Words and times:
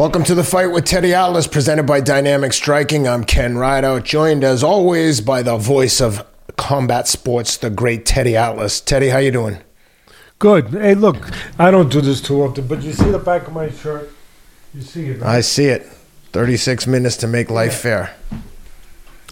Welcome 0.00 0.24
to 0.24 0.34
the 0.34 0.44
fight 0.44 0.68
with 0.68 0.86
Teddy 0.86 1.12
Atlas, 1.12 1.46
presented 1.46 1.82
by 1.82 2.00
Dynamic 2.00 2.54
Striking. 2.54 3.06
I'm 3.06 3.22
Ken 3.22 3.58
Rideout, 3.58 4.02
joined 4.02 4.44
as 4.44 4.64
always 4.64 5.20
by 5.20 5.42
the 5.42 5.58
voice 5.58 6.00
of 6.00 6.26
combat 6.56 7.06
sports, 7.06 7.58
the 7.58 7.68
great 7.68 8.06
Teddy 8.06 8.34
Atlas. 8.34 8.80
Teddy, 8.80 9.08
how 9.08 9.18
you 9.18 9.30
doing? 9.30 9.58
Good. 10.38 10.68
Hey, 10.68 10.94
look, 10.94 11.30
I 11.58 11.70
don't 11.70 11.92
do 11.92 12.00
this 12.00 12.22
too 12.22 12.42
often, 12.42 12.66
but 12.66 12.80
you 12.82 12.94
see 12.94 13.10
the 13.10 13.18
back 13.18 13.46
of 13.46 13.52
my 13.52 13.68
shirt? 13.68 14.10
You 14.72 14.80
see 14.80 15.04
it? 15.10 15.20
Right? 15.20 15.36
I 15.36 15.40
see 15.42 15.66
it. 15.66 15.82
36 16.32 16.86
minutes 16.86 17.18
to 17.18 17.26
make 17.26 17.50
life 17.50 17.74
fair. 17.74 18.16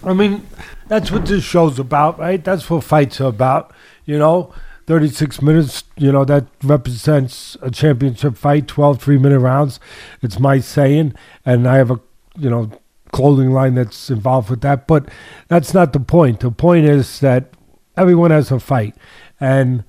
I 0.04 0.12
mean, 0.12 0.46
that's 0.86 1.10
what 1.10 1.24
this 1.24 1.44
show's 1.44 1.78
about, 1.78 2.18
right? 2.18 2.44
That's 2.44 2.68
what 2.68 2.84
fights 2.84 3.22
are 3.22 3.28
about, 3.28 3.72
you 4.04 4.18
know? 4.18 4.52
36 4.88 5.42
minutes, 5.42 5.84
you 5.98 6.10
know, 6.10 6.24
that 6.24 6.46
represents 6.64 7.58
a 7.60 7.70
championship 7.70 8.38
fight, 8.38 8.66
12 8.66 8.98
three 8.98 9.18
minute 9.18 9.38
rounds. 9.38 9.78
It's 10.22 10.40
my 10.40 10.60
saying. 10.60 11.12
And 11.44 11.68
I 11.68 11.76
have 11.76 11.90
a, 11.90 12.00
you 12.38 12.48
know, 12.48 12.70
clothing 13.12 13.50
line 13.50 13.74
that's 13.74 14.08
involved 14.08 14.48
with 14.48 14.62
that. 14.62 14.86
But 14.86 15.10
that's 15.48 15.74
not 15.74 15.92
the 15.92 16.00
point. 16.00 16.40
The 16.40 16.50
point 16.50 16.86
is 16.86 17.20
that 17.20 17.50
everyone 17.98 18.30
has 18.30 18.50
a 18.50 18.58
fight. 18.58 18.96
And 19.38 19.84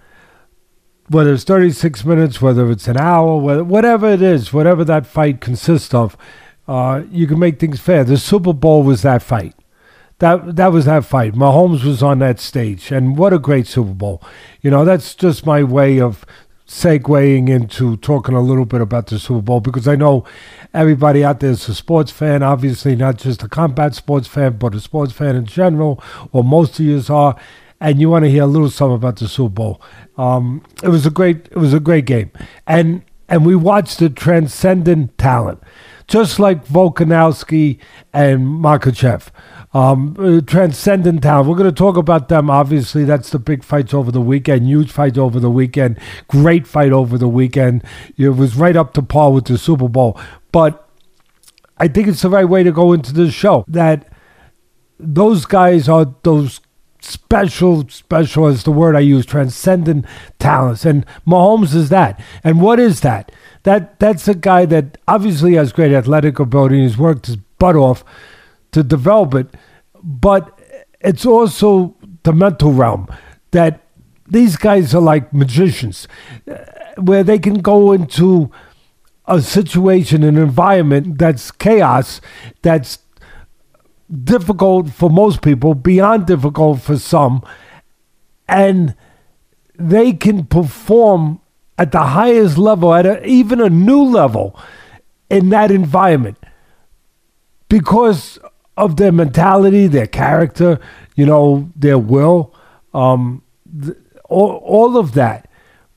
whether 1.07 1.31
it's 1.31 1.45
36 1.45 2.03
minutes, 2.03 2.41
whether 2.41 2.69
it's 2.69 2.89
an 2.89 2.97
hour, 2.97 3.37
whether, 3.37 3.63
whatever 3.63 4.09
it 4.09 4.21
is, 4.21 4.51
whatever 4.51 4.83
that 4.83 5.07
fight 5.07 5.39
consists 5.39 5.93
of, 5.93 6.17
uh, 6.67 7.03
you 7.09 7.25
can 7.25 7.39
make 7.39 7.57
things 7.57 7.79
fair. 7.79 8.03
The 8.03 8.17
Super 8.17 8.51
Bowl 8.51 8.83
was 8.83 9.03
that 9.03 9.23
fight 9.23 9.55
that 10.19 10.55
that 10.55 10.71
was 10.71 10.85
that 10.85 11.05
fight. 11.05 11.33
Mahomes 11.33 11.83
was 11.83 12.03
on 12.03 12.19
that 12.19 12.39
stage, 12.39 12.91
and 12.91 13.17
what 13.17 13.33
a 13.33 13.39
great 13.39 13.67
Super 13.67 13.93
Bowl! 13.93 14.21
You 14.61 14.71
know, 14.71 14.85
that's 14.85 15.15
just 15.15 15.45
my 15.45 15.63
way 15.63 15.99
of 15.99 16.25
segueing 16.69 17.49
into 17.49 17.97
talking 17.97 18.35
a 18.35 18.41
little 18.41 18.65
bit 18.65 18.79
about 18.79 19.07
the 19.07 19.17
Super 19.17 19.41
Bowl 19.41 19.59
because 19.59 19.87
I 19.87 19.95
know 19.95 20.23
everybody 20.73 21.23
out 21.23 21.39
there 21.39 21.49
is 21.49 21.67
a 21.67 21.73
sports 21.73 22.11
fan, 22.11 22.43
obviously 22.43 22.95
not 22.95 23.17
just 23.17 23.41
a 23.41 23.49
combat 23.49 23.95
sports 23.95 24.27
fan, 24.27 24.57
but 24.57 24.75
a 24.75 24.79
sports 24.79 25.11
fan 25.11 25.35
in 25.35 25.45
general, 25.45 26.01
or 26.31 26.43
most 26.43 26.79
of 26.79 26.85
you 26.85 27.01
are, 27.09 27.35
and 27.81 27.99
you 27.99 28.09
want 28.09 28.25
to 28.25 28.31
hear 28.31 28.43
a 28.43 28.47
little 28.47 28.69
something 28.69 28.95
about 28.95 29.17
the 29.17 29.27
Super 29.27 29.49
Bowl. 29.49 29.81
Um, 30.17 30.63
it 30.83 30.89
was 30.89 31.07
a 31.07 31.09
great, 31.09 31.47
it 31.47 31.57
was 31.57 31.73
a 31.73 31.79
great 31.79 32.05
game, 32.05 32.31
and 32.67 33.03
and 33.27 33.45
we 33.45 33.55
watched 33.55 33.99
the 33.99 34.09
transcendent 34.09 35.17
talent, 35.17 35.61
just 36.07 36.39
like 36.39 36.65
Volkanovski 36.65 37.79
and 38.13 38.41
Makhachev. 38.41 39.29
Um, 39.71 40.15
uh, 40.17 40.41
transcendent 40.41 41.21
talent. 41.21 41.47
We're 41.47 41.55
going 41.55 41.69
to 41.69 41.75
talk 41.75 41.95
about 41.95 42.27
them. 42.27 42.49
Obviously, 42.49 43.03
that's 43.03 43.29
the 43.29 43.37
big 43.37 43.63
fights 43.63 43.93
over 43.93 44.11
the 44.11 44.21
weekend. 44.21 44.65
Huge 44.65 44.91
fight 44.91 45.17
over 45.17 45.39
the 45.39 45.49
weekend. 45.49 45.99
Great 46.27 46.65
fight 46.65 46.91
over 46.91 47.19
the 47.19 47.27
weekend. 47.27 47.83
It 48.17 48.29
was 48.29 48.55
right 48.55 48.75
up 48.75 48.93
to 48.93 49.03
par 49.03 49.31
with 49.31 49.45
the 49.45 49.59
Super 49.59 49.87
Bowl. 49.87 50.19
But 50.51 50.89
I 51.77 51.87
think 51.87 52.07
it's 52.07 52.23
the 52.23 52.29
right 52.29 52.49
way 52.49 52.63
to 52.63 52.71
go 52.71 52.93
into 52.93 53.13
this 53.13 53.33
show. 53.33 53.63
That 53.67 54.11
those 54.99 55.45
guys 55.45 55.87
are 55.87 56.15
those 56.23 56.61
special, 57.01 57.87
special 57.89 58.47
is 58.47 58.63
the 58.63 58.71
word 58.71 58.95
I 58.95 59.01
use, 59.01 59.25
transcendent 59.25 60.05
talents. 60.39 60.83
And 60.83 61.05
Mahomes 61.27 61.75
is 61.75 61.89
that. 61.89 62.19
And 62.43 62.61
what 62.61 62.79
is 62.79 63.01
that? 63.01 63.31
That 63.63 63.99
that's 63.99 64.27
a 64.27 64.35
guy 64.35 64.65
that 64.65 64.97
obviously 65.07 65.53
has 65.53 65.71
great 65.71 65.91
athletic 65.91 66.39
ability 66.39 66.81
he's 66.81 66.97
worked 66.97 67.27
his 67.27 67.35
butt 67.35 67.75
off 67.75 68.03
to 68.71 68.83
develop 68.83 69.33
it, 69.35 69.55
but 70.03 70.59
it's 71.01 71.25
also 71.25 71.95
the 72.23 72.33
mental 72.33 72.71
realm 72.71 73.07
that 73.51 73.81
these 74.27 74.55
guys 74.57 74.93
are 74.93 75.01
like 75.01 75.33
magicians, 75.33 76.07
uh, 76.49 76.57
where 76.97 77.23
they 77.23 77.39
can 77.39 77.61
go 77.61 77.91
into 77.91 78.51
a 79.25 79.41
situation, 79.41 80.23
an 80.23 80.37
environment 80.37 81.17
that's 81.17 81.51
chaos, 81.51 82.21
that's 82.61 82.99
difficult 84.23 84.89
for 84.89 85.09
most 85.09 85.41
people, 85.41 85.73
beyond 85.75 86.27
difficult 86.27 86.81
for 86.81 86.97
some, 86.97 87.41
and 88.47 88.95
they 89.77 90.13
can 90.13 90.45
perform 90.45 91.39
at 91.77 91.91
the 91.91 91.99
highest 91.99 92.57
level, 92.57 92.93
at 92.93 93.05
a, 93.05 93.25
even 93.25 93.61
a 93.61 93.69
new 93.69 94.03
level 94.03 94.59
in 95.29 95.49
that 95.49 95.71
environment. 95.71 96.37
Because 97.69 98.39
of 98.79 98.95
their 98.95 99.11
mentality, 99.11 99.87
their 99.87 100.07
character, 100.07 100.79
you 101.15 101.25
know, 101.25 101.69
their 101.75 101.97
will, 101.97 102.55
um, 102.93 103.43
th- 103.83 103.97
all, 104.29 104.55
all 104.63 104.97
of 104.97 105.13
that. 105.13 105.49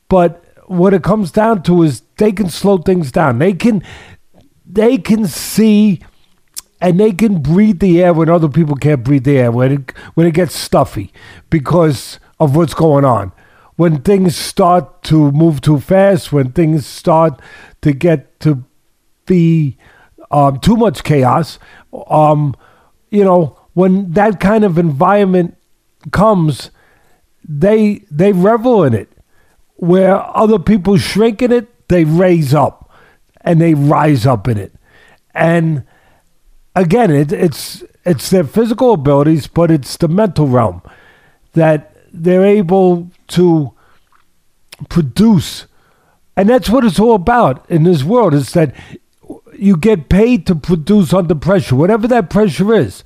But 0.09 0.45
what 0.67 0.93
it 0.93 1.03
comes 1.05 1.31
down 1.31 1.63
to 1.65 1.83
is 1.83 2.03
they 2.17 2.33
can 2.33 2.49
slow 2.49 2.79
things 2.79 3.13
down. 3.13 3.39
They 3.39 3.53
can 3.53 3.83
they 4.67 4.99
can 4.99 5.27
see 5.27 6.01
and 6.81 6.99
they 6.99 7.13
can 7.13 7.41
breathe 7.41 7.79
the 7.79 8.03
air 8.03 8.13
when 8.13 8.29
other 8.29 8.49
people 8.49 8.75
can't 8.75 9.05
breathe 9.05 9.25
the 9.25 9.39
air 9.39 9.53
when 9.53 9.73
it 9.73 9.97
when 10.15 10.27
it 10.27 10.35
gets 10.35 10.55
stuffy 10.57 11.13
because 11.51 12.19
of 12.41 12.57
what's 12.57 12.75
going 12.75 13.05
on. 13.05 13.33
When 13.77 14.03
things 14.03 14.37
start 14.37 15.03
to 15.05 15.31
move 15.31 15.61
too 15.61 15.79
fast, 15.81 16.33
when 16.33 16.53
things 16.53 16.87
start 16.87 17.41
to 17.83 17.93
get 17.93 18.41
to 18.41 18.65
be 19.27 19.79
um, 20.31 20.59
too 20.61 20.77
much 20.77 21.05
chaos, 21.05 21.59
um, 22.09 22.55
you 23.13 23.23
know, 23.23 23.59
when 23.75 24.13
that 24.13 24.41
kind 24.41 24.65
of 24.65 24.79
environment 24.79 25.57
comes, 26.11 26.71
they 27.47 28.05
they 28.11 28.33
revel 28.33 28.83
in 28.85 28.95
it. 28.95 29.13
Where 29.77 30.17
other 30.37 30.59
people 30.59 30.97
shrink 30.97 31.43
in 31.43 31.53
it, 31.53 31.89
they 31.89 32.05
raise 32.05 32.55
up 32.55 32.91
and 33.43 33.61
they 33.61 33.75
rise 33.75 34.27
up 34.27 34.49
in 34.49 34.57
it. 34.57 34.73
And 35.35 35.85
again, 36.75 37.11
it, 37.11 37.33
it's 37.33 37.85
it's 38.05 38.31
their 38.31 38.45
physical 38.45 38.95
abilities, 38.95 39.47
but 39.47 39.71
it's 39.71 39.97
the 39.99 40.09
mental 40.09 40.47
realm 40.47 40.83
that 41.53 41.95
they're 42.13 42.47
able 42.47 43.11
to 43.29 43.73
produce. 44.89 45.67
And 46.35 46.49
that's 46.49 46.71
what 46.71 46.85
it's 46.85 46.99
all 46.99 47.15
about 47.15 47.69
in 47.71 47.83
this 47.83 48.03
world 48.03 48.33
is 48.33 48.53
that 48.53 48.75
you 49.63 49.77
get 49.77 50.09
paid 50.09 50.47
to 50.49 50.57
produce 50.57 51.15
under 51.15 51.37
pressure, 51.37 51.77
whatever 51.77 52.09
that 52.09 52.29
pressure 52.29 52.75
is. 52.75 53.05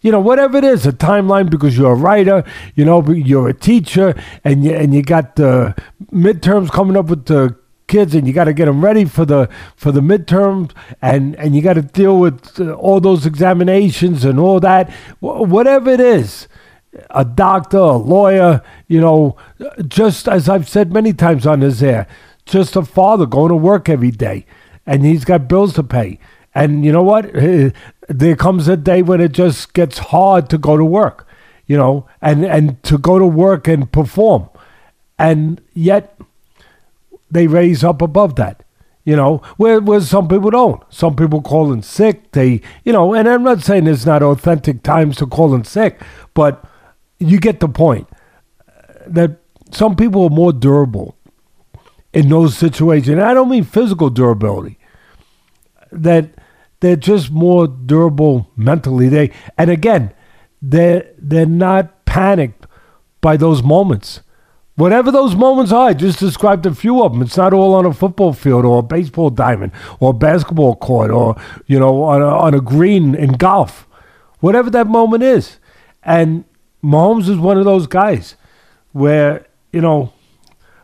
You 0.00 0.12
know, 0.12 0.20
whatever 0.20 0.56
it 0.56 0.62
is, 0.62 0.86
a 0.86 0.92
timeline 0.92 1.50
because 1.50 1.76
you're 1.76 1.92
a 1.92 1.96
writer, 1.96 2.44
you 2.76 2.84
know, 2.84 3.04
you're 3.10 3.48
a 3.48 3.54
teacher, 3.54 4.14
and 4.44 4.64
you 4.64 4.72
and 4.72 4.94
you 4.94 5.02
got 5.02 5.34
the 5.34 5.74
midterms 6.12 6.70
coming 6.70 6.96
up 6.96 7.06
with 7.06 7.26
the 7.26 7.56
kids, 7.88 8.14
and 8.14 8.28
you 8.28 8.32
got 8.32 8.44
to 8.44 8.52
get 8.52 8.66
them 8.66 8.84
ready 8.84 9.06
for 9.06 9.24
the 9.24 9.48
for 9.74 9.90
the 9.90 10.00
midterms, 10.00 10.70
and 11.02 11.34
and 11.34 11.56
you 11.56 11.62
got 11.62 11.74
to 11.74 11.82
deal 11.82 12.20
with 12.20 12.60
uh, 12.60 12.74
all 12.74 13.00
those 13.00 13.26
examinations 13.26 14.24
and 14.24 14.38
all 14.38 14.60
that. 14.60 14.88
Whatever 15.18 15.90
it 15.90 16.00
is, 16.00 16.46
a 17.10 17.24
doctor, 17.24 17.78
a 17.78 17.96
lawyer, 17.96 18.62
you 18.86 19.00
know, 19.00 19.36
just 19.88 20.28
as 20.28 20.48
I've 20.48 20.68
said 20.68 20.92
many 20.92 21.12
times 21.12 21.44
on 21.44 21.58
this 21.58 21.82
air, 21.82 22.06
just 22.46 22.76
a 22.76 22.84
father 22.84 23.26
going 23.26 23.48
to 23.48 23.56
work 23.56 23.88
every 23.88 24.12
day 24.12 24.46
and 24.88 25.04
he's 25.04 25.26
got 25.26 25.48
bills 25.48 25.74
to 25.74 25.82
pay. 25.82 26.18
And 26.54 26.84
you 26.84 26.90
know 26.90 27.02
what? 27.02 27.36
Uh, 27.36 27.70
there 28.08 28.34
comes 28.34 28.66
a 28.68 28.76
day 28.76 29.02
when 29.02 29.20
it 29.20 29.32
just 29.32 29.74
gets 29.74 29.98
hard 29.98 30.48
to 30.48 30.56
go 30.56 30.78
to 30.78 30.84
work, 30.84 31.28
you 31.66 31.76
know, 31.76 32.08
and, 32.22 32.44
and 32.44 32.82
to 32.84 32.96
go 32.96 33.18
to 33.18 33.26
work 33.26 33.68
and 33.68 33.92
perform. 33.92 34.48
And 35.18 35.60
yet 35.74 36.18
they 37.30 37.46
raise 37.46 37.84
up 37.84 38.00
above 38.00 38.36
that, 38.36 38.64
you 39.04 39.14
know, 39.14 39.42
where, 39.58 39.78
where 39.80 40.00
some 40.00 40.26
people 40.26 40.50
don't. 40.50 40.82
Some 40.88 41.14
people 41.16 41.42
call 41.42 41.70
in 41.70 41.82
sick. 41.82 42.32
They, 42.32 42.62
you 42.82 42.92
know, 42.94 43.12
and 43.12 43.28
I'm 43.28 43.42
not 43.42 43.60
saying 43.60 43.84
there's 43.84 44.06
not 44.06 44.22
authentic 44.22 44.82
times 44.82 45.18
to 45.18 45.26
call 45.26 45.54
in 45.54 45.64
sick, 45.64 46.00
but 46.32 46.64
you 47.18 47.38
get 47.38 47.60
the 47.60 47.68
point 47.68 48.08
uh, 48.66 48.72
that 49.06 49.32
some 49.70 49.96
people 49.96 50.24
are 50.24 50.30
more 50.30 50.54
durable 50.54 51.14
in 52.14 52.30
those 52.30 52.56
situations. 52.56 53.10
And 53.10 53.20
I 53.20 53.34
don't 53.34 53.50
mean 53.50 53.64
physical 53.64 54.08
durability 54.08 54.77
that 55.92 56.30
they're 56.80 56.96
just 56.96 57.30
more 57.30 57.66
durable 57.66 58.50
mentally. 58.56 59.08
They 59.08 59.32
and 59.56 59.70
again, 59.70 60.12
they're 60.62 61.10
they're 61.18 61.46
not 61.46 62.04
panicked 62.04 62.66
by 63.20 63.36
those 63.36 63.62
moments. 63.62 64.20
Whatever 64.76 65.10
those 65.10 65.34
moments 65.34 65.72
are, 65.72 65.88
I 65.88 65.94
just 65.94 66.20
described 66.20 66.64
a 66.64 66.72
few 66.72 67.02
of 67.02 67.12
them. 67.12 67.22
It's 67.22 67.36
not 67.36 67.52
all 67.52 67.74
on 67.74 67.84
a 67.84 67.92
football 67.92 68.32
field 68.32 68.64
or 68.64 68.78
a 68.78 68.82
baseball 68.82 69.28
diamond 69.30 69.72
or 69.98 70.10
a 70.10 70.12
basketball 70.12 70.76
court 70.76 71.10
or 71.10 71.34
you 71.66 71.78
know 71.78 72.02
on 72.04 72.22
a, 72.22 72.26
on 72.26 72.54
a 72.54 72.60
green 72.60 73.14
in 73.14 73.32
golf. 73.32 73.88
Whatever 74.40 74.70
that 74.70 74.86
moment 74.86 75.24
is, 75.24 75.58
and 76.04 76.44
Mahomes 76.82 77.28
is 77.28 77.38
one 77.38 77.58
of 77.58 77.64
those 77.64 77.88
guys 77.88 78.36
where 78.92 79.46
you 79.72 79.80
know 79.80 80.12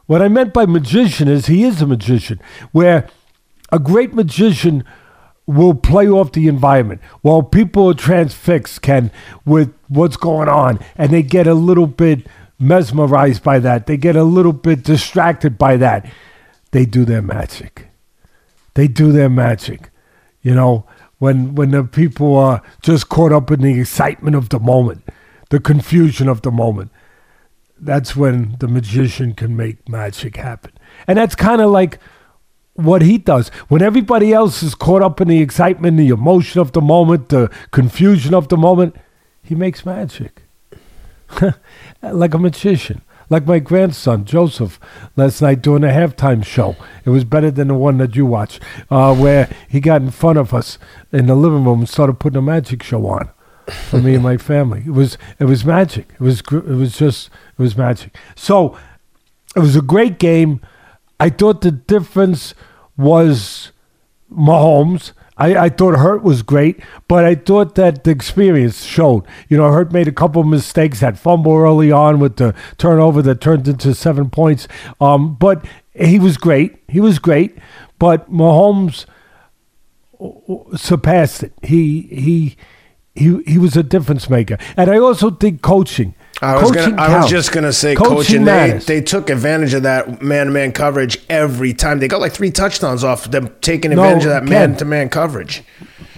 what 0.07 0.23
I 0.23 0.29
meant 0.29 0.53
by 0.53 0.67
magician 0.67 1.29
is 1.29 1.47
he 1.47 1.63
is 1.63 1.81
a 1.81 1.87
magician 1.87 2.41
where 2.73 3.09
a 3.71 3.79
great 3.79 4.15
magician 4.15 4.85
will 5.47 5.75
play 5.75 6.09
off 6.09 6.33
the 6.33 6.49
environment 6.49 7.01
while 7.23 7.43
people 7.43 7.89
are 7.89 7.95
transfixed, 7.95 8.83
Ken, 8.83 9.11
with 9.45 9.75
what's 9.89 10.17
going 10.17 10.49
on, 10.49 10.79
and 10.97 11.13
they 11.13 11.23
get 11.23 11.47
a 11.47 11.55
little 11.55 11.87
bit 11.87 12.27
mesmerized 12.59 13.43
by 13.43 13.59
that. 13.59 13.87
They 13.87 13.97
get 13.97 14.17
a 14.17 14.25
little 14.25 14.53
bit 14.53 14.83
distracted 14.83 15.59
by 15.59 15.77
that. 15.77 16.11
They 16.71 16.87
do 16.87 17.05
their 17.05 17.23
magic. 17.23 17.89
They 18.75 18.89
do 18.89 19.13
their 19.13 19.29
magic. 19.29 19.91
You 20.43 20.55
know, 20.55 20.87
when 21.19 21.55
when 21.55 21.71
the 21.71 21.85
people 21.85 22.37
are 22.37 22.63
just 22.83 23.09
caught 23.09 23.33
up 23.33 23.51
in 23.51 23.61
the 23.61 23.81
excitement 23.81 24.37
of 24.37 24.49
the 24.49 24.59
moment, 24.59 25.05
the 25.51 25.61
confusion 25.61 26.29
of 26.29 26.43
the 26.43 26.51
moment. 26.51 26.91
That's 27.79 28.17
when 28.17 28.57
the 28.61 28.69
magician 28.69 29.35
can 29.35 29.57
make 29.57 29.89
magic 29.89 30.37
happen. 30.37 30.73
And 31.07 31.19
that's 31.19 31.35
kind 31.35 31.61
of 31.61 31.71
like 31.71 31.99
what 32.75 33.03
he 33.03 33.19
does. 33.19 33.49
When 33.69 33.83
everybody 33.83 34.33
else 34.33 34.63
is 34.63 34.75
caught 34.75 35.03
up 35.03 35.21
in 35.21 35.29
the 35.29 35.41
excitement, 35.41 35.97
the 35.97 36.09
emotion 36.09 36.61
of 36.61 36.73
the 36.73 36.81
moment, 36.81 37.29
the 37.29 37.51
confusion 37.71 38.35
of 38.35 38.49
the 38.49 38.57
moment, 38.57 38.97
he 39.43 39.55
makes 39.55 39.87
magic. 39.87 40.43
like 42.03 42.35
a 42.35 42.39
magician. 42.39 43.03
Like 43.31 43.47
my 43.47 43.59
grandson, 43.59 44.25
Joseph, 44.25 44.79
last 45.17 45.41
night 45.41 45.63
doing 45.63 45.83
a 45.83 45.89
halftime 45.89 46.45
show. 46.45 46.77
It 47.05 47.11
was 47.11 47.25
better 47.25 47.51
than 47.51 47.69
the 47.69 47.75
one 47.75 47.97
that 47.99 48.15
you 48.15 48.27
watched, 48.27 48.61
uh, 48.91 49.15
where 49.15 49.49
he 49.69 49.81
got 49.81 50.03
in 50.03 50.11
front 50.11 50.39
of 50.39 50.53
us 50.53 50.79
in 51.11 51.27
the 51.27 51.35
living 51.35 51.65
room 51.65 51.81
and 51.81 51.89
started 51.89 52.19
putting 52.21 52.39
a 52.39 52.43
magic 52.43 52.83
show 52.83 53.07
on 53.07 53.31
for 53.89 53.99
me 53.99 54.15
and 54.15 54.23
my 54.23 54.37
family. 54.53 54.83
It 54.87 54.93
was 54.93 55.17
it 55.39 55.45
was 55.45 55.65
magic. 55.65 56.09
It 56.15 56.21
was 56.21 56.41
it 56.41 56.67
was 56.67 56.99
just 56.99 57.29
it 57.29 57.63
was 57.63 57.77
magic. 57.77 58.15
So 58.37 58.77
it 59.57 59.61
was 59.61 59.75
a 59.75 59.83
great 59.83 60.19
game. 60.19 60.61
I 61.19 61.31
thought 61.31 61.61
the 61.61 61.71
difference 61.71 62.55
was 62.97 63.73
Mahomes. 64.33 65.13
I, 65.37 65.57
I 65.57 65.69
thought 65.69 65.99
Hurt 65.99 66.23
was 66.23 66.43
great, 66.43 66.81
but 67.09 67.25
I 67.25 67.35
thought 67.35 67.75
that 67.75 68.05
the 68.05 68.11
experience 68.11 68.85
showed. 68.85 69.25
You 69.49 69.57
know, 69.57 69.71
Hurt 69.73 69.93
made 69.93 70.07
a 70.07 70.13
couple 70.13 70.41
of 70.43 70.47
mistakes, 70.49 71.01
had 71.01 71.19
fumble 71.19 71.57
early 71.57 71.91
on 71.91 72.21
with 72.21 72.37
the 72.37 72.55
turnover 72.79 73.21
that 73.23 73.41
turned 73.41 73.67
into 73.67 73.95
seven 73.95 74.31
points. 74.31 74.69
Um, 75.01 75.35
but 75.35 75.65
he 75.93 76.19
was 76.19 76.37
great. 76.37 76.77
He 76.89 77.01
was 77.01 77.19
great. 77.19 77.59
But 77.99 78.31
Mahomes 78.31 79.07
surpassed 80.77 81.43
it. 81.43 81.53
He 81.63 82.03
he 82.03 82.57
he 83.15 83.43
he 83.43 83.59
was 83.59 83.77
a 83.77 83.83
difference 83.83 84.31
maker. 84.31 84.57
And 84.77 84.91
I 84.91 84.99
also 84.99 85.31
think 85.31 85.63
coaching. 85.63 86.15
I 86.43 86.55
was, 86.61 86.71
coaching 86.73 86.91
gonna, 86.97 87.03
I 87.03 87.09
was 87.09 87.15
counts. 87.17 87.31
just 87.31 87.53
gonna 87.53 87.73
say 87.73 87.95
Coaching 87.95 88.15
coaching. 88.17 88.45
They, 88.45 88.53
matters. 88.53 88.87
they 88.87 89.01
took 89.01 89.31
advantage 89.31 89.73
of 89.75 89.85
that 89.85 90.21
man-to-man 90.23 90.73
coverage 90.73 91.19
every 91.29 91.73
time. 91.73 92.01
They 92.01 92.09
got 92.09 92.21
like 92.21 92.33
three 92.33 92.51
touchdowns 92.51 93.05
off 93.05 93.31
them 93.31 93.55
taking 93.61 93.93
No, 93.93 94.03
advantage 94.03 94.25
of 94.25 94.31
that 94.31 94.41
Ken. 94.43 94.49
man-to-man 94.51 95.09
coverage. 95.11 95.63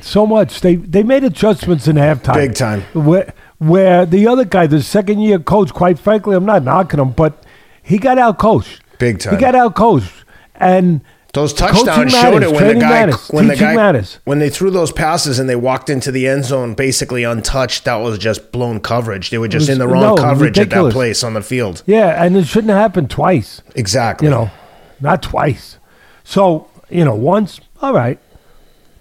so 0.00 0.26
much. 0.26 0.60
They 0.62 0.76
they 0.76 1.02
made 1.02 1.22
adjustments 1.24 1.86
in 1.86 1.96
halftime. 1.96 2.34
Big 2.34 2.54
time. 2.54 2.82
Where 2.94 3.32
where 3.58 4.04
the 4.06 4.26
other 4.26 4.44
guy, 4.44 4.66
the 4.66 4.82
second 4.82 5.20
year 5.20 5.38
coach, 5.38 5.72
quite 5.72 5.98
frankly, 5.98 6.34
I'm 6.36 6.44
not 6.46 6.62
knocking 6.64 6.98
him, 7.00 7.10
but 7.12 7.42
he 7.82 7.98
got 7.98 8.18
out 8.18 8.38
coached. 8.38 8.80
Big 8.98 9.18
time. 9.18 9.34
He 9.34 9.40
got 9.40 9.54
out 9.54 9.74
coached. 9.74 10.12
And 10.54 11.02
Those 11.36 11.52
touchdowns 11.52 12.12
matters, 12.12 12.12
showed 12.14 12.42
it 12.42 12.46
when 12.46 12.52
the 12.52 12.58
training 12.60 12.78
guy 12.78 12.88
matters, 12.88 13.28
when 13.28 13.46
the 13.48 13.56
guy 13.56 13.76
matters. 13.76 14.18
when 14.24 14.38
they 14.38 14.48
threw 14.48 14.70
those 14.70 14.90
passes 14.90 15.38
and 15.38 15.50
they 15.50 15.54
walked 15.54 15.90
into 15.90 16.10
the 16.10 16.26
end 16.26 16.46
zone 16.46 16.72
basically 16.72 17.24
untouched. 17.24 17.84
That 17.84 17.96
was 17.96 18.18
just 18.18 18.52
blown 18.52 18.80
coverage. 18.80 19.28
They 19.28 19.36
were 19.36 19.46
just 19.46 19.64
was- 19.64 19.68
in 19.68 19.78
the 19.78 19.86
wrong 19.86 20.00
no, 20.00 20.14
coverage 20.14 20.58
at 20.58 20.70
that 20.70 20.92
place 20.92 21.22
on 21.22 21.34
the 21.34 21.42
field. 21.42 21.82
yeah, 21.84 22.24
and 22.24 22.38
it 22.38 22.46
shouldn't 22.46 22.70
have 22.70 22.78
happened 22.78 23.10
twice. 23.10 23.60
Exactly. 23.74 24.28
You 24.28 24.30
know, 24.30 24.50
not 24.98 25.22
twice. 25.22 25.78
So, 26.24 26.68
you 26.88 27.04
know, 27.04 27.14
once, 27.14 27.60
all 27.82 27.92
right. 27.92 28.18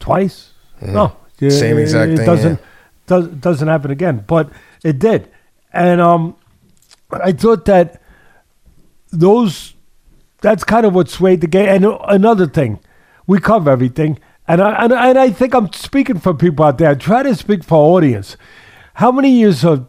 Twice, 0.01 0.51
no. 0.81 1.15
Mm-hmm. 1.39 1.49
Same 1.51 1.77
exact 1.77 2.11
it 2.11 2.17
thing, 2.17 2.25
Doesn't 2.25 2.59
does, 3.07 3.27
doesn't 3.29 3.67
happen 3.69 3.91
again, 3.91 4.25
but 4.27 4.49
it 4.83 4.99
did, 4.99 5.31
and 5.71 6.01
um, 6.01 6.35
I 7.11 7.31
thought 7.31 7.63
that 7.63 8.01
those 9.13 9.74
that's 10.41 10.63
kind 10.63 10.85
of 10.85 10.93
what 10.93 11.09
swayed 11.09 11.41
the 11.41 11.47
game. 11.47 11.67
And 11.67 11.97
another 12.07 12.47
thing, 12.47 12.79
we 13.27 13.39
cover 13.39 13.69
everything, 13.71 14.19
and 14.47 14.61
I 14.61 14.83
and, 14.83 14.93
and 14.93 15.17
I 15.17 15.29
think 15.31 15.53
I'm 15.53 15.71
speaking 15.73 16.19
for 16.19 16.33
people 16.33 16.65
out 16.65 16.77
there. 16.77 16.91
I 16.91 16.95
try 16.95 17.23
to 17.23 17.35
speak 17.35 17.63
for 17.63 17.77
audience. 17.97 18.37
How 18.95 19.11
many 19.11 19.31
years 19.31 19.65
of 19.65 19.87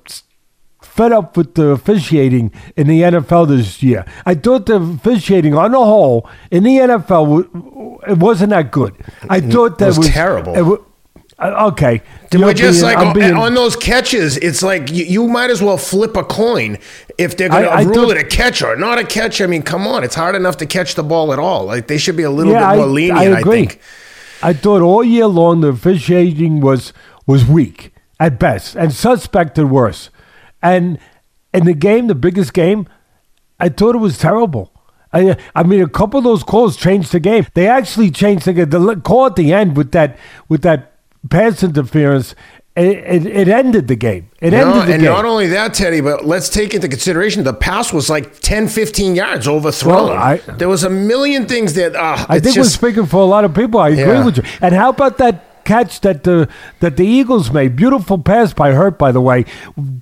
fed 0.83 1.13
up 1.13 1.37
with 1.37 1.55
the 1.55 1.67
officiating 1.69 2.51
in 2.75 2.87
the 2.87 3.03
NFL 3.03 3.49
this 3.49 3.83
year. 3.83 4.07
I 4.25 4.35
thought 4.35 4.67
the 4.67 4.77
officiating 4.77 5.55
on 5.55 5.73
the 5.73 5.79
whole 5.79 6.29
in 6.51 6.63
the 6.63 6.79
NFL 6.79 8.01
it 8.09 8.19
wasn't 8.19 8.51
that 8.51 8.71
good. 8.71 8.95
I 9.29 9.41
thought 9.41 9.79
that 9.79 9.93
it 9.93 9.99
was 9.99 10.09
terrible. 10.09 10.75
it 10.77 10.83
uh, 11.38 11.69
okay, 11.73 12.00
We're 12.33 12.55
just 12.55 12.81
being- 12.83 12.94
like 12.97 13.15
being- 13.15 13.35
on 13.35 13.55
those 13.55 13.77
catches, 13.77 14.37
it's 14.38 14.62
like 14.62 14.91
you, 14.91 15.05
you 15.05 15.27
might 15.29 15.50
as 15.50 15.61
well 15.62 15.77
flip 15.77 16.17
a 16.17 16.25
coin 16.25 16.79
if 17.19 17.37
they're 17.37 17.49
going 17.50 17.65
to 17.65 17.71
I- 17.71 17.81
I 17.81 17.83
rule 17.83 18.11
it 18.11 18.17
a 18.19 18.25
catch 18.25 18.62
or 18.62 18.75
not 18.77 18.99
a 18.99 19.05
catch. 19.05 19.41
I 19.41 19.47
mean, 19.47 19.62
come 19.62 19.87
on, 19.87 20.03
it's 20.05 20.15
hard 20.15 20.35
enough 20.35 20.56
to 20.59 20.67
catch 20.67 20.94
the 20.94 21.03
ball 21.03 21.33
at 21.33 21.38
all. 21.38 21.65
Like 21.67 21.88
they 21.88 21.99
should 21.99 22.17
be 22.17 22.23
a 22.23 22.31
little 22.31 22.53
Yeah, 22.53 22.71
bit 22.71 22.77
more 22.79 22.87
I- 22.87 22.88
lenient. 22.88 23.19
I 23.19 23.23
I, 23.25 23.38
agree. 23.41 23.56
think. 23.67 23.81
I 24.43 24.53
thought 24.53 24.83
all 24.83 25.05
year 25.05 25.27
long 25.27 25.61
the 25.61 25.69
officiating 25.69 26.61
was 26.61 26.93
was 27.27 27.44
weak 27.44 27.93
at 28.21 28.38
best 28.38 28.77
and 28.77 28.93
suspect 28.93 29.59
at 29.59 29.67
worst. 29.67 30.11
And 30.62 30.99
in 31.53 31.65
the 31.65 31.75
game, 31.75 32.06
the 32.06 32.15
biggest 32.15 32.53
game, 32.55 32.87
I 33.61 33.69
thought 33.69 33.94
it 33.94 33.99
was 33.99 34.19
terrible. 34.19 34.73
I, 35.12 35.37
I 35.55 35.62
mean, 35.62 35.83
a 35.83 35.88
couple 35.88 36.19
of 36.19 36.25
those 36.25 36.43
calls 36.43 36.77
changed 36.77 37.12
the 37.12 37.21
game. 37.21 37.47
They 37.55 37.67
actually 37.69 38.11
changed 38.11 38.44
the 38.47 38.53
game. 38.53 38.69
The 38.71 38.97
call 38.97 39.27
at 39.27 39.37
the 39.37 39.53
end 39.53 39.77
with 39.77 39.93
that 39.93 40.19
with 40.49 40.62
that 40.62 40.93
pass 41.31 41.62
interference, 41.62 42.34
it, 42.76 42.99
it, 42.99 43.26
it 43.26 43.49
ended 43.49 43.88
the 43.88 43.96
game. 43.96 44.28
It 44.40 44.50
No, 44.50 44.58
ended 44.58 44.75
the 44.75 44.81
and 44.81 44.87
game. 44.88 44.94
And 44.94 45.05
not 45.05 45.25
only 45.25 45.46
that, 45.49 45.73
Teddy, 45.73 46.00
but 46.02 46.26
let's 46.26 46.49
take 46.50 46.75
into 46.75 46.88
consideration 46.88 47.43
the 47.44 47.55
pass 47.55 47.93
was 47.93 48.11
like 48.11 48.40
10, 48.40 48.69
15 48.69 49.14
yards 49.17 49.49
overthrown. 49.49 50.11
Well, 50.11 50.12
I- 50.12 50.37
there 50.58 50.69
was 50.69 50.84
a 50.84 50.90
million 50.90 51.46
things 51.46 51.73
that 51.75 51.96
uh, 51.96 52.26
I 52.28 52.38
think 52.38 52.56
we're 52.56 52.64
speaking 52.64 53.06
for 53.06 53.23
a 53.23 53.25
lot 53.26 53.44
of 53.44 53.55
people. 53.55 53.81
I 53.81 53.88
agree 53.90 54.02
Yeah. 54.05 54.25
with 54.25 54.37
you. 54.38 54.43
And 54.61 54.75
how 54.75 54.90
about 54.90 55.17
that 55.19 55.64
catch 55.64 56.00
that 56.02 56.23
the 56.23 56.49
that 56.81 56.96
the 56.99 57.06
Eagles 57.06 57.50
made? 57.50 57.75
Beautiful 57.76 58.19
pass 58.19 58.52
by 58.52 58.73
Hurt, 58.73 58.99
by 58.99 59.11
the 59.11 59.23
way, 59.23 59.46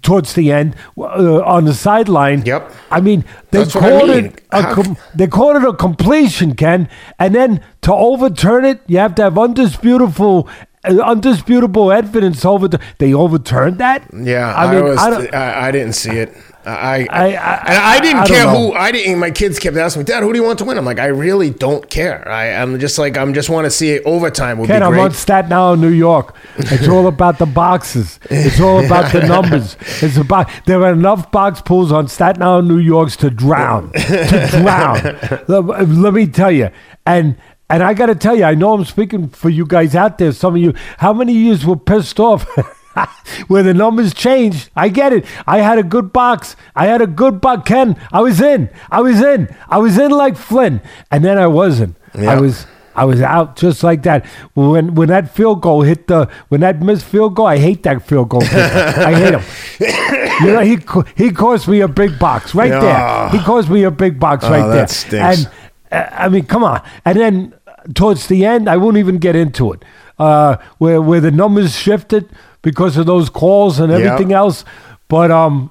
towards 0.03 0.35
the 0.35 0.51
end 0.51 0.75
uh, 0.99 1.43
on 1.45 1.65
the 1.67 1.75
sideline. 1.75 2.43
Yep. 2.45 2.73
I 2.91 3.01
mean, 3.01 3.25
they 3.53 3.59
That's 3.61 3.75
what 3.77 3.85
I 3.85 3.91
called 3.91 4.09
mean. 4.11 4.25
it 4.27 4.43
a 4.51 4.63
How- 4.63 4.75
com- 4.75 4.97
they 5.15 5.27
called 5.29 5.57
it 5.57 5.65
a 5.65 5.73
completion, 5.75 6.55
Ken, 6.57 6.89
and 7.21 7.35
then 7.37 7.61
to 7.83 7.95
overturn 7.95 8.65
it, 8.65 8.81
you 8.89 8.99
have 8.99 9.15
to 9.15 9.23
have 9.23 9.39
undisputable. 9.39 10.49
Undisputable 10.85 11.91
evidence 11.93 12.45
over 12.45 12.69
the, 12.69 12.81
they 12.99 13.15
overturned 13.15 13.79
that. 13.79 14.07
yeah, 14.13 14.55
I 14.55 14.67
I, 14.67 14.75
mean, 14.75 14.85
was, 14.85 14.99
I 14.99 15.11
don't, 15.11 15.35
I, 15.35 15.69
I 15.69 15.71
didn't 15.71 15.95
see 15.95 16.11
it. 16.11 16.37
I, 16.67 16.71
I, 16.71 16.97
I- 17.11 17.27
I- 17.35 17.63
and 17.67 17.79
I 17.79 18.01
didn't 18.01 18.27
care 18.27 18.49
who. 18.49 18.73
I 18.73 18.91
didn't. 18.91 19.19
My 19.19 19.31
kids 19.31 19.59
kept 19.59 19.77
asking 19.77 20.01
me, 20.01 20.05
Dad, 20.07 20.23
who 20.23 20.33
do 20.33 20.39
you 20.39 20.45
want 20.45 20.59
to 20.61 20.65
win? 20.65 20.79
I'm 20.79 20.85
like, 20.87 20.99
I 20.99 21.07
really 21.09 21.51
don't 21.51 21.89
care. 21.91 22.27
I, 22.27 22.53
I'm 22.55 22.81
just 22.81 22.99
like, 22.99 23.19
I'm 23.19 23.35
just 23.35 23.51
want 23.51 23.67
to 23.67 23.71
see 23.71 23.91
it 23.91 24.03
overtime. 24.07 24.59
Would 24.59 24.69
Ken, 24.69 24.81
be 24.81 24.85
I'm 24.87 24.93
great. 24.93 25.03
on 25.03 25.13
Staten 25.13 25.53
Island, 25.53 25.83
New 25.83 25.89
York. 25.91 26.35
It's 26.57 26.89
all 26.89 27.07
about 27.07 27.39
the 27.39 27.45
boxes. 27.47 28.19
It's 28.31 28.61
all 28.61 28.83
about 28.83 29.13
the 29.13 29.21
numbers. 29.29 29.77
It's 30.03 30.17
about 30.17 30.49
there 30.65 30.83
are 30.83 30.93
enough 30.95 31.31
box 31.31 31.61
pools 31.61 31.93
on 31.93 32.09
Staten 32.09 32.43
Island, 32.43 32.69
New 32.69 32.79
York's 32.79 33.17
to 33.19 33.29
drown, 33.31 33.93
to 33.93 34.49
drown. 34.53 35.03
let, 35.49 35.87
let 35.89 36.15
me 36.15 36.27
tell 36.27 36.51
you, 36.51 36.71
and 37.05 37.37
and 37.75 37.83
I 37.83 37.93
got 37.93 38.07
to 38.07 38.15
tell 38.15 38.37
you, 38.37 38.45
I 38.45 38.55
know 38.55 38.73
I'm 38.73 38.85
speaking 38.85 39.29
for 39.29 39.51
you 39.51 39.67
guys 39.67 39.97
out 39.97 40.19
there. 40.19 40.31
Some 40.31 40.55
of 40.55 40.63
you, 40.63 40.75
how 40.99 41.13
many 41.13 41.33
years 41.33 41.67
were 41.67 41.75
pissed 41.77 42.21
off? 42.21 42.45
Where 43.49 43.65
the 43.65 43.75
numbers 43.75 44.15
changed, 44.15 44.71
I 44.77 44.89
get 44.89 45.13
it. 45.13 45.25
I 45.45 45.59
had 45.59 45.79
a 45.79 45.83
good 45.83 46.13
box. 46.13 46.55
I 46.77 46.87
had 46.87 47.03
a 47.03 47.09
good 47.09 47.41
box. 47.41 47.67
Ken, 47.67 48.01
I 48.13 48.21
was 48.21 48.41
in. 48.41 48.71
I 48.93 49.01
was 49.01 49.21
in. 49.21 49.53
I 49.69 49.79
was 49.79 49.99
in 49.99 50.13
like 50.13 50.37
Flynn, 50.37 50.83
and 51.11 51.25
then 51.25 51.37
I 51.37 51.49
wasn't. 51.49 51.97
I 52.15 52.41
was. 52.41 52.67
I 52.95 53.07
was 53.07 53.21
out 53.21 53.57
just 53.57 53.83
like 53.83 54.05
that. 54.05 54.25
When 54.55 54.95
when 54.95 55.09
that 55.09 55.35
field 55.35 55.61
goal 55.61 55.83
hit 55.83 56.07
the 56.07 56.31
when 56.49 56.61
that 56.61 56.81
missed 56.81 57.05
field 57.05 57.35
goal, 57.35 57.47
I 57.47 57.59
hate 57.59 57.83
that 57.83 58.07
field 58.07 58.29
goal. 58.29 58.45
I 58.45 59.15
hate 59.15 59.35
him. 59.35 59.43
You 60.43 60.53
know, 60.53 60.61
he 60.61 60.79
he 61.17 61.31
cost 61.31 61.69
me 61.69 61.81
a 61.81 61.87
big 61.89 62.19
box 62.19 62.55
right 62.55 62.71
there. 62.71 63.29
He 63.31 63.39
cost 63.39 63.69
me 63.71 63.85
a 63.85 63.91
big 63.91 64.19
box 64.21 64.45
right 64.45 64.67
that 64.67 64.73
there. 64.73 64.87
stinks. 64.89 65.47
And 65.47 65.51
uh, 65.95 66.09
I 66.11 66.29
mean, 66.29 66.45
come 66.45 66.65
on. 66.65 66.83
And 67.05 67.19
then 67.19 67.55
towards 67.95 68.27
the 68.29 68.45
end, 68.47 68.69
I 68.69 68.77
won't 68.77 68.97
even 68.97 69.19
get 69.19 69.37
into 69.37 69.73
it. 69.73 69.85
Uh, 70.19 70.57
where 70.79 71.03
where 71.03 71.21
the 71.21 71.31
numbers 71.31 71.77
shifted 71.77 72.29
because 72.63 72.97
of 72.97 73.07
those 73.07 73.29
calls 73.29 73.81
and 73.81 73.93
everything 73.93 74.33
else. 74.33 74.65
But 75.09 75.31
um, 75.31 75.71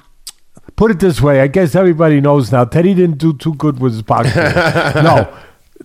put 0.75 0.91
it 0.91 1.00
this 1.00 1.22
way, 1.22 1.41
I 1.41 1.48
guess 1.48 1.75
everybody 1.75 2.20
knows 2.22 2.51
now. 2.51 2.65
Teddy 2.65 2.93
didn't 2.93 3.17
do 3.17 3.34
too 3.34 3.55
good 3.55 3.79
with 3.79 3.93
his 3.93 4.01
box. 4.01 4.36
no, 4.36 5.34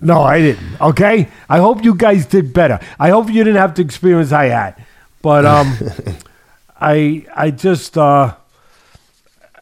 no, 0.01 0.23
I 0.23 0.41
didn't. 0.41 0.81
Okay, 0.81 1.29
I 1.49 1.59
hope 1.59 1.85
you 1.85 1.95
guys 1.95 2.27
did 2.27 2.53
better. 2.53 2.81
I 2.99 3.11
hope 3.11 3.29
you 3.29 3.45
didn't 3.45 3.57
have 3.57 3.75
the 3.75 3.83
experience 3.83 4.33
I 4.33 4.47
had. 4.47 4.85
But 5.23 5.47
um, 5.47 5.77
I 6.81 7.27
I 7.35 7.51
just 7.51 7.97
uh, 7.97 8.35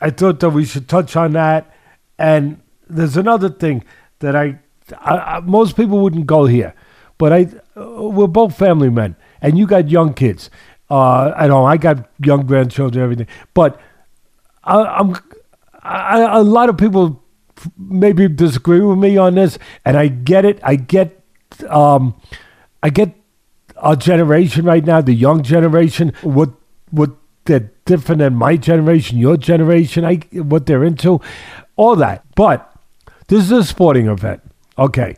I 0.00 0.10
thought 0.10 0.40
that 0.40 0.50
we 0.50 0.64
should 0.64 0.88
touch 0.88 1.16
on 1.16 1.32
that. 1.32 1.72
And 2.18 2.60
there's 2.88 3.16
another 3.16 3.48
thing 3.48 3.84
that 4.20 4.34
I, 4.34 4.58
I, 4.98 5.16
I 5.16 5.40
most 5.40 5.76
people 5.76 6.00
wouldn't 6.00 6.26
go 6.26 6.46
here, 6.46 6.74
but 7.18 7.32
I 7.32 7.48
we're 7.74 8.26
both 8.26 8.56
family 8.56 8.90
men, 8.90 9.16
and 9.40 9.58
you 9.58 9.66
got 9.66 9.88
young 9.88 10.14
kids. 10.14 10.50
Uh, 10.90 11.32
I 11.36 11.48
know 11.48 11.64
I 11.64 11.76
got 11.76 12.08
young 12.24 12.46
grandchildren, 12.46 13.02
everything, 13.02 13.26
but 13.54 13.80
I, 14.64 14.82
I'm 14.82 15.16
I, 15.82 16.38
a 16.38 16.42
lot 16.42 16.68
of 16.68 16.76
people 16.76 17.22
maybe 17.78 18.28
disagree 18.28 18.80
with 18.80 18.98
me 18.98 19.16
on 19.16 19.34
this, 19.34 19.58
and 19.84 19.96
I 19.96 20.08
get 20.08 20.44
it. 20.44 20.60
I 20.62 20.76
get 20.76 21.20
um, 21.68 22.20
I 22.82 22.90
get 22.90 23.14
our 23.76 23.96
generation 23.96 24.64
right 24.64 24.84
now, 24.84 25.00
the 25.00 25.14
young 25.14 25.42
generation, 25.42 26.12
what 26.22 26.50
what 26.90 27.10
they're 27.44 27.70
different 27.84 28.18
than 28.20 28.34
my 28.34 28.56
generation, 28.56 29.18
your 29.18 29.36
generation, 29.36 30.04
I 30.04 30.16
what 30.32 30.66
they're 30.66 30.84
into, 30.84 31.20
all 31.76 31.96
that. 31.96 32.24
But 32.34 32.72
this 33.28 33.44
is 33.44 33.52
a 33.52 33.64
sporting 33.64 34.06
event. 34.06 34.42
Okay, 34.78 35.16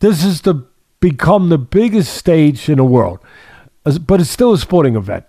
this 0.00 0.24
is 0.24 0.42
the 0.42 0.66
become 1.00 1.50
the 1.50 1.58
biggest 1.58 2.14
stage 2.14 2.68
in 2.68 2.78
the 2.78 2.84
world, 2.84 3.18
but 4.06 4.20
it's 4.20 4.30
still 4.30 4.52
a 4.52 4.58
sporting 4.58 4.96
event. 4.96 5.24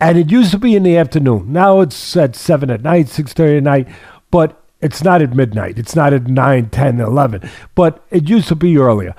And 0.00 0.18
it 0.18 0.30
used 0.30 0.50
to 0.50 0.58
be 0.58 0.74
in 0.74 0.82
the 0.82 0.98
afternoon. 0.98 1.52
Now 1.52 1.80
it's 1.80 2.16
at 2.16 2.36
seven 2.36 2.70
at 2.70 2.82
night, 2.82 3.08
six 3.08 3.32
thirty 3.32 3.56
at 3.56 3.62
night, 3.62 3.88
but 4.30 4.60
it's 4.84 5.02
not 5.02 5.22
at 5.22 5.34
midnight. 5.34 5.78
It's 5.78 5.96
not 5.96 6.12
at 6.12 6.26
9, 6.26 6.68
10, 6.68 7.00
11. 7.00 7.50
But 7.74 8.04
it 8.10 8.28
used 8.28 8.48
to 8.48 8.54
be 8.54 8.76
earlier. 8.76 9.14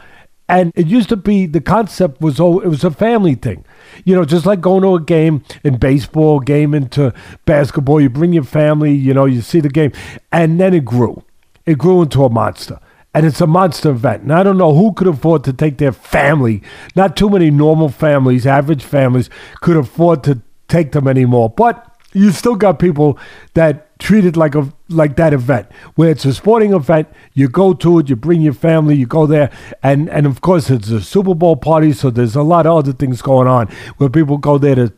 And 0.48 0.72
it 0.76 0.86
used 0.86 1.10
to 1.10 1.16
be 1.16 1.48
the 1.48 1.60
concept 1.60 2.22
was 2.22 2.40
oh 2.40 2.60
it 2.60 2.68
was 2.68 2.84
a 2.84 2.92
family 2.92 3.34
thing. 3.34 3.66
You 4.04 4.14
know, 4.14 4.26
just 4.26 4.46
like 4.46 4.62
going 4.62 4.84
to 4.84 4.94
a 4.94 5.02
game 5.02 5.44
in 5.64 5.78
baseball, 5.78 6.40
game 6.40 6.76
into 6.76 7.16
basketball, 7.46 8.00
you 8.00 8.12
bring 8.12 8.32
your 8.32 8.44
family, 8.44 8.94
you 8.94 9.12
know, 9.12 9.26
you 9.26 9.42
see 9.42 9.60
the 9.60 9.70
game. 9.70 9.92
And 10.32 10.60
then 10.60 10.76
it 10.76 10.86
grew. 10.86 11.24
It 11.66 11.80
grew 11.80 12.04
into 12.04 12.24
a 12.24 12.30
monster. 12.30 12.80
And 13.16 13.26
it's 13.26 13.40
a 13.40 13.48
monster 13.48 13.92
event. 13.92 14.24
And 14.24 14.34
I 14.34 14.44
don't 14.44 14.58
know 14.58 14.76
who 14.76 14.92
could 14.92 15.08
afford 15.08 15.46
to 15.46 15.54
take 15.54 15.78
their 15.78 15.94
family. 15.94 16.62
Not 16.98 17.16
too 17.16 17.30
many 17.30 17.50
normal 17.50 17.88
families, 17.88 18.46
average 18.46 18.84
families, 18.84 19.30
could 19.62 19.78
afford 19.78 20.22
to 20.26 20.42
take 20.68 20.92
them 20.92 21.08
anymore. 21.08 21.50
But 21.50 21.96
you 22.12 22.32
still 22.32 22.56
got 22.56 22.78
people 22.78 23.18
that 23.54 23.98
treat 24.00 24.26
it 24.26 24.36
like 24.36 24.54
a 24.54 24.70
like 24.90 25.16
that 25.16 25.34
event 25.34 25.68
where 25.96 26.10
it's 26.10 26.26
a 26.26 26.34
sporting 26.34 26.74
event 26.74 27.08
you 27.34 27.48
go 27.48 27.74
to 27.74 28.00
it 28.00 28.10
you 28.10 28.16
bring 28.16 28.42
your 28.42 28.54
family 28.54 28.96
you 28.96 29.06
go 29.06 29.26
there 29.26 29.50
and 29.84 30.10
and 30.10 30.26
of 30.26 30.42
course 30.42 30.70
it's 30.70 30.90
a 30.90 31.02
super 31.02 31.34
bowl 31.34 31.56
party 31.56 31.94
so 31.94 32.10
there's 32.10 32.36
a 32.36 32.42
lot 32.42 32.66
of 32.66 32.78
other 32.78 32.92
things 32.92 33.22
going 33.22 33.48
on 33.48 33.68
where 33.98 34.10
people 34.10 34.38
go 34.38 34.58
there 34.58 34.76
to 34.76 34.94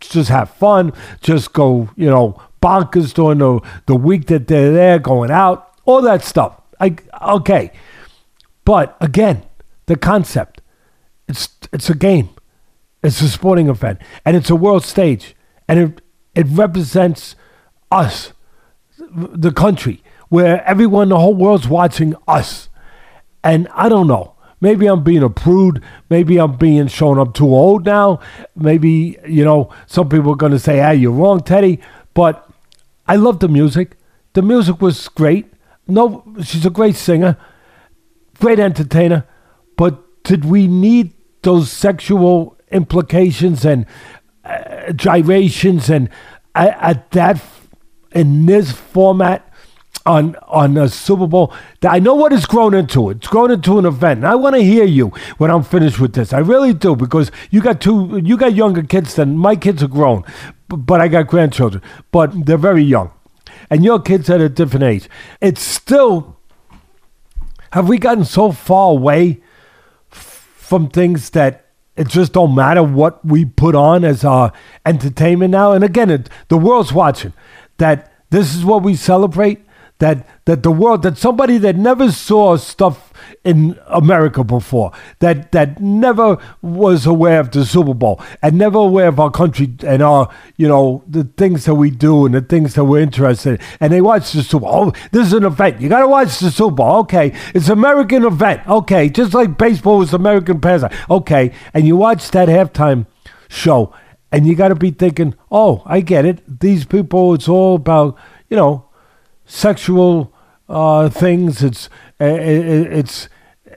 just 0.00 0.30
have 0.30 0.48
fun 0.48 0.92
just 1.20 1.52
go 1.52 1.90
you 1.96 2.08
know 2.08 2.40
bonkers 2.62 3.12
during 3.12 3.38
the, 3.38 3.60
the 3.86 3.94
week 3.94 4.26
that 4.26 4.46
they're 4.48 4.72
there 4.72 4.98
going 4.98 5.30
out 5.30 5.74
all 5.84 6.00
that 6.00 6.22
stuff 6.24 6.57
I, 6.80 6.96
okay. 7.22 7.72
But 8.64 8.96
again 9.00 9.44
the 9.86 9.96
concept 9.96 10.60
it's 11.28 11.48
it's 11.72 11.90
a 11.90 11.94
game. 11.94 12.30
It's 13.02 13.20
a 13.20 13.28
sporting 13.28 13.68
event 13.68 14.00
and 14.24 14.36
it's 14.36 14.50
a 14.50 14.56
world 14.56 14.84
stage 14.84 15.36
and 15.68 15.78
it 15.78 16.02
it 16.34 16.46
represents 16.50 17.36
us 17.90 18.32
the 19.10 19.52
country 19.52 20.02
where 20.28 20.64
everyone 20.64 21.08
the 21.08 21.18
whole 21.18 21.34
world's 21.34 21.68
watching 21.68 22.14
us. 22.26 22.68
And 23.44 23.68
i 23.74 23.88
don't 23.88 24.08
know 24.08 24.34
maybe 24.60 24.86
i'm 24.86 25.04
being 25.04 25.22
a 25.22 25.30
prude 25.30 25.82
maybe 26.10 26.38
i'm 26.38 26.56
being 26.56 26.88
shown 26.88 27.18
up 27.18 27.34
too 27.34 27.46
old 27.46 27.86
now 27.86 28.18
maybe 28.56 29.16
you 29.26 29.44
know 29.44 29.72
some 29.86 30.08
people 30.08 30.32
are 30.32 30.36
going 30.36 30.52
to 30.52 30.58
say 30.58 30.80
ah 30.80 30.90
you're 30.90 31.12
wrong 31.12 31.40
teddy 31.40 31.80
but 32.14 32.50
i 33.06 33.14
love 33.14 33.38
the 33.38 33.48
music. 33.48 33.96
The 34.34 34.42
music 34.42 34.82
was 34.82 35.08
great 35.08 35.46
no 35.88 36.24
she's 36.42 36.66
a 36.66 36.70
great 36.70 36.94
singer 36.94 37.36
great 38.38 38.58
entertainer 38.58 39.26
but 39.76 40.22
did 40.22 40.44
we 40.44 40.66
need 40.66 41.12
those 41.42 41.70
sexual 41.70 42.56
implications 42.70 43.64
and 43.64 43.86
uh, 44.44 44.92
gyrations 44.92 45.90
and 45.90 46.08
at, 46.54 46.76
at 46.80 47.10
that 47.12 47.42
in 48.12 48.46
this 48.46 48.72
format 48.72 49.44
on 50.06 50.36
on 50.46 50.76
a 50.76 50.88
Super 50.88 51.26
Bowl. 51.26 51.52
I 51.86 51.98
know 51.98 52.14
what 52.14 52.32
it's 52.32 52.46
grown 52.46 52.74
into. 52.74 53.10
It's 53.10 53.28
grown 53.28 53.50
into 53.50 53.78
an 53.78 53.84
event. 53.84 54.18
And 54.18 54.26
I 54.26 54.34
want 54.34 54.56
to 54.56 54.62
hear 54.62 54.84
you 54.84 55.08
when 55.36 55.50
I'm 55.50 55.62
finished 55.62 56.00
with 56.00 56.14
this. 56.14 56.32
I 56.32 56.38
really 56.38 56.72
do 56.72 56.96
because 56.96 57.30
you 57.50 57.60
got 57.60 57.80
two 57.80 58.20
you 58.24 58.36
got 58.36 58.54
younger 58.54 58.82
kids 58.82 59.14
than 59.14 59.36
my 59.36 59.54
kids 59.54 59.82
are 59.82 59.88
grown, 59.88 60.24
but 60.68 61.00
I 61.00 61.08
got 61.08 61.26
grandchildren, 61.26 61.82
but 62.10 62.46
they're 62.46 62.56
very 62.56 62.82
young. 62.82 63.10
And 63.70 63.84
your 63.84 64.00
kids 64.00 64.30
at 64.30 64.40
a 64.40 64.48
different 64.48 64.84
age. 64.84 65.08
It's 65.40 65.60
still 65.60 66.38
have 67.72 67.88
we 67.88 67.98
gotten 67.98 68.24
so 68.24 68.52
far 68.52 68.92
away 68.92 69.42
f- 70.10 70.48
from 70.56 70.88
things 70.88 71.30
that 71.30 71.66
it 71.96 72.08
just 72.08 72.32
don't 72.32 72.54
matter 72.54 72.82
what 72.82 73.24
we 73.24 73.44
put 73.44 73.74
on 73.74 74.04
as 74.04 74.24
our 74.24 74.52
entertainment 74.86 75.50
now. 75.50 75.72
And 75.72 75.82
again, 75.84 76.10
it, 76.10 76.28
the 76.48 76.56
world's 76.56 76.92
watching. 76.92 77.32
That 77.78 78.12
this 78.30 78.54
is 78.54 78.64
what 78.64 78.82
we 78.82 78.94
celebrate. 78.94 79.64
That 79.98 80.26
that 80.44 80.62
the 80.62 80.70
world 80.70 81.02
that 81.02 81.18
somebody 81.18 81.58
that 81.58 81.74
never 81.74 82.12
saw 82.12 82.56
stuff 82.56 83.12
in 83.44 83.76
America 83.88 84.44
before, 84.44 84.92
that 85.18 85.50
that 85.50 85.80
never 85.80 86.38
was 86.62 87.04
aware 87.04 87.40
of 87.40 87.50
the 87.50 87.64
Super 87.64 87.94
Bowl 87.94 88.20
and 88.40 88.56
never 88.56 88.78
aware 88.78 89.08
of 89.08 89.18
our 89.18 89.30
country 89.30 89.74
and 89.84 90.00
our 90.00 90.28
you 90.56 90.68
know 90.68 91.02
the 91.08 91.24
things 91.24 91.64
that 91.64 91.74
we 91.74 91.90
do 91.90 92.26
and 92.26 92.34
the 92.34 92.40
things 92.40 92.74
that 92.74 92.84
we're 92.84 93.00
interested 93.00 93.60
in, 93.60 93.66
and 93.80 93.92
they 93.92 94.00
watch 94.00 94.32
the 94.32 94.42
Super 94.44 94.66
Bowl. 94.66 94.88
Oh, 94.88 94.92
this 95.10 95.26
is 95.26 95.32
an 95.32 95.44
event. 95.44 95.80
You 95.80 95.88
got 95.88 96.00
to 96.00 96.08
watch 96.08 96.38
the 96.38 96.52
Super 96.52 96.76
Bowl. 96.76 96.96
Okay, 97.00 97.34
it's 97.52 97.68
American 97.68 98.24
event. 98.24 98.68
Okay, 98.68 99.08
just 99.08 99.34
like 99.34 99.58
baseball 99.58 99.98
was 99.98 100.14
American 100.14 100.60
pastime. 100.60 100.96
Okay, 101.10 101.52
and 101.74 101.86
you 101.88 101.96
watch 101.96 102.30
that 102.30 102.48
halftime 102.48 103.06
show 103.48 103.92
and 104.30 104.46
you 104.46 104.54
got 104.54 104.68
to 104.68 104.74
be 104.74 104.90
thinking, 104.90 105.34
oh, 105.50 105.82
I 105.86 106.00
get 106.00 106.24
it. 106.24 106.60
These 106.60 106.84
people, 106.84 107.34
it's 107.34 107.48
all 107.48 107.76
about, 107.76 108.16
you 108.48 108.56
know, 108.56 108.87
sexual 109.48 110.32
uh, 110.68 111.08
things. 111.08 111.64
It's 111.64 111.90
it's 112.20 113.28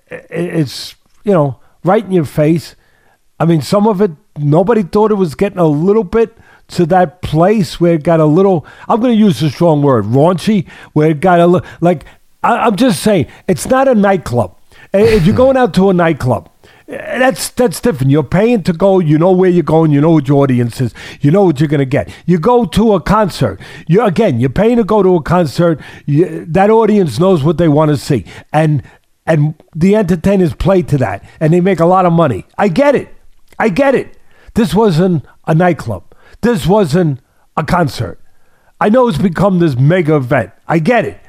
it's 0.10 0.96
you 1.24 1.34
know, 1.34 1.60
right 1.84 2.04
in 2.04 2.12
your 2.12 2.25
face. 2.25 2.75
I 3.40 3.46
mean, 3.46 3.62
some 3.62 3.88
of 3.88 4.01
it, 4.01 4.12
nobody 4.38 4.84
thought 4.84 5.12
it 5.12 5.16
was 5.16 5.36
getting 5.36 5.58
a 5.58 5.68
little 5.68 6.04
bit 6.04 6.38
to 6.70 6.86
that 6.88 7.22
place 7.22 7.80
where 7.80 7.96
it 7.96 8.04
got 8.04 8.20
a 8.20 8.25
little, 8.25 8.66
I'm 8.88 9.01
going 9.01 9.13
to 9.13 9.20
use 9.20 9.42
a 9.42 9.50
strong 9.50 9.82
word, 9.82 10.06
raunchy, 10.06 10.70
where 10.94 11.10
it 11.10 11.20
got 11.20 11.40
a 11.40 11.48
little, 11.48 11.68
like, 11.82 12.06
I, 12.44 12.58
I'm 12.58 12.75
just 12.75 13.01
saying, 13.01 13.28
it's 13.48 13.68
not 13.68 13.88
a 13.88 13.96
nightclub. 13.96 14.58
If 14.94 15.25
you're 15.25 15.36
going 15.36 15.58
out 15.58 15.74
to 15.75 15.90
a 15.90 15.94
nightclub, 15.94 16.50
that's 16.92 17.50
that's 17.52 17.80
different. 17.80 18.12
You're 18.12 18.24
paying 18.24 18.64
to 18.64 18.74
go. 18.74 19.00
You 19.00 19.18
know 19.18 19.32
where 19.32 19.50
you're 19.50 19.64
going. 19.64 19.92
You 19.92 20.02
know 20.02 20.12
what 20.12 20.28
your 20.28 20.44
audience 20.44 20.82
is. 20.82 20.94
You 21.22 21.32
know 21.32 21.46
what 21.46 21.60
you're 21.60 21.70
going 21.70 21.80
to 21.80 21.86
get. 21.86 22.14
You 22.26 22.38
go 22.38 22.66
to 22.66 22.94
a 22.94 23.02
concert. 23.02 23.62
You 23.88 24.04
again. 24.04 24.40
You're 24.40 24.50
paying 24.50 24.78
to 24.78 24.84
go 24.84 25.02
to 25.02 25.16
a 25.16 25.22
concert. 25.22 25.80
You, 26.06 26.46
that 26.46 26.70
audience 26.70 27.18
knows 27.18 27.44
what 27.44 27.58
they 27.58 27.70
want 27.70 27.90
to 27.90 27.98
see, 27.98 28.26
and 28.52 28.84
and 29.26 29.56
the 29.74 29.96
entertainers 29.96 30.54
play 30.54 30.82
to 30.84 30.98
that, 30.98 31.24
and 31.40 31.54
they 31.54 31.62
make 31.62 31.80
a 31.80 31.86
lot 31.86 32.06
of 32.06 32.12
money. 32.12 32.46
I 32.58 32.68
get 32.68 32.96
it. 32.96 33.14
I 33.58 33.70
get 33.70 33.96
it. 33.96 34.18
This 34.56 34.74
wasn't 34.74 35.26
a 35.48 35.56
nightclub. 35.56 36.04
This 36.42 36.68
wasn't 36.68 37.22
a 37.56 37.64
concert. 37.64 38.20
I 38.82 38.90
know 38.90 39.08
it's 39.08 39.18
become 39.18 39.60
this 39.60 39.78
mega 39.78 40.16
event. 40.18 40.52
I 40.68 40.80
get 40.80 41.06
it, 41.06 41.22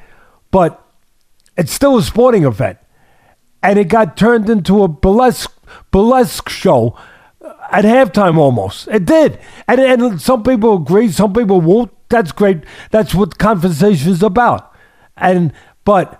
but 0.51 0.85
it's 1.55 1.71
still 1.71 1.97
a 1.97 2.03
sporting 2.03 2.43
event 2.43 2.79
and 3.63 3.79
it 3.79 3.85
got 3.85 4.17
turned 4.17 4.49
into 4.49 4.83
a 4.83 4.87
burlesque 4.87 5.51
burlesque 5.89 6.49
show 6.49 6.95
at 7.71 7.85
halftime 7.85 8.37
almost. 8.37 8.87
It 8.89 9.05
did, 9.05 9.39
and 9.67 9.79
and 9.79 10.21
some 10.21 10.43
people 10.43 10.75
agree, 10.75 11.09
some 11.09 11.33
people 11.33 11.61
won't. 11.61 11.91
That's 12.09 12.31
great. 12.31 12.59
That's 12.91 13.15
what 13.15 13.39
conversation 13.39 14.11
is 14.11 14.21
about. 14.21 14.71
And 15.17 15.53
but. 15.83 16.19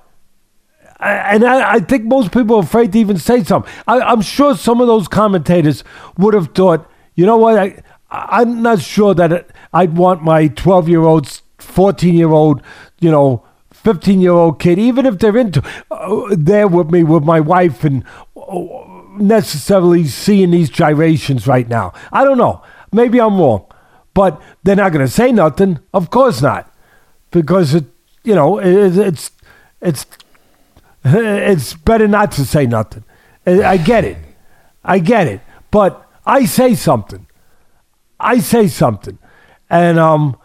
And 0.99 1.43
I, 1.43 1.73
I 1.73 1.79
think 1.81 2.05
most 2.05 2.31
people 2.31 2.55
are 2.55 2.63
afraid 2.63 2.93
to 2.93 2.99
even 2.99 3.17
say 3.17 3.43
something. 3.43 3.69
I, 3.89 3.99
I'm 3.99 4.21
sure 4.21 4.55
some 4.55 4.79
of 4.79 4.87
those 4.87 5.09
commentators 5.09 5.83
would 6.17 6.33
have 6.33 6.55
thought, 6.55 6.89
you 7.15 7.25
know 7.25 7.35
what? 7.35 7.59
I, 7.59 7.83
I'm 8.09 8.61
not 8.61 8.79
sure 8.79 9.13
that 9.15 9.47
I'd 9.73 9.97
want 9.97 10.23
my 10.23 10.47
12 10.47 10.87
year 10.87 11.01
old, 11.01 11.41
14 11.57 12.13
year 12.15 12.31
old, 12.31 12.61
you 13.01 13.11
know, 13.11 13.43
15 13.83 14.21
year 14.21 14.31
old 14.31 14.59
kid, 14.59 14.79
even 14.79 15.05
if 15.05 15.19
they're 15.19 15.37
into 15.37 15.61
uh, 15.91 16.27
there 16.31 16.67
with 16.67 16.89
me 16.91 17.03
with 17.03 17.23
my 17.23 17.39
wife 17.39 17.83
and 17.83 18.03
uh, 18.35 18.83
necessarily 19.17 20.05
seeing 20.05 20.51
these 20.51 20.69
gyrations 20.69 21.47
right 21.47 21.67
now. 21.67 21.93
I 22.11 22.23
don't 22.23 22.37
know. 22.37 22.63
Maybe 22.91 23.19
I'm 23.19 23.37
wrong, 23.37 23.65
but 24.13 24.41
they're 24.63 24.75
not 24.75 24.91
going 24.91 25.05
to 25.05 25.11
say 25.11 25.31
nothing. 25.31 25.79
Of 25.93 26.09
course 26.09 26.41
not, 26.41 26.71
because 27.31 27.73
it, 27.73 27.85
you 28.23 28.35
know, 28.35 28.59
it, 28.59 28.97
it's 28.97 29.31
it's 29.81 30.05
it's 31.03 31.73
better 31.73 32.07
not 32.07 32.31
to 32.33 32.45
say 32.45 32.65
nothing. 32.65 33.03
I 33.45 33.77
get 33.77 34.05
it. 34.05 34.17
I 34.83 34.99
get 34.99 35.27
it. 35.27 35.41
But 35.71 36.07
I 36.25 36.45
say 36.45 36.75
something. 36.75 37.27
I 38.19 38.39
say 38.39 38.67
something. 38.67 39.17
And 39.69 39.99
um 39.99 40.37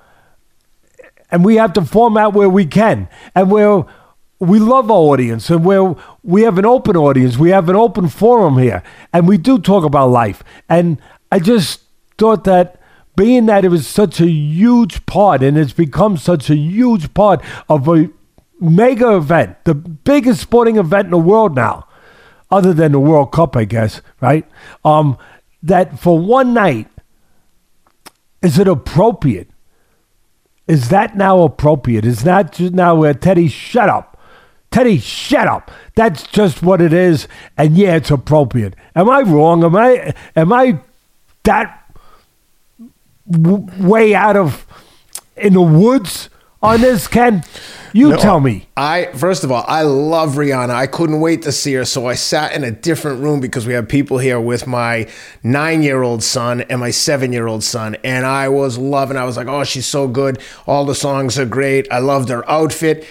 and 1.30 1.44
we 1.44 1.56
have 1.56 1.72
to 1.74 1.84
format 1.84 2.32
where 2.32 2.48
we 2.48 2.66
can. 2.66 3.08
And 3.34 3.50
where 3.50 3.84
we 4.38 4.58
love 4.58 4.90
our 4.90 4.96
audience. 4.96 5.50
And 5.50 5.64
where 5.64 5.94
we 6.22 6.42
have 6.42 6.58
an 6.58 6.66
open 6.66 6.96
audience. 6.96 7.36
We 7.36 7.50
have 7.50 7.68
an 7.68 7.76
open 7.76 8.08
forum 8.08 8.58
here. 8.58 8.82
And 9.12 9.28
we 9.28 9.38
do 9.38 9.58
talk 9.58 9.84
about 9.84 10.10
life. 10.10 10.42
And 10.68 11.00
i 11.30 11.38
just 11.38 11.82
thought 12.16 12.44
that 12.44 12.80
being 13.14 13.46
that 13.46 13.64
it 13.64 13.68
was 13.68 13.86
such 13.86 14.20
a 14.20 14.28
huge 14.28 15.04
part 15.04 15.42
and 15.42 15.58
it's 15.58 15.72
become 15.72 16.16
such 16.16 16.48
a 16.48 16.56
huge 16.56 17.12
part 17.12 17.42
of 17.68 17.86
a 17.88 18.08
mega 18.60 19.14
event 19.14 19.56
the 19.64 19.74
biggest 19.74 20.40
sporting 20.40 20.76
event 20.76 21.04
in 21.04 21.10
the 21.10 21.18
world 21.18 21.54
now 21.54 21.86
other 22.50 22.72
than 22.72 22.92
the 22.92 23.00
world 23.00 23.30
cup 23.30 23.56
i 23.56 23.64
guess 23.64 24.00
right? 24.20 24.48
Um 24.84 25.18
that 25.62 25.98
for 25.98 26.18
one 26.18 26.54
night, 26.54 26.88
is 28.42 28.58
it 28.58 28.68
appropriate? 28.68 29.50
Is 30.68 30.90
that 30.90 31.16
now 31.16 31.42
appropriate? 31.42 32.04
Is 32.04 32.22
that 32.24 32.52
just 32.52 32.74
now 32.74 32.94
where 32.94 33.14
Teddy, 33.14 33.48
shut 33.48 33.88
up? 33.88 34.20
Teddy, 34.70 34.98
shut 34.98 35.48
up. 35.48 35.70
That's 35.94 36.24
just 36.24 36.62
what 36.62 36.82
it 36.82 36.92
is, 36.92 37.26
and 37.56 37.74
yeah, 37.76 37.96
it's 37.96 38.10
appropriate. 38.10 38.74
Am 38.94 39.08
I 39.08 39.22
wrong? 39.22 39.64
Am 39.64 39.74
I 39.74 40.12
am 40.36 40.52
I 40.52 40.78
that 41.44 41.90
w- 43.30 43.66
way 43.78 44.14
out 44.14 44.36
of 44.36 44.66
in 45.38 45.54
the 45.54 45.62
woods 45.62 46.28
on 46.62 46.80
this, 46.80 47.06
Ken? 47.06 47.44
You 47.92 48.10
No, 48.10 48.16
tell 48.16 48.40
me. 48.40 48.68
I 48.76 49.06
first 49.14 49.44
of 49.44 49.50
all, 49.50 49.64
I 49.66 49.82
love 49.82 50.34
Rihanna. 50.34 50.70
I 50.70 50.86
couldn't 50.86 51.20
wait 51.20 51.42
to 51.42 51.52
see 51.52 51.72
her, 51.74 51.84
so 51.84 52.06
I 52.06 52.14
sat 52.14 52.52
in 52.52 52.62
a 52.62 52.70
different 52.70 53.22
room 53.22 53.40
because 53.40 53.66
we 53.66 53.72
have 53.72 53.88
people 53.88 54.18
here 54.18 54.38
with 54.38 54.66
my 54.66 55.08
nine-year-old 55.42 56.22
son 56.22 56.60
and 56.62 56.80
my 56.80 56.90
seven-year-old 56.90 57.64
son, 57.64 57.96
and 58.04 58.26
I 58.26 58.50
was 58.50 58.76
loving. 58.76 59.16
I 59.16 59.24
was 59.24 59.36
like, 59.36 59.46
"Oh, 59.46 59.64
she's 59.64 59.86
so 59.86 60.06
good. 60.06 60.38
All 60.66 60.84
the 60.84 60.94
songs 60.94 61.38
are 61.38 61.46
great. 61.46 61.88
I 61.90 61.98
loved 61.98 62.28
her 62.28 62.48
outfit." 62.48 63.06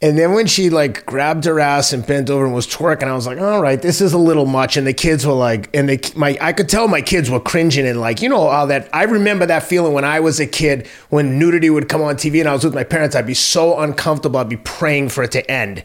And 0.00 0.16
then 0.16 0.32
when 0.32 0.46
she 0.46 0.70
like 0.70 1.04
grabbed 1.06 1.44
her 1.44 1.58
ass 1.58 1.92
and 1.92 2.06
bent 2.06 2.30
over 2.30 2.44
and 2.44 2.54
was 2.54 2.68
twerking, 2.68 3.08
I 3.08 3.14
was 3.14 3.26
like, 3.26 3.40
"All 3.40 3.60
right, 3.60 3.82
this 3.82 4.00
is 4.00 4.12
a 4.12 4.18
little 4.18 4.46
much." 4.46 4.76
And 4.76 4.86
the 4.86 4.92
kids 4.92 5.26
were 5.26 5.32
like, 5.32 5.68
and 5.74 5.88
they, 5.88 5.98
my, 6.14 6.38
I 6.40 6.52
could 6.52 6.68
tell 6.68 6.86
my 6.86 7.02
kids 7.02 7.28
were 7.28 7.40
cringing 7.40 7.84
and 7.84 8.00
like, 8.00 8.22
you 8.22 8.28
know, 8.28 8.42
all 8.42 8.68
that. 8.68 8.88
I 8.92 9.04
remember 9.04 9.44
that 9.46 9.64
feeling 9.64 9.92
when 9.94 10.04
I 10.04 10.20
was 10.20 10.38
a 10.38 10.46
kid 10.46 10.86
when 11.08 11.36
nudity 11.36 11.68
would 11.68 11.88
come 11.88 12.00
on 12.00 12.14
TV 12.14 12.38
and 12.38 12.48
I 12.48 12.52
was 12.52 12.62
with 12.62 12.74
my 12.74 12.84
parents. 12.84 13.16
I'd 13.16 13.26
be 13.26 13.34
so 13.34 13.80
uncomfortable. 13.80 14.38
I'd 14.38 14.48
be 14.48 14.58
praying 14.58 15.08
for 15.08 15.24
it 15.24 15.32
to 15.32 15.50
end 15.50 15.82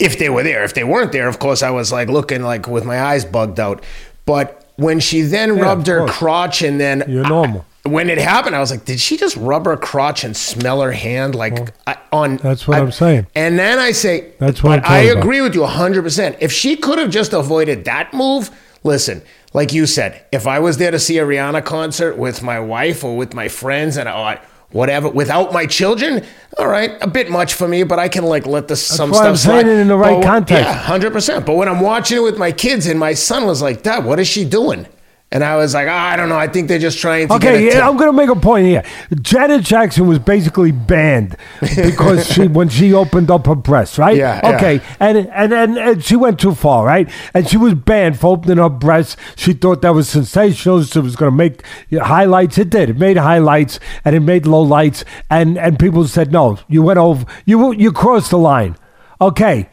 if 0.00 0.18
they 0.18 0.28
were 0.28 0.42
there. 0.42 0.64
If 0.64 0.74
they 0.74 0.82
weren't 0.82 1.12
there, 1.12 1.28
of 1.28 1.38
course, 1.38 1.62
I 1.62 1.70
was 1.70 1.92
like 1.92 2.08
looking 2.08 2.42
like 2.42 2.66
with 2.66 2.84
my 2.84 3.00
eyes 3.00 3.24
bugged 3.24 3.60
out. 3.60 3.84
But 4.26 4.66
when 4.76 4.98
she 4.98 5.22
then 5.22 5.60
rubbed 5.60 5.86
her 5.86 6.08
crotch 6.08 6.60
and 6.60 6.80
then 6.80 7.04
You're 7.06 7.28
normal. 7.28 7.64
When 7.84 8.08
it 8.10 8.18
happened, 8.18 8.54
I 8.54 8.60
was 8.60 8.70
like, 8.70 8.84
did 8.84 9.00
she 9.00 9.16
just 9.16 9.36
rub 9.36 9.64
her 9.66 9.76
crotch 9.76 10.22
and 10.24 10.36
smell 10.36 10.80
her 10.82 10.92
hand 10.92 11.34
like 11.34 11.74
I, 11.86 11.96
on? 12.12 12.36
that's 12.36 12.68
what 12.68 12.78
I- 12.78 12.80
I'm 12.80 12.92
saying. 12.92 13.26
And 13.34 13.58
then 13.58 13.78
I 13.78 13.90
say, 13.92 14.32
That's 14.38 14.62
what 14.62 14.78
I 14.84 15.04
talking 15.04 15.10
about. 15.10 15.22
agree 15.24 15.40
with 15.40 15.54
you 15.54 15.62
100. 15.62 16.02
percent 16.02 16.36
If 16.40 16.52
she 16.52 16.76
could 16.76 16.98
have 16.98 17.10
just 17.10 17.32
avoided 17.32 17.84
that 17.86 18.14
move, 18.14 18.50
listen, 18.84 19.22
like 19.52 19.72
you 19.72 19.86
said, 19.86 20.24
if 20.32 20.46
I 20.46 20.60
was 20.60 20.76
there 20.78 20.90
to 20.92 20.98
see 20.98 21.18
a 21.18 21.24
Rihanna 21.26 21.64
concert 21.64 22.16
with 22.16 22.42
my 22.42 22.60
wife 22.60 23.02
or 23.04 23.16
with 23.16 23.34
my 23.34 23.48
friends 23.48 23.96
and 23.96 24.08
or 24.08 24.38
whatever, 24.70 25.08
without 25.10 25.52
my 25.52 25.66
children, 25.66 26.24
all 26.58 26.68
right, 26.68 26.92
a 27.02 27.06
bit 27.08 27.30
much 27.30 27.52
for 27.54 27.66
me, 27.68 27.82
but 27.82 27.98
I 27.98 28.08
can 28.08 28.24
like 28.24 28.46
let 28.46 28.68
the 28.68 28.76
some 28.76 29.10
why 29.10 29.16
stuff 29.16 29.26
I'm 29.28 29.36
saying 29.36 29.66
it 29.66 29.78
in 29.80 29.88
the 29.88 29.96
right 29.96 30.20
But- 30.20 30.24
context. 30.26 30.64
Yeah, 30.64 30.72
hundred 30.72 31.12
percent. 31.12 31.44
But 31.44 31.56
when 31.56 31.68
I'm 31.68 31.80
watching 31.80 32.18
it 32.18 32.22
with 32.22 32.38
my 32.38 32.52
kids 32.52 32.86
and 32.86 32.98
my 32.98 33.12
son 33.14 33.44
was 33.44 33.60
like, 33.60 33.82
Dad, 33.82 34.04
what 34.04 34.20
is 34.20 34.28
she 34.28 34.44
doing? 34.44 34.86
And 35.32 35.42
I 35.42 35.56
was 35.56 35.72
like, 35.72 35.88
oh, 35.88 35.90
I 35.90 36.14
don't 36.14 36.28
know. 36.28 36.36
I 36.36 36.46
think 36.46 36.68
they're 36.68 36.78
just 36.78 36.98
trying 36.98 37.26
to 37.28 37.34
Okay, 37.34 37.66
yeah, 37.66 37.88
I'm 37.88 37.96
going 37.96 38.10
to 38.10 38.16
make 38.16 38.28
a 38.28 38.38
point 38.38 38.66
here. 38.66 38.84
Janet 39.22 39.64
Jackson 39.64 40.06
was 40.06 40.18
basically 40.18 40.72
banned 40.72 41.36
because 41.60 42.28
she 42.30 42.48
when 42.48 42.68
she 42.68 42.92
opened 42.92 43.30
up 43.30 43.46
her 43.46 43.54
breasts, 43.54 43.98
right? 43.98 44.14
Yeah, 44.14 44.40
yeah. 44.42 44.56
Okay, 44.56 44.80
and, 45.00 45.16
and 45.16 45.54
and 45.54 45.78
and 45.78 46.04
she 46.04 46.16
went 46.16 46.38
too 46.38 46.54
far, 46.54 46.84
right? 46.84 47.08
And 47.32 47.48
she 47.48 47.56
was 47.56 47.72
banned 47.72 48.20
for 48.20 48.34
opening 48.34 48.58
her 48.58 48.68
breasts. 48.68 49.16
She 49.36 49.54
thought 49.54 49.80
that 49.80 49.94
was 49.94 50.06
sensational. 50.06 50.82
She 50.82 50.98
was 50.98 51.16
going 51.16 51.32
to 51.32 51.36
make 51.36 51.64
highlights. 51.90 52.58
It 52.58 52.68
did. 52.68 52.90
It 52.90 52.98
made 52.98 53.16
highlights 53.16 53.80
and 54.04 54.14
it 54.14 54.20
made 54.20 54.44
low 54.46 54.60
lights. 54.60 55.02
And 55.30 55.56
and 55.56 55.78
people 55.78 56.06
said, 56.06 56.30
no, 56.30 56.58
you 56.68 56.82
went 56.82 56.98
over. 56.98 57.24
You 57.46 57.72
you 57.72 57.90
crossed 57.90 58.30
the 58.30 58.38
line. 58.38 58.76
Okay, 59.18 59.70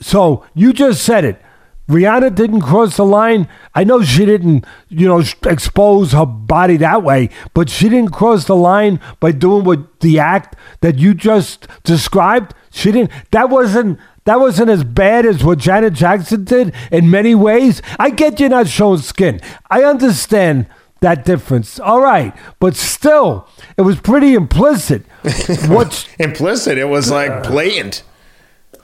so 0.00 0.46
you 0.54 0.72
just 0.72 1.02
said 1.02 1.26
it. 1.26 1.42
Rihanna 1.88 2.34
didn't 2.34 2.62
cross 2.62 2.96
the 2.96 3.04
line. 3.04 3.48
I 3.74 3.84
know 3.84 4.02
she 4.02 4.24
didn't, 4.24 4.64
you 4.88 5.06
know, 5.06 5.22
expose 5.44 6.12
her 6.12 6.24
body 6.24 6.76
that 6.78 7.02
way, 7.02 7.28
but 7.52 7.68
she 7.68 7.88
didn't 7.88 8.12
cross 8.12 8.46
the 8.46 8.56
line 8.56 9.00
by 9.20 9.32
doing 9.32 9.64
what 9.64 10.00
the 10.00 10.18
act 10.18 10.56
that 10.80 10.98
you 10.98 11.14
just 11.14 11.68
described. 11.82 12.54
She 12.70 12.90
didn't. 12.90 13.10
That 13.30 13.50
wasn't. 13.50 13.98
That 14.24 14.40
wasn't 14.40 14.70
as 14.70 14.84
bad 14.84 15.26
as 15.26 15.44
what 15.44 15.58
Janet 15.58 15.92
Jackson 15.92 16.44
did 16.44 16.74
in 16.90 17.10
many 17.10 17.34
ways. 17.34 17.82
I 17.98 18.08
get 18.08 18.40
you're 18.40 18.48
not 18.48 18.68
showing 18.68 19.00
skin. 19.00 19.38
I 19.68 19.84
understand 19.84 20.66
that 21.00 21.26
difference. 21.26 21.78
All 21.78 22.00
right, 22.00 22.34
but 22.58 22.74
still, 22.74 23.46
it 23.76 23.82
was 23.82 24.00
pretty 24.00 24.32
implicit. 24.32 25.02
What's 25.68 26.08
implicit. 26.18 26.78
It 26.78 26.86
was 26.88 27.10
like 27.10 27.42
blatant. 27.42 28.02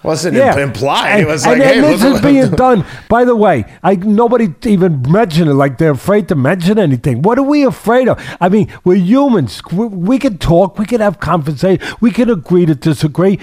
Wasn't 0.03 0.35
yeah. 0.35 0.57
implied. 0.59 1.11
And, 1.11 1.23
it 1.23 1.27
was 1.27 1.45
and, 1.45 1.61
like, 1.61 1.69
and 1.69 1.85
hey, 1.85 1.91
this 1.93 2.03
look 2.03 2.15
is 2.17 2.21
being 2.23 2.51
done. 2.57 2.85
By 3.09 3.25
the 3.25 3.37
way, 3.37 3.65
I 3.83 3.97
nobody 3.97 4.55
even 4.65 5.03
mentioned 5.11 5.51
it. 5.51 5.55
Like 5.55 5.79
they're 5.79 5.91
afraid 5.93 6.29
to 6.29 6.35
mention 6.35 6.79
anything. 6.79 7.23
What 7.23 7.39
are 7.39 7.43
we 7.43 7.65
afraid 7.65 8.09
of? 8.09 8.19
I 8.41 8.49
mean, 8.49 8.73
we're 8.85 8.97
humans. 8.97 9.63
We, 9.71 9.87
we 9.87 10.19
can 10.19 10.39
talk. 10.39 10.79
We 10.79 10.87
can 10.87 11.01
have 11.01 11.21
conversation. 11.21 11.87
We 12.01 12.11
can 12.11 12.31
agree 12.31 12.65
to 12.67 12.75
disagree. 12.75 13.39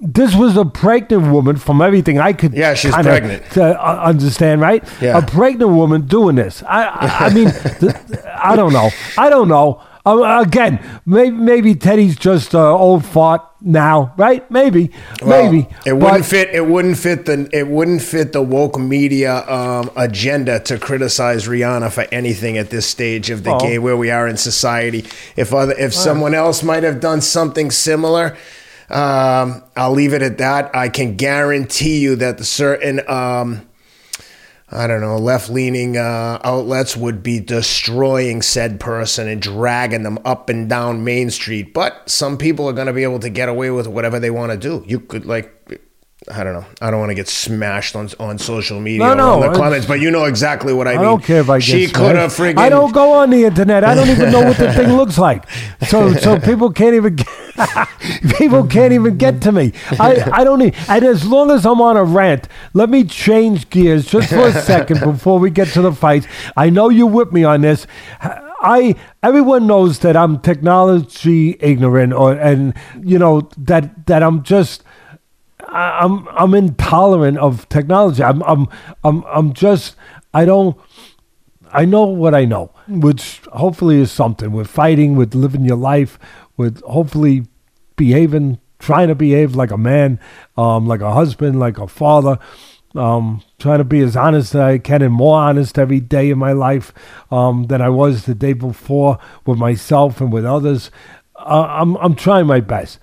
This 0.00 0.34
was 0.34 0.56
a 0.56 0.64
pregnant 0.64 1.32
woman, 1.32 1.56
from 1.56 1.82
everything 1.82 2.18
I 2.18 2.32
could. 2.32 2.54
Yeah, 2.54 2.74
she's 2.74 2.94
pregnant. 2.94 3.56
uh, 3.56 3.72
understand, 4.02 4.60
right? 4.60 4.84
Yeah. 5.00 5.18
A 5.18 5.26
pregnant 5.26 5.72
woman 5.72 6.06
doing 6.06 6.36
this. 6.36 6.62
I, 6.62 6.84
I, 6.84 7.26
I 7.26 7.34
mean, 7.34 7.50
th- 7.80 7.94
I 8.40 8.54
don't 8.54 8.72
know. 8.72 8.90
I 9.18 9.28
don't 9.28 9.48
know. 9.48 9.82
Uh, 10.06 10.40
again, 10.46 10.78
maybe, 11.04 11.36
maybe 11.36 11.74
Teddy's 11.74 12.14
just 12.16 12.54
uh, 12.54 12.72
old 12.76 13.04
fart 13.04 13.42
now, 13.60 14.14
right? 14.16 14.48
Maybe, 14.52 14.92
Well, 15.20 15.50
maybe. 15.50 15.68
it 15.84 15.94
wouldn't 15.94 16.24
fit. 16.26 16.50
It 16.54 16.64
wouldn't 16.64 16.96
fit 16.96 17.26
the. 17.26 17.48
It 17.52 17.66
wouldn't 17.66 18.02
fit 18.02 18.32
the 18.32 18.40
woke 18.40 18.78
media 18.78 19.44
um, 19.50 19.90
agenda 19.96 20.60
to 20.60 20.78
criticize 20.78 21.48
Rihanna 21.48 21.90
for 21.90 22.06
anything 22.12 22.56
at 22.56 22.70
this 22.70 22.86
stage 22.86 23.30
of 23.30 23.42
the 23.42 23.54
Oh. 23.54 23.58
game 23.58 23.82
where 23.82 23.96
we 23.96 24.10
are 24.12 24.28
in 24.28 24.36
society. 24.36 25.04
If 25.34 25.52
other, 25.52 25.74
if 25.76 25.92
someone 25.92 26.34
else 26.34 26.62
might 26.62 26.84
have 26.84 27.00
done 27.00 27.20
something 27.20 27.72
similar, 27.72 28.36
um, 28.88 29.64
I'll 29.76 29.90
leave 29.92 30.12
it 30.14 30.22
at 30.22 30.38
that. 30.38 30.70
I 30.72 30.88
can 30.88 31.16
guarantee 31.16 31.98
you 31.98 32.14
that 32.16 32.38
the 32.38 32.44
certain. 32.44 33.00
Um, 33.08 33.62
I 34.68 34.88
don't 34.88 35.00
know, 35.00 35.16
left 35.16 35.48
leaning 35.48 35.96
uh, 35.96 36.40
outlets 36.42 36.96
would 36.96 37.22
be 37.22 37.38
destroying 37.38 38.42
said 38.42 38.80
person 38.80 39.28
and 39.28 39.40
dragging 39.40 40.02
them 40.02 40.18
up 40.24 40.48
and 40.48 40.68
down 40.68 41.04
Main 41.04 41.30
Street. 41.30 41.72
But 41.72 42.10
some 42.10 42.36
people 42.36 42.68
are 42.68 42.72
going 42.72 42.88
to 42.88 42.92
be 42.92 43.04
able 43.04 43.20
to 43.20 43.30
get 43.30 43.48
away 43.48 43.70
with 43.70 43.86
whatever 43.86 44.18
they 44.18 44.30
want 44.30 44.50
to 44.50 44.58
do. 44.58 44.84
You 44.84 44.98
could, 44.98 45.24
like, 45.24 45.55
I 46.32 46.42
don't 46.42 46.54
know. 46.54 46.66
I 46.80 46.90
don't 46.90 46.98
want 46.98 47.10
to 47.10 47.14
get 47.14 47.28
smashed 47.28 47.94
on 47.94 48.08
on 48.18 48.38
social 48.38 48.80
media 48.80 48.98
No, 48.98 49.14
no, 49.14 49.34
on 49.34 49.52
the 49.52 49.58
comments, 49.58 49.86
but 49.86 50.00
you 50.00 50.10
know 50.10 50.24
exactly 50.24 50.72
what 50.72 50.88
I, 50.88 50.92
mean. 50.92 51.00
I 51.00 51.02
don't 51.04 51.22
care 51.22 51.40
if 51.40 51.48
I 51.48 51.58
get 51.58 51.64
She 51.64 51.86
could 51.86 52.16
have 52.16 52.32
friggin' 52.32 52.58
I 52.58 52.68
don't 52.68 52.92
go 52.92 53.12
on 53.12 53.30
the 53.30 53.44
internet. 53.44 53.84
I 53.84 53.94
don't 53.94 54.08
even 54.08 54.32
know 54.32 54.42
what 54.42 54.56
the 54.56 54.72
thing 54.72 54.92
looks 54.96 55.18
like. 55.18 55.48
So 55.86 56.14
so 56.14 56.40
people 56.40 56.72
can't 56.72 56.94
even 56.94 57.16
get, 57.16 57.28
people 58.38 58.66
can't 58.66 58.92
even 58.92 59.16
get 59.18 59.40
to 59.42 59.52
me. 59.52 59.72
I, 60.00 60.30
I 60.32 60.44
don't 60.44 60.58
need 60.58 60.74
and 60.88 61.04
as 61.04 61.24
long 61.24 61.50
as 61.52 61.64
I'm 61.64 61.80
on 61.80 61.96
a 61.96 62.04
rant, 62.04 62.48
let 62.74 62.90
me 62.90 63.04
change 63.04 63.70
gears 63.70 64.06
just 64.06 64.28
for 64.30 64.48
a 64.48 64.52
second 64.62 65.00
before 65.00 65.38
we 65.38 65.50
get 65.50 65.68
to 65.68 65.82
the 65.82 65.92
fights. 65.92 66.26
I 66.56 66.70
know 66.70 66.88
you 66.88 67.06
whip 67.06 67.32
me 67.32 67.44
on 67.44 67.60
this. 67.60 67.86
I 68.20 68.96
everyone 69.22 69.66
knows 69.66 70.00
that 70.00 70.16
I'm 70.16 70.40
technology 70.40 71.56
ignorant 71.60 72.12
or 72.12 72.32
and 72.32 72.74
you 73.00 73.18
know 73.18 73.48
that 73.58 74.06
that 74.06 74.22
I'm 74.22 74.42
just 74.42 74.82
I'm 75.68 76.28
I'm 76.28 76.54
intolerant 76.54 77.38
of 77.38 77.68
technology. 77.68 78.22
I'm 78.22 78.42
I'm 78.42 78.68
I'm 79.04 79.24
I'm 79.24 79.52
just 79.52 79.96
I 80.32 80.44
don't 80.44 80.76
I 81.72 81.84
know 81.84 82.04
what 82.04 82.34
I 82.34 82.44
know, 82.44 82.70
which 82.88 83.40
hopefully 83.52 84.00
is 84.00 84.12
something. 84.12 84.52
With 84.52 84.68
fighting, 84.68 85.16
with 85.16 85.34
living 85.34 85.64
your 85.64 85.76
life, 85.76 86.18
with 86.56 86.82
hopefully 86.82 87.46
behaving, 87.96 88.58
trying 88.78 89.08
to 89.08 89.14
behave 89.14 89.54
like 89.54 89.70
a 89.70 89.78
man, 89.78 90.20
um, 90.56 90.86
like 90.86 91.00
a 91.00 91.12
husband, 91.12 91.58
like 91.58 91.78
a 91.78 91.88
father. 91.88 92.38
Um, 92.94 93.42
trying 93.58 93.76
to 93.76 93.84
be 93.84 94.00
as 94.00 94.16
honest 94.16 94.54
as 94.54 94.60
I 94.60 94.78
can 94.78 95.02
and 95.02 95.12
more 95.12 95.38
honest 95.38 95.78
every 95.78 96.00
day 96.00 96.30
in 96.30 96.38
my 96.38 96.52
life 96.52 96.94
um, 97.30 97.64
than 97.64 97.82
I 97.82 97.90
was 97.90 98.24
the 98.24 98.34
day 98.34 98.54
before 98.54 99.18
with 99.44 99.58
myself 99.58 100.18
and 100.22 100.32
with 100.32 100.46
others. 100.46 100.90
Uh, 101.34 101.66
I'm 101.68 101.96
I'm 101.96 102.14
trying 102.14 102.46
my 102.46 102.60
best. 102.60 102.98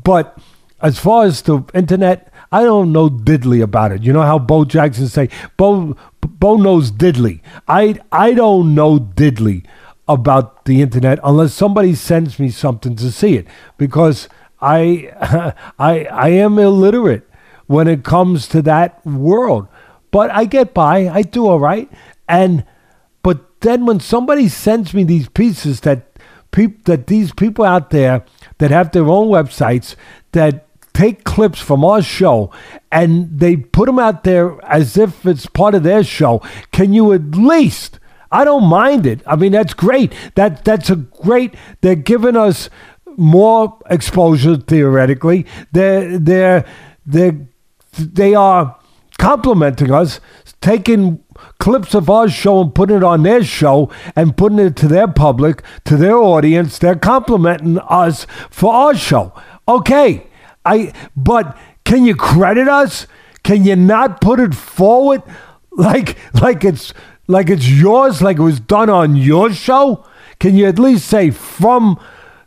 But 0.00 0.38
as 0.84 0.98
far 0.98 1.24
as 1.24 1.40
the 1.42 1.64
internet, 1.72 2.30
I 2.52 2.62
don't 2.62 2.92
know 2.92 3.08
diddly 3.08 3.62
about 3.62 3.90
it. 3.90 4.02
You 4.02 4.12
know 4.12 4.22
how 4.22 4.38
Bo 4.38 4.66
Jackson 4.66 5.08
say, 5.08 5.30
Bo 5.56 5.96
Bo 6.20 6.56
knows 6.58 6.92
diddly. 6.92 7.40
I 7.66 7.98
I 8.12 8.34
don't 8.34 8.74
know 8.74 8.98
diddly 8.98 9.64
about 10.06 10.66
the 10.66 10.82
internet 10.82 11.18
unless 11.24 11.54
somebody 11.54 11.94
sends 11.94 12.38
me 12.38 12.50
something 12.50 12.96
to 12.96 13.10
see 13.10 13.36
it 13.36 13.46
because 13.78 14.28
I 14.60 15.10
I 15.78 16.04
I 16.04 16.28
am 16.28 16.58
illiterate 16.58 17.26
when 17.66 17.88
it 17.88 18.04
comes 18.04 18.46
to 18.48 18.60
that 18.62 19.04
world. 19.06 19.66
But 20.10 20.30
I 20.30 20.44
get 20.44 20.74
by. 20.74 21.08
I 21.08 21.22
do 21.22 21.46
all 21.46 21.58
right. 21.58 21.90
And 22.28 22.62
but 23.22 23.60
then 23.62 23.86
when 23.86 24.00
somebody 24.00 24.48
sends 24.48 24.92
me 24.92 25.02
these 25.02 25.30
pieces 25.30 25.80
that 25.80 26.10
peop, 26.50 26.84
that 26.84 27.06
these 27.06 27.32
people 27.32 27.64
out 27.64 27.88
there 27.88 28.22
that 28.58 28.70
have 28.70 28.92
their 28.92 29.08
own 29.08 29.28
websites 29.28 29.96
that 30.32 30.63
take 30.94 31.24
clips 31.24 31.60
from 31.60 31.84
our 31.84 32.00
show 32.00 32.50
and 32.90 33.38
they 33.38 33.56
put 33.56 33.86
them 33.86 33.98
out 33.98 34.24
there 34.24 34.58
as 34.64 34.96
if 34.96 35.26
it's 35.26 35.46
part 35.46 35.74
of 35.74 35.82
their 35.82 36.04
show, 36.04 36.40
can 36.72 36.92
you 36.92 37.12
at 37.12 37.32
least 37.32 37.98
I 38.34 38.44
don't 38.44 38.64
mind 38.64 39.06
it. 39.06 39.20
I 39.26 39.36
mean, 39.36 39.52
that's 39.52 39.74
great. 39.74 40.12
That 40.34 40.64
that's 40.64 40.90
a 40.90 40.96
great. 40.96 41.54
They're 41.82 41.94
giving 41.94 42.36
us 42.36 42.68
more 43.16 43.78
exposure 43.88 44.56
theoretically. 44.56 45.46
They're 45.70 46.18
they're 46.18 46.64
they 47.06 47.38
they 47.96 48.34
are 48.34 48.76
complimenting 49.18 49.92
us, 49.92 50.18
taking 50.60 51.22
clips 51.60 51.94
of 51.94 52.10
our 52.10 52.28
show 52.28 52.60
and 52.60 52.74
putting 52.74 52.96
it 52.96 53.04
on 53.04 53.22
their 53.22 53.44
show 53.44 53.88
and 54.16 54.36
putting 54.36 54.58
it 54.58 54.74
to 54.76 54.88
their 54.88 55.06
public, 55.06 55.62
to 55.84 55.96
their 55.96 56.16
audience. 56.16 56.78
They're 56.78 56.96
complimenting 56.96 57.78
us 57.78 58.26
for 58.50 58.74
our 58.74 58.96
show. 58.96 59.32
Okay, 59.68 60.26
I 60.64 60.92
but 61.16 61.56
can 61.84 62.04
you 62.04 62.14
credit 62.14 62.68
us? 62.68 63.06
Can 63.42 63.64
you 63.64 63.76
not 63.76 64.20
put 64.20 64.40
it 64.40 64.54
forward 64.54 65.22
like 65.70 66.16
like 66.40 66.64
it's 66.64 66.94
like 67.26 67.50
it's 67.50 67.68
yours, 67.68 68.22
like 68.22 68.38
it 68.38 68.42
was 68.42 68.60
done 68.60 68.90
on 68.90 69.16
your 69.16 69.52
show? 69.52 70.04
Can 70.38 70.54
you 70.54 70.66
at 70.66 70.78
least 70.78 71.06
say 71.06 71.30
from 71.30 71.98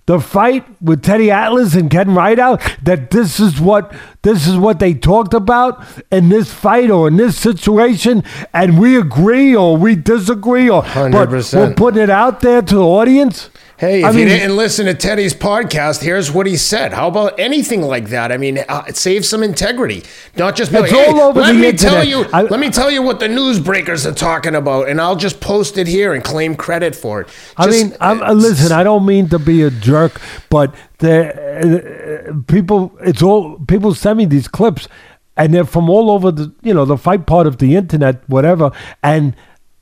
the 0.08 0.22
fight 0.22 0.66
with 0.82 1.04
Teddy 1.04 1.30
Atlas 1.30 1.76
and 1.76 1.92
Ken 1.92 2.16
Rideout 2.16 2.62
that 2.84 3.12
this 3.12 3.40
is 3.42 3.60
what 3.60 3.94
this 4.22 4.48
is 4.48 4.58
what 4.58 4.80
they 4.80 4.94
talked 4.94 5.34
about 5.34 5.86
in 6.12 6.30
this 6.30 6.52
fight 6.54 6.90
or 6.90 7.10
in 7.10 7.18
this 7.18 7.38
situation, 7.38 8.24
and 8.54 8.80
we 8.80 8.98
agree 8.98 9.56
or 9.56 9.76
we 9.76 9.96
disagree 9.96 10.70
or 10.70 10.82
but 10.84 11.12
100%. 11.30 11.58
we're 11.58 11.74
putting 11.74 12.02
it 12.02 12.10
out 12.10 12.40
there 12.40 12.62
to 12.62 12.76
the 12.76 12.82
audience. 12.82 13.50
Hey, 13.80 14.00
if 14.00 14.06
I 14.08 14.12
you 14.12 14.26
didn't 14.26 14.58
listen 14.58 14.88
to 14.88 14.96
Teddy's 14.96 15.36
podcast, 15.36 16.02
here's 16.02 16.32
what 16.32 16.48
he 16.48 16.58
said. 16.58 16.94
How 16.94 17.10
about 17.10 17.40
anything 17.40 17.84
like 17.84 18.10
that? 18.10 18.32
I 18.32 18.38
mean, 18.38 18.58
uh, 18.68 18.86
save 18.92 19.24
some 19.24 19.44
integrity. 19.44 20.02
Not 20.36 20.56
just 20.56 20.72
be 20.72 20.80
It's 20.80 20.92
like, 20.92 21.06
hey, 21.06 21.14
let 21.14 21.56
me 21.56 21.72
tell 21.74 22.04
you, 22.04 22.26
I- 22.34 22.42
let 22.42 22.60
me 22.60 22.72
tell 22.72 22.90
you 22.90 23.04
what 23.04 23.20
the 23.20 23.28
newsbreakers 23.28 24.08
are 24.08 24.16
talking 24.16 24.56
about, 24.56 24.90
and 24.90 25.00
I'll 25.00 25.16
just 25.16 25.40
post 25.42 25.78
it 25.78 25.86
here 25.86 26.16
and 26.16 26.24
claim 26.24 26.56
credit 26.56 26.96
for 26.96 27.22
it. 27.22 27.28
I 27.56 27.66
Just- 27.68 27.84
mean, 27.84 27.96
I'm, 28.02 28.24
uh, 28.24 28.34
listen. 28.34 28.72
I 28.72 28.82
don't 28.84 29.06
mean 29.06 29.30
to 29.30 29.38
be 29.38 29.62
a 29.62 29.70
jerk, 29.70 30.20
but 30.50 30.74
the 30.98 32.32
uh, 32.34 32.34
people, 32.52 32.98
it's 33.04 33.22
all 33.22 33.60
people 33.68 33.94
send 33.94 34.18
me 34.18 34.26
these 34.26 34.48
clips, 34.48 34.88
and 35.36 35.54
they're 35.54 35.66
from 35.66 35.88
all 35.88 36.10
over 36.10 36.32
the, 36.32 36.52
you 36.64 36.74
know, 36.74 36.86
the 36.86 36.98
fight 36.98 37.28
part 37.28 37.46
of 37.46 37.60
the 37.60 37.76
internet, 37.76 38.28
whatever, 38.28 38.72
and. 39.04 39.36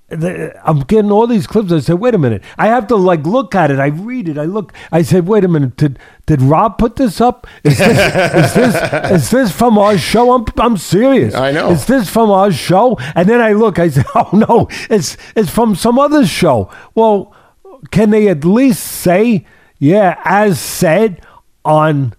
The, 0.07 0.53
I'm 0.63 0.81
getting 0.81 1.11
all 1.11 1.25
these 1.25 1.47
clips. 1.47 1.71
I 1.71 1.79
said, 1.79 1.95
wait 1.95 2.13
a 2.13 2.19
minute. 2.19 2.43
I 2.59 2.67
have 2.67 2.85
to 2.87 2.95
like 2.95 3.25
look 3.25 3.55
at 3.55 3.71
it. 3.71 3.79
I 3.79 3.87
read 3.87 4.29
it. 4.29 4.37
I 4.37 4.43
look. 4.43 4.71
I 4.91 5.01
said, 5.01 5.27
wait 5.27 5.43
a 5.43 5.47
minute. 5.47 5.77
Did 5.77 5.97
did 6.27 6.43
Rob 6.43 6.77
put 6.77 6.95
this 6.95 7.19
up? 7.19 7.47
Is 7.63 7.79
this 7.79 7.89
is 7.89 8.53
this 8.53 8.93
is 9.11 9.29
this 9.31 9.51
from 9.51 9.79
our 9.79 9.97
show? 9.97 10.33
I'm 10.33 10.45
I'm 10.57 10.77
serious. 10.77 11.33
I 11.33 11.51
know. 11.51 11.71
Is 11.71 11.87
this 11.87 12.07
from 12.07 12.29
our 12.29 12.51
show? 12.51 12.97
And 13.15 13.27
then 13.27 13.41
I 13.41 13.53
look. 13.53 13.79
I 13.79 13.89
said, 13.89 14.05
oh 14.15 14.29
no, 14.31 14.67
it's 14.91 15.17
it's 15.35 15.49
from 15.49 15.73
some 15.75 15.97
other 15.97 16.27
show. 16.27 16.69
Well, 16.93 17.35
can 17.89 18.11
they 18.11 18.27
at 18.27 18.45
least 18.45 18.83
say, 18.83 19.45
yeah, 19.79 20.21
as 20.23 20.59
said 20.59 21.25
on 21.63 22.13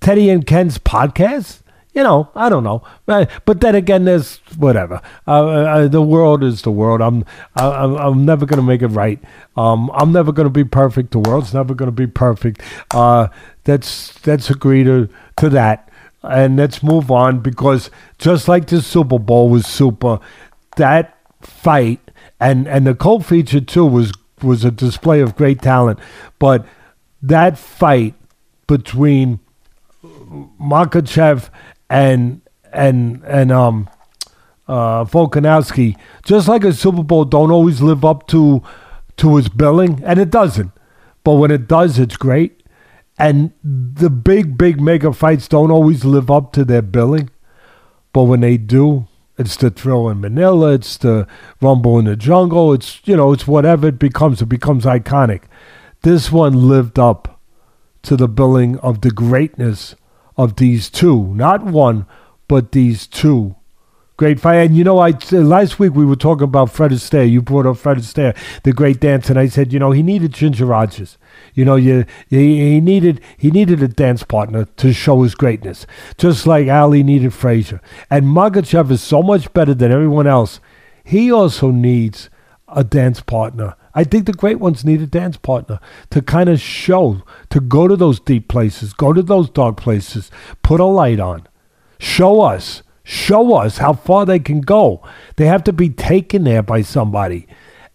Teddy 0.00 0.30
and 0.30 0.44
Ken's 0.44 0.78
podcast? 0.78 1.60
You 1.94 2.02
know, 2.02 2.28
I 2.34 2.48
don't 2.48 2.64
know, 2.64 2.82
Uh, 3.06 3.26
but 3.44 3.60
then 3.60 3.76
again, 3.76 4.04
there's 4.04 4.38
whatever. 4.56 5.00
Uh, 5.28 5.46
uh, 5.46 5.88
the 5.88 6.02
world 6.02 6.42
is 6.42 6.62
the 6.62 6.72
world. 6.72 7.00
I'm, 7.00 7.24
I, 7.54 7.68
I'm, 7.68 7.94
I'm 7.96 8.24
never 8.24 8.46
gonna 8.46 8.62
make 8.62 8.82
it 8.82 8.88
right. 8.88 9.20
Um, 9.56 9.90
I'm 9.94 10.10
never 10.10 10.32
gonna 10.32 10.50
be 10.50 10.64
perfect. 10.64 11.12
The 11.12 11.20
world's 11.20 11.54
never 11.54 11.72
gonna 11.72 11.92
be 11.92 12.08
perfect. 12.08 12.60
Uh, 12.90 13.28
let's 13.66 14.26
let's 14.26 14.50
agree 14.50 14.82
to 14.82 15.08
to 15.36 15.48
that, 15.50 15.88
and 16.24 16.56
let's 16.56 16.82
move 16.82 17.12
on 17.12 17.38
because 17.38 17.90
just 18.18 18.48
like 18.48 18.66
the 18.66 18.82
Super 18.82 19.20
Bowl 19.20 19.48
was 19.48 19.64
super, 19.64 20.18
that 20.76 21.16
fight 21.42 22.00
and 22.40 22.66
and 22.66 22.86
the 22.88 22.94
co 22.96 23.20
feature 23.20 23.60
too 23.60 23.86
was 23.86 24.12
was 24.42 24.64
a 24.64 24.72
display 24.72 25.20
of 25.20 25.36
great 25.36 25.62
talent, 25.62 26.00
but 26.40 26.66
that 27.22 27.56
fight 27.56 28.14
between 28.66 29.38
Makhachev 30.60 31.48
and 31.88 32.40
and 32.72 33.22
and 33.24 33.52
um 33.52 33.88
uh 34.68 35.04
Volkanovski, 35.04 35.96
just 36.24 36.48
like 36.48 36.64
a 36.64 36.72
Super 36.72 37.02
Bowl 37.02 37.24
don't 37.24 37.50
always 37.50 37.80
live 37.80 38.04
up 38.04 38.26
to 38.28 38.62
to 39.16 39.38
its 39.38 39.48
billing, 39.48 40.02
and 40.04 40.18
it 40.18 40.30
doesn't. 40.30 40.72
But 41.22 41.34
when 41.34 41.50
it 41.50 41.66
does, 41.68 41.98
it's 41.98 42.16
great. 42.16 42.62
And 43.18 43.52
the 43.62 44.10
big, 44.10 44.58
big 44.58 44.80
mega 44.80 45.12
fights 45.12 45.46
don't 45.46 45.70
always 45.70 46.04
live 46.04 46.30
up 46.30 46.52
to 46.54 46.64
their 46.64 46.82
billing. 46.82 47.30
But 48.12 48.24
when 48.24 48.40
they 48.40 48.56
do, 48.56 49.06
it's 49.38 49.56
the 49.56 49.70
Thrilla 49.70 50.12
in 50.12 50.20
Manila, 50.20 50.74
it's 50.74 50.96
the 50.96 51.26
rumble 51.60 51.98
in 51.98 52.04
the 52.04 52.16
jungle, 52.16 52.72
it's 52.72 53.00
you 53.04 53.16
know, 53.16 53.32
it's 53.32 53.46
whatever 53.46 53.88
it 53.88 53.98
becomes, 53.98 54.42
it 54.42 54.46
becomes 54.46 54.84
iconic. 54.84 55.42
This 56.02 56.30
one 56.30 56.68
lived 56.68 56.98
up 56.98 57.40
to 58.02 58.16
the 58.16 58.28
billing 58.28 58.78
of 58.80 59.00
the 59.00 59.10
greatness 59.10 59.94
of 60.36 60.56
these 60.56 60.90
two, 60.90 61.34
not 61.34 61.64
one, 61.64 62.06
but 62.48 62.72
these 62.72 63.06
two 63.06 63.56
great 64.16 64.38
fight. 64.38 64.56
And 64.56 64.76
you 64.76 64.84
know, 64.84 64.98
I 64.98 65.10
uh, 65.10 65.38
last 65.38 65.78
week 65.78 65.94
we 65.94 66.04
were 66.04 66.16
talking 66.16 66.44
about 66.44 66.70
Fred 66.70 66.92
Astaire. 66.92 67.30
You 67.30 67.42
brought 67.42 67.66
up 67.66 67.76
Fred 67.76 67.98
Astaire, 67.98 68.36
the 68.62 68.72
great 68.72 69.00
dancer, 69.00 69.32
and 69.32 69.38
I 69.38 69.48
said, 69.48 69.72
you 69.72 69.78
know, 69.78 69.90
he 69.90 70.02
needed 70.02 70.32
Ginger 70.32 70.66
Rogers. 70.66 71.18
You 71.54 71.64
know, 71.64 71.76
you, 71.76 72.04
he, 72.28 72.74
he 72.74 72.80
needed 72.80 73.20
he 73.36 73.50
needed 73.50 73.82
a 73.82 73.88
dance 73.88 74.22
partner 74.22 74.64
to 74.64 74.92
show 74.92 75.22
his 75.22 75.34
greatness, 75.34 75.86
just 76.18 76.46
like 76.46 76.68
Ali 76.68 77.02
needed 77.02 77.34
Frazier. 77.34 77.80
And 78.10 78.26
Makhachev 78.26 78.90
is 78.90 79.02
so 79.02 79.22
much 79.22 79.52
better 79.52 79.74
than 79.74 79.92
everyone 79.92 80.26
else. 80.26 80.60
He 81.04 81.30
also 81.30 81.70
needs 81.70 82.30
a 82.68 82.82
dance 82.84 83.20
partner. 83.20 83.76
I 83.94 84.04
think 84.04 84.26
the 84.26 84.32
great 84.32 84.58
ones 84.58 84.84
need 84.84 85.00
a 85.02 85.06
dance 85.06 85.36
partner 85.36 85.78
to 86.10 86.20
kind 86.20 86.48
of 86.48 86.60
show, 86.60 87.22
to 87.50 87.60
go 87.60 87.86
to 87.86 87.96
those 87.96 88.18
deep 88.18 88.48
places, 88.48 88.92
go 88.92 89.12
to 89.12 89.22
those 89.22 89.48
dark 89.48 89.76
places, 89.76 90.30
put 90.62 90.80
a 90.80 90.84
light 90.84 91.20
on, 91.20 91.46
show 91.98 92.40
us, 92.40 92.82
show 93.04 93.54
us 93.54 93.78
how 93.78 93.92
far 93.92 94.26
they 94.26 94.40
can 94.40 94.60
go. 94.60 95.02
They 95.36 95.46
have 95.46 95.62
to 95.64 95.72
be 95.72 95.90
taken 95.90 96.44
there 96.44 96.62
by 96.62 96.82
somebody. 96.82 97.46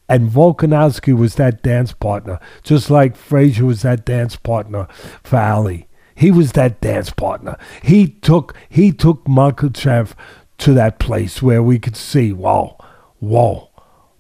And 0.08 0.30
Volkanovski 0.30 1.16
was 1.16 1.36
that 1.36 1.62
dance 1.62 1.92
partner, 1.94 2.40
just 2.64 2.90
like 2.90 3.16
Frazier 3.16 3.66
was 3.66 3.84
that 3.84 4.06
dance 4.06 4.36
partner 4.36 4.88
for 5.24 5.38
Ali. 5.38 5.88
He 6.16 6.32
was 6.32 6.54
that 6.54 6.82
dance 6.82 7.12
partner. 7.12 7.58
He 7.84 8.08
took 8.08 8.56
he 8.68 8.92
took 8.92 9.24
Makhachev 9.26 10.14
to 10.58 10.74
that 10.74 11.00
place 11.00 11.42
where 11.42 11.64
we 11.64 11.80
could 11.80 11.96
see, 11.96 12.34
whoa, 12.34 12.78
whoa, 13.20 13.70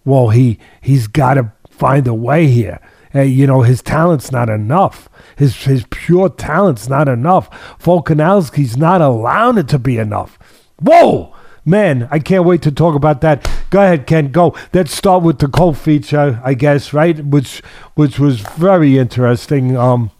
whoa, 0.03 0.29
he 0.29 0.59
he's 0.79 1.07
got 1.07 1.33
to 1.33 1.51
find 1.79 2.05
a 2.07 2.13
way 2.13 2.47
here. 2.47 2.79
Hey, 3.11 3.25
you 3.25 3.47
know, 3.47 3.61
his 3.63 3.81
talent's 3.81 4.31
not 4.31 4.49
enough. 4.49 5.09
His 5.35 5.55
his 5.63 5.85
pure 5.89 6.29
talent's 6.29 6.87
not 6.89 7.07
enough. 7.07 7.49
Volkanovski's 7.81 8.77
not 8.77 9.01
allowing 9.01 9.57
it 9.57 9.67
to 9.69 9.79
be 9.79 9.97
enough. 9.97 10.37
Whoa! 10.79 11.33
Man, 11.65 12.07
I 12.11 12.19
can't 12.19 12.45
wait 12.45 12.61
to 12.63 12.71
talk 12.71 12.95
about 12.95 13.21
that. 13.21 13.49
Go 13.69 13.81
ahead, 13.81 14.05
Ken. 14.05 14.31
Go. 14.31 14.55
Let's 14.73 14.93
start 14.93 15.23
with 15.23 15.39
the 15.39 15.47
co 15.47 15.71
feature, 15.73 16.39
I 16.43 16.53
guess, 16.53 16.93
right? 16.93 17.17
Which 17.25 17.61
which 17.95 18.19
was 18.19 18.41
very 18.41 18.97
interesting. 18.99 19.75
Um, 19.77 20.11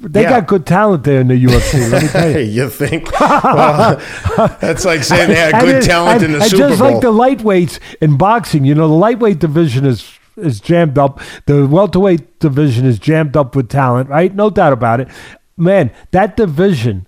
they 0.00 0.22
Yeah. 0.22 0.30
got 0.30 0.46
good 0.46 0.66
talent 0.66 1.04
there 1.04 1.20
in 1.20 1.28
the 1.28 1.34
UFC. 1.44 1.90
Let 1.90 2.02
me 2.02 2.08
tell 2.08 2.30
you. 2.30 2.38
You 2.62 2.70
think? 2.70 3.10
Well, 3.20 4.00
that's 4.60 4.84
like 4.84 5.02
saying 5.02 5.28
they 5.28 5.34
had 5.34 5.60
good 5.60 5.82
talent 5.82 6.22
and- 6.22 6.32
in 6.34 6.38
the 6.38 6.44
Super 6.44 6.68
just 6.68 6.80
Bowl. 6.80 6.92
like 6.92 7.00
the 7.00 7.12
lightweights 7.12 7.78
in 8.00 8.16
boxing, 8.16 8.64
you 8.64 8.74
know, 8.74 8.86
the 8.88 8.94
lightweight 8.94 9.38
division 9.38 9.84
is 9.86 10.17
is 10.38 10.60
jammed 10.60 10.98
up. 10.98 11.20
The 11.46 11.66
welterweight 11.66 12.38
division 12.40 12.86
is 12.86 12.98
jammed 12.98 13.36
up 13.36 13.54
with 13.56 13.68
talent, 13.68 14.08
right? 14.08 14.34
No 14.34 14.50
doubt 14.50 14.72
about 14.72 15.00
it. 15.00 15.08
Man, 15.56 15.90
that 16.12 16.36
division, 16.36 17.06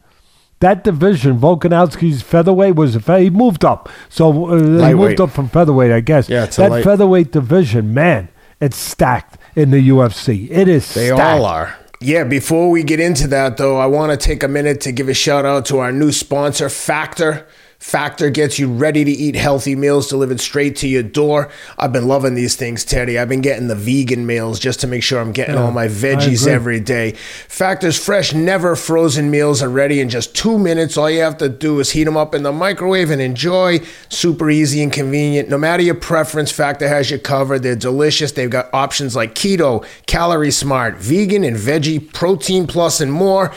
that 0.59 0.83
division, 0.85 1.39
Volkanovski's 1.39 2.23
featherweight 2.23 2.75
was 2.75 2.97
a 2.97 3.01
fe- 3.01 3.25
he 3.25 3.31
moved 3.31 3.65
up, 3.65 3.89
so 4.09 4.47
uh, 4.47 4.89
he 4.89 4.95
moved 4.95 5.21
up 5.21 5.31
from 5.31 5.49
featherweight, 5.49 5.93
I 5.93 6.01
guess. 6.01 6.29
Yeah, 6.29 6.45
it's 6.45 6.59
a 6.59 6.63
that 6.63 6.71
light- 6.71 6.85
featherweight 6.85 7.31
division, 7.33 7.95
man, 7.95 8.29
it's 8.61 8.77
stacked 8.77 9.39
in 9.57 9.71
the 9.71 9.89
UFC. 9.89 10.51
It 10.51 10.69
is. 10.69 10.93
They 10.93 11.07
stacked. 11.09 11.21
all 11.41 11.45
are. 11.47 11.77
Yeah, 12.03 12.25
before 12.25 12.71
we 12.71 12.83
get 12.83 12.99
into 12.99 13.29
that, 13.29 13.57
though, 13.59 13.77
I 13.79 13.87
want 13.87 14.11
to 14.11 14.17
take 14.17 14.43
a 14.43 14.49
minute 14.49 14.81
to 14.83 14.93
give 14.93 15.09
a 15.09 15.15
shout 15.15 15.45
out 15.45 15.67
to 15.67 15.79
our 15.79 15.93
new 15.93 16.13
sponsor, 16.13 16.69
Factor. 16.71 17.47
Factor 17.81 18.29
gets 18.29 18.59
you 18.59 18.71
ready 18.71 19.05
to 19.07 19.11
eat 19.11 19.35
healthy 19.35 19.75
meals 19.75 20.07
delivered 20.07 20.39
straight 20.39 20.77
to 20.77 20.87
your 20.87 21.03
door. 21.03 21.51
I've 21.79 21.95
been 21.95 22.07
loving 22.07 22.35
these 22.35 22.55
things, 22.55 22.85
Teddy. 22.85 23.19
I've 23.19 23.31
been 23.31 23.41
getting 23.41 23.69
the 23.69 23.75
vegan 23.75 24.27
meals 24.27 24.61
just 24.61 24.81
to 24.81 24.87
make 24.87 25.03
sure 25.03 25.19
I'm 25.19 25.33
getting 25.33 25.55
Yeah, 25.55 25.63
all 25.63 25.73
my 25.73 25.89
veggies 25.89 26.47
every 26.47 26.79
day. 26.79 27.13
Factor's 27.13 27.99
fresh, 27.99 28.35
never 28.35 28.77
frozen 28.77 29.31
meals 29.31 29.63
are 29.63 29.71
ready 29.71 29.99
in 30.01 30.11
just 30.11 30.37
two 30.37 30.59
minutes. 30.59 30.99
All 30.99 31.11
you 31.11 31.21
have 31.21 31.39
to 31.39 31.49
do 31.49 31.81
is 31.81 31.93
heat 31.93 32.05
them 32.05 32.19
up 32.19 32.35
in 32.35 32.43
the 32.43 32.53
microwave 32.53 33.11
and 33.11 33.23
enjoy. 33.23 33.81
Super 34.11 34.51
easy 34.51 34.83
and 34.83 34.93
convenient. 34.93 35.49
No 35.49 35.57
matter 35.57 35.83
your 35.83 35.95
preference, 35.95 36.53
Factor 36.53 36.87
has 36.87 37.11
you 37.11 37.19
covered. 37.19 37.63
They're 37.63 37.77
delicious. 37.77 38.33
They've 38.33 38.51
got 38.51 38.69
options 38.75 39.17
like 39.17 39.35
keto, 39.35 39.87
calorie 40.05 40.51
smart, 40.51 40.99
vegan 40.99 41.45
and 41.45 41.57
veggie, 41.57 42.13
protein 42.13 42.67
plus, 42.67 43.01
and 43.01 43.11
more. 43.11 43.55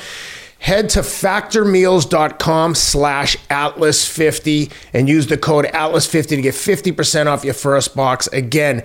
Head 0.64 0.88
to 0.90 1.00
factormeals.com 1.02 2.74
slash 2.74 3.36
atlas50 3.50 4.72
and 4.94 5.10
use 5.10 5.28
the 5.28 5.38
code 5.38 5.66
atlas50 5.66 6.28
to 6.30 6.42
get 6.42 6.54
50% 6.56 7.26
off 7.28 7.44
your 7.44 7.54
first 7.54 7.94
box 7.96 8.28
again 8.28 8.82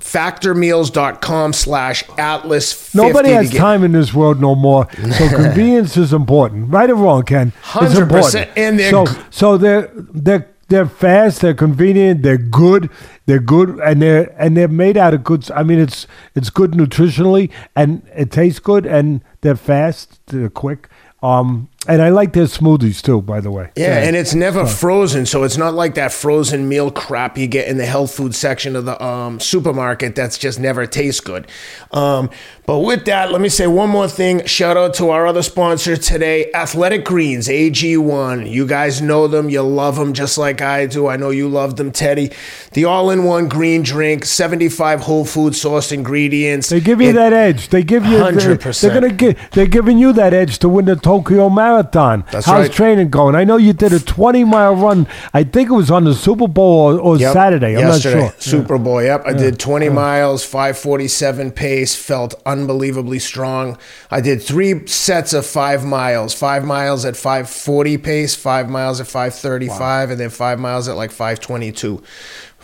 factormeals.com 0.00 1.52
slash 1.52 2.04
atlas50 2.04 2.94
Nobody 2.94 3.30
has 3.30 3.50
get- 3.50 3.58
time 3.58 3.82
in 3.84 3.92
this 3.92 4.12
world 4.14 4.40
no 4.40 4.54
more. 4.54 4.86
So 4.92 5.28
convenience 5.34 5.96
is 5.96 6.12
important, 6.12 6.70
right 6.70 6.90
or 6.90 6.94
wrong, 6.96 7.22
Ken. 7.24 7.48
It's 7.48 7.94
100%, 7.94 8.02
important. 8.02 8.48
and 8.56 8.78
they're 8.78 8.90
so 8.90 9.06
so 9.30 9.56
they're 9.56 9.90
they're 9.94 10.53
they're 10.68 10.86
fast, 10.86 11.40
they're 11.40 11.54
convenient, 11.54 12.22
they're 12.22 12.38
good, 12.38 12.90
they're 13.26 13.40
good, 13.40 13.78
and 13.80 14.00
they're 14.02 14.34
and 14.38 14.56
they're 14.56 14.68
made 14.68 14.96
out 14.96 15.14
of 15.14 15.24
good. 15.24 15.50
I 15.50 15.62
mean, 15.62 15.78
it's 15.78 16.06
it's 16.34 16.50
good 16.50 16.72
nutritionally, 16.72 17.50
and 17.76 18.02
it 18.14 18.30
tastes 18.30 18.60
good, 18.60 18.86
and 18.86 19.22
they're 19.40 19.56
fast, 19.56 20.20
they're 20.26 20.50
quick. 20.50 20.88
Um, 21.22 21.68
and 21.88 22.00
I 22.02 22.08
like 22.10 22.32
their 22.32 22.44
smoothies 22.46 23.02
too, 23.02 23.20
by 23.22 23.40
the 23.40 23.50
way. 23.50 23.70
Yeah, 23.76 23.98
and 23.98 24.16
it's 24.16 24.34
never 24.34 24.66
frozen, 24.66 25.26
so 25.26 25.42
it's 25.42 25.56
not 25.56 25.74
like 25.74 25.94
that 25.94 26.12
frozen 26.12 26.68
meal 26.68 26.90
crap 26.90 27.36
you 27.36 27.46
get 27.46 27.68
in 27.68 27.76
the 27.76 27.86
health 27.86 28.14
food 28.14 28.34
section 28.34 28.76
of 28.76 28.84
the 28.84 29.02
um, 29.04 29.40
supermarket 29.40 30.14
that's 30.14 30.38
just 30.38 30.58
never 30.58 30.86
tastes 30.86 31.20
good. 31.20 31.46
Um, 31.92 32.30
but 32.66 32.78
with 32.80 33.04
that, 33.04 33.30
let 33.30 33.40
me 33.42 33.48
say 33.50 33.66
one 33.66 33.90
more 33.90 34.08
thing. 34.08 34.44
Shout 34.46 34.76
out 34.78 34.94
to 34.94 35.10
our 35.10 35.26
other 35.26 35.42
sponsor 35.42 35.96
today, 35.96 36.50
Athletic 36.54 37.04
Greens, 37.04 37.46
AG1. 37.48 38.50
You 38.50 38.66
guys 38.66 39.02
know 39.02 39.28
them, 39.28 39.50
you 39.50 39.60
love 39.62 39.96
them 39.96 40.14
just 40.14 40.38
like 40.38 40.62
I 40.62 40.86
do. 40.86 41.06
I 41.08 41.16
know 41.16 41.28
you 41.30 41.48
love 41.48 41.76
them, 41.76 41.92
Teddy. 41.92 42.30
The 42.72 42.86
all 42.86 43.10
in 43.10 43.24
one 43.24 43.48
green 43.48 43.82
drink, 43.82 44.24
75 44.24 45.00
whole 45.02 45.24
food 45.26 45.52
sourced 45.52 45.92
ingredients. 45.92 46.70
They 46.70 46.80
give 46.80 47.02
you 47.02 47.10
It- 47.10 47.14
that 47.14 47.32
edge. 47.34 47.68
They 47.68 47.82
give 47.82 48.04
you. 48.06 48.16
100%. 48.18 48.80
They're 48.80 48.94
gonna 49.00 49.12
give. 49.12 49.36
They're 49.52 49.66
giving 49.66 49.98
you 49.98 50.12
that 50.14 50.32
edge 50.32 50.58
to 50.60 50.68
win 50.68 50.86
the 50.86 50.96
Tokyo 50.96 51.50
Marathon. 51.50 51.73
That's 51.82 52.46
How's 52.46 52.68
right. 52.68 52.72
training 52.72 53.10
going? 53.10 53.34
I 53.34 53.44
know 53.44 53.56
you 53.56 53.72
did 53.72 53.92
a 53.92 54.00
20 54.00 54.44
mile 54.44 54.74
run. 54.74 55.06
I 55.32 55.44
think 55.44 55.70
it 55.70 55.72
was 55.72 55.90
on 55.90 56.04
the 56.04 56.14
Super 56.14 56.48
Bowl 56.48 56.94
or, 56.94 56.98
or 56.98 57.16
Yep. 57.16 57.32
Saturday. 57.32 57.76
I'm 57.76 57.80
Yesterday, 57.80 58.20
not 58.20 58.42
sure. 58.42 58.60
Super 58.60 58.78
Bowl. 58.78 59.02
Yep, 59.02 59.22
I 59.26 59.32
did 59.32 59.58
20 59.58 59.88
miles, 59.88 60.44
547 60.44 61.52
pace. 61.52 61.94
Felt 61.94 62.34
unbelievably 62.46 63.18
strong. 63.18 63.78
I 64.10 64.20
did 64.20 64.42
three 64.42 64.86
sets 64.86 65.32
of 65.32 65.46
five 65.46 65.84
miles. 65.84 66.34
Five 66.34 66.64
miles 66.64 67.04
at 67.04 67.16
540 67.16 67.98
pace, 67.98 68.34
five 68.34 68.68
miles 68.68 69.00
at 69.00 69.06
535, 69.06 70.10
and 70.10 70.20
then 70.20 70.30
five 70.30 70.58
miles 70.58 70.88
at 70.88 70.96
like 70.96 71.10
522 71.10 72.02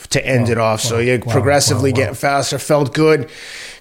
to 0.08 0.26
end 0.26 0.48
it 0.48 0.58
off. 0.58 0.80
So 0.80 0.98
you're 0.98 1.18
wow, 1.18 1.32
progressively 1.32 1.90
wow, 1.90 1.94
wow. 1.94 2.02
getting 2.04 2.14
faster. 2.14 2.58
Felt 2.58 2.94
good. 2.94 3.30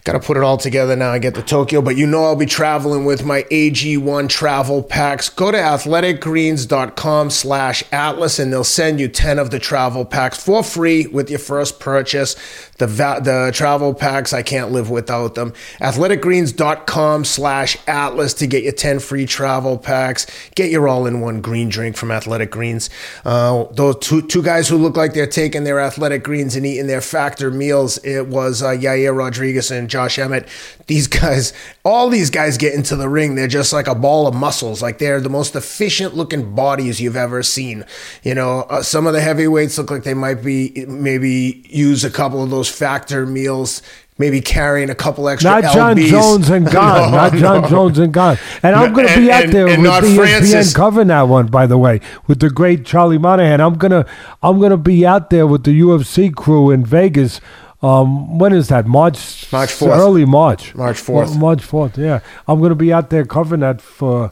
Got 0.05 0.13
to 0.13 0.19
put 0.19 0.37
it 0.37 0.43
all 0.43 0.57
together 0.57 0.95
now 0.95 1.13
and 1.13 1.21
get 1.21 1.35
to 1.35 1.41
Tokyo. 1.41 1.81
But 1.81 1.97
you 1.97 2.07
know 2.07 2.23
I'll 2.23 2.35
be 2.35 2.45
traveling 2.45 3.05
with 3.05 3.25
my 3.25 3.43
AG1 3.43 4.29
travel 4.29 4.81
packs. 4.81 5.29
Go 5.29 5.51
to 5.51 5.57
athleticgreens.com 5.57 7.29
slash 7.29 7.83
atlas 7.91 8.39
and 8.39 8.51
they'll 8.51 8.63
send 8.63 8.99
you 8.99 9.07
10 9.07 9.39
of 9.39 9.51
the 9.51 9.59
travel 9.59 10.05
packs 10.05 10.41
for 10.43 10.63
free 10.63 11.05
with 11.07 11.29
your 11.29 11.39
first 11.39 11.79
purchase. 11.79 12.35
The, 12.77 12.87
va- 12.87 13.19
the 13.21 13.51
travel 13.53 13.93
packs, 13.93 14.31
I 14.31 14.41
can't 14.41 14.71
live 14.71 14.89
without 14.89 15.35
them. 15.35 15.53
athleticgreens.com 15.81 17.25
slash 17.25 17.77
atlas 17.87 18.33
to 18.35 18.47
get 18.47 18.63
your 18.63 18.71
10 18.71 18.99
free 18.99 19.25
travel 19.25 19.77
packs. 19.77 20.25
Get 20.55 20.71
your 20.71 20.87
all-in-one 20.87 21.41
green 21.41 21.67
drink 21.69 21.97
from 21.97 22.11
Athletic 22.11 22.51
Greens. 22.51 22.89
Uh, 23.25 23.65
those 23.71 23.97
two, 23.99 24.21
two 24.21 24.41
guys 24.41 24.69
who 24.69 24.77
look 24.77 24.95
like 24.95 25.13
they're 25.13 25.27
taking 25.27 25.65
their 25.65 25.79
Athletic 25.79 26.23
Greens 26.23 26.55
and 26.55 26.65
eating 26.65 26.87
their 26.87 27.01
factor 27.01 27.51
meals, 27.51 27.97
it 28.05 28.27
was 28.27 28.61
uh, 28.63 28.69
Yair 28.69 29.15
Rodriguez 29.15 29.71
and 29.71 29.88
Josh 29.89 30.17
Emmett. 30.19 30.47
These 30.87 31.07
guys, 31.07 31.53
all 31.83 32.09
these 32.09 32.29
guys 32.29 32.57
get 32.57 32.73
into 32.73 32.95
the 32.95 33.09
ring. 33.09 33.35
They're 33.35 33.47
just 33.47 33.73
like 33.73 33.87
a 33.87 33.95
ball 33.95 34.27
of 34.27 34.33
muscles. 34.35 34.81
Like 34.81 34.97
they're 34.99 35.19
the 35.21 35.29
most 35.29 35.55
efficient 35.55 36.15
looking 36.15 36.55
bodies 36.55 37.01
you've 37.01 37.15
ever 37.17 37.43
seen. 37.43 37.83
You 38.23 38.35
know, 38.35 38.61
uh, 38.69 38.81
some 38.83 39.05
of 39.07 39.13
the 39.13 39.21
heavyweights 39.21 39.77
look 39.77 39.91
like 39.91 40.03
they 40.03 40.13
might 40.13 40.43
be 40.43 40.85
maybe 40.87 41.63
use 41.69 42.03
a 42.03 42.09
couple 42.09 42.41
of 42.43 42.49
those 42.49 42.69
factor 42.69 43.25
meals. 43.25 43.81
Maybe 44.17 44.41
carrying 44.41 44.89
a 44.89 44.95
couple 44.95 45.29
extra 45.29 45.61
Not 45.61 45.73
Jon 45.73 45.95
LBs. 45.95 46.09
Jones 46.09 46.49
and 46.49 46.65
Gane. 46.69 46.73
No, 46.75 47.09
not 47.09 47.31
Jon 47.35 47.61
no. 47.61 47.69
Jones 47.69 47.99
and 47.99 48.13
Gane. 48.13 48.37
And 48.61 48.75
I'm 48.75 48.91
going 48.91 49.07
to 49.07 49.15
be 49.15 49.31
out 49.31 49.45
and- 49.45 49.53
there 49.53 49.69
and 49.69 49.81
with 49.81 50.01
the 50.01 50.07
E 50.09 50.15
Francis. 50.17 50.73
ESPN 50.73 50.75
covering 50.75 51.07
that 51.07 51.21
one, 51.29 51.47
by 51.47 51.65
the 51.65 51.77
way, 51.77 52.01
with 52.27 52.41
the 52.41 52.49
great 52.49 52.85
Charlie 52.85 53.17
Monahan. 53.17 53.61
I'm 53.61 53.75
gonna 53.75 54.05
I'm 54.43 54.59
gonna 54.59 54.75
be 54.75 55.05
out 55.05 55.29
there 55.29 55.47
with 55.47 55.63
the 55.63 55.71
UFC 55.79 56.35
crew 56.35 56.69
in 56.69 56.83
Vegas. 56.85 57.39
Um, 57.81 58.37
when 58.39 58.51
is 58.53 58.67
that? 58.67 58.85
March 58.85 59.51
March 59.51 59.69
4th. 59.69 59.97
Early 59.97 60.25
March. 60.25 60.75
March 60.75 60.97
4th. 60.97 61.37
March 61.37 61.63
fourth. 61.63 61.97
Yeah, 61.97 62.19
I'm 62.47 62.61
gonna 62.61 62.75
be 62.75 62.91
out 62.91 63.09
there 63.09 63.25
covering 63.25 63.61
that 63.61 63.81
for. 63.81 64.31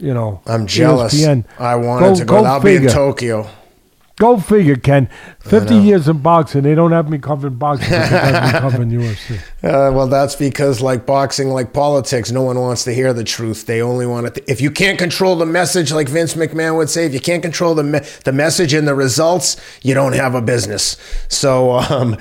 You 0.00 0.14
know, 0.14 0.40
I'm 0.46 0.66
jealous. 0.66 1.12
ESPN. 1.12 1.44
I 1.58 1.74
wanted 1.74 2.16
to 2.16 2.24
go. 2.24 2.44
I'll 2.44 2.60
be 2.60 2.76
in. 2.76 2.86
Tokyo. 2.88 3.48
Go 4.18 4.36
figure, 4.38 4.74
Ken. 4.76 5.08
Fifty 5.38 5.76
years 5.76 6.08
in 6.08 6.18
boxing, 6.18 6.62
they 6.62 6.74
don't 6.74 6.90
have 6.90 7.08
me 7.08 7.18
covering 7.18 7.54
boxing. 7.54 7.90
They 7.90 7.98
have 7.98 8.54
me 8.54 8.60
covering 8.60 8.90
UFC. 8.90 9.36
Uh, 9.62 9.92
well, 9.94 10.08
that's 10.08 10.34
because, 10.34 10.80
like 10.80 11.06
boxing, 11.06 11.50
like 11.50 11.72
politics, 11.72 12.32
no 12.32 12.42
one 12.42 12.58
wants 12.58 12.82
to 12.84 12.92
hear 12.94 13.12
the 13.12 13.22
truth. 13.22 13.66
They 13.66 13.80
only 13.80 14.06
want 14.06 14.34
to. 14.34 14.50
If 14.50 14.60
you 14.60 14.72
can't 14.72 14.98
control 14.98 15.36
the 15.36 15.46
message, 15.46 15.92
like 15.92 16.08
Vince 16.08 16.34
McMahon 16.34 16.76
would 16.76 16.90
say, 16.90 17.06
if 17.06 17.14
you 17.14 17.20
can't 17.20 17.42
control 17.42 17.76
the 17.76 17.84
me- 17.84 18.00
the 18.24 18.32
message 18.32 18.72
and 18.72 18.88
the 18.88 18.94
results, 18.94 19.56
you 19.82 19.94
don't 19.94 20.14
have 20.14 20.34
a 20.34 20.42
business. 20.42 20.96
So, 21.28 21.72
um, 21.78 22.16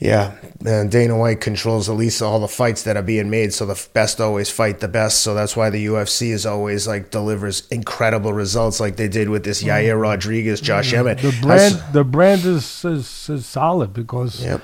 yeah, 0.00 0.36
and 0.64 0.90
Dana 0.90 1.18
White 1.18 1.40
controls 1.40 1.88
at 1.88 1.96
least 1.96 2.22
all 2.22 2.38
the 2.38 2.46
fights 2.48 2.84
that 2.84 2.96
are 2.96 3.02
being 3.02 3.30
made. 3.30 3.52
So 3.52 3.66
the 3.66 3.88
best 3.92 4.20
always 4.20 4.48
fight 4.48 4.78
the 4.78 4.86
best. 4.88 5.22
So 5.22 5.34
that's 5.34 5.56
why 5.56 5.70
the 5.70 5.86
UFC 5.86 6.30
is 6.30 6.46
always 6.46 6.86
like 6.86 7.10
delivers 7.10 7.66
incredible 7.68 8.32
results, 8.32 8.78
like 8.78 8.96
they 8.96 9.08
did 9.08 9.28
with 9.28 9.44
this 9.44 9.60
mm-hmm. 9.60 9.70
Yair 9.70 10.00
Rodriguez, 10.00 10.60
Josh 10.60 10.92
Emmett. 10.92 11.18
The 11.18 11.36
brand, 11.42 11.74
s- 11.74 11.82
the 11.92 12.04
brand 12.04 12.44
is, 12.44 12.84
is 12.84 13.28
is 13.28 13.46
solid 13.46 13.92
because 13.92 14.44
Yep. 14.44 14.60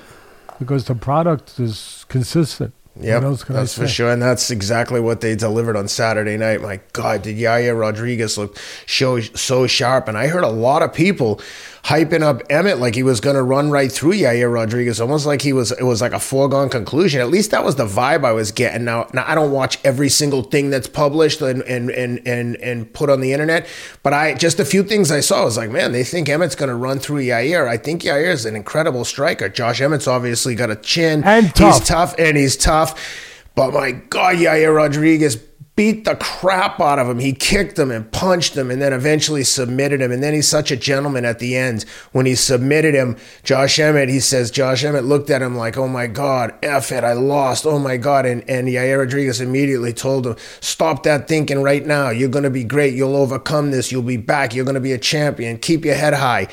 because 0.59 0.85
the 0.85 0.95
product 0.95 1.59
is 1.59 2.05
consistent. 2.07 2.73
Yeah, 2.97 3.19
that's 3.49 3.75
for 3.77 3.89
sure, 3.89 4.09
and 4.09 4.21
that's 4.21 4.49
exactly 4.49 5.01
what 5.01 5.19
they 5.19 5.35
delivered 5.35 5.75
on 5.75 5.89
Saturday 5.89 6.37
night. 6.37 6.61
My 6.61 6.79
God, 6.93 7.23
did 7.23 7.35
Yair 7.35 7.77
Rodriguez 7.77 8.37
look 8.37 8.57
so 8.87 9.19
so 9.19 9.67
sharp? 9.67 10.07
And 10.07 10.17
I 10.17 10.27
heard 10.27 10.45
a 10.45 10.49
lot 10.49 10.81
of 10.81 10.93
people 10.93 11.41
hyping 11.85 12.23
up 12.23 12.41
Emmett 12.49 12.79
like 12.79 12.95
he 12.95 13.03
was 13.03 13.19
going 13.19 13.35
to 13.35 13.43
run 13.43 13.69
right 13.69 13.91
through 13.91 14.13
Yair 14.13 14.51
Rodriguez, 14.51 14.99
almost 14.99 15.27
like 15.27 15.43
he 15.43 15.53
was. 15.53 15.71
It 15.71 15.83
was 15.83 16.01
like 16.01 16.13
a 16.13 16.19
foregone 16.19 16.69
conclusion. 16.69 17.21
At 17.21 17.29
least 17.29 17.51
that 17.51 17.63
was 17.63 17.75
the 17.75 17.85
vibe 17.85 18.25
I 18.25 18.31
was 18.31 18.51
getting. 18.51 18.85
Now, 18.85 19.07
now 19.13 19.23
I 19.27 19.35
don't 19.35 19.51
watch 19.51 19.77
every 19.83 20.09
single 20.09 20.41
thing 20.41 20.71
that's 20.71 20.87
published 20.87 21.41
and 21.41 21.61
and 21.63 21.91
and 21.91 22.27
and, 22.27 22.55
and 22.57 22.91
put 22.91 23.09
on 23.09 23.21
the 23.21 23.33
internet, 23.33 23.67
but 24.01 24.13
I 24.13 24.33
just 24.33 24.59
a 24.59 24.65
few 24.65 24.83
things 24.83 25.11
I 25.11 25.19
saw. 25.19 25.41
I 25.41 25.45
was 25.45 25.57
like, 25.57 25.69
man, 25.69 25.91
they 25.91 26.03
think 26.03 26.27
Emmett's 26.27 26.55
going 26.55 26.69
to 26.69 26.75
run 26.75 26.97
through 26.99 27.21
Yair. 27.21 27.67
I 27.67 27.77
think 27.77 28.01
Yair 28.01 28.31
is 28.31 28.45
an 28.45 28.55
incredible 28.55 29.05
striker. 29.05 29.47
Josh 29.47 29.79
Emmett's 29.79 30.07
obviously 30.07 30.55
got 30.55 30.71
a 30.71 30.75
chin 30.75 31.23
And 31.23 31.53
tough. 31.53 31.79
He's 31.79 31.87
tough 31.87 32.15
and 32.17 32.35
he's 32.35 32.57
tough. 32.57 33.31
But 33.53 33.73
my 33.73 33.91
God, 33.91 34.35
Yair 34.35 34.75
Rodriguez 34.75 35.37
beat 35.75 36.05
the 36.05 36.15
crap 36.15 36.79
out 36.79 36.99
of 36.99 37.09
him. 37.09 37.19
He 37.19 37.33
kicked 37.33 37.77
him 37.77 37.91
and 37.91 38.09
punched 38.11 38.55
him 38.55 38.71
and 38.71 38.81
then 38.81 38.93
eventually 38.93 39.43
submitted 39.43 40.01
him. 40.01 40.11
And 40.11 40.23
then 40.23 40.33
he's 40.33 40.47
such 40.47 40.71
a 40.71 40.77
gentleman 40.77 41.25
at 41.25 41.39
the 41.39 41.55
end. 41.55 41.83
When 42.13 42.25
he 42.25 42.35
submitted 42.35 42.95
him, 42.95 43.17
Josh 43.43 43.77
Emmett, 43.77 44.09
he 44.09 44.21
says, 44.21 44.51
Josh 44.51 44.83
Emmett 44.83 45.03
looked 45.03 45.29
at 45.29 45.41
him 45.41 45.55
like, 45.55 45.77
oh 45.77 45.87
my 45.87 46.07
God, 46.07 46.53
F 46.63 46.91
it, 46.91 47.03
I 47.03 47.13
lost. 47.13 47.65
Oh 47.65 47.79
my 47.79 47.97
God. 47.97 48.25
And, 48.25 48.49
and 48.49 48.67
Yair 48.67 48.99
Rodriguez 48.99 49.41
immediately 49.41 49.91
told 49.91 50.25
him, 50.25 50.37
stop 50.61 51.03
that 51.03 51.27
thinking 51.27 51.61
right 51.61 51.85
now. 51.85 52.09
You're 52.09 52.29
going 52.29 52.43
to 52.43 52.49
be 52.49 52.63
great. 52.63 52.93
You'll 52.93 53.15
overcome 53.15 53.71
this. 53.71 53.91
You'll 53.91 54.01
be 54.01 54.17
back. 54.17 54.53
You're 54.53 54.65
going 54.65 54.75
to 54.75 54.81
be 54.81 54.93
a 54.93 54.97
champion. 54.97 55.57
Keep 55.57 55.83
your 55.83 55.95
head 55.95 56.13
high 56.13 56.47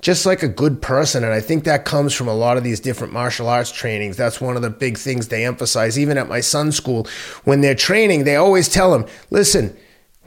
just 0.00 0.26
like 0.26 0.42
a 0.42 0.48
good 0.48 0.80
person. 0.80 1.24
And 1.24 1.32
I 1.32 1.40
think 1.40 1.64
that 1.64 1.84
comes 1.84 2.14
from 2.14 2.28
a 2.28 2.34
lot 2.34 2.56
of 2.56 2.64
these 2.64 2.80
different 2.80 3.12
martial 3.12 3.48
arts 3.48 3.72
trainings. 3.72 4.16
That's 4.16 4.40
one 4.40 4.56
of 4.56 4.62
the 4.62 4.70
big 4.70 4.96
things 4.96 5.28
they 5.28 5.44
emphasize. 5.44 5.98
Even 5.98 6.18
at 6.18 6.28
my 6.28 6.40
son's 6.40 6.76
school, 6.76 7.06
when 7.44 7.60
they're 7.60 7.74
training, 7.74 8.24
they 8.24 8.36
always 8.36 8.68
tell 8.68 8.92
them, 8.92 9.06
listen, 9.30 9.76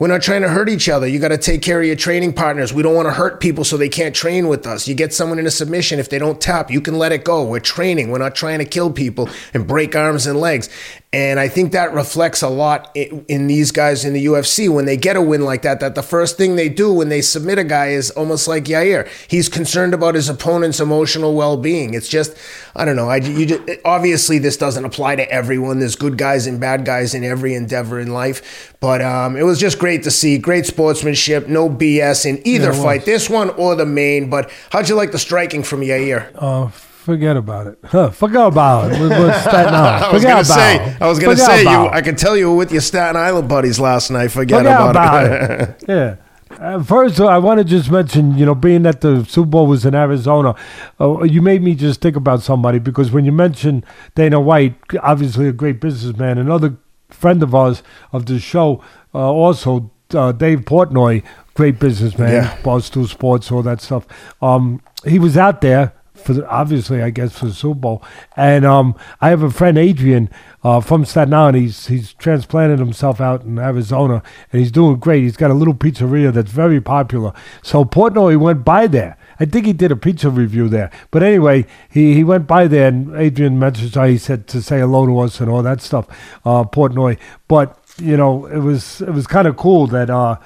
we're 0.01 0.07
not 0.07 0.23
trying 0.23 0.41
to 0.41 0.49
hurt 0.49 0.67
each 0.67 0.89
other. 0.89 1.07
You 1.07 1.19
got 1.19 1.27
to 1.27 1.37
take 1.37 1.61
care 1.61 1.79
of 1.79 1.85
your 1.85 1.95
training 1.95 2.33
partners. 2.33 2.73
We 2.73 2.81
don't 2.81 2.95
want 2.95 3.05
to 3.05 3.13
hurt 3.13 3.39
people 3.39 3.63
so 3.63 3.77
they 3.77 3.87
can't 3.87 4.15
train 4.15 4.47
with 4.47 4.65
us. 4.65 4.87
You 4.87 4.95
get 4.95 5.13
someone 5.13 5.37
in 5.37 5.45
a 5.45 5.51
submission, 5.51 5.99
if 5.99 6.09
they 6.09 6.17
don't 6.17 6.41
tap, 6.41 6.71
you 6.71 6.81
can 6.81 6.97
let 6.97 7.11
it 7.11 7.23
go. 7.23 7.45
We're 7.45 7.59
training. 7.59 8.09
We're 8.09 8.17
not 8.17 8.33
trying 8.33 8.57
to 8.57 8.65
kill 8.65 8.91
people 8.91 9.29
and 9.53 9.67
break 9.67 9.95
arms 9.95 10.25
and 10.25 10.39
legs. 10.39 10.69
And 11.13 11.41
I 11.41 11.49
think 11.49 11.73
that 11.73 11.93
reflects 11.93 12.41
a 12.41 12.47
lot 12.47 12.89
in, 12.95 13.25
in 13.27 13.47
these 13.47 13.71
guys 13.71 14.05
in 14.05 14.13
the 14.13 14.25
UFC 14.27 14.73
when 14.73 14.85
they 14.85 14.95
get 14.95 15.17
a 15.17 15.21
win 15.21 15.43
like 15.43 15.61
that. 15.63 15.81
That 15.81 15.93
the 15.93 16.03
first 16.03 16.37
thing 16.37 16.55
they 16.55 16.69
do 16.69 16.93
when 16.93 17.09
they 17.09 17.21
submit 17.21 17.59
a 17.59 17.65
guy 17.65 17.87
is 17.87 18.11
almost 18.11 18.47
like 18.47 18.63
Yair. 18.63 19.09
He's 19.27 19.49
concerned 19.49 19.93
about 19.93 20.15
his 20.15 20.29
opponent's 20.29 20.79
emotional 20.79 21.35
well-being. 21.35 21.95
It's 21.95 22.07
just, 22.07 22.37
I 22.77 22.85
don't 22.85 22.95
know. 22.95 23.09
I 23.09 23.17
you 23.17 23.45
just, 23.45 23.61
obviously 23.83 24.39
this 24.39 24.55
doesn't 24.55 24.85
apply 24.85 25.17
to 25.17 25.29
everyone. 25.29 25.79
There's 25.79 25.97
good 25.97 26.17
guys 26.17 26.47
and 26.47 26.61
bad 26.61 26.85
guys 26.85 27.13
in 27.13 27.25
every 27.25 27.55
endeavor 27.55 27.99
in 27.99 28.13
life. 28.13 28.73
But 28.79 29.01
um, 29.01 29.35
it 29.35 29.43
was 29.43 29.59
just 29.59 29.79
great 29.79 30.03
to 30.03 30.11
see. 30.11 30.37
Great 30.37 30.65
sportsmanship. 30.65 31.49
No 31.49 31.69
BS 31.69 32.25
in 32.25 32.41
either 32.47 32.71
it 32.71 32.75
fight, 32.75 33.03
this 33.03 33.29
one 33.29 33.49
or 33.51 33.75
the 33.75 33.85
main. 33.85 34.29
But 34.29 34.49
how'd 34.69 34.87
you 34.87 34.95
like 34.95 35.11
the 35.11 35.19
striking 35.19 35.63
from 35.63 35.81
Yair? 35.81 36.31
Uh, 36.35 36.69
Forget 37.01 37.35
about 37.35 37.65
it. 37.65 37.79
Huh, 37.83 38.11
forget 38.11 38.45
about 38.45 38.91
it. 38.91 38.99
With, 38.99 39.09
with 39.09 39.35
Staten 39.41 39.73
Island. 39.73 40.05
I 40.05 40.13
was 40.13 40.23
gonna 40.23 40.45
say. 40.45 40.97
I 41.01 41.07
was 41.07 41.17
gonna 41.17 41.35
say, 41.35 41.63
you. 41.63 41.87
I 41.89 41.99
could 42.01 42.15
tell 42.15 42.37
you 42.37 42.51
were 42.51 42.55
with 42.57 42.71
your 42.71 42.81
Staten 42.81 43.15
Island 43.17 43.49
buddies 43.49 43.79
last 43.79 44.11
night. 44.11 44.27
Forget, 44.27 44.59
Forget 44.59 44.71
about, 44.71 44.89
about 44.91 45.25
it. 45.25 45.69
it. 45.69 45.83
yeah. 45.87 46.15
Uh, 46.59 46.83
first, 46.83 47.19
I 47.19 47.39
want 47.39 47.57
to 47.57 47.63
just 47.63 47.89
mention, 47.89 48.37
you 48.37 48.45
know, 48.45 48.53
being 48.53 48.83
that 48.83 49.01
the 49.01 49.25
Super 49.25 49.47
Bowl 49.49 49.65
was 49.65 49.83
in 49.83 49.95
Arizona, 49.95 50.53
uh, 50.99 51.23
you 51.23 51.41
made 51.41 51.63
me 51.63 51.73
just 51.73 52.01
think 52.01 52.15
about 52.15 52.43
somebody 52.43 52.77
because 52.77 53.09
when 53.11 53.25
you 53.25 53.31
mentioned 53.31 53.83
Dana 54.13 54.39
White, 54.39 54.75
obviously 55.01 55.47
a 55.47 55.53
great 55.53 55.81
businessman, 55.81 56.37
another 56.37 56.77
friend 57.09 57.41
of 57.41 57.55
ours 57.55 57.81
of 58.11 58.27
the 58.27 58.37
show, 58.37 58.83
uh, 59.15 59.17
also 59.17 59.89
uh, 60.13 60.33
Dave 60.33 60.59
Portnoy, 60.65 61.23
great 61.55 61.79
businessman, 61.79 62.31
Yeah. 62.31 62.57
Barstool 62.57 63.07
Sports, 63.07 63.51
all 63.51 63.63
that 63.63 63.81
stuff. 63.81 64.05
Um, 64.39 64.83
he 65.03 65.17
was 65.17 65.35
out 65.35 65.61
there 65.61 65.93
for 66.21 66.33
the, 66.33 66.47
obviously, 66.47 67.01
I 67.01 67.09
guess, 67.09 67.37
for 67.37 67.45
the 67.45 67.53
Super 67.53 67.79
Bowl. 67.79 68.03
And 68.35 68.65
um, 68.65 68.95
I 69.19 69.29
have 69.29 69.43
a 69.43 69.51
friend, 69.51 69.77
Adrian, 69.77 70.29
uh, 70.63 70.79
from 70.79 71.05
Staten 71.05 71.33
Island. 71.33 71.57
He's 71.57 71.87
he's 71.87 72.13
transplanted 72.13 72.79
himself 72.79 73.19
out 73.19 73.43
in 73.43 73.57
Arizona, 73.59 74.21
and 74.51 74.59
he's 74.59 74.71
doing 74.71 74.97
great. 74.97 75.23
He's 75.23 75.37
got 75.37 75.51
a 75.51 75.55
little 75.55 75.73
pizzeria 75.73 76.31
that's 76.31 76.51
very 76.51 76.79
popular. 76.81 77.33
So 77.61 77.83
Portnoy 77.83 78.37
went 78.37 78.63
by 78.63 78.87
there. 78.87 79.17
I 79.39 79.45
think 79.45 79.65
he 79.65 79.73
did 79.73 79.91
a 79.91 79.95
pizza 79.95 80.29
review 80.29 80.69
there. 80.69 80.91
But 81.09 81.23
anyway, 81.23 81.65
he, 81.89 82.13
he 82.13 82.23
went 82.23 82.45
by 82.45 82.67
there, 82.67 82.87
and 82.87 83.15
Adrian 83.15 83.57
mentioned 83.57 83.95
how 83.95 84.05
he 84.05 84.17
said 84.17 84.47
to 84.47 84.61
say 84.61 84.79
hello 84.79 85.05
to 85.05 85.19
us 85.19 85.39
and 85.39 85.49
all 85.49 85.63
that 85.63 85.81
stuff, 85.81 86.07
uh, 86.45 86.63
Portnoy. 86.63 87.17
But 87.47 87.77
you 87.97 88.17
know, 88.17 88.45
it 88.45 88.59
was 88.59 89.01
it 89.01 89.11
was 89.11 89.27
kind 89.27 89.47
of 89.47 89.57
cool 89.57 89.87
that. 89.87 90.09
Uh, 90.09 90.37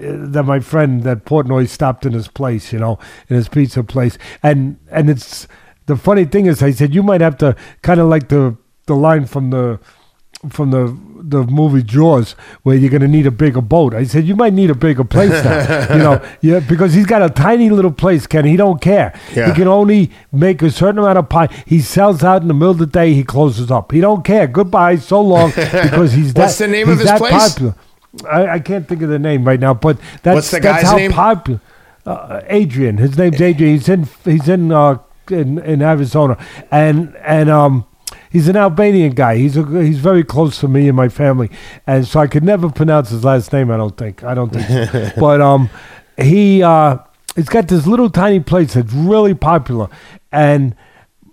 that 0.00 0.44
my 0.44 0.60
friend 0.60 1.02
that 1.02 1.24
Portnoy 1.24 1.68
stopped 1.68 2.06
in 2.06 2.12
his 2.12 2.28
place, 2.28 2.72
you 2.72 2.78
know, 2.78 2.98
in 3.28 3.36
his 3.36 3.48
pizza 3.48 3.82
place, 3.84 4.18
and 4.42 4.78
and 4.90 5.10
it's 5.10 5.46
the 5.86 5.96
funny 5.96 6.24
thing 6.24 6.46
is, 6.46 6.62
I 6.62 6.70
said 6.70 6.94
you 6.94 7.02
might 7.02 7.20
have 7.20 7.36
to 7.38 7.56
kind 7.82 8.00
of 8.00 8.08
like 8.08 8.28
the 8.28 8.56
the 8.86 8.94
line 8.96 9.26
from 9.26 9.50
the 9.50 9.78
from 10.48 10.70
the 10.70 10.96
the 11.22 11.42
movie 11.44 11.82
Jaws, 11.82 12.32
where 12.62 12.74
you're 12.76 12.90
gonna 12.90 13.08
need 13.08 13.26
a 13.26 13.30
bigger 13.30 13.60
boat. 13.60 13.92
I 13.92 14.04
said 14.04 14.24
you 14.24 14.36
might 14.36 14.54
need 14.54 14.70
a 14.70 14.74
bigger 14.74 15.04
place 15.04 15.30
now, 15.44 15.92
you 15.94 15.98
know, 15.98 16.26
yeah, 16.40 16.60
because 16.60 16.94
he's 16.94 17.06
got 17.06 17.22
a 17.22 17.28
tiny 17.28 17.68
little 17.68 17.92
place, 17.92 18.26
Ken. 18.26 18.46
He 18.46 18.56
don't 18.56 18.80
care. 18.80 19.12
Yeah. 19.34 19.48
He 19.48 19.52
can 19.52 19.68
only 19.68 20.10
make 20.32 20.62
a 20.62 20.70
certain 20.70 20.98
amount 20.98 21.18
of 21.18 21.28
pie. 21.28 21.48
He 21.66 21.80
sells 21.80 22.24
out 22.24 22.40
in 22.42 22.48
the 22.48 22.54
middle 22.54 22.70
of 22.70 22.78
the 22.78 22.86
day. 22.86 23.12
He 23.12 23.22
closes 23.22 23.70
up. 23.70 23.92
He 23.92 24.00
don't 24.00 24.24
care. 24.24 24.46
Goodbye, 24.46 24.96
so 24.96 25.20
long, 25.20 25.50
because 25.56 26.12
he's 26.12 26.32
that. 26.34 26.42
What's 26.42 26.58
the 26.58 26.68
name 26.68 26.88
of 26.88 26.98
his 26.98 27.10
place? 27.10 27.54
Popular. 27.54 27.74
I, 28.28 28.46
I 28.48 28.58
can't 28.58 28.88
think 28.88 29.02
of 29.02 29.08
the 29.08 29.18
name 29.18 29.44
right 29.44 29.60
now, 29.60 29.74
but 29.74 29.98
that's 30.22 30.50
that's 30.50 30.82
how 30.82 30.96
name? 30.96 31.12
popular. 31.12 31.60
Uh, 32.04 32.40
Adrian, 32.46 32.96
his 32.96 33.16
name's 33.16 33.40
Adrian. 33.40 33.74
He's 33.74 33.88
in 33.88 34.08
he's 34.24 34.48
in 34.48 34.72
uh, 34.72 34.98
in, 35.30 35.58
in 35.58 35.82
Arizona, 35.82 36.36
and 36.70 37.14
and 37.16 37.50
um, 37.50 37.86
he's 38.30 38.48
an 38.48 38.56
Albanian 38.56 39.12
guy. 39.12 39.36
He's 39.36 39.56
a, 39.56 39.64
he's 39.82 39.98
very 39.98 40.24
close 40.24 40.58
to 40.60 40.68
me 40.68 40.88
and 40.88 40.96
my 40.96 41.08
family, 41.08 41.50
and 41.86 42.06
so 42.06 42.20
I 42.20 42.26
could 42.26 42.42
never 42.42 42.70
pronounce 42.70 43.10
his 43.10 43.24
last 43.24 43.52
name. 43.52 43.70
I 43.70 43.76
don't 43.76 43.96
think. 43.96 44.24
I 44.24 44.34
don't 44.34 44.50
think. 44.50 45.14
but 45.20 45.40
um, 45.40 45.70
he 46.20 46.62
uh, 46.62 46.98
he's 47.36 47.48
got 47.48 47.68
this 47.68 47.86
little 47.86 48.10
tiny 48.10 48.40
place 48.40 48.74
that's 48.74 48.92
really 48.92 49.34
popular, 49.34 49.88
and 50.32 50.74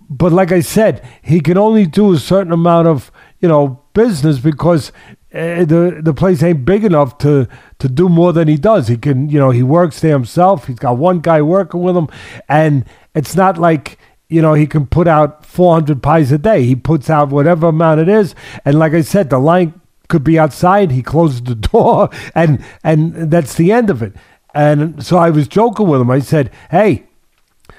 but 0.08 0.32
like 0.32 0.52
I 0.52 0.60
said, 0.60 1.06
he 1.22 1.40
can 1.40 1.58
only 1.58 1.86
do 1.86 2.12
a 2.12 2.18
certain 2.18 2.52
amount 2.52 2.88
of 2.88 3.10
you 3.40 3.48
know 3.48 3.80
business 3.94 4.38
because 4.38 4.92
uh, 5.32 5.64
the 5.64 6.00
the 6.02 6.14
place 6.14 6.42
ain't 6.42 6.64
big 6.64 6.84
enough 6.84 7.18
to 7.18 7.46
to 7.78 7.88
do 7.88 8.08
more 8.08 8.32
than 8.32 8.48
he 8.48 8.56
does. 8.56 8.88
He 8.88 8.96
can 8.96 9.28
you 9.28 9.38
know 9.38 9.50
he 9.50 9.62
works 9.62 10.00
there 10.00 10.12
himself. 10.12 10.66
He's 10.66 10.78
got 10.78 10.96
one 10.96 11.20
guy 11.20 11.42
working 11.42 11.82
with 11.82 11.96
him, 11.96 12.08
and 12.48 12.86
it's 13.14 13.36
not 13.36 13.58
like 13.58 13.98
you 14.28 14.40
know 14.40 14.54
he 14.54 14.66
can 14.66 14.86
put 14.86 15.06
out 15.06 15.44
400 15.44 16.02
pies 16.02 16.32
a 16.32 16.38
day. 16.38 16.64
He 16.64 16.74
puts 16.74 17.10
out 17.10 17.28
whatever 17.28 17.68
amount 17.68 18.00
it 18.00 18.08
is, 18.08 18.34
and 18.64 18.78
like 18.78 18.94
I 18.94 19.02
said, 19.02 19.28
the 19.28 19.38
line 19.38 19.78
could 20.08 20.24
be 20.24 20.38
outside. 20.38 20.92
He 20.92 21.02
closes 21.02 21.42
the 21.42 21.54
door, 21.72 22.08
and 22.34 22.64
and 22.82 23.30
that's 23.30 23.54
the 23.54 23.70
end 23.70 23.90
of 23.90 24.02
it. 24.02 24.14
And 24.54 25.04
so 25.04 25.18
I 25.18 25.28
was 25.28 25.46
joking 25.46 25.88
with 25.88 26.00
him. 26.00 26.10
I 26.10 26.20
said, 26.20 26.50
"Hey." 26.70 27.07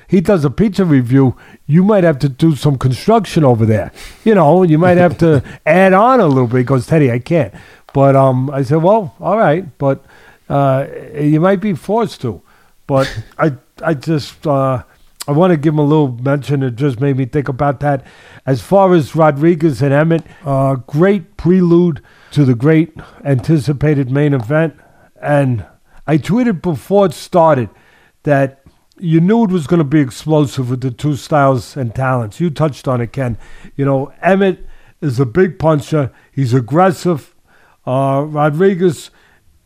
He 0.09 0.21
does 0.21 0.43
a 0.43 0.49
pizza 0.49 0.83
review, 0.85 1.35
you 1.67 1.83
might 1.83 2.03
have 2.03 2.17
to 2.19 2.29
do 2.29 2.55
some 2.55 2.79
construction 2.79 3.43
over 3.43 3.63
there. 3.63 3.91
You 4.23 4.33
know, 4.33 4.63
you 4.63 4.79
might 4.79 4.97
have 4.97 5.19
to 5.19 5.43
add 5.67 5.93
on 5.93 6.19
a 6.19 6.25
little 6.25 6.47
bit. 6.47 6.57
He 6.57 6.63
goes, 6.63 6.87
Teddy, 6.87 7.11
I 7.11 7.19
can't. 7.19 7.53
But 7.93 8.15
um, 8.15 8.49
I 8.49 8.63
said, 8.63 8.77
well, 8.77 9.15
all 9.19 9.37
right, 9.37 9.65
but 9.77 10.03
uh, 10.49 10.87
you 11.13 11.39
might 11.39 11.61
be 11.61 11.75
forced 11.75 12.21
to. 12.21 12.41
But 12.87 13.07
I, 13.37 13.53
I 13.83 13.93
just, 13.93 14.47
uh, 14.47 14.81
I 15.27 15.31
want 15.31 15.51
to 15.51 15.57
give 15.57 15.75
him 15.75 15.79
a 15.79 15.85
little 15.85 16.11
mention. 16.11 16.63
It 16.63 16.75
just 16.75 16.99
made 16.99 17.15
me 17.15 17.25
think 17.25 17.47
about 17.47 17.79
that. 17.81 18.03
As 18.47 18.63
far 18.63 18.95
as 18.95 19.15
Rodriguez 19.15 19.83
and 19.83 19.93
Emmett, 19.93 20.23
uh, 20.43 20.75
great 20.87 21.37
prelude 21.37 22.01
to 22.31 22.45
the 22.45 22.55
great 22.55 22.93
anticipated 23.23 24.09
main 24.09 24.33
event. 24.33 24.75
And 25.21 25.67
I 26.07 26.17
tweeted 26.17 26.63
before 26.63 27.05
it 27.05 27.13
started 27.13 27.69
that 28.23 28.63
you 28.99 29.19
knew 29.21 29.43
it 29.43 29.51
was 29.51 29.67
going 29.67 29.79
to 29.79 29.83
be 29.83 29.99
explosive 29.99 30.69
with 30.69 30.81
the 30.81 30.91
two 30.91 31.15
styles 31.15 31.75
and 31.77 31.93
talents. 31.93 32.39
You 32.39 32.49
touched 32.49 32.87
on 32.87 33.01
it, 33.01 33.13
Ken. 33.13 33.37
You 33.75 33.85
know, 33.85 34.13
Emmett 34.21 34.65
is 35.01 35.19
a 35.19 35.25
big 35.25 35.59
puncher. 35.59 36.11
He's 36.31 36.53
aggressive. 36.53 37.35
Uh, 37.85 38.25
Rodriguez, 38.27 39.09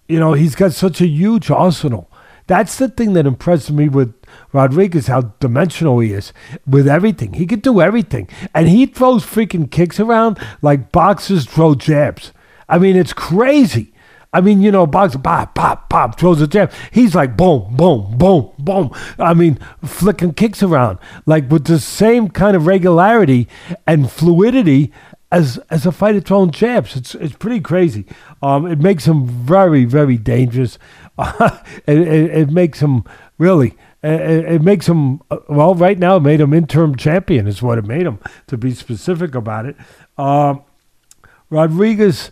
you 0.08 0.19
know, 0.19 0.34
he's 0.34 0.56
got 0.56 0.74
such 0.74 1.02
a 1.02 1.08
huge 1.08 1.50
arsenal. 1.50 2.10
That's 2.46 2.78
the 2.78 2.89
thing 2.89 3.13
that 3.13 3.26
impressed 3.26 3.72
me 3.72 3.88
with 3.88 4.13
Rodriguez, 4.52 5.08
how 5.08 5.34
dimensional 5.39 6.00
he 6.00 6.12
is 6.12 6.34
with 6.67 6.88
everything. 6.88 7.34
He 7.34 7.46
can 7.46 7.60
do 7.60 7.82
everything. 7.82 8.28
And 8.54 8.67
he 8.67 8.86
throws 8.86 9.26
freaking 9.26 9.72
kicks 9.72 10.00
around 10.00 10.38
like 10.62 10.91
boxers 10.91 11.46
throw 11.46 11.74
jabs. 11.74 12.34
I 12.67 12.80
mean, 12.80 12.96
it's 12.96 13.13
crazy. 13.13 13.93
I 14.34 14.41
mean, 14.41 14.62
you 14.62 14.72
know, 14.72 14.88
boxer, 14.88 15.19
pop, 15.19 15.54
pop, 15.54 15.89
pop, 15.89 16.19
throws 16.19 16.41
a 16.41 16.48
jab. 16.48 16.72
He's 16.91 17.13
like 17.13 17.38
boom, 17.38 17.76
boom, 17.78 18.17
boom, 18.17 18.52
boom. 18.58 18.91
I 19.19 19.36
mean, 19.36 19.60
flicking 19.86 20.34
kicks 20.34 20.63
around 20.63 20.98
like 21.28 21.50
with 21.52 21.65
the 21.65 21.80
same 21.80 22.30
kind 22.30 22.56
of 22.56 22.65
regularity 22.65 23.48
and 23.86 24.12
fluidity 24.12 24.91
as 25.32 25.60
as 25.69 25.86
a 25.86 25.91
fighter 25.91 26.19
throwing 26.19 26.52
jabs. 26.52 26.96
It's 26.96 27.13
it's 27.15 27.36
pretty 27.36 27.60
crazy. 27.60 28.06
Um, 28.41 28.65
it 28.65 28.80
makes 28.80 29.06
him 29.06 29.28
very 29.28 29.86
very 29.86 30.17
dangerous. 30.17 30.80
it, 31.19 31.62
it, 31.88 32.32
it 32.32 32.50
makes 32.50 32.80
him 32.80 33.04
really. 33.38 33.76
It, 34.02 34.46
it 34.46 34.62
makes 34.62 34.88
him 34.88 35.22
uh, 35.32 35.38
well. 35.48 35.76
Right 35.76 35.98
now, 35.98 36.17
it 36.17 36.22
made 36.22 36.41
him 36.41 36.54
interim 36.54 36.96
champion. 36.96 37.48
Is 37.48 37.62
what 37.62 37.78
it 37.78 37.86
made 37.86 38.06
him. 38.06 38.19
To 38.48 38.58
be 38.58 38.74
specific 38.74 39.36
about 39.36 39.65
it, 39.65 39.76
um, 40.17 40.63
Rodriguez. 41.50 42.32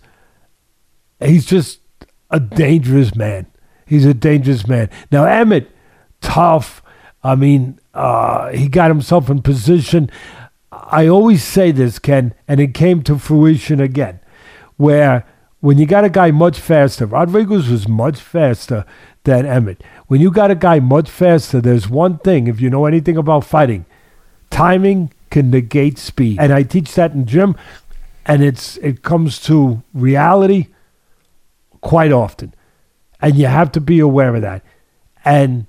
He's 1.23 1.45
just 1.45 1.81
a 2.31 2.39
dangerous 2.39 3.15
man. 3.15 3.45
He's 3.85 4.05
a 4.05 4.13
dangerous 4.13 4.67
man. 4.67 4.89
Now 5.11 5.25
Emmett, 5.25 5.69
tough. 6.21 6.81
I 7.23 7.35
mean, 7.35 7.79
uh, 7.93 8.49
he 8.49 8.67
got 8.67 8.89
himself 8.89 9.29
in 9.29 9.41
position. 9.41 10.09
I 10.71 11.07
always 11.07 11.43
say 11.43 11.71
this, 11.71 11.99
Ken, 11.99 12.33
and 12.47 12.59
it 12.59 12.73
came 12.73 13.03
to 13.03 13.19
fruition 13.19 13.79
again, 13.79 14.19
where 14.77 15.25
when 15.59 15.77
you 15.77 15.85
got 15.85 16.03
a 16.03 16.09
guy 16.09 16.31
much 16.31 16.59
faster, 16.59 17.05
Rodriguez 17.05 17.69
was 17.69 17.87
much 17.87 18.19
faster 18.19 18.85
than 19.23 19.45
Emmett. 19.45 19.83
When 20.07 20.19
you 20.19 20.31
got 20.31 20.49
a 20.49 20.55
guy 20.55 20.79
much 20.79 21.09
faster, 21.09 21.61
there's 21.61 21.87
one 21.87 22.17
thing, 22.19 22.47
if 22.47 22.59
you 22.59 22.69
know 22.69 22.85
anything 22.85 23.17
about 23.17 23.45
fighting, 23.45 23.85
timing 24.49 25.13
can 25.29 25.51
negate 25.51 25.97
speed. 25.97 26.39
And 26.39 26.51
I 26.51 26.63
teach 26.63 26.95
that 26.95 27.13
in 27.13 27.25
gym, 27.25 27.55
and 28.25 28.43
it's 28.43 28.77
it 28.77 29.03
comes 29.03 29.39
to 29.41 29.83
reality 29.93 30.67
quite 31.81 32.11
often. 32.11 32.53
And 33.21 33.35
you 33.35 33.47
have 33.47 33.71
to 33.73 33.81
be 33.81 33.99
aware 33.99 34.35
of 34.35 34.41
that. 34.41 34.63
And 35.23 35.65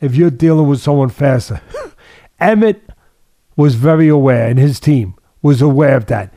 if 0.00 0.14
you're 0.14 0.30
dealing 0.30 0.68
with 0.68 0.80
someone 0.80 1.08
faster, 1.08 1.60
Emmett 2.40 2.90
was 3.56 3.74
very 3.74 4.08
aware, 4.08 4.46
and 4.48 4.58
his 4.58 4.78
team 4.78 5.14
was 5.42 5.62
aware 5.62 5.96
of 5.96 6.06
that. 6.06 6.32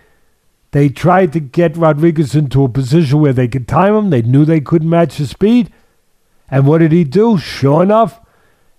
They 0.71 0.89
tried 0.89 1.33
to 1.33 1.39
get 1.39 1.75
Rodriguez 1.75 2.35
into 2.35 2.63
a 2.63 2.69
position 2.69 3.19
where 3.19 3.33
they 3.33 3.47
could 3.47 3.67
time 3.67 3.95
him. 3.95 4.09
They 4.09 4.21
knew 4.21 4.45
they 4.45 4.61
couldn't 4.61 4.89
match 4.89 5.15
his 5.15 5.31
speed. 5.31 5.71
And 6.49 6.67
what 6.67 6.79
did 6.79 6.91
he 6.91 7.03
do? 7.03 7.37
Sure 7.37 7.83
enough, 7.83 8.19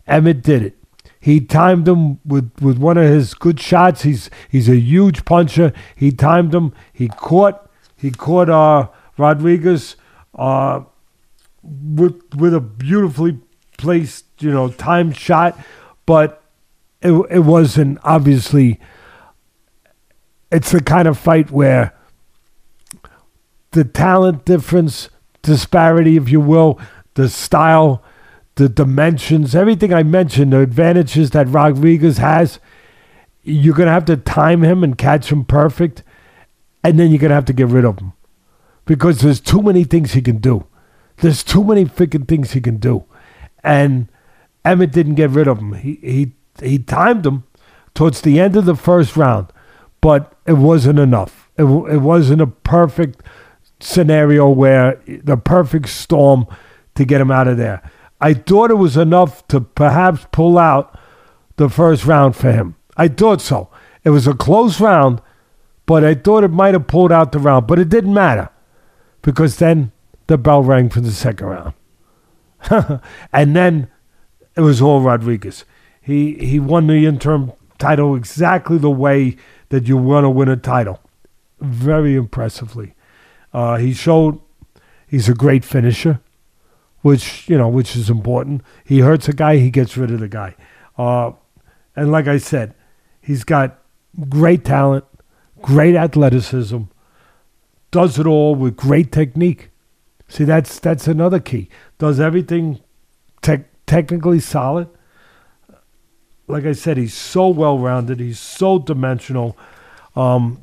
Emmett 0.07 0.43
did 0.43 0.62
it. 0.62 0.76
He 1.20 1.41
timed 1.41 1.86
him 1.86 2.18
with, 2.24 2.51
with 2.61 2.78
one 2.78 2.97
of 2.97 3.05
his 3.05 3.34
good 3.34 3.61
shots. 3.61 4.03
He's 4.03 4.30
he's 4.49 4.68
a 4.68 4.76
huge 4.76 5.24
puncher. 5.26 5.72
He 5.95 6.12
timed 6.12 6.55
him. 6.55 6.72
He 6.93 7.09
caught 7.09 7.68
he 7.95 8.11
caught 8.11 8.49
uh, 8.49 8.88
Rodriguez 9.18 9.97
uh, 10.41 10.82
with 11.62 12.34
with 12.34 12.55
a 12.55 12.61
beautifully 12.61 13.38
placed, 13.76 14.24
you 14.38 14.51
know, 14.51 14.70
timed 14.70 15.16
shot, 15.16 15.59
but 16.07 16.43
it 17.03 17.12
it 17.30 17.41
wasn't 17.41 17.99
obviously. 18.03 18.80
It's 20.51 20.72
the 20.72 20.80
kind 20.80 21.07
of 21.07 21.16
fight 21.16 21.53
where 21.53 21.95
the 23.70 23.84
talent 23.84 24.45
difference, 24.45 25.09
disparity, 25.43 26.16
if 26.16 26.28
you 26.28 26.41
will, 26.41 26.80
the 27.14 27.28
style, 27.28 28.03
the 28.57 28.68
dimensions, 28.68 29.55
everything 29.55 29.95
I 29.95 30.03
mentioned, 30.03 30.53
the 30.53 30.59
advantages 30.59 31.30
that 31.30 31.47
Rodriguez 31.49 32.18
has, 32.18 32.59
you're 33.45 33.76
gonna 33.76 33.93
have 33.93 34.07
to 34.07 34.16
time 34.16 34.62
him 34.62 34.82
and 34.82 34.99
catch 34.99 35.30
him 35.30 35.45
perfect, 35.45 36.03
and 36.82 36.99
then 36.99 37.11
you're 37.11 37.20
gonna 37.20 37.34
have 37.34 37.45
to 37.45 37.53
get 37.53 37.68
rid 37.68 37.84
of 37.84 38.01
him 38.01 38.12
because 38.91 39.20
there's 39.20 39.38
too 39.38 39.62
many 39.62 39.84
things 39.84 40.14
he 40.14 40.20
can 40.20 40.38
do. 40.38 40.66
There's 41.18 41.45
too 41.45 41.62
many 41.62 41.84
freaking 41.84 42.26
things 42.26 42.51
he 42.51 42.61
can 42.61 42.78
do, 42.78 43.05
and 43.62 44.09
Emmett 44.64 44.91
didn't 44.91 45.14
get 45.14 45.30
rid 45.30 45.47
of 45.47 45.61
him. 45.61 45.74
He 45.74 46.01
he 46.03 46.32
he 46.61 46.80
timed 46.80 47.24
him 47.24 47.45
towards 47.95 48.20
the 48.20 48.41
end 48.41 48.57
of 48.57 48.64
the 48.64 48.74
first 48.74 49.16
round, 49.16 49.47
but 50.01 50.32
it 50.45 50.55
wasn't 50.55 50.99
enough. 50.99 51.49
It 51.57 51.66
it 51.66 51.99
wasn't 51.99 52.43
a 52.43 52.49
perfect 52.49 53.22
scenario 53.78 54.49
where 54.49 55.01
the 55.07 55.36
perfect 55.36 55.88
storm 55.88 56.49
to 56.97 57.05
get 57.05 57.20
him 57.20 57.30
out 57.30 57.47
of 57.47 57.59
there. 57.59 57.88
I 58.20 58.34
thought 58.34 58.72
it 58.72 58.82
was 58.86 58.97
enough 58.97 59.47
to 59.49 59.61
perhaps 59.61 60.26
pull 60.32 60.59
out 60.59 60.99
the 61.59 61.68
first 61.68 62.07
round 62.07 62.34
for 62.34 62.51
him. 62.51 62.74
I 62.97 63.07
thought 63.07 63.41
so. 63.41 63.70
It 64.03 64.11
was 64.11 64.26
a 64.26 64.34
close 64.34 64.80
round, 64.80 65.22
but 65.86 66.03
I 66.03 66.14
thought 66.14 66.43
it 66.43 66.51
might 66.51 66.74
have 66.74 66.88
pulled 66.88 67.12
out 67.12 67.30
the 67.30 67.38
round, 67.38 67.68
but 67.68 67.78
it 67.78 67.88
didn't 67.88 68.14
matter 68.14 68.51
because 69.23 69.57
then 69.57 69.93
the 70.27 70.39
bell 70.39 70.62
rang 70.62 70.89
for 70.89 71.01
the 71.01 71.11
second 71.11 71.47
round. 71.47 71.75
and 73.33 73.57
then 73.57 73.91
it 74.57 74.61
was 74.61 74.83
all 74.83 75.01
Rodriguez. 75.01 75.64
He 76.01 76.35
he 76.35 76.59
won 76.59 76.87
the 76.87 77.07
interim 77.07 77.53
title 77.79 78.14
exactly 78.14 78.79
the 78.79 78.91
way 78.91 79.37
that 79.71 79.89
you 79.89 79.97
want 79.97 80.25
to 80.25 80.31
win 80.31 80.49
a 80.49 80.57
title. 80.57 81.01
Very 81.61 82.14
impressively. 82.14 82.95
Uh, 83.53 83.77
he 83.77 83.93
showed 83.93 84.41
he's 85.07 85.29
a 85.29 85.35
great 85.35 85.64
finisher, 85.64 86.21
which 87.03 87.49
you 87.49 87.57
know, 87.57 87.68
which 87.68 87.97
is 87.97 88.11
important. 88.11 88.62
He 88.85 89.01
hurts 89.01 89.29
a 89.29 89.33
guy, 89.33 89.57
he 89.57 89.71
gets 89.71 89.97
rid 89.97 90.11
of 90.11 90.21
the 90.21 90.29
guy. 90.29 90.55
Uh, 90.97 91.33
and 91.97 92.12
like 92.12 92.29
I 92.29 92.39
said, 92.39 92.75
he's 93.21 93.45
got 93.45 93.79
great 94.29 94.64
talent, 94.64 95.05
great 95.61 95.97
athleticism, 95.97 96.83
does 97.91 98.18
it 98.18 98.26
all 98.26 98.55
with 98.55 98.76
great 98.76 99.12
technique. 99.12 99.70
See, 100.28 100.45
that's 100.45 100.78
that's 100.78 101.09
another 101.09 101.41
key. 101.41 101.68
Does 101.99 102.20
everything 102.20 102.80
te- 103.43 103.64
technically 103.86 104.41
solid. 104.41 104.88
Like 106.47 106.64
I 106.64 106.72
said, 106.72 106.97
he's 106.97 107.14
so 107.14 107.49
well 107.49 107.78
rounded. 107.78 108.20
He's 108.20 108.38
so 108.38 108.78
dimensional. 108.78 109.57
Um, 110.16 110.62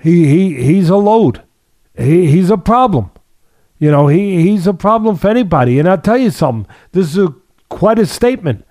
he 0.00 0.26
he 0.26 0.62
he's 0.62 0.88
a 0.88 0.96
load. 0.96 1.42
He 1.96 2.30
he's 2.30 2.50
a 2.50 2.58
problem. 2.58 3.10
You 3.78 3.90
know, 3.90 4.06
he 4.06 4.42
he's 4.42 4.66
a 4.66 4.74
problem 4.74 5.16
for 5.16 5.28
anybody. 5.28 5.78
And 5.78 5.88
I'll 5.88 5.98
tell 5.98 6.18
you 6.18 6.30
something. 6.30 6.72
This 6.92 7.10
is 7.10 7.18
a, 7.18 7.34
quite 7.68 7.98
a 7.98 8.06
statement, 8.06 8.64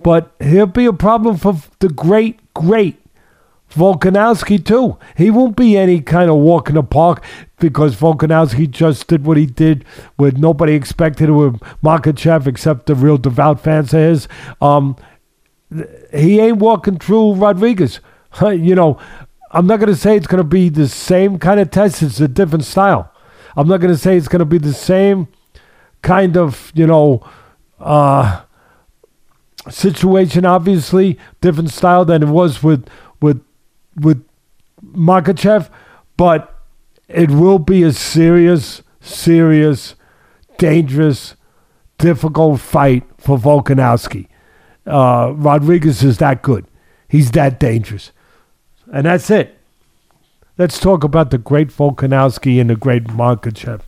but 0.00 0.32
he'll 0.40 0.66
be 0.66 0.86
a 0.86 0.92
problem 0.92 1.36
for 1.36 1.56
the 1.78 1.88
great 1.88 2.40
great 2.54 3.00
Volkanovski 3.70 4.64
too. 4.64 4.98
He 5.16 5.30
won't 5.30 5.56
be 5.56 5.76
any 5.76 6.00
kind 6.00 6.28
of 6.28 6.36
walk 6.36 6.68
in 6.68 6.74
the 6.74 6.82
park 6.82 7.22
because 7.58 7.96
Volkanovski 7.96 8.68
just 8.68 9.06
did 9.06 9.24
what 9.24 9.36
he 9.36 9.46
did 9.46 9.84
with 10.18 10.38
nobody 10.38 10.74
expected 10.74 11.30
with 11.30 11.60
Makhachev 11.82 12.46
except 12.46 12.86
the 12.86 12.94
real 12.94 13.18
devout 13.18 13.60
fans 13.60 13.94
of 13.94 14.00
his. 14.00 14.28
Um, 14.60 14.96
he 16.12 16.40
ain't 16.40 16.58
walking 16.58 16.98
through 16.98 17.34
Rodriguez. 17.34 18.00
you 18.42 18.74
know, 18.74 18.98
I'm 19.52 19.66
not 19.66 19.78
going 19.78 19.92
to 19.92 19.96
say 19.96 20.16
it's 20.16 20.26
going 20.26 20.42
to 20.42 20.48
be 20.48 20.68
the 20.68 20.88
same 20.88 21.38
kind 21.38 21.60
of 21.60 21.70
test. 21.70 22.02
It's 22.02 22.20
a 22.20 22.28
different 22.28 22.64
style. 22.64 23.12
I'm 23.56 23.68
not 23.68 23.78
going 23.80 23.92
to 23.92 23.98
say 23.98 24.16
it's 24.16 24.28
going 24.28 24.40
to 24.40 24.44
be 24.44 24.58
the 24.58 24.74
same 24.74 25.28
kind 26.02 26.36
of, 26.36 26.72
you 26.74 26.86
know, 26.86 27.28
uh, 27.78 28.42
situation. 29.68 30.44
Obviously, 30.44 31.18
different 31.40 31.70
style 31.70 32.04
than 32.04 32.22
it 32.22 32.28
was 32.28 32.62
with 32.62 32.88
with 33.96 34.24
Makhachev, 34.84 35.68
but 36.16 36.56
it 37.08 37.30
will 37.30 37.58
be 37.58 37.82
a 37.82 37.92
serious, 37.92 38.82
serious, 39.00 39.94
dangerous, 40.58 41.36
difficult 41.98 42.60
fight 42.60 43.04
for 43.18 43.38
Volkanovski. 43.38 44.28
Uh, 44.86 45.32
Rodriguez 45.34 46.02
is 46.02 46.18
that 46.18 46.42
good. 46.42 46.66
He's 47.08 47.32
that 47.32 47.60
dangerous. 47.60 48.12
And 48.92 49.06
that's 49.06 49.30
it. 49.30 49.58
Let's 50.58 50.78
talk 50.78 51.04
about 51.04 51.30
the 51.30 51.38
great 51.38 51.68
Volkanovski 51.68 52.60
and 52.60 52.70
the 52.70 52.76
great 52.76 53.04
Makhachev. 53.04 53.80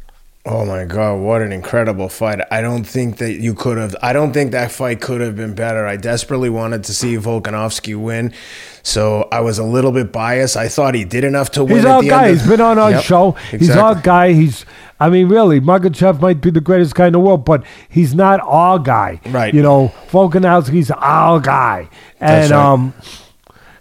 Oh 0.45 0.65
my 0.65 0.85
god, 0.85 1.21
what 1.21 1.41
an 1.41 1.53
incredible 1.53 2.09
fight. 2.09 2.41
I 2.51 2.63
don't 2.63 2.83
think 2.83 3.19
that 3.19 3.35
you 3.35 3.55
could 3.55 3.79
have 3.79 3.95
I 4.03 4.13
don't 4.13 4.33
think 4.33 4.51
that 4.51 4.73
fight 4.73 5.01
could 5.01 5.21
have 5.21 5.37
been 5.37 5.55
better. 5.55 5.87
I 5.87 5.97
desperately 5.97 6.51
wanted 6.51 6.83
to 6.85 6.95
see 6.95 7.17
Volkanovski 7.17 7.95
win. 7.95 8.35
So 8.83 9.29
I 9.31 9.41
was 9.41 9.59
a 9.59 9.63
little 9.63 9.93
bit 9.93 10.11
biased. 10.11 10.57
I 10.57 10.67
thought 10.67 10.97
he 10.97 11.05
did 11.05 11.23
enough 11.23 11.53
to 11.53 11.65
win. 11.65 11.77
He's 11.77 11.85
our 11.85 12.03
guy. 12.03 12.31
He's 12.31 12.45
been 12.45 12.61
on 12.61 12.77
our 12.77 12.91
yep, 12.91 13.05
show. 13.05 13.37
Exactly. 13.37 13.59
He's 13.59 13.71
our 13.71 13.95
guy. 13.95 14.33
He's 14.33 14.67
I 14.99 15.11
mean, 15.11 15.29
really, 15.29 15.61
Makhachev 15.61 16.21
might 16.21 16.41
be 16.41 16.51
the 16.51 16.61
greatest 16.61 16.97
guy 16.97 17.07
in 17.07 17.13
the 17.13 17.21
world, 17.21 17.45
but 17.45 17.65
he's 17.89 18.13
not 18.13 18.41
our 18.43 18.81
guy. 18.81 19.21
Right. 19.27 19.55
You 19.55 19.63
know, 19.63 19.93
Volkanovski's 20.11 20.91
our 20.91 21.39
guy. 21.39 21.89
And 22.19 22.51
right. 22.51 22.59
um 22.59 22.95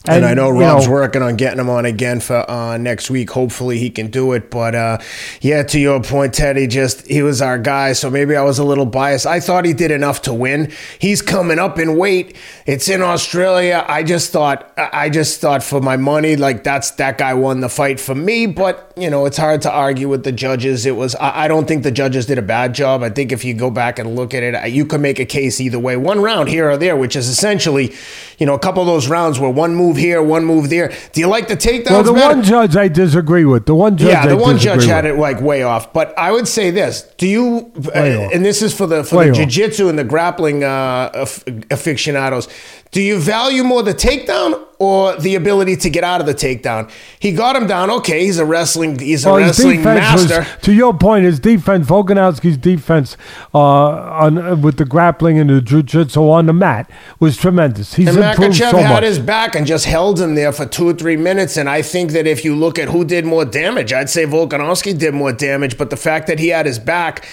and, 0.08 0.18
and, 0.18 0.26
I 0.26 0.34
know 0.34 0.50
Rob's 0.50 0.88
know, 0.88 0.94
working 0.94 1.22
on 1.22 1.36
getting 1.36 1.60
him 1.60 1.70
on 1.70 1.86
again 1.86 2.22
for 2.22 2.50
uh, 2.50 2.76
next 2.78 3.12
week. 3.12 3.30
Hopefully 3.30 3.78
he 3.78 3.92
can 3.92 4.08
do 4.10 4.34
it. 4.34 4.50
But 4.50 4.74
uh, 4.74 4.98
yeah, 5.42 5.62
to 5.62 5.80
your 5.80 6.02
point, 6.02 6.34
Teddy, 6.34 6.66
just 6.66 7.06
he 7.06 7.22
was 7.22 7.40
our 7.40 7.60
guy, 7.60 7.94
so 7.94 8.10
maybe 8.10 8.36
I 8.36 8.42
was 8.42 8.58
a 8.58 8.64
little 8.64 8.88
biased. 8.88 9.28
I 9.28 9.40
thought 9.40 9.64
he 9.64 9.74
did 9.74 9.92
enough 9.92 10.24
to 10.24 10.34
win. 10.34 10.72
He's 10.98 11.22
coming 11.22 11.60
up 11.60 11.78
in 11.78 11.98
weight. 11.98 12.36
It's 12.66 12.90
in 12.90 13.04
Australia. 13.04 13.86
I 13.88 14.02
just 14.02 14.32
thought, 14.32 14.74
I 14.76 15.12
just 15.12 15.40
thought 15.40 15.62
for 15.62 15.80
my 15.82 15.98
money, 15.98 16.36
like 16.36 16.64
that's 16.64 16.90
that 16.92 17.20
guy 17.20 17.36
won 17.36 17.60
the 17.60 17.70
fight 17.70 18.00
for 18.00 18.16
me. 18.16 18.48
But 18.48 18.94
you 18.98 19.12
know, 19.12 19.28
it's 19.28 19.38
hard 19.38 19.62
to 19.64 19.72
argue 19.72 20.10
with 20.10 20.24
the 20.24 20.32
judges. 20.32 20.88
It 20.88 20.96
was. 20.96 21.14
I, 21.14 21.44
I 21.44 21.48
don't 21.48 21.68
think 21.68 21.84
the 21.84 21.92
judges 21.92 22.26
did 22.26 22.40
a 22.40 22.44
bad 22.44 22.74
job. 22.74 23.04
I 23.04 23.12
think 23.12 23.32
if 23.32 23.46
you 23.46 23.54
go 23.54 23.70
back 23.70 24.00
and 24.00 24.16
look 24.16 24.34
at 24.34 24.42
it, 24.42 24.72
you 24.72 24.84
could 24.84 25.02
make 25.02 25.20
a 25.20 25.26
case 25.26 25.62
either 25.62 25.78
way. 25.78 25.96
One 25.96 26.22
round 26.22 26.50
here 26.50 26.72
or 26.72 26.78
there, 26.78 26.98
which 26.98 27.16
is 27.16 27.28
essentially, 27.28 27.94
you 28.40 28.48
know, 28.48 28.56
a 28.56 28.60
couple 28.60 28.82
of 28.82 28.88
those 28.88 29.08
rounds 29.08 29.40
where 29.40 29.52
one 29.52 29.76
move 29.76 29.91
here, 29.98 30.22
one 30.22 30.46
move 30.46 30.70
there. 30.70 30.94
Do 31.14 31.22
you 31.22 31.28
like 31.28 31.48
the 31.48 31.58
takedowns? 31.58 31.92
Well, 31.92 32.04
the 32.04 32.14
better? 32.14 32.36
one 32.36 32.44
judge 32.44 32.76
I 32.76 32.88
disagree 32.88 33.46
with. 33.46 33.66
The 33.66 33.76
one 33.76 33.98
judge, 33.98 34.10
yeah, 34.10 34.26
the 34.26 34.32
I 34.32 34.36
one 34.36 34.58
judge 34.58 34.78
with. 34.80 34.88
had 34.88 35.06
it 35.06 35.18
like 35.18 35.42
way 35.42 35.64
off. 35.64 35.94
But 35.94 36.18
I 36.18 36.32
would 36.32 36.48
say 36.48 36.72
this: 36.72 37.04
Do 37.18 37.28
you? 37.28 37.72
Uh, 37.88 38.30
and 38.34 38.44
this 38.46 38.62
is 38.62 38.74
for 38.74 38.88
the 38.88 39.04
for 39.04 39.18
way 39.18 39.28
the 39.30 39.34
jiu-jitsu 39.34 39.88
and 39.88 39.98
the 39.98 40.04
grappling 40.04 40.64
uh, 40.64 41.26
aficionados. 41.70 42.48
Do 42.92 43.02
you 43.02 43.20
value 43.20 43.64
more 43.64 43.84
the 43.84 43.94
takedown 43.94 44.66
or 44.82 45.16
the 45.18 45.36
ability 45.36 45.76
to 45.76 45.90
get 45.92 46.04
out 46.04 46.22
of 46.22 46.26
the 46.26 46.34
takedown? 46.34 46.90
He 47.20 47.32
got 47.34 47.56
him 47.56 47.68
down. 47.68 47.92
Okay, 47.92 48.26
he's 48.26 48.40
a 48.40 48.46
wrestling. 48.46 48.98
He's 48.98 49.26
a 49.26 49.34
wrestling 49.36 49.84
master. 49.84 50.40
Was, 50.40 50.48
to 50.64 50.74
your 50.74 50.98
point, 50.98 51.24
his 51.24 51.40
defense, 51.40 51.86
Volkanovski's 51.88 52.58
defense 52.58 53.16
uh, 53.54 53.60
on 53.60 54.40
uh, 54.40 54.56
with 54.56 54.78
the 54.78 54.86
grappling 54.86 55.38
and 55.38 55.52
the 55.52 55.62
jiu-jitsu 55.62 56.20
on 56.20 56.48
the 56.48 56.54
mat 56.54 56.90
was 57.20 57.38
tremendous. 57.38 57.94
He's 57.94 58.08
and 58.08 58.18
improved 58.18 58.56
Makhachev 58.56 58.72
so 58.72 58.78
had 58.78 59.04
his 59.04 59.20
back 59.20 59.54
and 59.54 59.68
just 59.68 59.86
held 59.86 60.20
him 60.20 60.34
there 60.34 60.52
for 60.52 60.66
two 60.66 60.90
or 60.90 60.94
three 60.94 61.18
minutes. 61.18 61.58
And 61.58 61.70
I 61.70 61.84
think 61.84 62.12
that 62.14 62.26
if 62.26 62.44
you 62.44 62.56
look 62.56 62.80
at 62.80 62.90
who 62.90 63.06
did 63.06 63.24
more 63.24 63.46
damage, 63.46 63.94
I'd 63.94 64.10
say 64.10 64.26
Volkanovski 64.26 64.98
did 64.98 65.14
more 65.14 65.32
damage. 65.32 65.78
But 65.78 65.92
the 65.92 65.98
fact 65.98 66.26
that 66.26 66.40
he 66.40 66.48
had 66.48 66.66
his 66.66 66.80
back. 66.80 67.28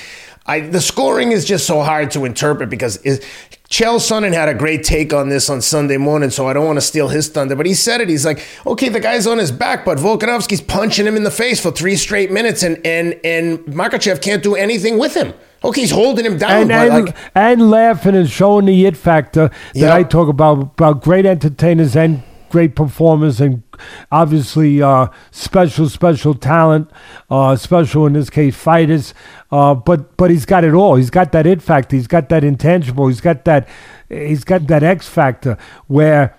I, 0.51 0.61
the 0.61 0.81
scoring 0.81 1.33
is 1.33 1.45
just 1.45 1.67
so 1.67 1.83
hard 1.83 2.11
to 2.13 2.25
interpret 2.25 2.71
because 2.71 2.97
is, 2.99 3.23
Chael 3.71 3.97
Sonnen 3.97 4.33
had 4.33 4.49
a 4.49 4.55
great 4.55 4.83
take 4.83 5.13
on 5.13 5.29
this 5.29 5.51
on 5.51 5.61
Sunday 5.61 5.99
morning, 5.99 6.31
so 6.31 6.47
I 6.47 6.55
don't 6.55 6.65
want 6.65 6.79
to 6.79 6.81
steal 6.81 7.09
his 7.09 7.29
thunder. 7.29 7.55
But 7.55 7.67
he 7.67 7.75
said 7.75 8.01
it. 8.01 8.09
He's 8.09 8.25
like, 8.25 8.43
okay, 8.67 8.89
the 8.89 8.99
guy's 8.99 9.27
on 9.27 9.37
his 9.37 9.53
back, 9.53 9.85
but 9.85 9.99
Volkanovski's 9.99 10.63
punching 10.63 11.07
him 11.07 11.17
in 11.17 11.23
the 11.23 11.31
face 11.31 11.61
for 11.61 11.71
three 11.71 11.97
straight 11.97 12.31
minutes, 12.31 12.63
and 12.63 12.85
and 12.87 13.21
and 13.25 13.59
Makhachev 13.67 14.23
can't 14.23 14.43
do 14.43 14.55
anything 14.55 14.99
with 14.99 15.15
him. 15.15 15.35
Okay, 15.63 15.83
he's 15.83 15.91
holding 15.91 16.25
him 16.25 16.39
down. 16.39 16.63
And, 16.63 16.73
and, 16.73 17.05
like, 17.07 17.17
and 17.35 17.71
laughing 17.71 18.15
and 18.15 18.31
showing 18.31 18.67
the 18.67 18.87
it 18.87 18.97
factor 18.97 19.49
that 19.49 19.75
yep. 19.75 19.93
I 19.93 20.05
talk 20.05 20.29
about, 20.29 20.61
about 20.61 21.03
great 21.03 21.27
entertainers 21.27 21.97
and 21.97 22.23
great 22.51 22.75
performers 22.75 23.41
and 23.41 23.63
obviously 24.11 24.83
uh, 24.83 25.09
special, 25.31 25.89
special 25.89 26.35
talent, 26.35 26.91
uh, 27.31 27.57
special 27.57 28.07
in 28.07 28.13
this 28.13 28.31
case 28.31 28.57
fighters. 28.57 29.15
Uh, 29.51 29.75
but 29.75 30.17
but 30.17 30.31
he's 30.31 30.45
got 30.45 30.65
it 30.65 30.75
all. 30.75 30.97
He's 30.97 31.11
got 31.11 31.33
that 31.33 31.47
it 31.47 31.63
factor. 31.63 31.97
He's 31.97 32.07
got 32.07 32.29
that 32.29 32.45
intangible. 32.45 33.09
He's 33.09 33.21
got 33.21 33.45
that. 33.45 33.69
He's 34.09 34.45
got 34.45 34.67
that 34.69 34.83
X 34.83 35.09
factor 35.09 35.57
where, 35.87 36.37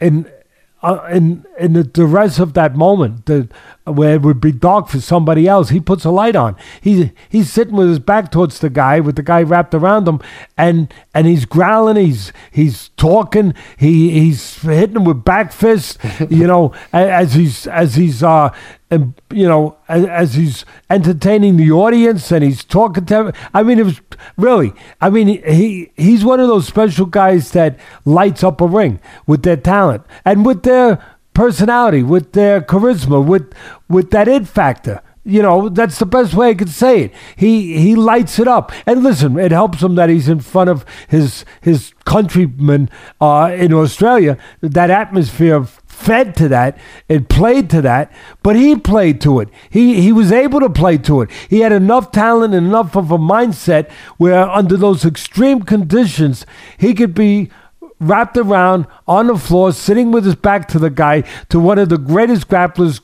in 0.00 0.30
uh, 0.82 1.06
in 1.10 1.44
in 1.58 1.74
the 1.74 1.84
duress 1.84 2.38
of 2.38 2.54
that 2.54 2.74
moment, 2.74 3.28
where 3.84 4.14
it 4.14 4.22
would 4.22 4.40
be 4.40 4.52
dark 4.52 4.88
for 4.88 5.00
somebody 5.00 5.46
else, 5.46 5.68
he 5.68 5.80
puts 5.80 6.04
a 6.04 6.10
light 6.10 6.36
on. 6.36 6.56
He's 6.80 7.10
he's 7.28 7.52
sitting 7.52 7.76
with 7.76 7.88
his 7.88 7.98
back 7.98 8.30
towards 8.30 8.60
the 8.60 8.70
guy, 8.70 9.00
with 9.00 9.16
the 9.16 9.22
guy 9.22 9.42
wrapped 9.42 9.74
around 9.74 10.08
him, 10.08 10.20
and 10.56 10.92
and 11.14 11.26
he's 11.26 11.44
growling, 11.44 11.96
he's 11.96 12.32
he's 12.50 12.88
talking, 12.96 13.54
he 13.76 14.10
he's 14.10 14.62
hitting 14.62 14.96
him 14.96 15.04
with 15.04 15.24
back 15.24 15.52
fists, 15.52 15.98
you 16.30 16.46
know, 16.46 16.72
as 16.92 17.34
he's 17.34 17.66
as 17.66 17.96
he's 17.96 18.22
uh, 18.22 18.54
and 18.90 19.14
you 19.32 19.46
know, 19.46 19.76
as, 19.88 20.04
as, 20.06 20.34
he's 20.34 20.64
entertaining 20.88 21.56
the 21.56 21.70
audience 21.70 22.32
and 22.32 22.42
he's 22.42 22.64
talking 22.64 23.04
to. 23.06 23.32
I 23.54 23.62
mean, 23.62 23.78
it 23.78 23.84
was 23.84 24.00
really. 24.36 24.72
I 25.00 25.10
mean, 25.10 25.28
he 25.44 25.92
he's 25.96 26.24
one 26.24 26.40
of 26.40 26.48
those 26.48 26.66
special 26.66 27.06
guys 27.06 27.52
that 27.52 27.78
lights 28.04 28.42
up 28.42 28.60
a 28.60 28.66
ring 28.66 29.00
with 29.26 29.42
their 29.42 29.56
talent 29.56 30.04
and 30.24 30.44
with 30.44 30.64
their 30.64 31.04
personality, 31.34 32.02
with 32.02 32.32
their 32.32 32.60
charisma, 32.60 33.24
with 33.24 33.52
with 33.88 34.10
that 34.10 34.28
it 34.28 34.48
factor. 34.48 35.00
You 35.22 35.42
know, 35.42 35.68
that's 35.68 35.98
the 35.98 36.06
best 36.06 36.32
way 36.32 36.48
I 36.48 36.54
could 36.54 36.70
say 36.70 37.04
it. 37.04 37.12
He 37.36 37.78
he 37.78 37.94
lights 37.94 38.38
it 38.38 38.48
up. 38.48 38.72
And 38.86 39.04
listen, 39.04 39.38
it 39.38 39.52
helps 39.52 39.82
him 39.82 39.94
that 39.94 40.08
he's 40.08 40.28
in 40.28 40.40
front 40.40 40.70
of 40.70 40.84
his 41.08 41.44
his 41.60 41.92
countrymen 42.04 42.88
uh, 43.20 43.52
in 43.54 43.72
Australia. 43.72 44.38
That 44.62 44.90
atmosphere 44.90 45.66
fed 46.00 46.34
to 46.36 46.48
that 46.48 46.78
and 47.08 47.28
played 47.28 47.68
to 47.70 47.82
that 47.82 48.12
but 48.42 48.56
he 48.56 48.74
played 48.74 49.20
to 49.20 49.40
it 49.40 49.48
he 49.68 50.00
he 50.00 50.12
was 50.12 50.32
able 50.32 50.60
to 50.60 50.70
play 50.70 50.96
to 50.96 51.20
it 51.20 51.30
he 51.48 51.60
had 51.60 51.72
enough 51.72 52.10
talent 52.10 52.54
and 52.54 52.66
enough 52.66 52.96
of 52.96 53.10
a 53.10 53.18
mindset 53.18 53.90
where 54.16 54.48
under 54.48 54.76
those 54.76 55.04
extreme 55.04 55.62
conditions 55.62 56.46
he 56.78 56.94
could 56.94 57.14
be 57.14 57.50
wrapped 58.00 58.36
around 58.36 58.86
on 59.06 59.26
the 59.26 59.36
floor, 59.36 59.72
sitting 59.72 60.10
with 60.10 60.24
his 60.24 60.34
back 60.34 60.66
to 60.68 60.78
the 60.78 60.90
guy, 60.90 61.20
to 61.50 61.60
one 61.60 61.78
of 61.78 61.90
the 61.90 61.98
greatest 61.98 62.48
grapplers, 62.48 63.00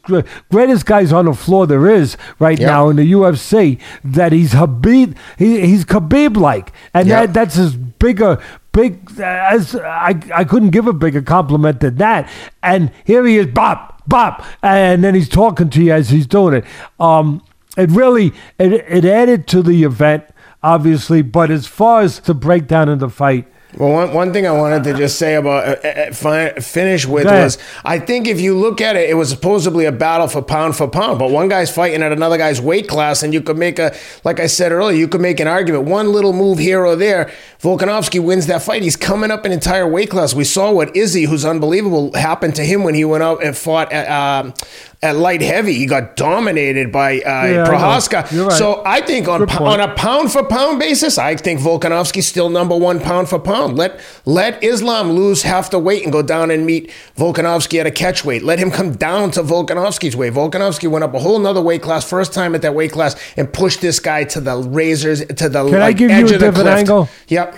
greatest 0.51 0.87
guys 0.87 1.13
on 1.13 1.27
the 1.27 1.35
floor 1.35 1.67
there 1.67 1.87
is 1.87 2.17
right 2.39 2.59
yep. 2.59 2.67
now 2.67 2.89
in 2.89 2.97
the 2.97 3.13
UFC. 3.13 3.79
That 4.03 4.33
he's 4.33 4.55
Khabib, 4.55 5.17
he, 5.39 5.61
he's 5.61 5.85
Khabib 5.85 6.37
like, 6.37 6.73
and 6.95 7.07
yep. 7.07 7.27
that 7.27 7.35
that's 7.35 7.55
his 7.57 7.77
bigger. 7.77 8.43
Big 8.77 9.19
as 9.19 9.75
I, 9.75 10.21
I 10.35 10.45
couldn't 10.45 10.69
give 10.69 10.87
a 10.87 10.93
bigger 10.93 11.23
compliment 11.23 11.81
than 11.81 11.97
that. 11.97 12.31
And 12.63 12.93
here 13.05 13.25
he 13.25 13.39
is, 13.39 13.47
bop, 13.47 14.07
bop, 14.07 14.45
and 14.63 15.03
then 15.03 15.15
he's 15.15 15.31
talking 15.31 15.71
to 15.71 15.83
you 15.83 15.95
as 15.95 16.11
he's 16.11 16.27
doing 16.27 16.53
it. 16.53 16.65
Um, 17.01 17.43
it 17.79 17.91
really 17.91 18.35
it, 18.59 18.75
it 18.75 19.07
added 19.07 19.47
to 19.49 19.63
the 19.63 19.83
event, 19.85 20.25
obviously. 20.63 21.23
But 21.23 21.51
as 21.51 21.67
far 21.67 22.03
as 22.03 22.21
the 22.21 22.35
breakdown 22.35 22.91
in 22.91 22.99
the 22.99 23.09
fight, 23.09 23.49
well, 23.75 23.93
one, 23.93 24.15
one 24.15 24.33
thing 24.33 24.47
I 24.47 24.53
wanted 24.53 24.85
to 24.85 24.95
just 24.95 25.19
say 25.19 25.35
about 25.35 25.85
uh, 25.85 25.89
uh, 25.89 26.13
fi- 26.13 26.53
finish 26.55 27.05
with 27.05 27.27
was 27.27 27.59
I 27.85 27.99
think 27.99 28.27
if 28.27 28.41
you 28.41 28.57
look 28.57 28.81
at 28.81 28.97
it, 28.97 29.11
it 29.11 29.15
was 29.15 29.29
supposedly 29.29 29.85
a 29.85 29.93
battle 29.93 30.29
for 30.29 30.41
pound 30.41 30.77
for 30.77 30.89
pound, 30.89 31.19
but 31.19 31.31
one 31.31 31.49
guy's 31.49 31.71
fighting 31.71 32.03
at 32.03 32.13
another 32.13 32.39
guy's 32.39 32.61
weight 32.61 32.89
class, 32.89 33.23
and 33.23 33.35
you 33.35 33.43
could 33.43 33.59
make 33.59 33.79
a, 33.79 33.95
like 34.25 34.41
I 34.41 34.47
said 34.47 34.73
earlier, 34.73 34.97
you 34.97 35.09
could 35.09 35.21
make 35.21 35.41
an 35.41 35.49
argument. 35.49 35.85
One 35.85 36.11
little 36.13 36.33
move 36.33 36.59
here 36.59 36.87
or 36.87 36.97
there, 36.97 37.31
Volkanovski 37.61 38.23
wins 38.23 38.47
that 38.47 38.63
fight. 38.63 38.83
He's 38.83 38.97
coming 38.97 39.31
up 39.31 39.45
an 39.45 39.53
entire 39.53 39.87
weight 39.87 40.11
class. 40.11 40.33
We 40.33 40.45
saw 40.45 40.73
what 40.73 40.97
Izzy, 40.97 41.25
who's 41.25 41.45
unbelievable, 41.45 42.15
happened 42.15 42.55
to 42.55 42.65
him 42.65 42.83
when 42.83 42.95
he 42.95 43.05
went 43.05 43.25
out 43.25 43.45
and 43.45 43.57
fought 43.57 43.93
at, 43.93 44.09
um, 44.09 44.55
at 45.03 45.17
light 45.17 45.43
heavy. 45.43 45.75
He 45.75 45.87
got 45.87 46.17
dominated 46.17 46.93
by 46.93 47.17
uh, 47.17 47.19
yeah, 47.19 47.67
Prochazka. 47.67 48.33
I 48.33 48.45
right. 48.45 48.53
So 48.53 48.83
I 48.87 49.01
think 49.01 49.29
on 49.29 49.49
on 49.51 49.81
a 49.81 49.95
pound 49.95 50.33
for 50.33 50.45
pound 50.45 50.79
basis, 50.79 51.19
I 51.19 51.37
think 51.37 51.61
Volkanovski's 51.61 52.27
still 52.27 52.49
number 52.49 52.77
one 52.77 53.01
pound 53.01 53.29
for 53.29 53.39
pound. 53.39 53.56
Let 53.65 54.01
let 54.25 54.63
Islam 54.63 55.13
lose 55.13 55.43
half 55.43 55.71
the 55.71 55.79
weight 55.79 56.03
and 56.03 56.13
go 56.13 56.23
down 56.23 56.51
and 56.51 56.67
meet 56.67 56.91
Volkanovski 57.17 57.81
at 57.81 57.87
a 57.87 57.91
catch 57.91 58.25
weight. 58.25 58.43
Let 58.43 58.59
him 58.59 58.71
come 58.71 58.93
down 58.93 59.31
to 59.33 59.43
Volkanovski's 59.43 60.15
weight. 60.15 60.35
Volkanovski 60.35 60.91
went 60.91 61.05
up 61.05 61.15
a 61.15 61.19
whole 61.19 61.39
nother 61.39 61.63
weight 61.63 61.83
class, 61.83 62.09
first 62.09 62.35
time 62.35 62.55
at 62.55 62.63
that 62.63 62.75
weight 62.75 62.93
class, 62.93 63.17
and 63.37 63.51
pushed 63.53 63.81
this 63.81 63.99
guy 63.99 64.25
to 64.25 64.41
the 64.41 64.57
razors 64.57 65.25
to 65.25 65.49
the 65.49 65.65
Can 65.65 65.73
like, 65.73 65.83
I 65.83 65.93
give 65.93 66.11
edge 66.11 66.31
you 66.31 66.33
a 66.33 66.35
of 66.35 66.41
different 66.41 66.69
angle? 66.69 67.09
Yep. 67.29 67.57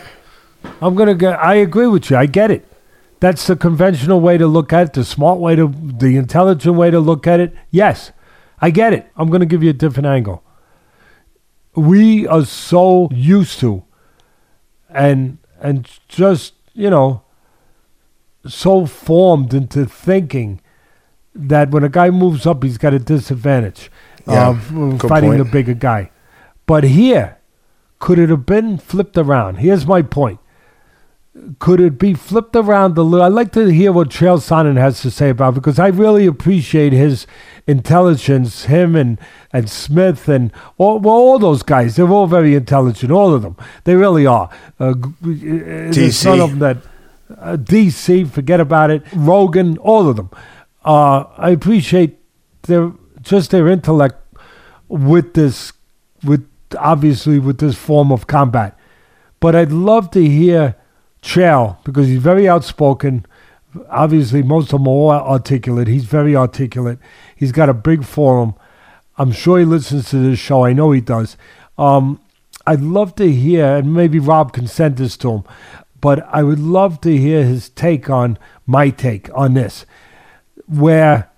I'm 0.80 0.94
gonna 0.94 1.14
get. 1.14 1.38
I 1.38 1.54
agree 1.54 1.86
with 1.86 2.10
you. 2.10 2.16
I 2.16 2.26
get 2.26 2.50
it. 2.50 2.64
That's 3.20 3.46
the 3.48 3.56
conventional 3.56 4.20
way 4.20 4.38
to 4.38 4.46
look 4.46 4.72
at 4.72 4.88
it, 4.88 4.92
the 4.92 5.04
smart 5.04 5.40
way 5.40 5.56
to, 5.56 5.66
the 5.68 6.16
intelligent 6.16 6.76
way 6.76 6.90
to 6.90 7.00
look 7.00 7.26
at 7.26 7.40
it. 7.40 7.52
Yes, 7.70 8.12
I 8.60 8.70
get 8.70 8.92
it. 8.92 9.10
I'm 9.16 9.28
going 9.28 9.40
to 9.40 9.46
give 9.46 9.62
you 9.62 9.70
a 9.70 9.74
different 9.74 10.06
angle. 10.06 10.44
We 11.74 12.26
are 12.28 12.44
so 12.44 13.08
used 13.12 13.58
to, 13.60 13.82
and 14.88 15.38
and 15.60 15.88
just 16.08 16.54
you 16.74 16.90
know, 16.90 17.22
so 18.46 18.86
formed 18.86 19.52
into 19.52 19.84
thinking 19.84 20.60
that 21.34 21.70
when 21.70 21.84
a 21.84 21.88
guy 21.88 22.10
moves 22.10 22.46
up, 22.46 22.62
he's 22.62 22.78
got 22.78 22.94
a 22.94 22.98
disadvantage 22.98 23.90
yeah, 24.26 24.48
um, 24.48 24.92
of 24.92 25.00
fighting 25.02 25.30
point. 25.30 25.38
the 25.38 25.44
bigger 25.44 25.74
guy. 25.74 26.10
But 26.66 26.84
here, 26.84 27.38
could 27.98 28.18
it 28.18 28.28
have 28.28 28.46
been 28.46 28.78
flipped 28.78 29.16
around? 29.16 29.56
Here's 29.56 29.86
my 29.86 30.02
point 30.02 30.38
could 31.58 31.80
it 31.80 31.98
be 31.98 32.14
flipped 32.14 32.56
around 32.56 32.96
a 32.98 33.02
little? 33.02 33.24
I'd 33.24 33.32
like 33.32 33.52
to 33.52 33.66
hear 33.66 33.92
what 33.92 34.08
Chael 34.08 34.38
Sonnen 34.38 34.76
has 34.76 35.00
to 35.02 35.10
say 35.10 35.30
about 35.30 35.50
it 35.50 35.54
because 35.56 35.78
I 35.78 35.88
really 35.88 36.26
appreciate 36.26 36.92
his 36.92 37.26
intelligence, 37.66 38.64
him 38.64 38.96
and, 38.96 39.18
and 39.52 39.68
Smith 39.68 40.28
and 40.28 40.52
all, 40.78 40.98
well, 40.98 41.14
all 41.14 41.38
those 41.38 41.62
guys. 41.62 41.96
They're 41.96 42.08
all 42.08 42.26
very 42.26 42.54
intelligent, 42.54 43.12
all 43.12 43.34
of 43.34 43.42
them. 43.42 43.56
They 43.84 43.94
really 43.94 44.26
are. 44.26 44.50
Uh, 44.78 44.94
DC. 45.22 46.24
None 46.24 46.40
of 46.40 46.50
them 46.50 46.58
that. 46.60 46.76
Uh, 47.38 47.56
DC, 47.56 48.30
forget 48.30 48.58
about 48.58 48.90
it. 48.90 49.02
Rogan, 49.14 49.76
all 49.78 50.08
of 50.08 50.16
them. 50.16 50.30
Uh, 50.84 51.24
I 51.36 51.50
appreciate 51.50 52.18
their 52.62 52.92
just 53.20 53.50
their 53.50 53.68
intellect 53.68 54.16
with 54.88 55.34
this, 55.34 55.74
with 56.24 56.48
obviously 56.78 57.38
with 57.38 57.58
this 57.58 57.76
form 57.76 58.10
of 58.10 58.26
combat. 58.26 58.78
But 59.40 59.54
I'd 59.54 59.72
love 59.72 60.10
to 60.12 60.24
hear 60.24 60.74
Chael, 61.22 61.82
because 61.84 62.06
he's 62.06 62.22
very 62.22 62.48
outspoken. 62.48 63.26
Obviously, 63.90 64.42
most 64.42 64.72
of 64.72 64.80
them 64.80 64.88
are 64.88 65.20
articulate. 65.20 65.88
He's 65.88 66.04
very 66.04 66.34
articulate. 66.34 66.98
He's 67.36 67.52
got 67.52 67.68
a 67.68 67.74
big 67.74 68.04
forum. 68.04 68.54
I'm 69.16 69.32
sure 69.32 69.58
he 69.58 69.64
listens 69.64 70.10
to 70.10 70.16
this 70.16 70.38
show. 70.38 70.64
I 70.64 70.72
know 70.72 70.92
he 70.92 71.00
does. 71.00 71.36
Um, 71.76 72.20
I'd 72.66 72.80
love 72.80 73.14
to 73.16 73.30
hear, 73.30 73.76
and 73.76 73.94
maybe 73.94 74.18
Rob 74.18 74.52
can 74.52 74.66
send 74.66 74.96
this 74.96 75.16
to 75.18 75.32
him, 75.32 75.44
but 76.00 76.26
I 76.32 76.42
would 76.42 76.60
love 76.60 77.00
to 77.00 77.16
hear 77.16 77.44
his 77.44 77.68
take 77.70 78.08
on 78.08 78.38
my 78.66 78.90
take 78.90 79.28
on 79.34 79.54
this, 79.54 79.86
where 80.66 81.30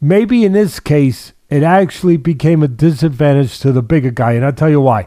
maybe 0.00 0.44
in 0.44 0.52
this 0.52 0.80
case, 0.80 1.32
it 1.48 1.62
actually 1.62 2.16
became 2.16 2.62
a 2.62 2.68
disadvantage 2.68 3.58
to 3.60 3.72
the 3.72 3.82
bigger 3.82 4.10
guy. 4.10 4.32
And 4.32 4.44
I'll 4.44 4.52
tell 4.52 4.70
you 4.70 4.80
why. 4.80 5.06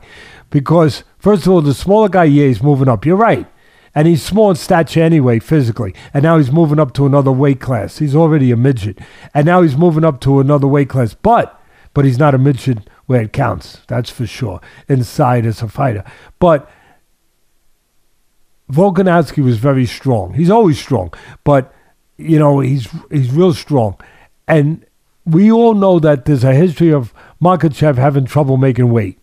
Because, 0.49 1.03
first 1.17 1.47
of 1.47 1.53
all, 1.53 1.61
the 1.61 1.73
smaller 1.73 2.09
guy, 2.09 2.25
yeah, 2.25 2.47
he's 2.47 2.61
moving 2.61 2.89
up. 2.89 3.05
You're 3.05 3.15
right. 3.15 3.47
And 3.95 4.07
he's 4.07 4.23
small 4.23 4.49
in 4.49 4.55
stature 4.55 5.03
anyway, 5.03 5.39
physically. 5.39 5.93
And 6.13 6.23
now 6.23 6.37
he's 6.37 6.51
moving 6.51 6.79
up 6.79 6.93
to 6.93 7.05
another 7.05 7.31
weight 7.31 7.59
class. 7.59 7.99
He's 7.99 8.15
already 8.15 8.51
a 8.51 8.57
midget. 8.57 8.99
And 9.33 9.45
now 9.45 9.61
he's 9.61 9.77
moving 9.77 10.03
up 10.03 10.19
to 10.21 10.39
another 10.39 10.67
weight 10.67 10.89
class. 10.89 11.13
But 11.13 11.59
but 11.93 12.05
he's 12.05 12.17
not 12.17 12.33
a 12.33 12.39
midget 12.39 12.89
where 13.05 13.21
it 13.21 13.33
counts. 13.33 13.81
That's 13.87 14.09
for 14.09 14.25
sure. 14.25 14.61
Inside 14.87 15.45
as 15.45 15.61
a 15.61 15.67
fighter. 15.67 16.03
But 16.39 16.69
Volkanovski 18.71 19.43
was 19.43 19.57
very 19.57 19.85
strong. 19.85 20.33
He's 20.33 20.49
always 20.49 20.79
strong. 20.79 21.13
But 21.43 21.73
you 22.17 22.39
know, 22.39 22.59
he's 22.61 22.89
he's 23.11 23.31
real 23.31 23.53
strong. 23.53 23.97
And 24.47 24.85
we 25.25 25.51
all 25.51 25.75
know 25.75 25.99
that 25.99 26.25
there's 26.25 26.43
a 26.43 26.53
history 26.53 26.91
of 26.91 27.13
Makhachev 27.41 27.97
having 27.97 28.25
trouble 28.25 28.57
making 28.57 28.91
weight. 28.91 29.19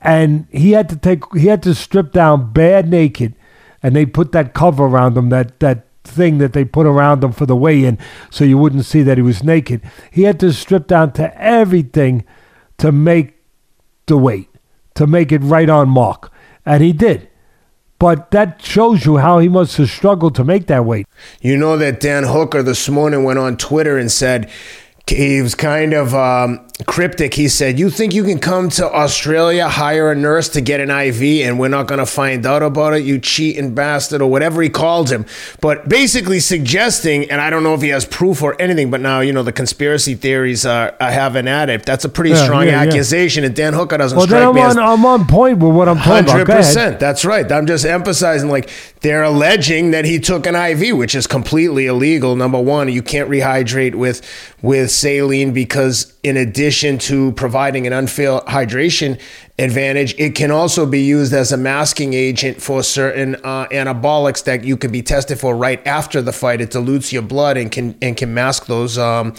And 0.00 0.46
he 0.50 0.72
had 0.72 0.88
to 0.90 0.96
take 0.96 1.22
he 1.34 1.46
had 1.46 1.62
to 1.64 1.74
strip 1.74 2.12
down 2.12 2.52
bad 2.52 2.88
naked 2.88 3.34
and 3.82 3.94
they 3.96 4.06
put 4.06 4.32
that 4.32 4.54
cover 4.54 4.84
around 4.84 5.16
him, 5.16 5.28
that 5.30 5.60
that 5.60 5.86
thing 6.04 6.38
that 6.38 6.52
they 6.52 6.64
put 6.64 6.86
around 6.86 7.22
him 7.22 7.32
for 7.32 7.46
the 7.46 7.56
weigh-in, 7.56 7.98
so 8.30 8.44
you 8.44 8.58
wouldn't 8.58 8.84
see 8.84 9.02
that 9.02 9.18
he 9.18 9.22
was 9.22 9.44
naked. 9.44 9.80
He 10.10 10.22
had 10.22 10.40
to 10.40 10.52
strip 10.52 10.86
down 10.86 11.12
to 11.12 11.40
everything 11.40 12.24
to 12.78 12.90
make 12.90 13.36
the 14.06 14.16
weight, 14.16 14.48
to 14.94 15.06
make 15.06 15.30
it 15.30 15.38
right 15.38 15.70
on 15.70 15.88
mark, 15.88 16.32
and 16.66 16.82
he 16.82 16.92
did. 16.92 17.28
But 17.98 18.32
that 18.32 18.60
shows 18.60 19.06
you 19.06 19.18
how 19.18 19.38
he 19.38 19.48
must 19.48 19.76
have 19.76 19.88
struggled 19.88 20.34
to 20.34 20.42
make 20.42 20.66
that 20.66 20.84
weight. 20.84 21.06
You 21.40 21.56
know 21.56 21.76
that 21.76 22.00
Dan 22.00 22.24
Hooker 22.24 22.60
this 22.64 22.88
morning 22.88 23.22
went 23.22 23.38
on 23.38 23.56
Twitter 23.56 23.96
and 23.96 24.10
said 24.10 24.50
he 25.06 25.40
was 25.40 25.54
kind 25.54 25.92
of 25.92 26.12
um, 26.12 26.66
cryptic. 26.86 27.34
He 27.34 27.48
said, 27.48 27.78
"You 27.78 27.90
think 27.90 28.14
you 28.14 28.24
can 28.24 28.38
come 28.38 28.68
to 28.70 28.90
Australia, 28.92 29.68
hire 29.68 30.10
a 30.10 30.14
nurse 30.14 30.48
to 30.50 30.60
get 30.60 30.80
an 30.80 30.90
IV, 30.90 31.46
and 31.46 31.58
we're 31.58 31.68
not 31.68 31.86
going 31.86 31.98
to 31.98 32.06
find 32.06 32.44
out 32.46 32.62
about 32.62 32.94
it? 32.94 33.02
You 33.04 33.18
cheating 33.18 33.74
bastard, 33.74 34.20
or 34.22 34.30
whatever 34.30 34.62
he 34.62 34.68
called 34.68 35.10
him." 35.10 35.24
But 35.60 35.88
basically 35.88 36.40
suggesting, 36.40 37.30
and 37.30 37.40
I 37.40 37.50
don't 37.50 37.62
know 37.62 37.74
if 37.74 37.82
he 37.82 37.88
has 37.90 38.04
proof 38.04 38.42
or 38.42 38.60
anything, 38.60 38.90
but 38.90 39.00
now 39.00 39.20
you 39.20 39.32
know 39.32 39.42
the 39.42 39.52
conspiracy 39.52 40.14
theories 40.14 40.66
are, 40.66 40.94
are 41.00 41.10
having 41.10 41.48
at 41.48 41.70
it. 41.70 41.84
That's 41.86 42.04
a 42.04 42.08
pretty 42.08 42.30
Yeah, 42.30 42.44
strong 42.44 42.64
yeah, 42.66 42.82
yeah. 42.82 42.88
accusation, 42.88 43.44
and 43.44 43.54
Dan 43.54 43.72
Hooker 43.74 43.98
doesn't 43.98 44.16
Well, 44.16 44.26
strike 44.26 44.44
I'm 44.44 44.54
me 44.54 44.60
as 44.62 44.76
on, 44.76 44.82
I'm 44.82 45.04
on 45.04 45.26
point 45.26 45.58
with 45.58 45.72
what 45.74 45.88
I'm 45.88 45.98
talking 45.98 46.40
about. 46.40 46.64
100%. 46.64 46.98
That's 46.98 47.24
right. 47.24 47.50
I'm 47.50 47.66
just 47.66 47.84
emphasizing 47.84 48.48
like 48.50 48.70
they're 49.00 49.22
alleging 49.22 49.90
that 49.92 50.04
he 50.04 50.18
took 50.18 50.46
an 50.46 50.54
IV, 50.54 50.96
which 50.96 51.14
is 51.14 51.26
completely 51.26 51.86
illegal. 51.86 52.36
Number 52.36 52.60
one, 52.60 52.88
you 52.88 53.02
can't 53.02 53.28
rehydrate 53.28 53.94
with 53.94 54.22
with 54.62 54.90
saline 54.90 55.52
because 55.52 56.12
in 56.22 56.36
addition 56.36 56.71
to 56.80 57.32
providing 57.32 57.86
an 57.86 57.92
unfair 57.92 58.40
hydration 58.40 59.20
advantage, 59.58 60.14
it 60.18 60.34
can 60.34 60.50
also 60.50 60.86
be 60.86 61.00
used 61.02 61.32
as 61.32 61.52
a 61.52 61.56
masking 61.56 62.14
agent 62.14 62.60
for 62.62 62.82
certain 62.82 63.36
uh, 63.44 63.66
anabolics 63.68 64.42
that 64.44 64.64
you 64.64 64.76
could 64.76 64.90
be 64.92 65.02
tested 65.02 65.38
for 65.38 65.54
right 65.56 65.86
after 65.86 66.22
the 66.22 66.32
fight. 66.32 66.60
It 66.60 66.70
dilutes 66.70 67.12
your 67.12 67.22
blood 67.22 67.56
and 67.56 67.70
can 67.70 67.96
and 68.02 68.16
can 68.16 68.32
mask 68.34 68.66
those. 68.66 68.98
Um, 68.98 69.34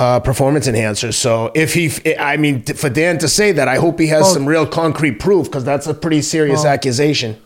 uh, 0.00 0.20
performance 0.20 0.68
enhancers. 0.68 1.14
So 1.14 1.50
if 1.56 1.74
he, 1.74 1.90
I 2.16 2.36
mean, 2.36 2.62
for 2.62 2.88
Dan 2.88 3.18
to 3.18 3.26
say 3.26 3.50
that, 3.50 3.66
I 3.66 3.78
hope 3.78 3.98
he 3.98 4.06
has 4.06 4.26
Oh. 4.26 4.32
some 4.34 4.46
real 4.46 4.64
concrete 4.64 5.18
proof 5.18 5.46
because 5.48 5.64
that's 5.64 5.88
a 5.88 5.94
pretty 5.94 6.22
serious 6.22 6.64
accusation. 6.64 7.36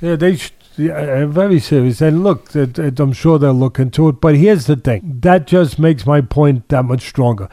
Yeah, 0.00 0.16
they 0.16 0.36
sh- 0.36 0.52
yeah, 0.78 0.94
uh, 0.94 1.26
very 1.26 1.60
serious. 1.60 2.00
And 2.00 2.24
look, 2.24 2.56
it, 2.56 2.78
it, 2.78 2.98
I'm 3.00 3.12
sure 3.12 3.38
they'll 3.38 3.52
look 3.52 3.78
into 3.78 4.08
it. 4.08 4.18
But 4.18 4.36
here's 4.36 4.64
the 4.64 4.76
thing: 4.76 5.18
that 5.20 5.46
just 5.46 5.78
makes 5.78 6.06
my 6.06 6.22
point 6.22 6.66
that 6.70 6.84
much 6.86 7.06
stronger. 7.06 7.50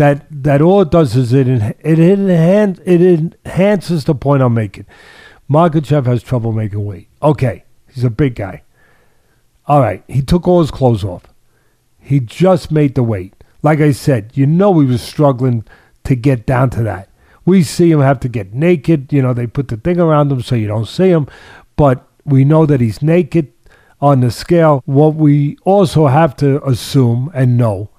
That 0.00 0.24
that 0.30 0.62
all 0.62 0.80
it 0.80 0.90
does 0.90 1.14
is 1.14 1.34
it 1.34 1.46
it 1.46 1.98
enhan- 1.98 2.80
it 2.86 3.02
enhances 3.02 4.04
the 4.04 4.14
point 4.14 4.42
I'm 4.42 4.54
making. 4.54 4.86
Makhachev 5.46 6.06
has 6.06 6.22
trouble 6.22 6.52
making 6.52 6.86
weight. 6.86 7.08
Okay, 7.22 7.64
he's 7.92 8.02
a 8.02 8.08
big 8.08 8.34
guy. 8.34 8.62
All 9.66 9.80
right, 9.80 10.02
he 10.08 10.22
took 10.22 10.48
all 10.48 10.62
his 10.62 10.70
clothes 10.70 11.04
off. 11.04 11.24
He 11.98 12.18
just 12.18 12.72
made 12.72 12.94
the 12.94 13.02
weight. 13.02 13.34
Like 13.62 13.80
I 13.80 13.92
said, 13.92 14.30
you 14.32 14.46
know 14.46 14.80
he 14.80 14.86
was 14.86 15.02
struggling 15.02 15.66
to 16.04 16.14
get 16.14 16.46
down 16.46 16.70
to 16.70 16.82
that. 16.82 17.10
We 17.44 17.62
see 17.62 17.90
him 17.90 18.00
have 18.00 18.20
to 18.20 18.28
get 18.30 18.54
naked. 18.54 19.12
You 19.12 19.20
know, 19.20 19.34
they 19.34 19.46
put 19.46 19.68
the 19.68 19.76
thing 19.76 20.00
around 20.00 20.32
him 20.32 20.40
so 20.40 20.54
you 20.54 20.66
don't 20.66 20.88
see 20.88 21.10
him. 21.10 21.26
But 21.76 22.08
we 22.24 22.46
know 22.46 22.64
that 22.64 22.80
he's 22.80 23.02
naked 23.02 23.52
on 24.00 24.20
the 24.20 24.30
scale. 24.30 24.82
What 24.86 25.16
we 25.16 25.58
also 25.66 26.06
have 26.06 26.36
to 26.36 26.66
assume 26.66 27.30
and 27.34 27.58
know 27.58 27.90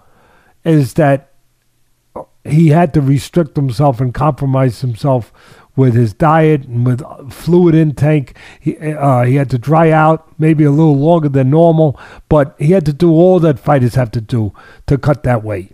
is 0.64 0.95
that 0.95 1.30
he 2.44 2.70
had 2.70 2.94
to 2.94 3.02
restrict 3.02 3.56
himself 3.56 4.02
and 4.02 4.14
compromise 4.14 4.82
himself 4.82 5.32
with 5.76 5.94
his 5.94 6.14
diet 6.14 6.66
and 6.66 6.86
with 6.86 7.02
fluid 7.32 7.76
intake. 7.76 8.36
He, 8.60 8.78
uh, 8.78 9.24
he 9.24 9.36
had 9.36 9.50
to 9.52 9.58
dry 9.58 9.92
out 9.92 10.28
maybe 10.39 10.64
a 10.64 10.72
little 10.72 10.98
longer 10.98 11.30
than 11.30 11.50
normal, 11.50 12.00
but 12.30 12.56
he 12.60 12.72
had 12.72 12.86
to 12.86 12.94
do 12.94 13.12
all 13.12 13.39
that 13.39 13.60
fighters 13.60 13.96
have 13.96 14.12
to 14.12 14.22
do 14.22 14.54
to 14.88 14.98
cut 14.98 15.24
that 15.24 15.44
weight. 15.44 15.74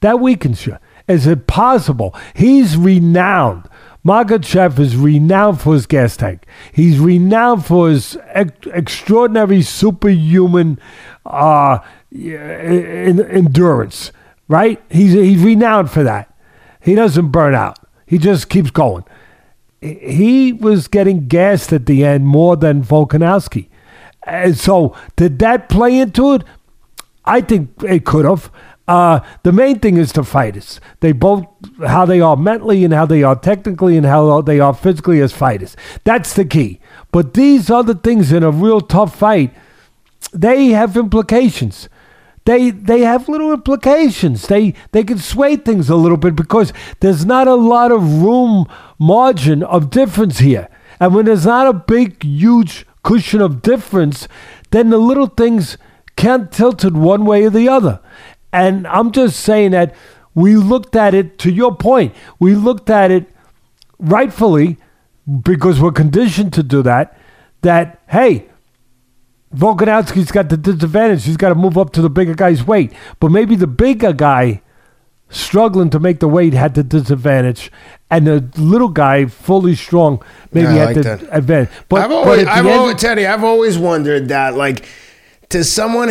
That 0.00 0.20
weakens 0.20 0.66
you. 0.66 0.78
Is 1.06 1.26
it 1.26 1.46
possible? 1.46 2.14
He's 2.34 2.76
renowned. 2.76 3.68
Makhachev 4.04 4.78
is 4.78 4.96
renowned 4.96 5.60
for 5.60 5.74
his 5.74 5.86
gas 5.86 6.16
tank. 6.16 6.44
He's 6.72 6.98
renowned 6.98 7.64
for 7.64 7.88
his 7.88 8.18
ex- 8.26 8.66
extraordinary 8.66 9.62
superhuman 9.62 10.78
uh, 11.24 11.78
endurance, 12.12 14.12
right? 14.48 14.82
He's, 14.90 15.12
he's 15.12 15.42
renowned 15.42 15.90
for 15.90 16.02
that. 16.02 16.34
He 16.80 16.94
doesn't 16.94 17.28
burn 17.28 17.54
out. 17.54 17.78
He 18.06 18.18
just 18.18 18.48
keeps 18.48 18.70
going. 18.70 19.04
He 19.80 20.52
was 20.52 20.88
getting 20.88 21.28
gassed 21.28 21.72
at 21.72 21.86
the 21.86 22.04
end 22.04 22.26
more 22.26 22.56
than 22.56 22.82
Volkanovski. 22.82 23.68
And 24.26 24.56
so, 24.56 24.96
did 25.16 25.38
that 25.40 25.68
play 25.68 25.98
into 25.98 26.34
it? 26.34 26.44
I 27.24 27.40
think 27.40 27.70
it 27.82 28.04
could 28.04 28.24
have. 28.24 28.50
Uh, 28.86 29.20
the 29.42 29.52
main 29.52 29.78
thing 29.78 29.96
is 29.96 30.12
the 30.12 30.22
fighters. 30.22 30.80
They 31.00 31.12
both, 31.12 31.46
how 31.86 32.04
they 32.04 32.20
are 32.20 32.36
mentally 32.36 32.84
and 32.84 32.92
how 32.92 33.06
they 33.06 33.22
are 33.22 33.36
technically 33.36 33.96
and 33.96 34.04
how 34.04 34.42
they 34.42 34.60
are 34.60 34.74
physically 34.74 35.20
as 35.20 35.32
fighters. 35.32 35.76
That's 36.04 36.34
the 36.34 36.44
key. 36.44 36.80
But 37.10 37.34
these 37.34 37.70
other 37.70 37.94
things 37.94 38.32
in 38.32 38.42
a 38.42 38.50
real 38.50 38.82
tough 38.82 39.18
fight, 39.18 39.54
they 40.32 40.68
have 40.68 40.96
implications. 40.96 41.88
They 42.44 42.70
they 42.70 43.00
have 43.00 43.28
little 43.28 43.52
implications. 43.52 44.46
They 44.46 44.74
they 44.92 45.02
can 45.02 45.18
sway 45.18 45.56
things 45.56 45.88
a 45.88 45.96
little 45.96 46.18
bit 46.18 46.36
because 46.36 46.72
there's 47.00 47.24
not 47.24 47.48
a 47.48 47.54
lot 47.54 47.90
of 47.90 48.22
room 48.22 48.66
margin 48.98 49.62
of 49.62 49.90
difference 49.90 50.38
here. 50.40 50.68
And 51.00 51.14
when 51.14 51.24
there's 51.24 51.46
not 51.46 51.66
a 51.66 51.72
big 51.72 52.22
huge 52.22 52.86
cushion 53.02 53.40
of 53.40 53.62
difference, 53.62 54.28
then 54.70 54.90
the 54.90 54.98
little 54.98 55.26
things 55.26 55.78
can't 56.16 56.52
tilt 56.52 56.84
it 56.84 56.92
one 56.92 57.24
way 57.24 57.44
or 57.44 57.50
the 57.50 57.68
other. 57.68 58.00
And 58.52 58.86
I'm 58.86 59.10
just 59.10 59.40
saying 59.40 59.72
that 59.72 59.94
we 60.34 60.56
looked 60.56 60.94
at 60.96 61.14
it 61.14 61.38
to 61.40 61.50
your 61.50 61.74
point. 61.74 62.14
We 62.38 62.54
looked 62.54 62.90
at 62.90 63.10
it 63.10 63.26
rightfully 63.98 64.78
because 65.42 65.80
we're 65.80 65.92
conditioned 65.92 66.52
to 66.54 66.62
do 66.62 66.82
that. 66.82 67.16
That 67.62 68.02
hey, 68.08 68.48
Volkanovski's 69.54 70.32
got 70.32 70.48
the 70.48 70.56
disadvantage. 70.56 71.24
He's 71.24 71.36
got 71.36 71.50
to 71.50 71.54
move 71.54 71.78
up 71.78 71.92
to 71.92 72.02
the 72.02 72.10
bigger 72.10 72.34
guy's 72.34 72.66
weight. 72.66 72.92
But 73.20 73.30
maybe 73.30 73.54
the 73.56 73.66
bigger 73.66 74.12
guy 74.12 74.62
struggling 75.30 75.90
to 75.90 75.98
make 75.98 76.20
the 76.20 76.28
weight 76.28 76.52
had 76.54 76.74
the 76.74 76.82
disadvantage, 76.84 77.72
and 78.10 78.26
the 78.26 78.44
little 78.56 78.88
guy, 78.88 79.26
fully 79.26 79.74
strong, 79.74 80.22
maybe 80.52 80.66
Yeah, 80.66 80.74
had 80.74 80.86
like 80.86 80.94
the 80.96 81.02
that. 81.02 81.22
advantage. 81.36 81.70
But, 81.88 82.02
I've 82.02 82.12
always, 82.12 82.44
the 82.44 82.52
I've 82.52 82.66
end- 82.66 82.78
always, 82.80 82.96
Teddy, 82.96 83.26
I've 83.26 83.42
always 83.42 83.76
wondered 83.78 84.28
that, 84.28 84.54
like, 84.54 84.84
to 85.48 85.64
someone, 85.64 86.10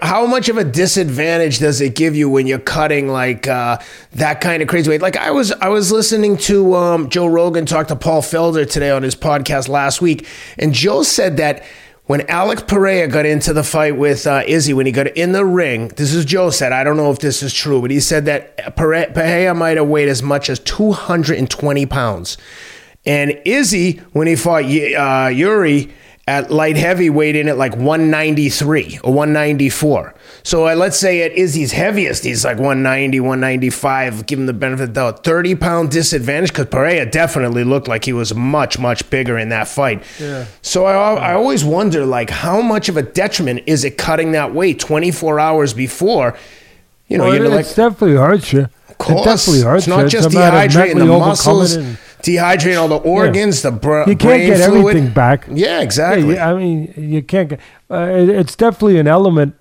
how 0.00 0.26
much 0.26 0.48
of 0.48 0.58
a 0.58 0.64
disadvantage 0.64 1.58
does 1.58 1.80
it 1.80 1.94
give 1.94 2.14
you 2.14 2.28
when 2.28 2.46
you're 2.46 2.58
cutting 2.58 3.08
like 3.08 3.46
uh, 3.46 3.78
that 4.12 4.40
kind 4.40 4.62
of 4.62 4.68
crazy 4.68 4.90
weight? 4.90 5.02
Like, 5.02 5.16
I 5.16 5.30
was, 5.30 5.50
I 5.52 5.68
was 5.68 5.90
listening 5.90 6.36
to 6.38 6.74
um, 6.74 7.08
Joe 7.08 7.26
Rogan 7.26 7.66
talk 7.66 7.88
to 7.88 7.96
Paul 7.96 8.22
Felder 8.22 8.68
today 8.68 8.90
on 8.90 9.02
his 9.02 9.14
podcast 9.16 9.68
last 9.68 10.00
week, 10.00 10.26
and 10.58 10.72
Joe 10.72 11.02
said 11.02 11.36
that. 11.38 11.64
When 12.06 12.28
Alex 12.28 12.62
Pereira 12.66 13.06
got 13.06 13.26
into 13.26 13.52
the 13.52 13.62
fight 13.62 13.96
with 13.96 14.26
uh, 14.26 14.42
Izzy, 14.46 14.74
when 14.74 14.86
he 14.86 14.92
got 14.92 15.06
in 15.16 15.32
the 15.32 15.44
ring, 15.44 15.88
this 15.88 16.12
is 16.12 16.24
Joe 16.24 16.50
said. 16.50 16.72
I 16.72 16.82
don't 16.82 16.96
know 16.96 17.12
if 17.12 17.20
this 17.20 17.42
is 17.44 17.54
true, 17.54 17.80
but 17.80 17.92
he 17.92 18.00
said 18.00 18.24
that 18.24 18.74
Pere- 18.76 19.12
Pereira 19.14 19.54
might 19.54 19.76
have 19.76 19.86
weighed 19.86 20.08
as 20.08 20.22
much 20.22 20.50
as 20.50 20.58
220 20.58 21.86
pounds. 21.86 22.36
And 23.06 23.40
Izzy, 23.44 23.98
when 24.12 24.26
he 24.26 24.34
fought 24.34 24.64
uh, 24.64 25.28
Yuri 25.28 25.92
at 26.32 26.50
light 26.50 26.76
heavyweight 26.78 27.36
in 27.36 27.46
at 27.48 27.58
like 27.58 27.76
193 27.76 29.00
or 29.04 29.12
194. 29.12 30.14
So 30.44 30.66
uh, 30.66 30.74
let's 30.74 30.98
say 30.98 31.22
at 31.22 31.32
Izzy's 31.32 31.72
heaviest, 31.72 32.24
he's 32.24 32.44
like 32.44 32.56
190, 32.56 33.20
195. 33.20 34.26
Give 34.26 34.38
him 34.38 34.46
the 34.46 34.52
benefit 34.54 34.84
of 34.84 34.88
the 34.94 34.94
doubt. 34.94 35.24
30 35.24 35.54
pound 35.56 35.90
disadvantage 35.90 36.50
because 36.50 36.66
Pereira 36.66 37.04
definitely 37.10 37.64
looked 37.64 37.86
like 37.86 38.04
he 38.04 38.12
was 38.12 38.34
much, 38.34 38.78
much 38.78 39.08
bigger 39.10 39.36
in 39.36 39.50
that 39.50 39.68
fight. 39.68 40.02
Yeah. 40.18 40.46
So 40.62 40.86
I, 40.86 41.14
I 41.14 41.34
always 41.34 41.64
wonder, 41.64 42.06
like, 42.06 42.30
how 42.30 42.62
much 42.62 42.88
of 42.88 42.96
a 42.96 43.02
detriment 43.02 43.62
is 43.66 43.84
it 43.84 43.98
cutting 43.98 44.32
that 44.32 44.54
weight 44.54 44.78
24 44.80 45.38
hours 45.38 45.74
before? 45.74 46.36
You 47.08 47.18
know, 47.18 47.24
Well, 47.24 47.34
it, 47.34 47.50
like, 47.50 47.60
it's 47.60 47.74
definitely 47.74 48.16
hurts 48.16 48.52
you. 48.54 48.68
of 48.88 48.98
course. 48.98 49.20
It 49.20 49.24
definitely 49.24 49.62
hurts 49.70 49.84
It's 49.84 49.88
not 49.88 50.02
you. 50.04 50.08
just 50.08 50.26
of 50.28 50.32
dehydrating 50.32 50.98
the 50.98 51.04
muscles, 51.04 51.74
and- 51.74 51.98
dehydrating 52.22 52.80
all 52.80 52.88
the 52.88 52.96
organs, 52.98 53.62
the 53.62 53.70
br- 53.70 54.04
you 54.08 54.16
can't 54.16 54.42
get 54.42 54.64
fluid. 54.68 54.96
everything 54.96 55.12
back. 55.12 55.46
Yeah, 55.48 55.54
Yeah, 55.54 55.80
exactly. 55.80 56.28
you- 56.34 56.38
I 56.38 56.54
mean, 56.54 56.92
you 56.96 57.22
can't 57.22 57.48
get. 57.50 57.60
Uh, 57.90 58.08
it, 58.10 58.28
it's 58.28 58.56
definitely 58.56 58.98
an 58.98 59.06
element 59.08 59.54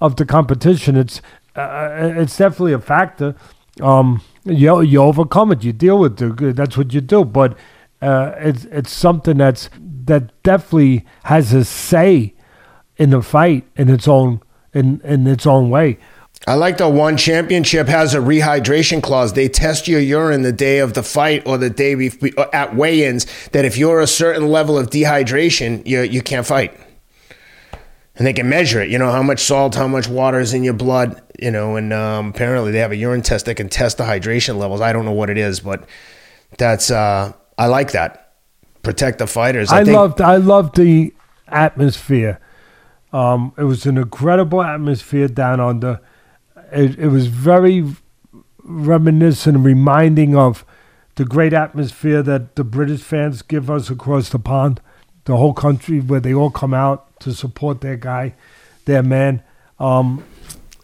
of 0.00 0.16
the 0.16 0.24
competition. 0.26 0.96
It's 0.96 1.20
uh, 1.56 1.88
it's 2.16 2.36
definitely 2.36 2.72
a 2.72 2.78
factor. 2.80 3.34
Um, 3.80 4.20
you 4.44 4.80
you 4.82 5.02
overcome 5.02 5.52
it. 5.52 5.64
You 5.64 5.72
deal 5.72 5.98
with 5.98 6.20
it. 6.20 6.56
That's 6.56 6.76
what 6.76 6.92
you 6.94 7.00
do. 7.00 7.24
But 7.24 7.56
uh, 8.02 8.32
it's 8.38 8.64
it's 8.66 8.92
something 8.92 9.38
that's 9.38 9.68
that 10.06 10.42
definitely 10.42 11.04
has 11.24 11.52
a 11.52 11.64
say 11.64 12.34
in 12.96 13.10
the 13.10 13.22
fight 13.22 13.64
in 13.76 13.88
its 13.88 14.06
own 14.08 14.40
in 14.72 15.00
in 15.04 15.26
its 15.26 15.46
own 15.46 15.70
way. 15.70 15.98
I 16.46 16.54
like 16.54 16.78
the 16.78 16.88
ONE 16.88 17.18
Championship 17.18 17.86
has 17.88 18.14
a 18.14 18.18
rehydration 18.18 19.02
clause. 19.02 19.34
They 19.34 19.48
test 19.48 19.86
your 19.86 20.00
urine 20.00 20.40
the 20.40 20.52
day 20.52 20.78
of 20.78 20.94
the 20.94 21.02
fight 21.02 21.42
or 21.46 21.58
the 21.58 21.68
day 21.68 21.94
bef- 21.94 22.36
uh, 22.38 22.46
at 22.52 22.74
weigh-ins. 22.74 23.26
That 23.50 23.66
if 23.66 23.76
you're 23.76 24.00
a 24.00 24.06
certain 24.06 24.48
level 24.48 24.78
of 24.78 24.88
dehydration, 24.88 25.86
you 25.86 26.00
you 26.00 26.22
can't 26.22 26.46
fight. 26.46 26.78
And 28.16 28.26
they 28.26 28.32
can 28.32 28.48
measure 28.48 28.80
it. 28.80 28.90
You 28.90 28.98
know 28.98 29.10
how 29.10 29.22
much 29.22 29.40
salt, 29.40 29.74
how 29.74 29.86
much 29.86 30.08
water 30.08 30.40
is 30.40 30.54
in 30.54 30.64
your 30.64 30.74
blood. 30.74 31.22
You 31.38 31.50
know, 31.50 31.76
and 31.76 31.92
um, 31.92 32.28
apparently 32.28 32.72
they 32.72 32.78
have 32.78 32.92
a 32.92 32.96
urine 32.96 33.22
test 33.22 33.44
that 33.46 33.56
can 33.56 33.68
test 33.68 33.98
the 33.98 34.04
hydration 34.04 34.56
levels. 34.56 34.80
I 34.80 34.92
don't 34.92 35.04
know 35.04 35.12
what 35.12 35.28
it 35.28 35.38
is, 35.38 35.60
but 35.60 35.86
that's 36.56 36.90
uh, 36.90 37.32
I 37.58 37.66
like 37.66 37.92
that. 37.92 38.32
Protect 38.82 39.18
the 39.18 39.26
fighters. 39.26 39.70
I, 39.70 39.84
think, 39.84 39.94
loved 39.94 40.20
I 40.22 40.36
loved 40.36 40.76
the 40.76 41.12
atmosphere. 41.48 42.40
Um, 43.12 43.52
it 43.58 43.64
was 43.64 43.84
an 43.84 43.98
incredible 43.98 44.62
atmosphere 44.62 45.28
down 45.28 45.60
under. 45.60 46.00
It, 46.72 46.98
it 46.98 47.08
was 47.08 47.26
very 47.26 47.84
reminiscent 48.62 49.56
and 49.56 49.64
reminding 49.64 50.36
of 50.36 50.64
the 51.16 51.24
great 51.24 51.52
atmosphere 51.52 52.22
that 52.22 52.56
the 52.56 52.64
British 52.64 53.00
fans 53.02 53.42
give 53.42 53.70
us 53.70 53.90
across 53.90 54.28
the 54.30 54.38
pond, 54.38 54.80
the 55.24 55.36
whole 55.36 55.52
country, 55.54 56.00
where 56.00 56.20
they 56.20 56.32
all 56.32 56.50
come 56.50 56.72
out 56.72 57.18
to 57.20 57.32
support 57.34 57.80
their 57.80 57.96
guy, 57.96 58.34
their 58.84 59.02
man. 59.02 59.42
Um, 59.78 60.24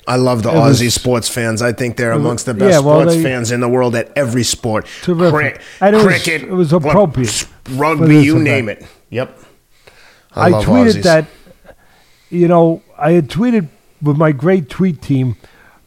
I 0.08 0.16
love 0.16 0.42
the 0.42 0.50
It 0.50 0.54
was- 0.54 0.80
Aussie 0.80 0.90
sports 0.90 1.28
fans. 1.28 1.62
I 1.62 1.72
think 1.72 1.96
they're 1.96 2.12
amongst 2.12 2.46
the 2.46 2.54
best 2.54 2.70
yeah, 2.72 2.78
well, 2.80 3.00
sports 3.00 3.16
they- 3.16 3.22
fans 3.22 3.50
in 3.50 3.60
the 3.60 3.68
world 3.68 3.94
at 3.96 4.12
every 4.16 4.42
sport. 4.44 4.86
Terrific. 5.02 5.60
It 5.80 5.94
was- 5.94 6.04
cricket, 6.04 6.42
it 6.42 6.52
was 6.52 6.72
appropriate 6.72 7.46
Rugby, 7.72 8.16
you 8.22 8.32
event. 8.32 8.44
name 8.44 8.68
it. 8.68 8.86
Yep. 9.10 9.38
I, 10.34 10.48
love 10.50 10.64
tweeted 10.64 10.96
Aussies. 10.96 11.02
that, 11.04 11.26
you 12.30 12.46
know, 12.46 12.82
I 12.98 13.12
had 13.12 13.28
tweeted 13.28 13.68
with 14.02 14.16
my 14.18 14.32
great 14.32 14.68
tweet 14.68 15.00
team, 15.00 15.36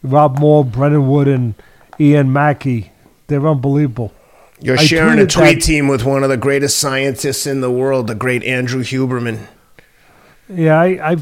Rob 0.04 0.40
Moore, 0.40 0.64
Brennan 0.66 1.08
Wood, 1.08 1.28
and 1.28 1.54
Ian 2.00 2.32
Mackey. 2.32 2.92
They're 3.28 3.48
unbelievable. 3.48 4.14
You're 4.62 4.78
I 4.78 4.84
sharing 4.84 5.20
a 5.20 5.26
tweet 5.28 5.60
that- 5.60 5.64
team 5.66 5.88
with 5.88 6.04
one 6.04 6.24
of 6.24 6.30
the 6.30 6.38
greatest 6.38 6.78
scientists 6.80 7.46
in 7.48 7.62
the 7.62 7.72
world, 7.72 8.08
the 8.08 8.16
great 8.16 8.44
Andrew 8.44 8.84
Huberman. 8.84 9.48
Yeah, 10.52 10.80
I, 10.80 11.12
I, 11.14 11.18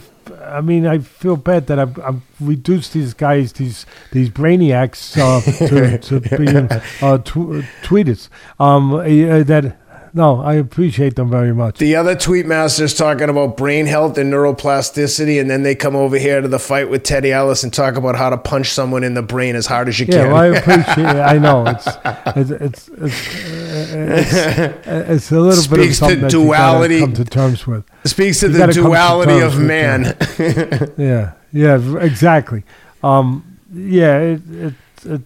I 0.58 0.62
mean, 0.62 0.88
I 0.88 1.00
feel 1.00 1.36
bad 1.36 1.68
that 1.68 1.78
I've, 1.80 2.00
I've 2.00 2.22
reduced 2.40 2.94
these 2.94 3.14
guys, 3.14 3.52
these 3.54 3.86
these 4.14 4.30
brainiacs, 4.30 5.18
uh, 5.18 5.42
to, 5.68 5.98
to 6.22 6.38
being 6.38 6.70
uh, 7.02 7.18
tw- 7.20 7.66
tweeters. 7.84 8.30
Um, 8.60 8.94
uh, 8.94 9.04
that 9.44 9.78
no, 10.18 10.42
I 10.42 10.56
appreciate 10.56 11.16
them 11.16 11.30
very 11.30 11.54
much. 11.54 11.78
The 11.78 11.96
other 11.96 12.16
tweet 12.16 12.46
masters 12.46 12.94
talking 12.94 13.30
about 13.30 13.56
brain 13.56 13.86
health 13.86 14.18
and 14.18 14.34
neuroplasticity, 14.34 15.40
and 15.40 15.50
then 15.50 15.64
they 15.64 15.76
come 15.76 15.96
over 15.96 16.18
here 16.18 16.42
to 16.42 16.48
the 16.48 16.60
fight 16.60 16.90
with 16.90 17.04
Teddy 17.04 17.32
Atlas 17.32 17.64
and 17.64 17.72
talk 17.74 17.96
about 17.96 18.16
how 18.16 18.30
to 18.30 18.38
punch 18.38 18.72
someone 18.72 19.04
in 19.04 19.14
the 19.14 19.22
brain 19.22 19.56
as 19.56 19.68
hard 19.68 19.88
as 19.88 20.00
you 20.00 20.08
Yeah, 20.10 20.24
can. 20.24 20.32
well, 20.32 20.42
I 20.42 20.46
appreciate. 20.58 20.98
it. 21.06 21.20
I 21.34 21.38
know 21.38 21.66
it's 21.68 21.88
it's 22.36 22.90
it's 22.90 22.90
it's, 22.90 24.34
it's, 24.34 24.88
it's 24.88 25.32
a 25.32 25.40
little 25.40 25.70
bit 25.70 25.80
of 25.80 25.86
Speaks 25.86 25.90
to 25.90 25.94
something 25.96 26.22
that 26.22 26.34
you 26.34 26.40
duality. 26.44 27.00
come 27.00 27.14
to 27.14 27.26
terms 27.26 27.68
with. 27.68 27.86
Speaks 28.06 28.40
to 28.42 28.48
You 28.48 28.54
the 28.54 28.68
duality 28.74 29.40
of 29.40 29.60
man. 29.60 30.18
Yeah, 30.98 31.34
yeah, 31.54 31.98
exactly. 32.00 32.64
Um, 33.04 33.60
yeah, 33.74 34.18
it, 34.20 34.42
it, 34.50 34.74
it, 35.06 35.22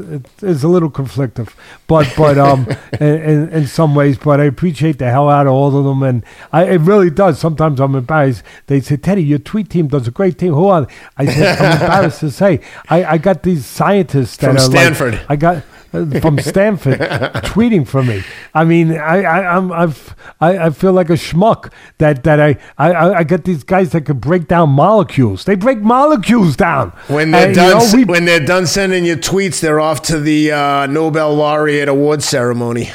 it, 0.00 0.26
it's 0.42 0.62
a 0.62 0.68
little 0.68 0.90
conflictive, 0.90 1.52
but 1.86 2.12
but 2.16 2.38
um, 2.38 2.66
in, 3.00 3.06
in, 3.22 3.48
in 3.50 3.66
some 3.66 3.94
ways, 3.94 4.18
but 4.18 4.40
I 4.40 4.44
appreciate 4.44 4.98
the 4.98 5.10
hell 5.10 5.28
out 5.28 5.46
of 5.46 5.52
all 5.52 5.76
of 5.76 5.84
them, 5.84 6.02
and 6.02 6.24
I, 6.52 6.64
it 6.64 6.78
really 6.80 7.10
does. 7.10 7.38
Sometimes 7.38 7.80
I'm 7.80 7.94
embarrassed. 7.94 8.42
They 8.66 8.80
say, 8.80 8.96
Teddy, 8.96 9.22
your 9.22 9.38
tweet 9.38 9.70
team 9.70 9.88
does 9.88 10.08
a 10.08 10.10
great 10.10 10.38
team. 10.38 10.54
Who 10.54 10.66
are 10.68 10.86
they? 10.86 10.94
I 11.16 11.26
said, 11.26 11.58
I'm 11.58 11.72
embarrassed 11.82 12.20
to 12.20 12.30
say, 12.30 12.60
I, 12.88 13.04
I 13.04 13.18
got 13.18 13.42
these 13.42 13.66
scientists 13.66 14.36
that 14.38 14.46
From 14.48 14.56
are 14.56 14.60
like- 14.60 14.70
Stanford. 14.70 15.20
I 15.28 15.36
got 15.36 15.62
from 15.90 16.38
Stanford 16.38 16.98
tweeting 17.52 17.86
for 17.86 18.02
me. 18.02 18.22
I 18.54 18.64
mean, 18.64 18.92
I, 18.96 19.22
I 19.22 19.56
I'm 19.56 19.72
I've, 19.72 20.14
I, 20.40 20.58
I 20.66 20.70
feel 20.70 20.92
like 20.92 21.10
a 21.10 21.14
schmuck 21.14 21.72
that 21.98 22.22
that 22.24 22.40
I 22.40 22.56
I 22.78 23.14
I 23.14 23.22
get 23.24 23.44
these 23.44 23.64
guys 23.64 23.90
that 23.90 24.02
can 24.06 24.18
break 24.18 24.46
down 24.48 24.70
molecules. 24.70 25.44
They 25.44 25.54
break 25.56 25.78
molecules 25.80 26.56
down. 26.56 26.90
When 27.08 27.32
they're 27.32 27.48
And, 27.48 27.56
you 27.56 27.62
done, 27.62 27.78
know, 27.78 27.90
we- 27.92 28.04
when 28.04 28.24
they're 28.24 28.44
done 28.44 28.66
sending 28.66 29.04
you 29.04 29.16
tweets, 29.16 29.60
they're 29.60 29.80
off 29.80 30.02
to 30.02 30.18
the 30.20 30.52
uh, 30.52 30.86
Nobel 30.86 31.34
laureate 31.34 31.88
award 31.88 32.22
ceremony. 32.22 32.90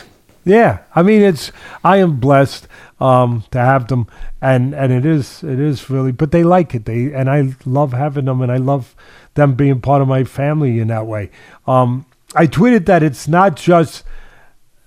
Yeah, 0.46 0.80
I 0.96 1.02
mean 1.04 1.22
it's 1.22 1.52
I 1.84 1.98
am 1.98 2.20
blessed 2.20 2.68
um, 3.00 3.44
to 3.52 3.58
have 3.60 3.88
them, 3.88 4.08
and 4.42 4.74
and 4.76 4.94
it 4.94 5.06
is 5.06 5.44
it 5.44 5.60
is 5.60 5.90
really, 5.90 6.12
but 6.12 6.32
they 6.32 6.44
like 6.44 6.76
it. 6.76 6.86
They 6.86 7.12
and 7.14 7.30
I 7.30 7.56
love 7.66 7.94
having 7.94 8.26
them, 8.26 8.42
and 8.42 8.52
I 8.52 8.58
love 8.58 8.96
them 9.34 9.56
being 9.56 9.82
part 9.82 10.02
of 10.02 10.08
my 10.08 10.24
family 10.24 10.80
in 10.80 10.88
that 10.90 11.08
way. 11.08 11.30
Um, 11.68 12.06
I 12.36 12.48
tweeted 12.48 12.86
that 12.86 13.02
it's 13.02 13.28
not 13.28 13.56
just 13.56 14.04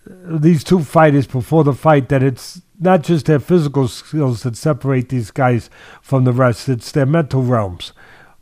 these 0.07 0.63
two 0.63 0.81
fighters 0.81 1.27
before 1.27 1.65
the 1.65 1.73
fight 1.73 2.09
that 2.11 2.23
it's 2.23 2.61
not 2.79 3.03
just 3.03 3.27
their 3.27 3.41
physical 3.41 3.89
skills 3.89 4.43
that 4.43 4.57
separate 4.57 5.09
these 5.09 5.31
guys 5.31 5.71
from 6.03 6.25
the 6.25 6.33
rest. 6.33 6.69
It's 6.69 6.93
their 6.93 7.07
mental 7.07 7.43
realms, 7.43 7.93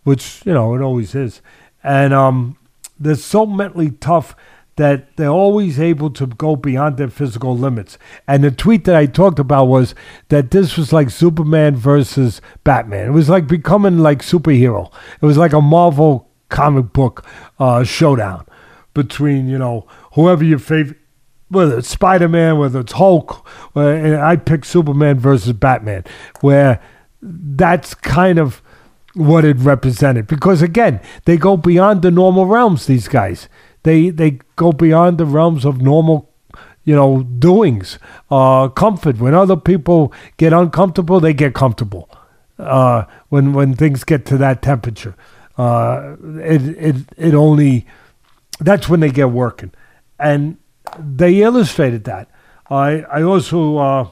which 0.02 0.42
you 0.44 0.52
know 0.52 0.74
it 0.74 0.82
always 0.82 1.14
is, 1.14 1.40
and 1.84 2.12
um, 2.12 2.58
they're 2.98 3.14
so 3.14 3.46
mentally 3.46 3.92
tough 3.92 4.34
that 4.74 5.16
they're 5.16 5.28
always 5.28 5.80
able 5.80 6.10
to 6.10 6.26
go 6.26 6.54
beyond 6.54 6.98
their 6.98 7.08
physical 7.08 7.56
limits. 7.56 7.96
And 8.28 8.44
the 8.44 8.50
tweet 8.50 8.84
that 8.84 8.94
I 8.94 9.06
talked 9.06 9.38
about 9.38 9.66
was 9.66 9.94
that 10.28 10.50
this 10.50 10.76
was 10.76 10.92
like 10.92 11.08
Superman 11.08 11.76
versus 11.76 12.42
Batman. 12.62 13.08
It 13.08 13.12
was 13.12 13.30
like 13.30 13.46
becoming 13.46 14.00
like 14.00 14.18
superhero. 14.18 14.92
It 15.22 15.24
was 15.24 15.38
like 15.38 15.54
a 15.54 15.62
Marvel 15.62 16.28
comic 16.50 16.92
book 16.92 17.24
uh, 17.58 17.84
showdown 17.84 18.46
between 18.96 19.46
you 19.46 19.58
know 19.58 19.86
whoever 20.14 20.42
your 20.42 20.58
favorite 20.58 20.98
whether 21.48 21.78
it's 21.78 21.88
Spider 21.88 22.28
Man, 22.28 22.58
whether 22.58 22.80
it's 22.80 22.92
Hulk, 22.92 23.48
and 23.76 24.16
I 24.16 24.34
pick 24.34 24.64
Superman 24.64 25.20
versus 25.20 25.52
Batman, 25.52 26.02
where 26.40 26.82
that's 27.22 27.94
kind 27.94 28.40
of 28.40 28.62
what 29.14 29.44
it 29.44 29.56
represented. 29.58 30.26
Because 30.26 30.60
again, 30.60 31.00
they 31.24 31.36
go 31.36 31.56
beyond 31.56 32.02
the 32.02 32.10
normal 32.10 32.46
realms. 32.46 32.86
These 32.86 33.08
guys, 33.08 33.48
they 33.84 34.10
they 34.10 34.40
go 34.56 34.72
beyond 34.72 35.18
the 35.18 35.24
realms 35.24 35.64
of 35.64 35.80
normal, 35.80 36.32
you 36.84 36.94
know, 36.94 37.22
doings, 37.22 37.98
uh, 38.30 38.68
comfort. 38.68 39.18
When 39.18 39.34
other 39.34 39.56
people 39.56 40.12
get 40.38 40.52
uncomfortable, 40.52 41.20
they 41.20 41.32
get 41.32 41.54
comfortable. 41.54 42.10
Uh, 42.58 43.04
when 43.28 43.52
when 43.52 43.74
things 43.74 44.02
get 44.02 44.26
to 44.26 44.38
that 44.38 44.62
temperature, 44.62 45.14
uh, 45.58 46.16
it 46.40 46.62
it 46.62 46.96
it 47.16 47.34
only 47.34 47.86
that's 48.60 48.88
when 48.88 49.00
they 49.00 49.10
get 49.10 49.30
working, 49.30 49.72
and 50.18 50.56
they 50.98 51.42
illustrated 51.42 52.04
that. 52.04 52.30
I 52.70 53.02
I 53.02 53.22
also 53.22 53.76
uh, 53.78 54.08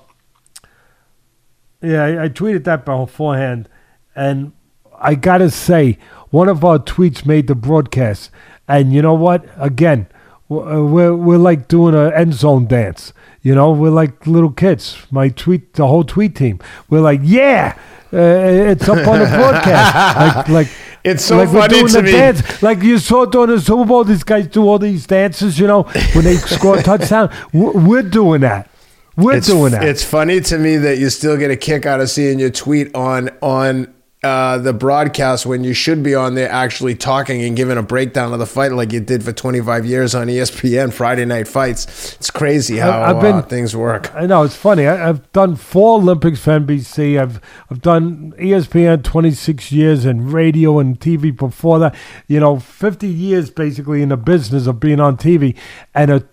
yeah 1.82 2.04
I, 2.04 2.24
I 2.24 2.28
tweeted 2.28 2.64
that 2.64 2.84
beforehand, 2.84 3.68
and 4.14 4.52
I 4.98 5.14
gotta 5.14 5.50
say 5.50 5.98
one 6.30 6.48
of 6.48 6.64
our 6.64 6.78
tweets 6.78 7.24
made 7.26 7.46
the 7.46 7.54
broadcast, 7.54 8.30
and 8.68 8.92
you 8.92 9.02
know 9.02 9.14
what? 9.14 9.44
Again, 9.56 10.08
we're 10.48 10.84
we're, 10.84 11.14
we're 11.14 11.38
like 11.38 11.68
doing 11.68 11.94
an 11.94 12.12
end 12.12 12.34
zone 12.34 12.66
dance. 12.66 13.12
You 13.42 13.54
know, 13.54 13.72
we're 13.72 13.90
like 13.90 14.26
little 14.26 14.50
kids. 14.50 14.96
My 15.10 15.28
tweet, 15.28 15.74
the 15.74 15.86
whole 15.86 16.02
tweet 16.02 16.34
team, 16.34 16.60
we're 16.88 17.02
like, 17.02 17.20
yeah, 17.22 17.78
uh, 18.12 18.16
it's 18.16 18.88
up 18.88 19.06
on 19.06 19.18
the 19.18 19.26
broadcast. 19.26 20.48
like, 20.48 20.48
like 20.48 20.68
It's 21.04 21.24
so 21.24 21.36
like 21.36 21.48
we're 21.50 21.60
funny 21.60 21.74
doing 21.80 21.88
to 21.88 21.92
the 21.98 22.02
me. 22.02 22.12
dance. 22.12 22.62
Like 22.62 22.82
you 22.82 22.98
saw 22.98 23.26
during 23.26 23.50
the 23.50 23.60
Super 23.60 23.84
Bowl, 23.84 24.04
these 24.04 24.24
guys 24.24 24.46
do 24.48 24.62
all 24.66 24.78
these 24.78 25.06
dances. 25.06 25.58
You 25.58 25.66
know, 25.66 25.82
when 26.14 26.24
they 26.24 26.36
score 26.36 26.78
a 26.78 26.82
touchdown, 26.90 27.30
we're, 27.52 27.72
we're 27.72 28.02
doing 28.02 28.40
that. 28.40 28.70
We're 29.16 29.36
It's, 29.36 29.46
doing 29.46 29.72
that. 29.72 29.84
it's 29.84 30.02
funny 30.02 30.40
to 30.40 30.58
me 30.58 30.76
that 30.78 30.98
you 30.98 31.08
still 31.10 31.36
get 31.36 31.50
a 31.50 31.56
kick 31.56 31.86
out 31.86 32.00
of 32.00 32.10
seeing 32.10 32.40
your 32.40 32.50
tweet 32.50 32.92
on 32.96 33.30
on 33.42 33.93
uh, 34.24 34.58
the 34.58 34.72
broadcast 34.72 35.46
when 35.46 35.62
you 35.62 35.74
should 35.74 36.02
be 36.02 36.14
on 36.14 36.34
there 36.34 36.50
actually 36.50 36.94
talking 36.94 37.42
and 37.44 37.56
giving 37.56 37.76
a 37.78 37.82
breakdown 37.82 38.32
of 38.32 38.38
the 38.38 38.46
fight 38.46 38.72
like 38.72 38.92
you 38.92 39.00
did 39.00 39.22
for 39.22 39.32
25 39.32 39.84
years 39.86 40.14
on 40.14 40.26
ESPN 40.28 40.92
Friday 40.92 41.24
Night 41.24 41.46
Fights. 41.46 42.14
It's 42.14 42.30
crazy 42.30 42.78
how 42.78 43.02
I've 43.02 43.20
been- 43.20 43.36
uh, 43.36 43.42
things 43.42 43.76
work. 43.76 44.12
I 44.14 44.26
know 44.26 44.42
it's 44.42 44.56
funny. 44.56 44.86
I, 44.86 45.08
I've 45.08 45.30
done 45.32 45.56
four 45.56 45.98
Olympics 45.98 46.40
for 46.40 46.58
NBC. 46.58 47.20
I've 47.20 47.40
I've 47.70 47.82
done 47.82 48.32
ESPN 48.38 49.04
26 49.04 49.70
years 49.70 50.04
and 50.04 50.32
radio 50.32 50.78
and 50.78 50.98
TV 50.98 51.36
before 51.36 51.78
that. 51.80 51.94
You 52.26 52.40
know, 52.40 52.58
50 52.58 53.06
years 53.06 53.50
basically 53.50 54.02
in 54.02 54.08
the 54.08 54.16
business 54.16 54.66
of 54.66 54.80
being 54.80 55.00
on 55.00 55.16
TV, 55.16 55.56
and 55.94 56.10
a 56.10 56.24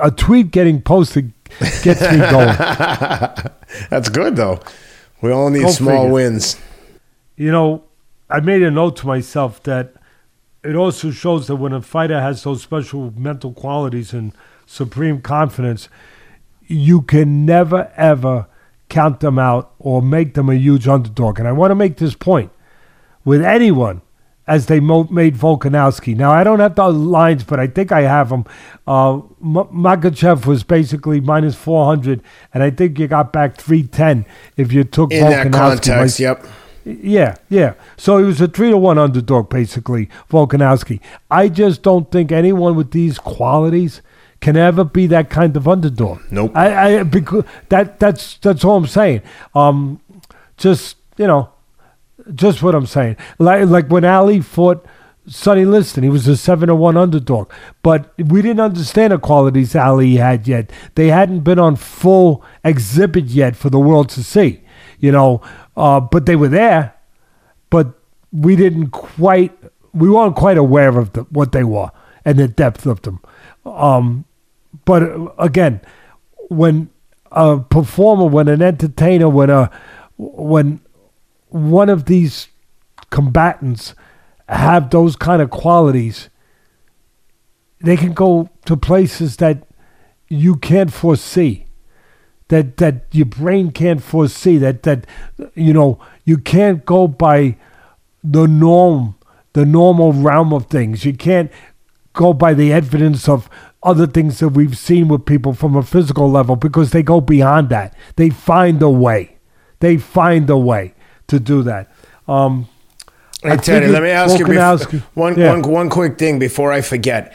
a 0.00 0.10
tweet 0.10 0.52
getting 0.52 0.80
posted 0.82 1.32
gets 1.82 2.00
me 2.02 2.18
going. 2.18 2.54
That's 3.90 4.08
good 4.08 4.36
though. 4.36 4.60
We 5.22 5.32
all 5.32 5.50
need 5.50 5.62
Go 5.62 5.70
small 5.70 6.02
figure. 6.04 6.12
wins. 6.12 6.56
You 7.40 7.50
know, 7.50 7.84
I 8.28 8.40
made 8.40 8.62
a 8.62 8.70
note 8.70 8.96
to 8.98 9.06
myself 9.06 9.62
that 9.62 9.94
it 10.62 10.76
also 10.76 11.10
shows 11.10 11.46
that 11.46 11.56
when 11.56 11.72
a 11.72 11.80
fighter 11.80 12.20
has 12.20 12.42
those 12.42 12.60
special 12.62 13.14
mental 13.16 13.54
qualities 13.54 14.12
and 14.12 14.32
supreme 14.66 15.22
confidence, 15.22 15.88
you 16.66 17.00
can 17.00 17.46
never 17.46 17.90
ever 17.96 18.46
count 18.90 19.20
them 19.20 19.38
out 19.38 19.72
or 19.78 20.02
make 20.02 20.34
them 20.34 20.50
a 20.50 20.54
huge 20.54 20.86
underdog. 20.86 21.38
And 21.38 21.48
I 21.48 21.52
want 21.52 21.70
to 21.70 21.74
make 21.74 21.96
this 21.96 22.14
point 22.14 22.50
with 23.24 23.40
anyone 23.42 24.02
as 24.46 24.66
they 24.66 24.78
mo- 24.78 25.08
made 25.10 25.34
Volkanovski. 25.34 26.14
Now, 26.14 26.32
I 26.32 26.44
don't 26.44 26.60
have 26.60 26.74
the 26.74 26.90
lines, 26.90 27.42
but 27.42 27.58
I 27.58 27.68
think 27.68 27.90
I 27.90 28.02
have 28.02 28.28
them. 28.28 28.44
Uh, 28.86 29.14
M- 29.42 29.70
Makhachev 29.72 30.44
was 30.44 30.62
basically 30.62 31.22
minus 31.22 31.54
400, 31.54 32.20
and 32.52 32.62
I 32.62 32.68
think 32.70 32.98
you 32.98 33.08
got 33.08 33.32
back 33.32 33.56
310 33.56 34.26
if 34.58 34.74
you 34.74 34.84
took 34.84 35.10
In 35.10 35.20
that 35.30 35.46
Volkanovski. 35.46 35.52
context, 35.52 36.20
Like- 36.20 36.38
yep. 36.42 36.46
Yeah, 37.02 37.36
yeah. 37.48 37.74
So 37.96 38.18
he 38.18 38.24
was 38.24 38.40
a 38.40 38.48
three 38.48 38.70
to 38.70 38.76
one 38.76 38.98
underdog, 38.98 39.48
basically, 39.50 40.08
Volkanovski. 40.30 41.00
I 41.30 41.48
just 41.48 41.82
don't 41.82 42.10
think 42.10 42.32
anyone 42.32 42.76
with 42.76 42.90
these 42.90 43.18
qualities 43.18 44.02
can 44.40 44.56
ever 44.56 44.84
be 44.84 45.06
that 45.06 45.30
kind 45.30 45.56
of 45.56 45.68
underdog. 45.68 46.20
Nope. 46.30 46.52
I, 46.54 46.98
I 46.98 47.02
because 47.02 47.44
that 47.68 48.00
that's 48.00 48.38
that's 48.38 48.64
all 48.64 48.76
I'm 48.76 48.86
saying. 48.86 49.22
Um, 49.54 50.00
just 50.56 50.96
you 51.16 51.26
know, 51.26 51.50
just 52.34 52.62
what 52.62 52.74
I'm 52.74 52.86
saying. 52.86 53.16
Like 53.38 53.66
like 53.68 53.88
when 53.88 54.04
Ali 54.04 54.40
fought 54.40 54.86
Sonny 55.30 55.64
Liston. 55.64 56.02
He 56.02 56.08
was 56.08 56.26
a 56.26 56.36
seven 56.36 56.68
to 56.68 56.74
one 56.74 56.96
underdog, 56.96 57.50
but 57.82 58.12
we 58.18 58.42
didn't 58.42 58.60
understand 58.60 59.12
the 59.12 59.18
qualities 59.18 59.76
Ali 59.76 60.16
had 60.16 60.48
yet. 60.48 60.72
They 60.96 61.08
hadn't 61.08 61.40
been 61.40 61.58
on 61.58 61.76
full 61.76 62.44
exhibit 62.64 63.26
yet 63.26 63.56
for 63.56 63.70
the 63.70 63.78
world 63.78 64.08
to 64.10 64.24
see, 64.24 64.62
you 64.98 65.12
know. 65.12 65.40
Uh, 65.76 66.00
but 66.00 66.26
they 66.26 66.36
were 66.36 66.48
there, 66.48 66.94
but 67.70 67.94
we 68.32 68.56
didn't 68.56 68.90
quite. 68.90 69.56
We 69.92 70.08
weren't 70.08 70.36
quite 70.36 70.58
aware 70.58 70.98
of 70.98 71.12
the, 71.14 71.22
what 71.22 71.52
they 71.52 71.64
were 71.64 71.90
and 72.24 72.38
the 72.38 72.48
depth 72.48 72.86
of 72.86 73.02
them. 73.02 73.20
Um, 73.64 74.24
but 74.84 75.02
uh, 75.02 75.28
again, 75.38 75.80
when 76.48 76.90
a 77.32 77.58
performer, 77.58 78.26
when 78.26 78.48
an 78.48 78.62
entertainer, 78.62 79.28
when 79.28 79.50
a 79.50 79.70
when 80.16 80.80
one 81.48 81.88
of 81.88 82.04
these 82.04 82.48
combatants 83.10 83.94
have 84.48 84.90
those 84.90 85.16
kind 85.16 85.40
of 85.40 85.50
qualities, 85.50 86.28
they 87.80 87.96
can 87.96 88.12
go 88.12 88.50
to 88.66 88.76
places 88.76 89.36
that 89.36 89.66
you 90.28 90.56
can't 90.56 90.92
foresee, 90.92 91.66
that 92.50 92.76
that 92.76 93.06
your 93.10 93.26
brain 93.26 93.72
can't 93.72 94.02
foresee, 94.02 94.58
that 94.58 94.84
that 94.84 95.06
you 95.54 95.72
know 95.72 95.98
you 96.24 96.38
can't 96.38 96.84
go 96.84 97.08
by 97.08 97.56
the 98.22 98.46
norm, 98.46 99.16
the 99.54 99.64
normal 99.64 100.12
realm 100.12 100.52
of 100.52 100.66
things. 100.66 101.04
You 101.04 101.14
can't 101.14 101.50
go 102.12 102.32
by 102.32 102.54
the 102.54 102.72
evidence 102.72 103.28
of 103.28 103.48
other 103.82 104.06
things 104.06 104.40
that 104.40 104.50
we've 104.50 104.76
seen 104.76 105.08
with 105.08 105.24
people 105.24 105.54
from 105.54 105.74
a 105.74 105.82
physical 105.82 106.30
level 106.30 106.54
because 106.54 106.90
they 106.90 107.02
go 107.02 107.20
beyond 107.20 107.70
that. 107.70 107.96
They 108.16 108.28
find 108.28 108.82
a 108.82 108.90
way. 108.90 109.38
They 109.78 109.96
find 109.96 110.50
a 110.50 110.58
way 110.58 110.94
to 111.28 111.40
do 111.40 111.62
that. 111.62 111.90
Um, 112.28 112.68
Hey, 113.42 113.56
Teddy, 113.56 113.86
let 113.86 114.02
me 114.02 114.10
ask 114.10 114.38
you 114.38 114.44
before, 114.44 115.00
one, 115.14 115.38
yeah. 115.38 115.52
one, 115.52 115.62
one 115.62 115.88
quick 115.88 116.18
thing 116.18 116.38
before 116.38 116.72
I 116.72 116.82
forget. 116.82 117.34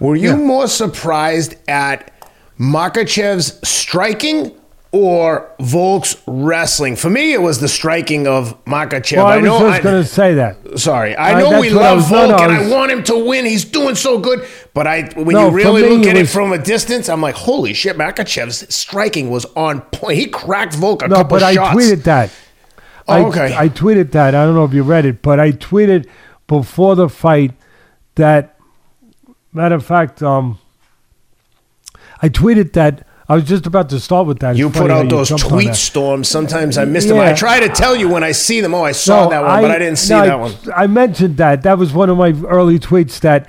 Were 0.00 0.16
you 0.16 0.30
yeah. 0.30 0.36
more 0.36 0.66
surprised 0.66 1.56
at 1.68 2.11
Makhachev's 2.62 3.58
striking 3.68 4.56
or 4.92 5.52
Volk's 5.58 6.22
wrestling? 6.28 6.94
For 6.94 7.10
me, 7.10 7.32
it 7.32 7.42
was 7.42 7.58
the 7.58 7.66
striking 7.66 8.28
of 8.28 8.64
Makhachev. 8.66 9.16
Well, 9.16 9.26
I, 9.26 9.34
I 9.34 9.40
was 9.40 9.60
just 9.60 9.82
going 9.82 10.02
to 10.02 10.08
say 10.08 10.34
that. 10.34 10.78
Sorry, 10.78 11.16
I 11.16 11.40
know 11.40 11.60
we 11.60 11.70
love 11.70 12.08
Volk 12.08 12.30
no, 12.30 12.36
no, 12.36 12.44
and 12.44 12.52
I 12.52 12.70
want 12.70 12.92
him 12.92 13.02
to 13.04 13.18
win. 13.18 13.46
He's 13.46 13.64
doing 13.64 13.96
so 13.96 14.20
good. 14.20 14.46
But 14.74 14.86
I, 14.86 15.02
when 15.16 15.34
no, 15.34 15.48
you 15.48 15.56
really 15.56 15.82
look 15.82 16.06
at 16.06 16.16
it, 16.16 16.20
was, 16.20 16.30
it, 16.30 16.32
from 16.32 16.52
a 16.52 16.58
distance, 16.58 17.08
I'm 17.08 17.20
like, 17.20 17.34
holy 17.34 17.74
shit! 17.74 17.96
Makhachev's 17.96 18.72
striking 18.72 19.28
was 19.28 19.44
on 19.56 19.80
point. 19.80 20.18
He 20.18 20.26
cracked 20.26 20.74
Volk 20.74 21.02
a 21.02 21.08
no, 21.08 21.16
couple 21.16 21.40
but 21.40 21.54
shots. 21.54 21.70
I 21.70 21.74
tweeted 21.74 22.04
that. 22.04 22.30
Oh, 23.08 23.26
okay. 23.26 23.52
I, 23.52 23.64
I 23.64 23.68
tweeted 23.70 24.12
that. 24.12 24.36
I 24.36 24.44
don't 24.44 24.54
know 24.54 24.64
if 24.64 24.72
you 24.72 24.84
read 24.84 25.04
it, 25.04 25.20
but 25.20 25.40
I 25.40 25.50
tweeted 25.50 26.06
before 26.46 26.94
the 26.94 27.08
fight 27.08 27.54
that, 28.14 28.56
matter 29.52 29.74
of 29.74 29.84
fact, 29.84 30.22
um, 30.22 30.60
I 32.22 32.28
tweeted 32.28 32.72
that. 32.72 33.06
I 33.28 33.36
was 33.36 33.44
just 33.44 33.66
about 33.66 33.88
to 33.90 34.00
start 34.00 34.26
with 34.26 34.40
that. 34.40 34.56
You 34.56 34.68
put 34.68 34.90
out 34.90 35.08
those 35.08 35.30
tweet 35.30 35.74
storms. 35.74 36.28
Sometimes 36.28 36.76
I 36.76 36.84
missed 36.84 37.08
yeah. 37.08 37.14
them. 37.14 37.22
I 37.22 37.32
try 37.32 37.60
to 37.60 37.68
tell 37.68 37.96
you 37.96 38.08
when 38.08 38.22
I 38.22 38.32
see 38.32 38.60
them. 38.60 38.74
Oh, 38.74 38.82
I 38.82 38.92
saw 38.92 39.24
no, 39.24 39.30
that 39.30 39.40
one, 39.42 39.50
I, 39.50 39.62
but 39.62 39.70
I 39.70 39.78
didn't 39.78 39.98
see 39.98 40.14
no, 40.14 40.26
that 40.26 40.38
one. 40.38 40.54
I 40.74 40.86
mentioned 40.86 41.36
that. 41.38 41.62
That 41.62 41.78
was 41.78 41.92
one 41.92 42.10
of 42.10 42.18
my 42.18 42.32
early 42.46 42.78
tweets. 42.78 43.20
That 43.20 43.48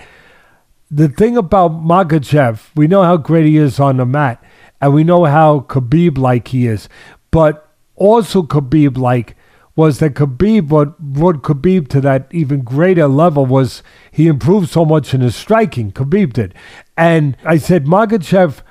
the 0.89 1.09
thing 1.09 1.35
about 1.37 1.71
Makhachev, 1.71 2.69
we 2.75 2.87
know 2.87 3.03
how 3.03 3.17
great 3.17 3.45
he 3.45 3.57
is 3.57 3.79
on 3.79 3.97
the 3.97 4.05
mat, 4.05 4.43
and 4.79 4.93
we 4.93 5.03
know 5.03 5.25
how 5.25 5.61
Khabib 5.61 6.17
like 6.17 6.49
he 6.49 6.67
is, 6.67 6.87
but 7.31 7.69
also 7.95 8.43
Khabib 8.43 8.97
like 8.97 9.35
was 9.75 9.99
that 9.99 10.13
Khabib, 10.13 10.69
what 10.69 10.99
brought 10.99 11.41
Khabib 11.41 11.87
to 11.89 12.01
that 12.01 12.27
even 12.31 12.61
greater 12.61 13.07
level 13.07 13.45
was 13.45 13.81
he 14.11 14.27
improved 14.27 14.69
so 14.69 14.85
much 14.85 15.13
in 15.13 15.21
his 15.21 15.35
striking. 15.35 15.91
Khabib 15.91 16.33
did. 16.33 16.53
And 16.95 17.35
I 17.43 17.57
said, 17.57 17.85
Makhachev, 17.85 18.61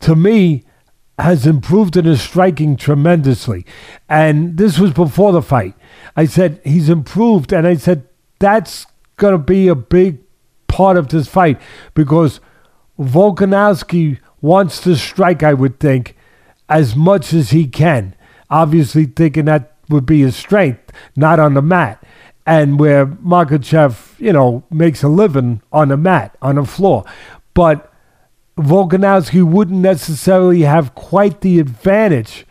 to 0.00 0.14
me, 0.14 0.64
has 1.18 1.46
improved 1.46 1.96
in 1.96 2.04
his 2.04 2.20
striking 2.20 2.76
tremendously. 2.76 3.64
And 4.08 4.58
this 4.58 4.78
was 4.78 4.92
before 4.92 5.32
the 5.32 5.40
fight. 5.42 5.74
I 6.16 6.26
said, 6.26 6.60
he's 6.64 6.88
improved. 6.88 7.52
And 7.52 7.66
I 7.66 7.76
said, 7.76 8.06
that's 8.38 8.86
going 9.16 9.32
to 9.32 9.38
be 9.38 9.68
a 9.68 9.74
big 9.74 10.18
part 10.68 10.96
of 10.96 11.08
this 11.08 11.28
fight 11.28 11.60
because 11.94 12.40
Volkanovski 12.98 14.18
wants 14.40 14.80
to 14.82 14.96
strike, 14.96 15.42
I 15.42 15.54
would 15.54 15.80
think, 15.80 16.16
as 16.68 16.94
much 16.94 17.32
as 17.32 17.50
he 17.50 17.66
can. 17.66 18.14
Obviously, 18.50 19.06
thinking 19.06 19.46
that 19.46 19.73
would 19.88 20.06
be 20.06 20.20
his 20.20 20.36
strength, 20.36 20.92
not 21.16 21.38
on 21.38 21.54
the 21.54 21.62
mat. 21.62 22.02
And 22.46 22.78
where 22.78 23.06
Makhachev, 23.06 24.18
you 24.18 24.32
know, 24.32 24.64
makes 24.70 25.02
a 25.02 25.08
living 25.08 25.62
on 25.72 25.88
the 25.88 25.96
mat, 25.96 26.36
on 26.42 26.56
the 26.56 26.64
floor. 26.64 27.04
But 27.54 27.90
Volkanovski 28.58 29.42
wouldn't 29.42 29.80
necessarily 29.80 30.62
have 30.62 30.94
quite 30.94 31.40
the 31.40 31.58
advantage 31.58 32.46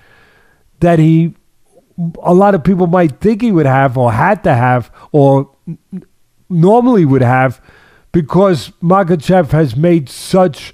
that 0.79 0.99
he, 0.99 1.35
a 2.23 2.33
lot 2.33 2.55
of 2.55 2.63
people 2.63 2.87
might 2.87 3.21
think 3.21 3.41
he 3.41 3.51
would 3.51 3.65
have 3.65 3.97
or 3.97 4.11
had 4.11 4.43
to 4.43 4.53
have 4.53 4.91
or 5.11 5.49
normally 6.49 7.05
would 7.05 7.21
have 7.21 7.61
because 8.11 8.71
Makhachev 8.81 9.51
has 9.51 9.75
made 9.75 10.09
such, 10.09 10.73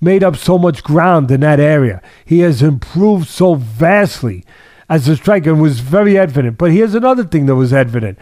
made 0.00 0.22
up 0.22 0.36
so 0.36 0.58
much 0.58 0.84
ground 0.84 1.30
in 1.30 1.40
that 1.40 1.58
area. 1.58 2.00
He 2.24 2.40
has 2.40 2.62
improved 2.62 3.28
so 3.28 3.54
vastly 3.54 4.44
as 4.88 5.08
a 5.08 5.16
striker 5.16 5.50
and 5.50 5.60
was 5.60 5.80
very 5.80 6.16
evident. 6.16 6.58
But 6.58 6.72
here's 6.72 6.94
another 6.94 7.24
thing 7.24 7.46
that 7.46 7.56
was 7.56 7.72
evident. 7.72 8.18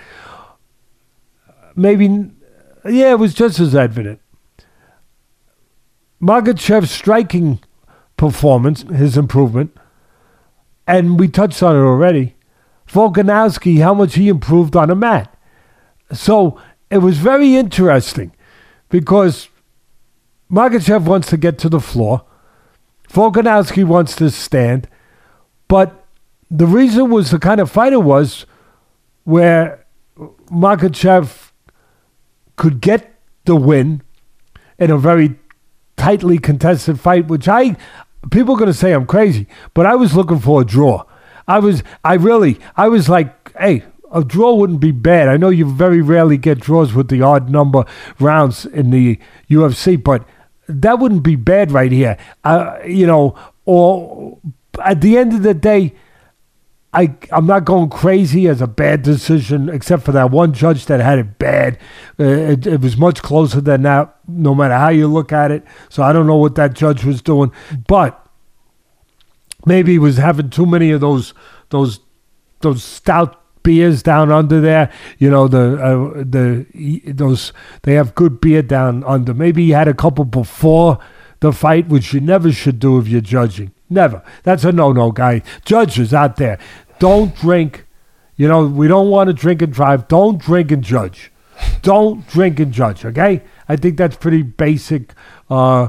Maybe, 1.75 2.07
yeah, 2.85 3.13
it 3.13 3.19
was 3.19 3.35
just 3.35 3.61
as 3.61 3.75
evident. 3.75 4.21
Makhachev's 6.21 6.91
striking 6.91 7.61
performance, 8.17 8.83
his 8.83 9.17
improvement, 9.17 9.77
and 10.87 11.21
we 11.21 11.29
touched 11.29 11.63
on 11.63 11.77
it 11.77 11.81
already. 11.81 12.35
Volkanovski, 12.89 13.83
how 13.83 13.95
much 13.95 14.15
he 14.15 14.29
improved 14.29 14.77
on 14.77 14.91
a 14.91 14.95
mat. 14.95 15.33
So 16.13 16.61
it 16.91 16.99
was 16.99 17.19
very 17.19 17.57
interesting 17.57 18.33
because 18.89 19.49
Makhachev 20.51 21.05
wants 21.05 21.29
to 21.31 21.37
get 21.37 21.59
to 21.59 21.69
the 21.69 21.81
floor. 21.81 22.25
Volkanovski 23.11 23.85
wants 23.85 24.17
to 24.17 24.31
stand, 24.31 24.89
but 25.69 26.06
the 26.51 26.67
reason 26.67 27.11
was 27.11 27.31
the 27.31 27.39
kind 27.39 27.61
of 27.61 27.71
fighter 27.71 28.01
was 28.01 28.47
where 29.25 29.85
Makhachev 30.51 31.51
could 32.57 32.81
get 32.81 33.15
the 33.45 33.57
win 33.57 34.03
in 34.79 34.91
a 34.91 34.99
very 34.99 35.37
tightly 35.97 36.39
contested 36.39 37.01
fight, 37.01 37.27
which 37.27 37.49
I 37.49 37.77
people 38.31 38.55
are 38.55 38.59
going 38.59 38.71
to 38.71 38.75
say 38.75 38.93
I'm 38.93 39.07
crazy, 39.07 39.47
but 39.75 39.87
I 39.87 39.95
was 39.95 40.15
looking 40.15 40.39
for 40.39 40.63
a 40.63 40.65
draw. 40.65 41.05
I 41.49 41.59
was, 41.59 41.83
I 42.05 42.15
really, 42.15 42.59
I 42.77 42.89
was 42.89 43.09
like, 43.09 43.57
hey, 43.57 43.85
a 44.13 44.25
draw 44.25 44.55
wouldn't 44.55 44.81
be 44.81 44.91
bad. 44.91 45.29
I 45.29 45.37
know 45.37 45.49
you 45.49 45.71
very 45.71 46.01
rarely 46.01 46.37
get 46.37 46.61
draws 46.61 46.93
with 46.93 47.09
the 47.09 47.23
odd 47.23 47.49
number 47.49 47.85
rounds 48.19 48.67
in 48.67 48.91
the 48.91 49.19
UFC, 49.49 50.03
but 50.03 50.27
that 50.69 50.99
wouldn't 50.99 51.23
be 51.23 51.37
bad 51.37 51.71
right 51.71 51.93
here. 51.93 52.17
Uh, 52.43 52.79
you 52.85 53.07
know, 53.07 53.39
or 53.65 54.39
at 54.85 55.01
the 55.01 55.17
end 55.19 55.33
of 55.33 55.43
the 55.43 55.55
day, 55.55 55.95
I, 56.97 57.15
I'm 57.31 57.47
not 57.47 57.67
going 57.67 57.91
crazy 57.91 58.49
as 58.49 58.63
a 58.63 58.67
bad 58.67 59.03
decision, 59.03 59.69
except 59.69 60.03
for 60.03 60.13
that 60.13 60.31
one 60.31 60.55
judge 60.55 60.87
that 60.87 60.99
had 60.99 61.19
it 61.19 61.39
bad. 61.39 61.79
Uh, 62.19 62.25
it, 62.25 62.67
it, 62.67 62.81
was 62.81 62.97
much 62.97 63.21
closer 63.21 63.61
than 63.61 63.83
that, 63.83 64.17
no 64.27 64.55
matter 64.55 64.73
how 64.73 64.89
you 64.89 65.07
look 65.07 65.31
at 65.31 65.51
it. 65.51 65.63
So 65.91 66.03
I 66.03 66.15
don't 66.15 66.27
know 66.27 66.37
what 66.37 66.55
that 66.55 66.73
judge 66.73 67.05
was 67.05 67.21
doing, 67.21 67.53
but 67.87 68.27
maybe 69.67 69.93
he 69.93 69.99
was 69.99 70.17
having 70.17 70.49
too 70.49 70.65
many 70.65 70.91
of 70.91 71.03
those 71.03 71.35
those 71.69 72.01
those 72.61 72.83
stout 72.83 73.43
beers 73.63 74.03
down 74.03 74.33
under 74.33 74.63
there. 74.63 74.91
You 75.19 75.29
know 75.29 75.49
the 75.49 75.77
uh, 75.77 76.25
the 76.25 77.03
those 77.13 77.53
they 77.83 77.93
have 77.93 78.15
good 78.15 78.41
beer 78.41 78.63
down 78.63 79.05
under. 79.05 79.35
Maybe 79.35 79.67
he 79.67 79.71
had 79.73 79.87
a 79.87 79.95
couple 79.95 80.25
before 80.25 80.99
the 81.41 81.53
fight, 81.53 81.89
which 81.89 82.15
you 82.15 82.21
never 82.21 82.51
should 82.53 82.79
do 82.79 82.99
if 82.99 83.07
you're 83.07 83.21
judging. 83.21 83.73
Never. 83.89 84.23
That's 84.43 84.65
a 84.65 84.73
no 84.73 84.93
no, 84.93 85.13
guy. 85.13 85.43
Judges 85.65 86.13
out 86.13 86.37
there, 86.37 86.59
don't 86.99 87.35
drink. 87.37 87.87
You 88.37 88.49
know, 88.49 88.67
we 88.67 88.89
don't 88.89 89.09
want 89.09 89.29
to 89.29 89.33
drink 89.33 89.63
and 89.63 89.73
drive. 89.73 90.09
Don't 90.09 90.39
drink 90.39 90.71
and 90.71 90.83
judge. 90.83 91.33
Don't 91.83 92.27
drink 92.29 92.61
and 92.61 92.73
judge, 92.73 93.05
okay? 93.05 93.43
I 93.69 93.77
think 93.77 93.97
that's 93.97 94.17
pretty 94.17 94.43
basic, 94.43 95.15
uh, 95.49 95.89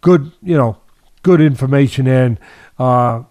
good, 0.00 0.32
you 0.42 0.56
know, 0.56 0.78
good 1.22 1.40
information, 1.40 2.06
and 2.06 2.40
uh, 2.78 3.22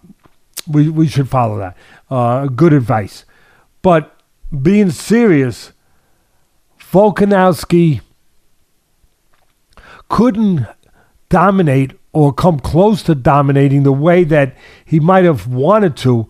we, 0.68 0.90
we 0.90 1.08
should 1.08 1.30
follow 1.30 1.58
that. 1.58 1.78
Uh, 2.10 2.48
good 2.48 2.74
advice. 2.74 3.26
But 3.82 4.18
being 4.62 4.92
serious, 4.92 5.74
Volkanovski 6.80 8.02
couldn't 10.08 10.68
dominate 11.30 11.94
or 12.14 12.32
come 12.32 12.60
close 12.60 13.02
to 13.04 13.16
dominating 13.16 13.84
the 13.84 13.92
way 13.92 14.24
that 14.24 14.56
he 14.86 15.00
might 15.00 15.26
have 15.26 15.48
wanted 15.48 15.98
to 15.98 16.30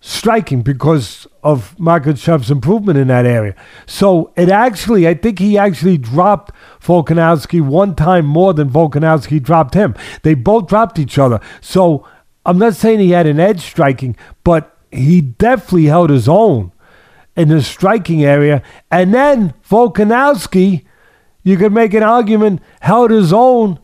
striking 0.00 0.62
because 0.62 1.26
of 1.42 1.76
Makhachev's 1.76 2.50
improvement 2.50 2.98
in 2.98 3.08
that 3.08 3.26
area. 3.26 3.54
So 3.86 4.32
it 4.34 4.48
actually, 4.48 5.06
I 5.06 5.14
think 5.14 5.38
he 5.38 5.58
actually 5.58 5.98
dropped 5.98 6.54
Volkanovski 6.80 7.60
one 7.60 7.94
time 7.94 8.24
more 8.24 8.54
than 8.54 8.70
Volkanovski 8.70 9.42
dropped 9.42 9.74
him. 9.74 9.94
They 10.22 10.34
both 10.34 10.66
dropped 10.66 10.98
each 10.98 11.18
other. 11.18 11.40
So 11.60 12.06
I'm 12.46 12.58
not 12.58 12.74
saying 12.74 13.00
he 13.00 13.10
had 13.10 13.26
an 13.26 13.38
edge 13.38 13.60
striking, 13.60 14.16
but 14.42 14.76
he 14.90 15.20
definitely 15.20 15.86
held 15.86 16.08
his 16.08 16.28
own 16.28 16.72
in 17.36 17.48
the 17.48 17.62
striking 17.62 18.24
area. 18.24 18.62
And 18.90 19.12
then 19.12 19.52
Volkanovski, 19.68 20.86
you 21.42 21.58
could 21.58 21.72
make 21.72 21.92
an 21.92 22.02
argument, 22.02 22.62
held 22.80 23.10
his 23.10 23.34
own 23.34 23.78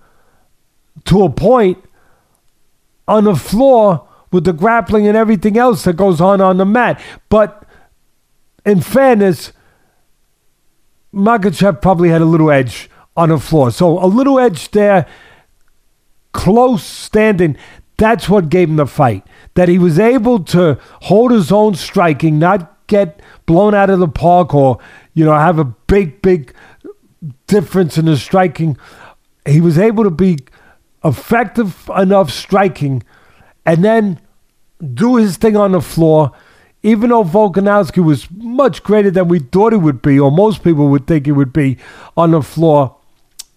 to 1.05 1.25
a 1.25 1.31
point 1.31 1.83
on 3.07 3.25
the 3.25 3.37
floor 3.37 4.06
with 4.37 4.45
the 4.45 4.53
grappling 4.53 5.09
and 5.09 5.17
everything 5.17 5.57
else 5.57 5.85
that 5.85 5.97
goes 5.97 6.21
on 6.21 6.43
on 6.43 6.59
the 6.59 6.67
mat. 6.67 7.01
But 7.31 7.65
in 8.67 8.83
fairness, 8.83 9.53
Makhachev 11.13 11.81
probably 11.81 12.11
had 12.11 12.21
a 12.21 12.27
little 12.27 12.51
edge 12.51 12.91
on 13.17 13.31
the 13.31 13.39
floor. 13.39 13.71
So 13.71 13.99
a 13.99 14.05
little 14.05 14.39
edge 14.39 14.71
there, 14.73 15.07
close 16.33 16.85
standing. 16.85 17.57
That's 17.97 18.29
what 18.29 18.51
gave 18.51 18.69
him 18.69 18.77
the 18.77 18.87
fight. 18.87 19.27
That 19.55 19.71
he 19.71 19.79
was 19.79 19.99
able 19.99 20.45
to 20.45 20.79
hold 21.05 21.31
his 21.31 21.51
own 21.51 21.75
striking, 21.75 22.39
not 22.39 22.87
get 22.89 23.23
blown 23.47 23.75
out 23.75 23.89
of 23.89 24.01
the 24.01 24.09
park 24.09 24.55
or, 24.55 24.79
you 25.15 25.25
know, 25.25 25.33
have 25.33 25.59
a 25.59 25.65
big, 25.65 26.21
big 26.21 26.55
difference 27.47 27.97
in 27.97 28.05
the 28.05 28.19
striking. 28.19 28.77
He 29.47 29.63
was 29.63 29.79
able 29.79 30.05
to 30.05 30.11
be 30.11 30.41
effective 31.03 31.91
enough 31.97 32.31
striking 32.31 33.03
and 33.65 33.85
then 33.85 34.21
do 34.95 35.17
his 35.17 35.37
thing 35.37 35.57
on 35.57 35.73
the 35.73 35.81
floor. 35.81 36.33
Even 36.83 37.11
though 37.11 37.25
Volkanovski 37.25 38.05
was 38.05 38.31
much 38.31 38.83
greater 38.83 39.11
than 39.11 39.29
we 39.29 39.41
thought 39.41 39.73
he 39.73 39.79
would 39.79 40.03
be, 40.03 40.21
or 40.21 40.31
most 40.31 40.63
people 40.63 40.89
would 40.89 41.07
think 41.07 41.27
he 41.27 41.33
would 41.33 41.53
be 41.53 41.79
on 42.17 42.31
the 42.31 42.43
floor, 42.43 42.97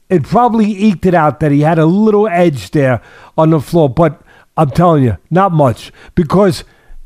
it 0.10 0.24
probably 0.24 0.72
eked 0.72 1.06
it 1.06 1.14
out 1.14 1.40
that 1.40 1.52
he 1.52 1.62
had 1.62 1.78
a 1.78 1.86
little 1.86 2.28
edge 2.28 2.72
there 2.72 3.02
on 3.38 3.52
the 3.52 3.60
floor. 3.60 3.88
But 3.90 4.22
I'm 4.58 4.72
telling 4.72 5.04
you, 5.04 5.18
not 5.30 5.52
much, 5.52 5.92
because 6.16 6.64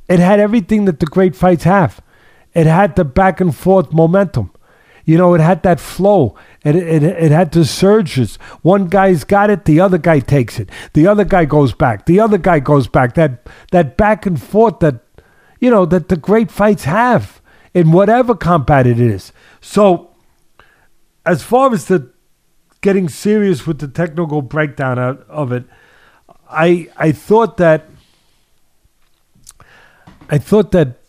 it 0.07 0.20
had 0.20 0.39
everything 0.39 0.86
that 0.86 0.99
the 0.99 1.05
great 1.05 1.36
fights 1.36 1.66
have. 1.66 2.01
It 2.53 2.68
had 2.68 2.95
the 2.95 3.03
back 3.03 3.41
and 3.41 3.53
forth 3.53 3.91
momentum. 3.91 4.51
You 5.05 5.18
know, 5.18 5.34
it 5.34 5.41
had 5.41 5.64
that 5.64 5.80
flow. 5.80 6.36
It, 6.64 6.76
it, 6.76 7.03
it 7.03 7.32
had 7.32 7.51
the 7.51 7.66
surges. 7.66 8.38
One 8.61 8.88
guy's 8.88 9.24
got 9.24 9.49
it, 9.49 9.66
the 9.66 9.82
other 9.82 9.97
guy 9.97 10.20
takes 10.20 10.59
it. 10.59 10.70
The 10.93 11.07
other 11.07 11.26
guy 11.26 11.45
goes 11.45 11.74
back. 11.74 12.05
The 12.05 12.20
other 12.20 12.38
guy 12.38 12.59
goes 12.59 12.88
back. 12.88 13.16
That 13.16 13.47
that 13.72 13.97
back 13.97 14.26
and 14.26 14.41
forth 14.41 14.80
that 14.80 15.01
you 15.59 15.70
know 15.70 15.86
that 15.86 16.07
the 16.07 16.18
great 16.18 16.51
fights 16.51 16.86
have 16.86 17.41
in 17.74 17.91
whatever 17.91 18.34
combat 18.34 18.88
it 18.88 18.99
is. 18.99 19.34
So 19.59 20.11
as 21.26 21.43
far 21.43 21.74
as 21.74 21.86
the 21.86 22.11
getting 22.82 23.09
serious 23.09 23.68
with 23.68 23.80
the 23.80 23.88
technical 23.88 24.41
breakdown 24.41 24.97
out 24.99 25.26
of 25.28 25.51
it, 25.51 25.66
I 26.49 26.88
I 26.95 27.11
thought 27.11 27.57
that 27.57 27.89
I 30.30 30.38
thought 30.38 30.72
that 30.72 30.99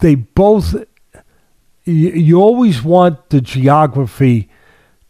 they 0.00 0.14
both 0.14 0.74
you, 1.84 2.10
you 2.10 2.40
always 2.40 2.82
want 2.82 3.30
the 3.30 3.40
geography 3.40 4.48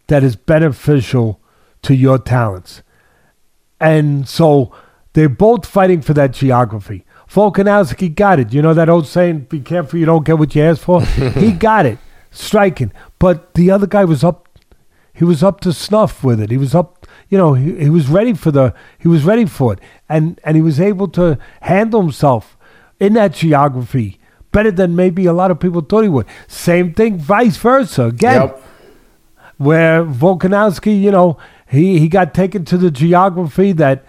that 0.07 0.23
is 0.23 0.37
beneficial 0.37 1.41
to 1.83 1.95
your 1.95 2.19
talents. 2.19 2.83
And 3.81 4.29
so 4.29 4.75
they're 5.13 5.29
both 5.29 5.67
fighting 5.67 6.03
for 6.03 6.15
that 6.15 6.33
geography. 6.33 7.05
Volkanovski 7.29 8.15
got 8.15 8.39
it. 8.39 8.53
You 8.53 8.63
know 8.63 8.75
that 8.75 8.89
old 8.89 9.07
saying, 9.07 9.41
be 9.49 9.61
careful 9.61 9.99
you 9.99 10.07
don't 10.07 10.25
get 10.25 10.39
what 10.39 10.55
you 10.55 10.63
ask 10.63 10.83
for? 10.83 11.03
he 11.05 11.53
got 11.53 11.87
it, 11.87 11.99
striking. 12.31 12.93
But 13.19 13.55
the 13.55 13.71
other 13.71 13.87
guy 13.87 14.05
was 14.05 14.23
up 14.23 14.49
he 15.15 15.25
was 15.25 15.43
up 15.43 15.61
to 15.61 15.75
snuff 15.75 16.25
with 16.25 16.41
it. 16.41 16.51
He 16.51 16.57
was 16.57 16.75
up 16.75 17.07
you 17.29 17.39
know, 17.39 17.55
he, 17.55 17.85
he 17.85 17.91
was 17.91 18.09
ready 18.09 18.35
for 18.35 18.51
the 18.51 18.75
he 18.99 19.09
was 19.09 19.25
ready 19.25 19.47
for 19.47 19.73
it. 19.73 19.81
And 20.09 20.41
and 20.45 20.57
he 20.57 20.63
was 20.63 20.81
able 20.81 21.09
to 21.09 21.39
handle 21.63 22.03
himself 22.03 22.57
in 23.01 23.15
that 23.15 23.33
geography 23.33 24.21
better 24.53 24.71
than 24.71 24.95
maybe 24.95 25.27
a 25.27 25.33
lot 25.33 25.51
of 25.51 25.59
people 25.59 25.81
thought 25.81 26.03
he 26.03 26.09
would. 26.09 26.27
Same 26.47 26.95
thing, 26.95 27.19
vice 27.19 27.57
versa. 27.57 28.05
Again, 28.05 28.43
yep. 28.43 28.63
where 29.57 30.05
Volkanovski, 30.05 31.01
you 31.01 31.11
know, 31.11 31.39
he, 31.69 31.99
he 31.99 32.09
got 32.09 32.35
taken 32.35 32.65
to 32.67 32.77
the 32.77 32.91
geography 32.91 33.73
that 33.73 34.05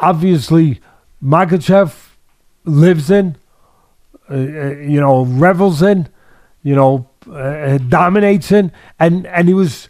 obviously 0.00 0.80
Makhachev 1.22 2.10
lives 2.64 3.10
in, 3.10 3.36
uh, 4.30 4.34
uh, 4.34 4.38
you 4.38 5.00
know, 5.00 5.24
revels 5.24 5.82
in, 5.82 6.08
you 6.62 6.74
know, 6.74 7.08
uh, 7.30 7.78
dominates 7.78 8.52
in, 8.52 8.72
and 8.98 9.26
and 9.26 9.48
he 9.48 9.54
was 9.54 9.88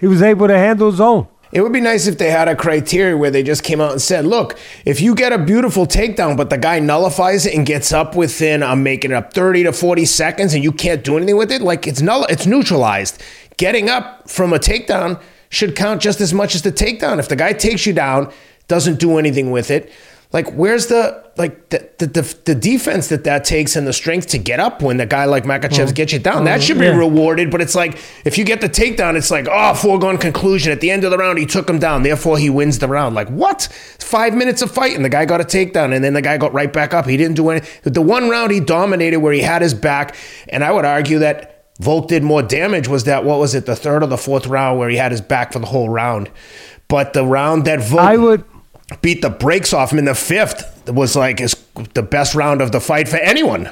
he 0.00 0.06
was 0.06 0.22
able 0.22 0.46
to 0.48 0.56
handle 0.56 0.90
his 0.90 1.00
own. 1.00 1.26
It 1.52 1.60
would 1.60 1.72
be 1.72 1.80
nice 1.80 2.06
if 2.06 2.16
they 2.16 2.30
had 2.30 2.48
a 2.48 2.56
criteria 2.56 3.14
where 3.14 3.30
they 3.30 3.42
just 3.42 3.62
came 3.62 3.78
out 3.78 3.92
and 3.92 4.00
said, 4.00 4.24
look, 4.24 4.58
if 4.86 5.02
you 5.02 5.14
get 5.14 5.32
a 5.32 5.38
beautiful 5.38 5.86
takedown, 5.86 6.34
but 6.34 6.48
the 6.48 6.56
guy 6.56 6.80
nullifies 6.80 7.44
it 7.44 7.54
and 7.54 7.66
gets 7.66 7.92
up 7.92 8.16
within, 8.16 8.62
I'm 8.62 8.82
making 8.82 9.10
it 9.10 9.14
up 9.14 9.34
30 9.34 9.64
to 9.64 9.72
40 9.72 10.06
seconds 10.06 10.54
and 10.54 10.64
you 10.64 10.72
can't 10.72 11.04
do 11.04 11.18
anything 11.18 11.36
with 11.36 11.52
it, 11.52 11.60
like 11.60 11.86
it's 11.86 12.00
null, 12.00 12.24
it's 12.24 12.46
neutralized. 12.46 13.22
Getting 13.58 13.90
up 13.90 14.30
from 14.30 14.54
a 14.54 14.58
takedown 14.58 15.20
should 15.50 15.76
count 15.76 16.00
just 16.00 16.22
as 16.22 16.32
much 16.32 16.54
as 16.54 16.62
the 16.62 16.72
takedown. 16.72 17.18
If 17.18 17.28
the 17.28 17.36
guy 17.36 17.52
takes 17.52 17.84
you 17.84 17.92
down, 17.92 18.32
doesn't 18.66 18.98
do 18.98 19.18
anything 19.18 19.50
with 19.50 19.70
it, 19.70 19.92
like 20.32 20.50
where's 20.52 20.86
the 20.86 21.22
like 21.36 21.70
the, 21.70 21.90
the 21.98 22.36
the, 22.44 22.54
defense 22.54 23.08
that 23.08 23.24
that 23.24 23.44
takes 23.44 23.76
and 23.76 23.86
the 23.86 23.92
strength 23.92 24.28
to 24.28 24.38
get 24.38 24.60
up 24.60 24.82
when 24.82 24.96
the 24.96 25.06
guy 25.06 25.24
like 25.24 25.44
Makhachev 25.44 25.78
well, 25.78 25.92
gets 25.92 26.12
you 26.12 26.18
down? 26.18 26.44
That 26.44 26.60
mm-hmm. 26.60 26.66
should 26.66 26.78
be 26.78 26.86
yeah. 26.86 26.96
rewarded 26.96 27.50
but 27.50 27.60
it's 27.60 27.74
like 27.74 27.98
if 28.24 28.38
you 28.38 28.44
get 28.44 28.60
the 28.60 28.68
takedown 28.68 29.16
it's 29.16 29.30
like 29.30 29.46
oh 29.50 29.74
foregone 29.74 30.18
conclusion. 30.18 30.72
At 30.72 30.80
the 30.80 30.90
end 30.90 31.04
of 31.04 31.10
the 31.10 31.18
round 31.18 31.38
he 31.38 31.46
took 31.46 31.68
him 31.68 31.78
down. 31.78 32.02
Therefore 32.02 32.38
he 32.38 32.50
wins 32.50 32.78
the 32.78 32.88
round. 32.88 33.14
Like 33.14 33.28
what? 33.28 33.62
Five 34.00 34.34
minutes 34.34 34.62
of 34.62 34.70
fight 34.70 34.94
and 34.94 35.04
the 35.04 35.10
guy 35.10 35.24
got 35.24 35.40
a 35.40 35.44
takedown 35.44 35.94
and 35.94 36.02
then 36.02 36.14
the 36.14 36.22
guy 36.22 36.38
got 36.38 36.52
right 36.52 36.72
back 36.72 36.94
up. 36.94 37.06
He 37.06 37.16
didn't 37.16 37.36
do 37.36 37.50
anything 37.50 37.92
the 37.92 38.02
one 38.02 38.28
round 38.28 38.52
he 38.52 38.60
dominated 38.60 39.18
where 39.18 39.32
he 39.32 39.40
had 39.40 39.62
his 39.62 39.74
back 39.74 40.16
and 40.48 40.64
I 40.64 40.72
would 40.72 40.84
argue 40.84 41.18
that 41.20 41.52
Volk 41.80 42.08
did 42.08 42.22
more 42.22 42.42
damage 42.42 42.88
was 42.88 43.04
that 43.04 43.24
what 43.24 43.38
was 43.38 43.54
it 43.54 43.66
the 43.66 43.76
third 43.76 44.02
or 44.02 44.06
the 44.06 44.18
fourth 44.18 44.46
round 44.46 44.78
where 44.78 44.88
he 44.88 44.96
had 44.96 45.10
his 45.10 45.20
back 45.20 45.52
for 45.52 45.58
the 45.58 45.66
whole 45.66 45.88
round. 45.88 46.30
But 46.88 47.12
the 47.12 47.24
round 47.24 47.64
that 47.64 47.80
Volk 47.80 48.00
I 48.00 48.16
would 48.16 48.44
beat 49.00 49.22
the 49.22 49.30
brakes 49.30 49.72
off 49.72 49.92
him 49.92 49.98
in 49.98 50.04
the 50.04 50.14
fifth 50.14 50.88
was 50.88 51.16
like 51.16 51.40
is 51.40 51.54
the 51.94 52.02
best 52.02 52.34
round 52.34 52.60
of 52.60 52.72
the 52.72 52.80
fight 52.80 53.08
for 53.08 53.16
anyone. 53.16 53.70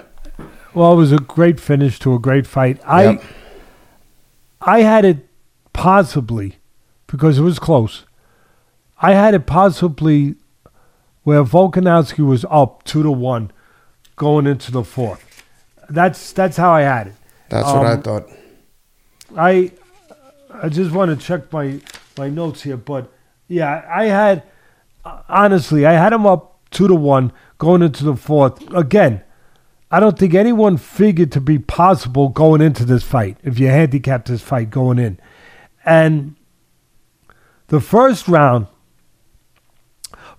Well, 0.74 0.92
it 0.92 0.96
was 0.96 1.12
a 1.12 1.18
great 1.18 1.58
finish 1.58 1.98
to 2.00 2.14
a 2.14 2.18
great 2.18 2.46
fight. 2.46 2.80
I 2.84 3.02
yep. 3.04 3.22
I 4.60 4.82
had 4.82 5.04
it 5.04 5.26
possibly 5.72 6.56
because 7.06 7.38
it 7.38 7.42
was 7.42 7.58
close. 7.58 8.04
I 9.02 9.14
had 9.14 9.34
it 9.34 9.46
possibly 9.46 10.36
where 11.22 11.42
Volkanovski 11.42 12.24
was 12.24 12.44
up 12.50 12.84
two 12.84 13.02
to 13.02 13.10
one 13.10 13.50
going 14.16 14.46
into 14.46 14.70
the 14.70 14.84
fourth. 14.84 15.44
That's 15.88 16.32
that's 16.32 16.56
how 16.56 16.72
I 16.72 16.82
had 16.82 17.08
it. 17.08 17.14
That's 17.48 17.68
um, 17.68 17.78
what 17.78 17.86
I 17.86 17.92
um, 17.92 18.02
thought. 18.02 18.26
I 19.36 19.72
I 20.52 20.68
just 20.68 20.92
want 20.92 21.10
to 21.18 21.26
check 21.26 21.52
my 21.52 21.80
my 22.16 22.28
notes 22.28 22.62
here, 22.62 22.76
but 22.76 23.10
yeah, 23.48 23.84
I 23.92 24.04
had 24.04 24.44
honestly, 25.04 25.86
I 25.86 25.92
had 25.92 26.12
him 26.12 26.26
up 26.26 26.58
two 26.70 26.88
to 26.88 26.94
one 26.94 27.32
going 27.58 27.82
into 27.82 28.04
the 28.04 28.16
fourth. 28.16 28.62
Again, 28.74 29.22
I 29.90 29.98
don't 29.98 30.18
think 30.18 30.34
anyone 30.34 30.76
figured 30.76 31.32
to 31.32 31.40
be 31.40 31.58
possible 31.58 32.28
going 32.28 32.60
into 32.60 32.84
this 32.84 33.02
fight 33.02 33.38
if 33.42 33.58
you 33.58 33.66
handicapped 33.66 34.28
this 34.28 34.42
fight 34.42 34.70
going 34.70 34.98
in. 34.98 35.18
And 35.84 36.36
the 37.68 37.80
first 37.80 38.28
round, 38.28 38.68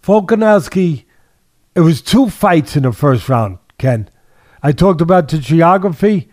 Volkanovski, 0.04 1.06
it 1.76 1.82
was 1.82 2.02
two 2.02 2.30
fights 2.30 2.76
in 2.76 2.84
the 2.84 2.92
first 2.92 3.28
round, 3.30 3.58
Ken. 3.78 4.10
I 4.64 4.72
talked 4.72 5.02
about 5.02 5.28
the 5.30 5.38
geography, 5.38 6.30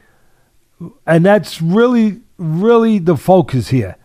and 1.06 1.24
that's 1.24 1.60
really, 1.60 2.20
really 2.36 2.98
the 2.98 3.16
focus 3.16 3.68
here. 3.68 3.96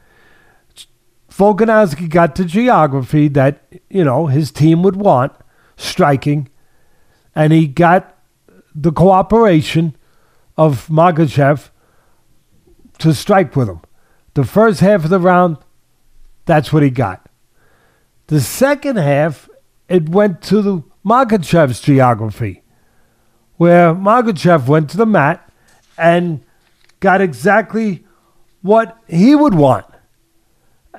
Volkanovski 1.35 2.07
got 2.07 2.35
the 2.35 2.45
geography 2.45 3.27
that, 3.29 3.63
you 3.89 4.03
know, 4.03 4.27
his 4.27 4.51
team 4.51 4.83
would 4.83 4.95
want, 4.95 5.33
striking, 5.75 6.47
and 7.33 7.51
he 7.51 7.65
got 7.65 8.15
the 8.75 8.91
cooperation 8.91 9.95
of 10.57 10.87
Makhachev 10.87 11.69
to 12.99 13.13
strike 13.15 13.55
with 13.55 13.67
him. 13.67 13.81
The 14.35 14.43
first 14.43 14.79
half 14.81 15.05
of 15.05 15.09
the 15.09 15.19
round, 15.19 15.57
that's 16.45 16.71
what 16.71 16.83
he 16.83 16.91
got. 16.91 17.27
The 18.27 18.39
second 18.39 18.97
half, 18.97 19.49
it 19.89 20.09
went 20.09 20.41
to 20.43 20.61
the 20.61 20.83
Makhachev's 21.03 21.81
geography, 21.81 22.61
where 23.57 23.95
Makhachev 23.95 24.67
went 24.67 24.91
to 24.91 24.97
the 24.97 25.07
mat 25.07 25.51
and 25.97 26.43
got 26.99 27.21
exactly 27.21 28.05
what 28.61 28.97
he 29.07 29.33
would 29.33 29.55
want 29.55 29.85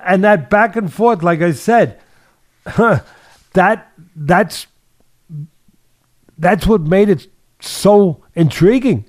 and 0.07 0.25
that 0.25 0.51
back 0.51 0.77
and 0.77 0.93
forth, 0.93 1.23
like 1.23 1.43
I 1.43 1.53
said, 1.53 2.01
that 3.55 3.93
that's 4.17 4.67
that's 6.39 6.67
what 6.67 6.83
made 6.83 7.09
it 7.09 7.29
so 7.61 8.25
intriguing 8.35 9.07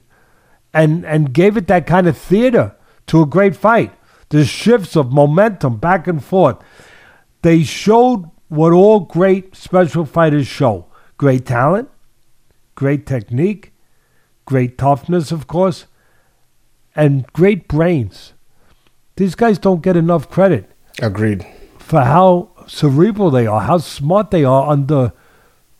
and 0.73 1.05
and 1.05 1.33
gave 1.33 1.57
it 1.57 1.67
that 1.67 1.87
kind 1.87 2.07
of 2.07 2.17
theater 2.17 2.75
to 3.07 3.21
a 3.21 3.25
great 3.25 3.55
fight. 3.55 3.93
The 4.29 4.43
shifts 4.45 4.95
of 4.95 5.11
momentum 5.11 5.77
back 5.77 6.07
and 6.07 6.23
forth. 6.23 6.57
They 7.41 7.63
showed 7.63 8.29
what 8.47 8.73
all 8.73 9.01
great 9.01 9.55
special 9.55 10.05
fighters 10.05 10.47
show. 10.47 10.87
Great 11.17 11.45
talent, 11.45 11.89
great 12.73 13.05
technique, 13.05 13.71
great 14.45 14.77
toughness, 14.77 15.31
of 15.31 15.47
course, 15.47 15.85
and 16.95 17.25
great 17.33 17.67
brains. 17.67 18.33
These 19.15 19.35
guys 19.35 19.57
don't 19.59 19.81
get 19.81 19.95
enough 19.95 20.29
credit. 20.29 20.69
Agreed. 21.01 21.45
For 21.79 22.01
how 22.01 22.49
cerebral 22.67 23.31
they 23.31 23.47
are, 23.47 23.61
how 23.61 23.77
smart 23.77 24.31
they 24.31 24.43
are 24.43 24.69
under 24.69 25.13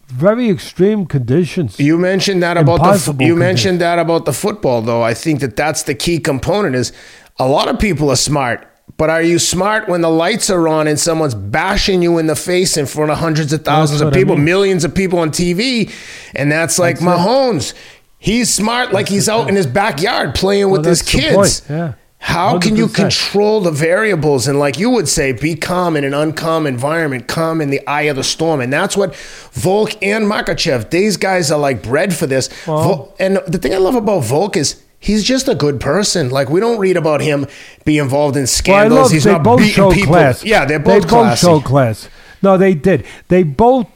very 0.07 0.49
extreme 0.49 1.05
conditions. 1.05 1.79
You 1.79 1.97
mentioned 1.97 2.43
that 2.43 2.57
about 2.57 2.75
Impossible 2.75 3.17
the 3.17 3.25
you 3.25 3.33
conditions. 3.33 3.39
mentioned 3.39 3.81
that 3.81 3.99
about 3.99 4.25
the 4.25 4.33
football 4.33 4.81
though. 4.81 5.01
I 5.01 5.13
think 5.13 5.39
that 5.39 5.55
that's 5.55 5.83
the 5.83 5.95
key 5.95 6.19
component 6.19 6.75
is 6.75 6.91
a 7.39 7.47
lot 7.47 7.67
of 7.67 7.79
people 7.79 8.11
are 8.11 8.15
smart, 8.15 8.67
but 8.97 9.09
are 9.09 9.21
you 9.21 9.39
smart 9.39 9.89
when 9.89 10.01
the 10.01 10.09
lights 10.09 10.49
are 10.49 10.67
on 10.67 10.87
and 10.87 10.99
someone's 10.99 11.35
bashing 11.35 12.01
you 12.01 12.17
in 12.17 12.27
the 12.27 12.35
face 12.35 12.77
in 12.77 12.85
front 12.85 13.11
of 13.11 13.17
hundreds 13.17 13.51
of 13.51 13.65
thousands 13.65 14.01
of 14.01 14.13
people, 14.13 14.33
I 14.33 14.37
mean. 14.37 14.45
millions 14.45 14.83
of 14.83 14.93
people 14.93 15.19
on 15.19 15.31
TV, 15.31 15.91
and 16.35 16.51
that's 16.51 16.77
like 16.77 16.99
that's 16.99 17.05
Mahomes. 17.05 17.71
It. 17.71 17.77
He's 18.19 18.53
smart 18.53 18.91
like 18.91 19.09
he's 19.09 19.27
out 19.27 19.49
in 19.49 19.55
his 19.55 19.67
backyard 19.67 20.35
playing 20.35 20.69
well, 20.69 20.79
with 20.79 20.85
his 20.85 21.01
kids. 21.01 21.63
Yeah. 21.69 21.93
How 22.25 22.57
100%. 22.57 22.61
can 22.63 22.75
you 22.75 22.87
control 22.87 23.61
the 23.61 23.69
variables 23.69 24.47
and, 24.47 24.57
like 24.57 24.79
you 24.79 24.89
would 24.89 25.07
say, 25.07 25.31
be 25.31 25.53
calm 25.53 25.95
in 25.95 26.03
an 26.03 26.15
uncalm 26.15 26.65
environment, 26.65 27.27
calm 27.27 27.61
in 27.61 27.69
the 27.69 27.87
eye 27.87 28.03
of 28.09 28.15
the 28.15 28.23
storm? 28.23 28.61
And 28.61 28.73
that's 28.73 28.97
what 28.97 29.15
Volk 29.51 30.01
and 30.01 30.25
Makhachev, 30.25 30.89
these 30.89 31.17
guys 31.17 31.51
are 31.51 31.59
like 31.59 31.83
bred 31.83 32.15
for 32.15 32.25
this. 32.25 32.49
Well, 32.65 33.13
and 33.19 33.37
the 33.45 33.59
thing 33.59 33.75
I 33.75 33.77
love 33.77 33.93
about 33.93 34.23
Volk 34.23 34.57
is 34.57 34.83
he's 34.99 35.23
just 35.23 35.47
a 35.47 35.53
good 35.53 35.79
person. 35.79 36.31
Like 36.31 36.49
we 36.49 36.59
don't 36.59 36.79
read 36.79 36.97
about 36.97 37.21
him 37.21 37.45
be 37.85 37.99
involved 37.99 38.35
in 38.35 38.47
scandals. 38.47 38.91
Well, 38.91 39.03
love, 39.03 39.11
he's 39.11 39.25
not 39.27 39.43
both 39.43 39.59
beating 39.59 39.73
show 39.75 39.91
people. 39.91 40.13
Class. 40.13 40.43
Yeah, 40.43 40.65
they're 40.65 40.79
both 40.79 41.03
they 41.03 41.09
classy. 41.09 41.45
both 41.45 41.61
show 41.61 41.67
class. 41.67 42.09
No, 42.41 42.57
they 42.57 42.73
did. 42.73 43.05
They 43.27 43.43
both 43.43 43.87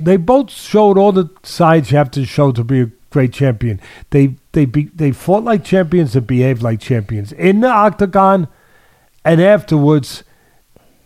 they 0.00 0.16
both 0.16 0.50
showed 0.50 0.98
all 0.98 1.12
the 1.12 1.30
sides 1.44 1.92
you 1.92 1.96
have 1.96 2.10
to 2.10 2.24
show 2.24 2.50
to 2.50 2.64
be 2.64 2.80
a 2.80 2.90
great 3.10 3.32
champion. 3.32 3.80
They 4.10 4.34
they 4.52 4.64
be, 4.64 4.84
they 4.94 5.12
fought 5.12 5.44
like 5.44 5.64
champions 5.64 6.16
and 6.16 6.26
behaved 6.26 6.62
like 6.62 6.80
champions 6.80 7.32
in 7.32 7.60
the 7.60 7.68
octagon, 7.68 8.48
and 9.24 9.40
afterwards, 9.40 10.24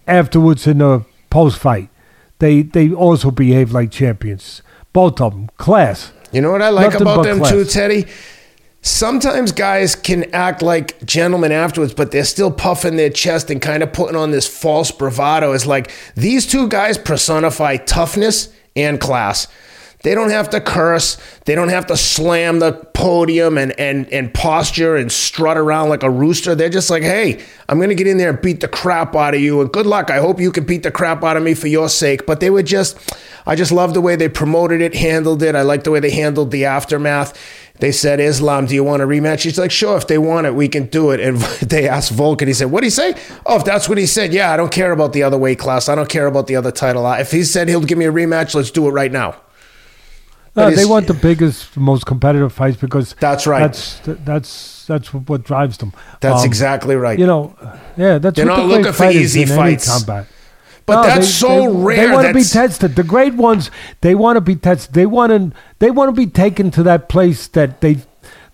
afterwards 0.07 0.67
in 0.67 0.79
the 0.79 1.05
post 1.31 1.59
fight, 1.59 1.89
they 2.39 2.63
they 2.63 2.93
also 2.93 3.31
behaved 3.31 3.73
like 3.73 3.91
champions. 3.91 4.63
Both 4.93 5.21
of 5.21 5.33
them, 5.33 5.49
class. 5.57 6.13
You 6.33 6.41
know 6.41 6.53
what 6.53 6.63
I 6.63 6.69
like 6.71 6.93
Nothing 6.93 7.03
about 7.03 7.23
them 7.25 7.39
class. 7.39 7.51
too, 7.51 7.65
Teddy. 7.65 8.07
Sometimes 8.85 9.53
guys 9.53 9.95
can 9.95 10.25
act 10.35 10.61
like 10.61 11.05
gentlemen 11.05 11.53
afterwards, 11.53 11.95
but 11.95 12.11
they're 12.11 12.25
still 12.25 12.51
puffing 12.51 12.97
their 12.97 13.11
chest 13.11 13.49
and 13.49 13.63
kind 13.63 13.83
of 13.83 13.93
putting 13.93 14.17
on 14.17 14.33
this 14.33 14.47
false 14.47 14.91
bravado. 14.91 15.53
It's 15.53 15.67
like 15.67 15.93
these 16.17 16.47
two 16.47 16.69
guys 16.69 16.99
personify 16.99 17.77
toughness 17.77 18.49
and 18.75 19.01
class. 19.01 19.47
They 20.03 20.15
don't 20.15 20.31
have 20.31 20.51
to 20.51 20.61
curse. 20.61 21.17
They 21.45 21.55
don't 21.55 21.69
have 21.69 21.87
to 21.87 21.97
slam 21.97 22.59
the 22.59 22.73
podium 22.73 23.57
and, 23.57 23.79
and, 23.79 24.13
and 24.13 24.35
posture 24.35 24.97
and 24.97 25.13
strut 25.13 25.57
around 25.57 25.91
like 25.91 26.03
a 26.03 26.11
rooster. 26.11 26.55
They're 26.55 26.69
just 26.69 26.91
like, 26.91 27.03
hey, 27.03 27.43
I'm 27.69 27.79
going 27.79 27.89
to 27.91 27.95
get 27.95 28.09
in 28.09 28.19
there 28.19 28.31
and 28.31 28.41
beat 28.41 28.61
the 28.61 28.69
crap 28.69 29.15
out 29.15 29.35
of 29.35 29.41
you. 29.41 29.61
And 29.61 29.73
good 29.73 29.87
luck. 29.87 30.11
I 30.11 30.19
hope 30.19 30.41
you 30.41 30.51
can 30.51 30.65
beat 30.65 30.83
the 30.83 30.91
crap 30.91 31.23
out 31.23 31.37
of 31.37 31.43
me 31.43 31.55
for 31.55 31.69
your 31.69 31.89
sake. 31.89 32.27
But 32.27 32.41
they 32.41 32.51
were 32.51 32.65
just, 32.65 33.17
I 33.47 33.55
just 33.55 33.71
love 33.71 33.95
the 33.95 34.01
way 34.01 34.17
they 34.17 34.29
promoted 34.29 34.81
it, 34.81 34.95
handled 34.95 35.43
it. 35.43 35.55
I 35.55 35.63
like 35.63 35.85
the 35.85 35.93
way 35.93 36.01
they 36.01 36.11
handled 36.11 36.51
the 36.51 36.65
aftermath. 36.65 37.39
They 37.79 37.91
said, 37.93 38.21
Islam, 38.21 38.67
do 38.67 38.75
you 38.75 38.85
want 38.85 39.03
a 39.03 39.07
rematch? 39.07 39.43
He's 39.43 39.59
like, 39.59 39.73
sure, 39.73 39.97
if 39.97 40.07
they 40.07 40.19
want 40.19 40.47
it, 40.47 40.55
we 40.55 40.69
can 40.69 40.87
do 40.87 41.11
it. 41.11 41.21
And 41.21 41.37
they 41.63 41.89
asked 41.89 42.13
Volk, 42.13 42.41
and 42.41 42.49
he 42.49 42.55
said, 42.55 42.71
what 42.71 42.81
did 42.81 42.87
he 42.87 42.91
say? 42.91 43.15
Oh, 43.47 43.57
if 43.57 43.65
that's 43.65 43.89
what 43.89 43.99
he 43.99 44.07
said, 44.07 44.33
yeah, 44.33 44.53
I 44.53 44.57
don't 44.57 44.71
care 44.71 44.93
about 44.93 45.13
the 45.13 45.25
other 45.25 45.39
weight 45.39 45.59
class. 45.59 45.89
I 45.89 45.95
don't 45.95 46.09
care 46.09 46.27
about 46.27 46.47
the 46.47 46.55
other 46.55 46.71
title. 46.71 47.11
If 47.15 47.33
he 47.33 47.43
said 47.43 47.69
he'll 47.69 47.81
give 47.81 47.99
me 47.99 48.05
a 48.05 48.13
rematch, 48.13 48.55
let's 48.55 48.71
do 48.71 48.87
it 48.87 48.93
right 48.93 49.11
now. 49.11 49.37
No, 50.55 50.71
they 50.71 50.85
want 50.85 51.07
the 51.07 51.15
biggest, 51.15 51.77
most 51.77 52.05
competitive 52.05 52.53
fights 52.53 52.77
because 52.77 53.15
that's 53.15 53.47
right. 53.47 53.61
That's 53.61 54.01
that's 54.05 54.87
that's 54.87 55.15
what 55.15 55.45
drives 55.45 55.79
them. 55.79 55.95
That's 56.21 56.41
um, 56.41 56.47
exactly 56.47 56.95
right. 56.95 57.19
You 57.19 57.27
know, 57.27 57.57
yeah, 57.97 58.19
that's 58.19 58.37
they're 58.37 58.45
not 58.45 58.57
the 58.57 58.65
looking 58.65 58.93
for 58.93 59.11
easy 59.11 59.47
fights. 59.47 59.89
Combat. 59.89 60.27
But 60.85 60.97
no, 60.97 61.03
that's 61.03 61.19
they, 61.21 61.25
so 61.25 61.49
they, 61.49 61.69
rare. 61.69 62.09
They 62.09 62.13
want 62.13 62.27
to 62.27 62.35
be 62.35 62.45
tested. 62.45 62.97
The 62.97 63.05
great 63.05 63.35
ones, 63.35 63.71
they 64.03 64.15
want 64.15 64.37
to 64.37 64.41
be 64.41 64.57
tested. 64.57 64.95
They 64.95 65.07
want 65.07 65.31
to 65.31 65.59
they 65.79 65.91
want 65.91 66.15
to 66.15 66.21
be 66.21 66.27
taken 66.27 66.71
to 66.73 66.83
that 66.83 67.09
place 67.09 67.47
that 67.49 67.81
they 67.81 67.99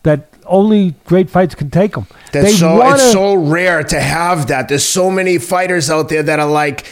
that 0.04 0.32
only 0.46 0.94
great 1.04 1.30
fights 1.30 1.54
can 1.54 1.70
take 1.70 1.94
them. 1.94 2.06
That's 2.32 2.46
they 2.46 2.52
so 2.52 2.76
wanna, 2.76 2.94
it's 2.94 3.12
so 3.12 3.34
rare 3.34 3.82
to 3.82 4.00
have 4.00 4.46
that. 4.48 4.68
There's 4.68 4.84
so 4.84 5.10
many 5.10 5.38
fighters 5.38 5.90
out 5.90 6.08
there 6.08 6.22
that 6.22 6.38
are 6.38 6.48
like 6.48 6.86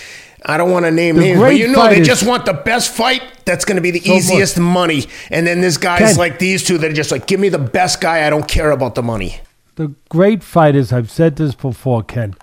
I 0.45 0.57
don't 0.57 0.71
want 0.71 0.85
to 0.85 0.91
name 0.91 1.17
names, 1.17 1.41
but 1.41 1.57
you 1.57 1.69
know 1.69 1.89
they 1.89 2.03
just 2.03 2.27
want 2.27 2.45
the 2.45 2.53
best 2.53 2.93
fight. 2.93 3.23
That's 3.45 3.65
going 3.65 3.77
to 3.77 3.83
be 3.83 3.91
the 3.91 4.01
so 4.01 4.13
easiest 4.13 4.59
much. 4.59 4.75
money. 4.75 5.05
And 5.31 5.47
then 5.47 5.61
there's 5.61 5.79
guys 5.79 6.01
Ken, 6.01 6.17
like 6.17 6.39
these 6.39 6.63
two 6.63 6.79
that 6.79 6.91
are 6.91 6.95
just 6.95 7.11
like, 7.11 7.27
give 7.27 7.41
me 7.41 7.49
the 7.49 7.59
best 7.59 8.01
guy. 8.01 8.27
I 8.27 8.31
don't 8.31 8.47
care 8.47 8.71
about 8.71 8.95
the 8.95 9.03
money. 9.03 9.41
The 9.77 9.95
great 10.09 10.43
fighters, 10.43 10.93
I've 10.93 11.11
said 11.11 11.37
this 11.37 11.55
before, 11.55 12.03
Ken. 12.03 12.35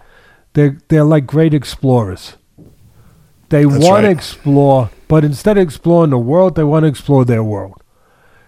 They're 0.54 0.78
they're 0.88 1.04
like 1.04 1.26
great 1.28 1.54
explorers. 1.54 2.36
They 3.50 3.66
want 3.66 3.84
right. 3.84 4.02
to 4.02 4.10
explore, 4.10 4.90
but 5.08 5.24
instead 5.24 5.58
of 5.58 5.64
exploring 5.64 6.10
the 6.10 6.18
world, 6.18 6.56
they 6.56 6.64
want 6.64 6.84
to 6.84 6.88
explore 6.88 7.26
their 7.26 7.44
world. 7.44 7.82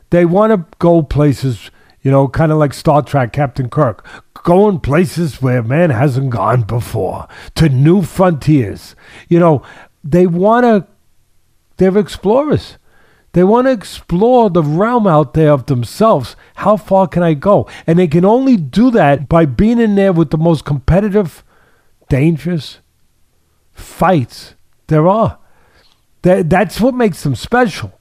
They 0.09 0.25
want 0.25 0.51
to 0.51 0.77
go 0.79 1.03
places 1.03 1.69
you 2.05 2.11
know, 2.11 2.27
kind 2.27 2.51
of 2.51 2.59
like 2.59 2.71
Star 2.71 3.01
Trek, 3.01 3.33
Captain 3.33 3.67
Kirk, 3.67 4.05
going 4.43 4.79
places 4.79 5.41
where 5.41 5.63
man 5.63 5.89
hasn't 5.89 6.29
gone 6.29 6.61
before, 6.61 7.27
to 7.55 7.67
new 7.67 8.03
frontiers. 8.03 8.95
You 9.27 9.39
know, 9.39 9.63
they 10.03 10.27
want 10.27 10.65
to, 10.65 10.87
they're 11.77 11.97
explorers. 11.97 12.77
They 13.31 13.43
want 13.43 13.65
to 13.65 13.71
explore 13.71 14.51
the 14.51 14.61
realm 14.61 15.07
out 15.07 15.33
there 15.33 15.51
of 15.51 15.65
themselves. 15.65 16.35
How 16.57 16.77
far 16.77 17.07
can 17.07 17.23
I 17.23 17.33
go? 17.33 17.67
And 17.87 17.97
they 17.97 18.07
can 18.07 18.23
only 18.23 18.55
do 18.55 18.91
that 18.91 19.27
by 19.27 19.45
being 19.45 19.79
in 19.79 19.95
there 19.95 20.13
with 20.13 20.29
the 20.29 20.37
most 20.37 20.63
competitive, 20.63 21.43
dangerous 22.07 22.81
fights 23.73 24.53
there 24.87 25.07
are. 25.07 25.39
That, 26.21 26.51
that's 26.51 26.79
what 26.79 26.93
makes 26.93 27.23
them 27.23 27.33
special 27.33 27.99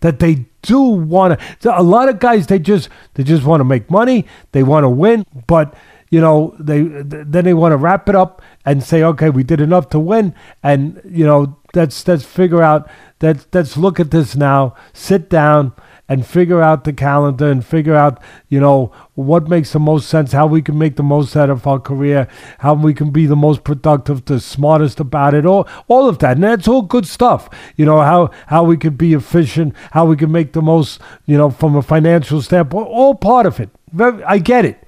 that 0.00 0.18
they 0.18 0.46
do 0.64 0.80
want 0.80 1.38
to. 1.60 1.78
A 1.78 1.82
lot 1.82 2.08
of 2.08 2.18
guys 2.18 2.46
they 2.46 2.58
just 2.58 2.88
they 3.14 3.22
just 3.22 3.44
want 3.44 3.60
to 3.60 3.64
make 3.64 3.90
money. 3.90 4.26
They 4.52 4.62
want 4.62 4.84
to 4.84 4.90
win, 4.90 5.24
but 5.46 5.74
you 6.10 6.20
know 6.20 6.54
they 6.58 6.82
then 6.82 7.44
they 7.44 7.54
want 7.54 7.72
to 7.72 7.76
wrap 7.76 8.08
it 8.08 8.14
up 8.14 8.42
and 8.64 8.82
say, 8.82 9.02
okay, 9.02 9.30
we 9.30 9.42
did 9.42 9.60
enough 9.60 9.88
to 9.90 9.98
win, 9.98 10.34
and 10.62 11.00
you 11.04 11.24
know 11.24 11.56
let's 11.74 12.06
let's 12.08 12.24
figure 12.24 12.62
out 12.62 12.88
that 13.20 13.46
let's 13.52 13.76
look 13.76 14.00
at 14.00 14.10
this 14.10 14.36
now. 14.36 14.74
Sit 14.92 15.28
down 15.28 15.72
and 16.08 16.26
figure 16.26 16.60
out 16.60 16.84
the 16.84 16.92
calendar 16.92 17.50
and 17.50 17.64
figure 17.64 17.94
out, 17.94 18.20
you 18.48 18.60
know, 18.60 18.92
what 19.14 19.48
makes 19.48 19.72
the 19.72 19.78
most 19.78 20.08
sense, 20.08 20.32
how 20.32 20.46
we 20.46 20.60
can 20.60 20.76
make 20.76 20.96
the 20.96 21.02
most 21.02 21.34
out 21.34 21.48
of 21.48 21.66
our 21.66 21.80
career, 21.80 22.28
how 22.58 22.74
we 22.74 22.92
can 22.92 23.10
be 23.10 23.24
the 23.24 23.36
most 23.36 23.64
productive, 23.64 24.24
the 24.26 24.38
smartest 24.38 25.00
about 25.00 25.32
it, 25.32 25.46
all, 25.46 25.66
all 25.88 26.08
of 26.08 26.18
that. 26.18 26.36
And 26.36 26.44
that's 26.44 26.68
all 26.68 26.82
good 26.82 27.06
stuff. 27.06 27.48
You 27.76 27.86
know, 27.86 28.00
how, 28.02 28.30
how 28.48 28.64
we 28.64 28.76
can 28.76 28.96
be 28.96 29.14
efficient, 29.14 29.74
how 29.92 30.04
we 30.04 30.16
can 30.16 30.30
make 30.30 30.52
the 30.52 30.60
most, 30.60 31.00
you 31.24 31.38
know, 31.38 31.48
from 31.48 31.74
a 31.74 31.82
financial 31.82 32.42
standpoint, 32.42 32.86
all 32.86 33.14
part 33.14 33.46
of 33.46 33.58
it. 33.58 33.70
I 33.98 34.38
get 34.38 34.66
it. 34.66 34.86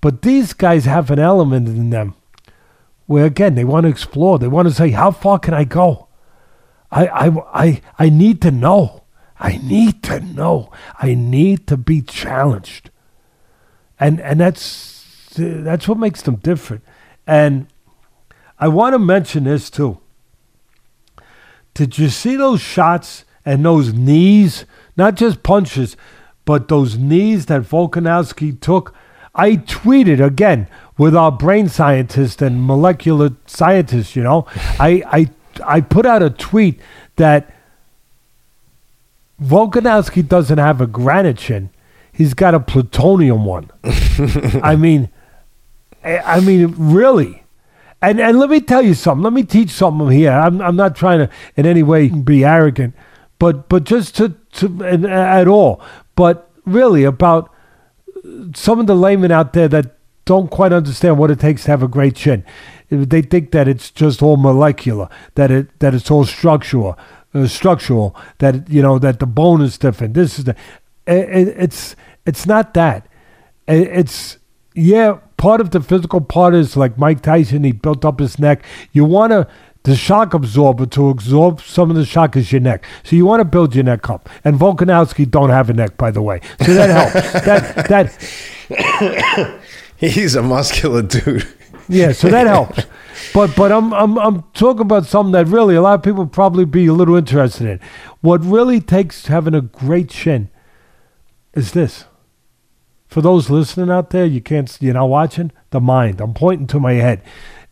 But 0.00 0.22
these 0.22 0.52
guys 0.52 0.84
have 0.84 1.10
an 1.10 1.18
element 1.18 1.66
in 1.66 1.90
them 1.90 2.14
where, 3.06 3.24
again, 3.24 3.56
they 3.56 3.64
want 3.64 3.84
to 3.84 3.90
explore. 3.90 4.38
They 4.38 4.46
want 4.46 4.68
to 4.68 4.74
say, 4.74 4.90
how 4.90 5.10
far 5.10 5.40
can 5.40 5.54
I 5.54 5.64
go? 5.64 6.06
I, 6.92 7.06
I, 7.06 7.26
I, 7.52 7.82
I 7.98 8.08
need 8.10 8.40
to 8.42 8.52
know. 8.52 9.02
I 9.38 9.58
need 9.58 10.02
to 10.04 10.20
know. 10.20 10.72
I 10.98 11.14
need 11.14 11.66
to 11.66 11.76
be 11.76 12.02
challenged. 12.02 12.90
And 13.98 14.20
and 14.20 14.40
that's 14.40 15.32
that's 15.36 15.88
what 15.88 15.98
makes 15.98 16.22
them 16.22 16.36
different. 16.36 16.82
And 17.26 17.66
I 18.58 18.68
want 18.68 18.94
to 18.94 18.98
mention 18.98 19.44
this 19.44 19.68
too. 19.70 19.98
Did 21.74 21.98
you 21.98 22.08
see 22.08 22.36
those 22.36 22.60
shots 22.60 23.24
and 23.44 23.64
those 23.64 23.92
knees? 23.92 24.64
Not 24.96 25.14
just 25.14 25.42
punches, 25.42 25.96
but 26.46 26.68
those 26.68 26.96
knees 26.96 27.46
that 27.46 27.62
Volkanovski 27.62 28.58
took. 28.58 28.94
I 29.34 29.56
tweeted 29.56 30.24
again 30.24 30.68
with 30.96 31.14
our 31.14 31.30
brain 31.30 31.68
scientist 31.68 32.40
and 32.40 32.64
molecular 32.64 33.32
scientist, 33.44 34.16
you 34.16 34.22
know. 34.22 34.46
I 34.80 35.02
I 35.06 35.30
I 35.66 35.80
put 35.82 36.06
out 36.06 36.22
a 36.22 36.30
tweet 36.30 36.80
that 37.16 37.55
Volkanovski 39.42 40.26
doesn't 40.26 40.58
have 40.58 40.80
a 40.80 40.86
granite 40.86 41.38
chin. 41.38 41.70
He's 42.12 42.34
got 42.34 42.54
a 42.54 42.60
plutonium 42.60 43.44
one. 43.44 43.70
I 44.62 44.76
mean, 44.76 45.10
I 46.02 46.40
mean, 46.40 46.74
really. 46.78 47.44
And 48.00 48.20
and 48.20 48.38
let 48.38 48.50
me 48.50 48.60
tell 48.60 48.82
you 48.82 48.94
something. 48.94 49.22
Let 49.22 49.32
me 49.32 49.42
teach 49.42 49.70
something 49.70 50.10
here. 50.10 50.30
I'm 50.30 50.60
I'm 50.60 50.76
not 50.76 50.96
trying 50.96 51.18
to 51.20 51.30
in 51.56 51.66
any 51.66 51.82
way 51.82 52.08
be 52.08 52.44
arrogant, 52.44 52.94
but 53.38 53.68
but 53.68 53.84
just 53.84 54.16
to 54.16 54.34
to 54.52 54.84
at 54.84 55.48
all. 55.48 55.80
But 56.14 56.50
really 56.64 57.04
about 57.04 57.52
some 58.54 58.80
of 58.80 58.86
the 58.86 58.96
laymen 58.96 59.30
out 59.30 59.52
there 59.52 59.68
that 59.68 59.96
don't 60.24 60.50
quite 60.50 60.72
understand 60.72 61.18
what 61.18 61.30
it 61.30 61.40
takes 61.40 61.64
to 61.64 61.70
have 61.70 61.82
a 61.82 61.88
great 61.88 62.16
chin. 62.16 62.44
They 62.90 63.22
think 63.22 63.52
that 63.52 63.68
it's 63.68 63.90
just 63.90 64.22
all 64.22 64.36
molecular, 64.36 65.08
that 65.34 65.50
it 65.50 65.78
that 65.80 65.94
it's 65.94 66.10
all 66.10 66.24
structural, 66.24 66.98
uh, 67.34 67.46
structural. 67.46 68.16
That 68.38 68.68
you 68.68 68.82
know 68.82 68.98
that 68.98 69.20
the 69.20 69.26
bone 69.26 69.62
is 69.62 69.78
different. 69.78 70.14
This 70.14 70.38
is 70.38 70.44
the. 70.44 70.56
It, 71.06 71.48
it's 71.48 71.96
it's 72.24 72.46
not 72.46 72.74
that. 72.74 73.06
It, 73.66 73.88
it's 73.88 74.38
yeah. 74.74 75.18
Part 75.36 75.60
of 75.60 75.70
the 75.70 75.80
physical 75.82 76.22
part 76.22 76.54
is 76.54 76.78
like 76.78 76.96
Mike 76.96 77.20
Tyson. 77.20 77.62
He 77.62 77.72
built 77.72 78.06
up 78.06 78.20
his 78.20 78.38
neck. 78.38 78.64
You 78.92 79.04
want 79.04 79.32
to 79.32 79.46
the 79.86 79.94
shock 79.94 80.34
absorber 80.34 80.84
to 80.84 81.10
absorb 81.10 81.60
some 81.60 81.90
of 81.90 81.96
the 81.96 82.04
shock 82.04 82.34
is 82.36 82.50
your 82.50 82.60
neck. 82.60 82.84
So 83.04 83.14
you 83.14 83.24
want 83.24 83.38
to 83.40 83.44
build 83.44 83.72
your 83.72 83.84
neck 83.84 84.10
up. 84.10 84.28
And 84.42 84.58
Volkanovski 84.58 85.30
don't 85.30 85.50
have 85.50 85.70
a 85.70 85.74
neck, 85.74 85.96
by 85.96 86.10
the 86.10 86.20
way. 86.20 86.40
So 86.64 86.74
that 86.74 86.90
helps. 86.90 87.32
that 87.44 87.88
that 88.68 89.60
he's 89.96 90.34
a 90.34 90.42
muscular 90.42 91.02
dude. 91.02 91.46
Yeah, 91.88 92.12
so 92.12 92.28
that 92.28 92.46
helps. 92.46 92.84
But 93.32 93.54
but 93.56 93.72
I'm 93.72 93.92
I'm 93.92 94.18
I'm 94.18 94.42
talking 94.54 94.82
about 94.82 95.06
something 95.06 95.32
that 95.32 95.46
really 95.46 95.74
a 95.74 95.82
lot 95.82 95.94
of 95.94 96.02
people 96.02 96.26
probably 96.26 96.64
be 96.64 96.86
a 96.86 96.92
little 96.92 97.16
interested 97.16 97.66
in. 97.66 97.80
What 98.20 98.44
really 98.44 98.80
takes 98.80 99.26
having 99.26 99.54
a 99.54 99.60
great 99.60 100.10
chin 100.10 100.50
is 101.54 101.72
this. 101.72 102.04
For 103.06 103.20
those 103.20 103.48
listening 103.48 103.90
out 103.90 104.10
there, 104.10 104.26
you 104.26 104.40
can't 104.40 104.76
you're 104.80 104.94
not 104.94 105.06
watching 105.06 105.52
the 105.70 105.80
mind. 105.80 106.20
I'm 106.20 106.34
pointing 106.34 106.66
to 106.68 106.80
my 106.80 106.94
head. 106.94 107.22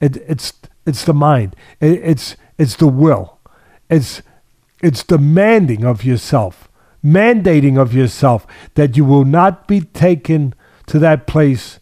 It, 0.00 0.16
it's 0.28 0.52
it's 0.86 1.04
the 1.04 1.14
mind. 1.14 1.56
It, 1.80 2.00
it's 2.02 2.36
it's 2.58 2.76
the 2.76 2.88
will. 2.88 3.38
It's 3.90 4.22
it's 4.80 5.02
demanding 5.02 5.84
of 5.84 6.04
yourself, 6.04 6.68
mandating 7.04 7.78
of 7.78 7.94
yourself 7.94 8.46
that 8.74 8.96
you 8.96 9.04
will 9.04 9.24
not 9.24 9.66
be 9.66 9.80
taken 9.80 10.54
to 10.86 10.98
that 10.98 11.26
place 11.26 11.80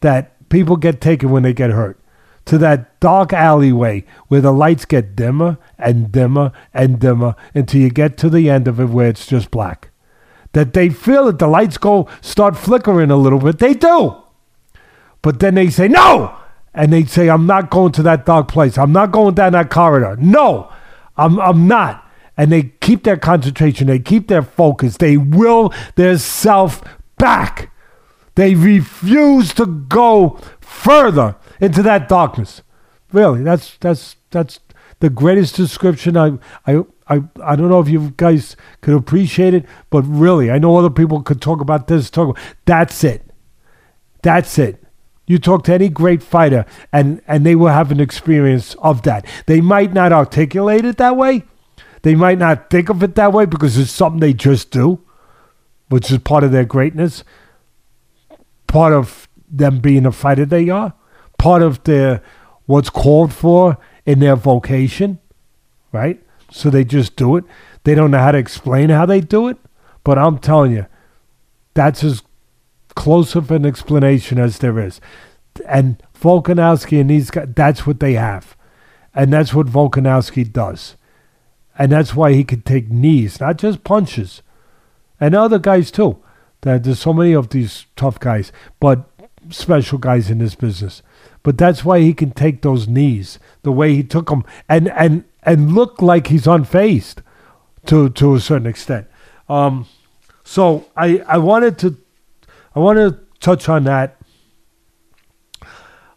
that 0.00 0.33
people 0.54 0.76
get 0.76 1.00
taken 1.00 1.30
when 1.30 1.42
they 1.42 1.52
get 1.52 1.70
hurt. 1.70 1.98
To 2.44 2.58
that 2.58 3.00
dark 3.00 3.32
alleyway 3.32 4.04
where 4.28 4.40
the 4.40 4.52
lights 4.52 4.84
get 4.84 5.16
dimmer 5.16 5.58
and 5.78 6.12
dimmer 6.12 6.52
and 6.72 7.00
dimmer 7.00 7.34
until 7.54 7.80
you 7.80 7.90
get 7.90 8.16
to 8.18 8.30
the 8.30 8.48
end 8.48 8.68
of 8.68 8.78
it 8.78 8.90
where 8.90 9.08
it's 9.08 9.26
just 9.26 9.50
black. 9.50 9.90
That 10.52 10.72
they 10.72 10.90
feel 10.90 11.26
that 11.26 11.40
the 11.40 11.48
lights 11.48 11.76
go 11.76 12.08
start 12.20 12.56
flickering 12.56 13.10
a 13.10 13.16
little 13.16 13.40
bit. 13.40 13.58
They 13.58 13.74
do. 13.74 14.22
But 15.22 15.40
then 15.40 15.56
they 15.56 15.70
say, 15.70 15.88
No, 15.88 16.36
and 16.72 16.92
they'd 16.92 17.10
say, 17.10 17.28
I'm 17.28 17.46
not 17.46 17.70
going 17.70 17.90
to 17.92 18.02
that 18.04 18.24
dark 18.24 18.46
place. 18.46 18.78
I'm 18.78 18.92
not 18.92 19.10
going 19.10 19.34
down 19.34 19.54
that 19.54 19.70
corridor. 19.70 20.16
No, 20.20 20.72
I'm, 21.16 21.40
I'm 21.40 21.66
not. 21.66 22.08
And 22.36 22.52
they 22.52 22.74
keep 22.80 23.02
their 23.02 23.16
concentration, 23.16 23.88
they 23.88 23.98
keep 23.98 24.28
their 24.28 24.42
focus, 24.42 24.98
they 24.98 25.16
will 25.16 25.72
their 25.96 26.18
self 26.18 26.82
back. 27.18 27.73
They 28.34 28.54
refuse 28.54 29.54
to 29.54 29.66
go 29.66 30.38
further 30.60 31.36
into 31.60 31.82
that 31.82 32.08
darkness. 32.08 32.62
Really, 33.12 33.42
that's 33.42 33.76
that's 33.78 34.16
that's 34.30 34.60
the 35.00 35.10
greatest 35.10 35.56
description. 35.56 36.16
I 36.16 36.38
I 36.66 36.84
I, 37.06 37.22
I 37.42 37.56
don't 37.56 37.68
know 37.68 37.80
if 37.80 37.88
you 37.88 38.12
guys 38.16 38.56
could 38.80 38.94
appreciate 38.94 39.54
it, 39.54 39.66
but 39.90 40.02
really, 40.02 40.50
I 40.50 40.58
know 40.58 40.76
other 40.76 40.90
people 40.90 41.22
could 41.22 41.40
talk 41.40 41.60
about 41.60 41.86
this. 41.86 42.10
Talk. 42.10 42.38
That's 42.64 43.04
it. 43.04 43.30
That's 44.22 44.58
it. 44.58 44.82
You 45.26 45.38
talk 45.38 45.64
to 45.64 45.74
any 45.74 45.88
great 45.88 46.22
fighter, 46.22 46.66
and, 46.92 47.22
and 47.26 47.46
they 47.46 47.54
will 47.54 47.68
have 47.68 47.90
an 47.90 48.00
experience 48.00 48.74
of 48.76 49.02
that. 49.02 49.26
They 49.46 49.60
might 49.60 49.92
not 49.92 50.12
articulate 50.12 50.84
it 50.84 50.98
that 50.98 51.16
way. 51.16 51.44
They 52.02 52.14
might 52.14 52.38
not 52.38 52.68
think 52.68 52.90
of 52.90 53.02
it 53.02 53.14
that 53.14 53.32
way 53.32 53.46
because 53.46 53.78
it's 53.78 53.90
something 53.90 54.20
they 54.20 54.34
just 54.34 54.70
do, 54.70 55.00
which 55.88 56.10
is 56.10 56.18
part 56.18 56.44
of 56.44 56.52
their 56.52 56.66
greatness, 56.66 57.24
part 58.74 58.92
of 58.92 59.28
them 59.48 59.78
being 59.78 60.04
a 60.04 60.10
fighter 60.10 60.44
they 60.44 60.68
are, 60.68 60.94
part 61.38 61.62
of 61.62 61.84
their 61.84 62.20
what's 62.66 62.90
called 62.90 63.32
for 63.32 63.78
in 64.04 64.18
their 64.18 64.34
vocation, 64.34 65.20
right? 65.92 66.20
So 66.50 66.70
they 66.70 66.84
just 66.84 67.14
do 67.14 67.36
it. 67.36 67.44
They 67.84 67.94
don't 67.94 68.10
know 68.10 68.18
how 68.18 68.32
to 68.32 68.38
explain 68.38 68.88
how 68.88 69.06
they 69.06 69.20
do 69.20 69.46
it, 69.46 69.58
but 70.02 70.18
I'm 70.18 70.38
telling 70.38 70.72
you, 70.72 70.86
that's 71.74 72.02
as 72.02 72.24
close 72.96 73.36
of 73.36 73.52
an 73.52 73.64
explanation 73.64 74.40
as 74.40 74.58
there 74.58 74.80
is. 74.80 75.00
And 75.68 76.02
Volkanovski 76.20 77.00
and 77.00 77.10
these 77.10 77.30
guys, 77.30 77.46
that's 77.54 77.86
what 77.86 78.00
they 78.00 78.14
have. 78.14 78.56
And 79.14 79.32
that's 79.32 79.54
what 79.54 79.68
Volkanovski 79.68 80.52
does. 80.52 80.96
And 81.78 81.92
that's 81.92 82.16
why 82.16 82.32
he 82.32 82.42
can 82.42 82.62
take 82.62 82.90
knees, 82.90 83.38
not 83.38 83.56
just 83.56 83.84
punches. 83.84 84.42
And 85.20 85.32
other 85.32 85.60
guys 85.60 85.92
too. 85.92 86.23
There's 86.64 86.98
so 86.98 87.12
many 87.12 87.34
of 87.34 87.50
these 87.50 87.86
tough 87.94 88.18
guys, 88.18 88.50
but 88.80 89.08
special 89.50 89.98
guys 89.98 90.30
in 90.30 90.38
this 90.38 90.54
business. 90.54 91.02
But 91.42 91.58
that's 91.58 91.84
why 91.84 92.00
he 92.00 92.14
can 92.14 92.30
take 92.30 92.62
those 92.62 92.88
knees 92.88 93.38
the 93.62 93.72
way 93.72 93.94
he 93.94 94.02
took 94.02 94.28
them 94.30 94.44
and 94.68 94.88
and 94.92 95.24
and 95.42 95.74
look 95.74 96.00
like 96.00 96.28
he's 96.28 96.44
unfazed 96.44 97.16
to 97.86 98.08
to 98.08 98.34
a 98.34 98.40
certain 98.40 98.66
extent. 98.66 99.06
Um, 99.48 99.86
so 100.42 100.86
I 100.96 101.18
I 101.26 101.38
wanted 101.38 101.78
to 101.80 101.96
I 102.74 102.80
want 102.80 102.98
to 102.98 103.18
touch 103.40 103.68
on 103.68 103.84
that. 103.84 104.16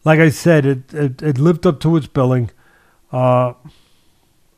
Like 0.05 0.19
I 0.19 0.29
said, 0.29 0.65
it, 0.65 0.93
it, 0.93 1.21
it 1.21 1.37
lived 1.37 1.67
up 1.67 1.81
to 1.81 1.97
its 1.97 2.07
billing. 2.07 2.49
Uh, 3.11 3.53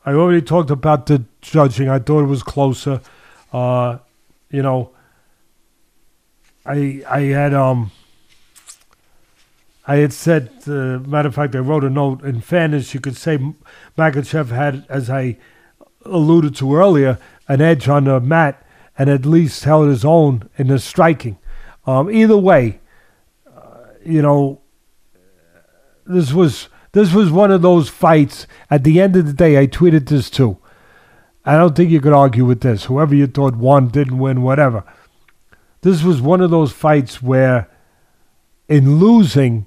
I 0.06 0.12
already 0.12 0.42
talked 0.42 0.70
about 0.70 1.06
the 1.06 1.24
judging. 1.42 1.88
I 1.88 1.98
thought 1.98 2.20
it 2.20 2.26
was 2.28 2.44
closer. 2.44 3.00
Uh, 3.52 3.98
you 4.50 4.62
know, 4.62 4.92
I 6.70 7.02
I 7.08 7.20
had 7.22 7.52
um 7.52 7.90
I 9.86 9.96
had 9.96 10.12
said, 10.12 10.50
uh, 10.68 11.00
matter 11.00 11.28
of 11.28 11.34
fact, 11.34 11.56
I 11.56 11.58
wrote 11.58 11.82
a 11.82 11.90
note. 11.90 12.22
In 12.22 12.40
fairness, 12.40 12.94
you 12.94 13.00
could 13.00 13.16
say 13.16 13.38
Makhachev 13.98 14.50
had, 14.50 14.86
as 14.88 15.10
I 15.10 15.36
alluded 16.04 16.54
to 16.56 16.76
earlier, 16.76 17.18
an 17.48 17.60
edge 17.60 17.88
on 17.88 18.04
the 18.04 18.20
mat 18.20 18.64
and 18.96 19.10
at 19.10 19.26
least 19.26 19.64
held 19.64 19.88
his 19.88 20.04
own 20.04 20.48
in 20.56 20.68
the 20.68 20.78
striking. 20.78 21.38
Um, 21.86 22.08
either 22.08 22.36
way, 22.36 22.78
uh, 23.48 23.86
you 24.04 24.22
know, 24.22 24.60
this 26.06 26.32
was 26.32 26.68
this 26.92 27.12
was 27.12 27.32
one 27.32 27.50
of 27.50 27.62
those 27.62 27.88
fights. 27.88 28.46
At 28.70 28.84
the 28.84 29.00
end 29.00 29.16
of 29.16 29.26
the 29.26 29.32
day, 29.32 29.58
I 29.58 29.66
tweeted 29.66 30.08
this 30.08 30.30
too. 30.30 30.58
I 31.44 31.56
don't 31.56 31.74
think 31.74 31.90
you 31.90 32.00
could 32.00 32.12
argue 32.12 32.44
with 32.44 32.60
this. 32.60 32.84
Whoever 32.84 33.14
you 33.14 33.26
thought 33.26 33.56
won, 33.56 33.88
didn't 33.88 34.18
win, 34.18 34.42
whatever. 34.42 34.84
This 35.82 36.02
was 36.02 36.20
one 36.20 36.40
of 36.40 36.50
those 36.50 36.72
fights 36.72 37.22
where, 37.22 37.68
in 38.68 38.98
losing, 38.98 39.66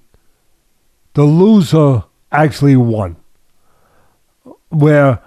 the 1.13 1.23
loser 1.23 2.03
actually 2.31 2.75
won. 2.75 3.15
Where 4.69 5.19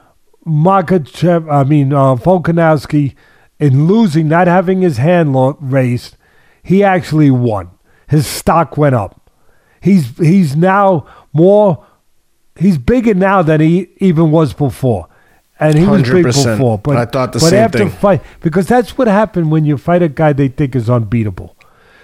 Makhachev, 0.47 1.53
I 1.53 1.65
mean, 1.65 1.93
uh, 1.93 2.15
Volkanovski, 2.15 3.15
in 3.59 3.87
losing, 3.87 4.29
not 4.29 4.47
having 4.47 4.83
his 4.83 4.99
hand 4.99 5.35
raised, 5.61 6.17
he 6.63 6.85
actually 6.85 7.31
won. 7.31 7.71
His 8.09 8.27
stock 8.27 8.77
went 8.77 8.95
up. 8.95 9.31
He's 9.81 10.17
he's 10.19 10.57
now 10.57 11.07
more 11.33 11.85
he's 12.57 12.79
bigger 12.79 13.15
now 13.15 13.43
than 13.43 13.61
he 13.61 13.89
even 13.99 14.31
was 14.31 14.53
before. 14.53 15.09
And 15.59 15.79
he 15.79 15.87
was 15.87 16.03
big 16.03 16.25
before. 16.25 16.79
But 16.79 16.97
I 16.97 17.07
thought 17.07 17.33
the 17.33 17.39
but 17.39 17.51
same 17.51 17.65
after 17.65 17.79
thing. 17.79 17.91
fight 17.91 18.23
because 18.41 18.69
that's 18.69 18.99
what 18.99 19.09
happened 19.09 19.51
when 19.51 19.65
you 19.65 19.79
fight 19.79 20.03
a 20.03 20.09
guy 20.09 20.33
they 20.33 20.49
think 20.49 20.77
is 20.77 20.91
unbeatable. 20.91 21.57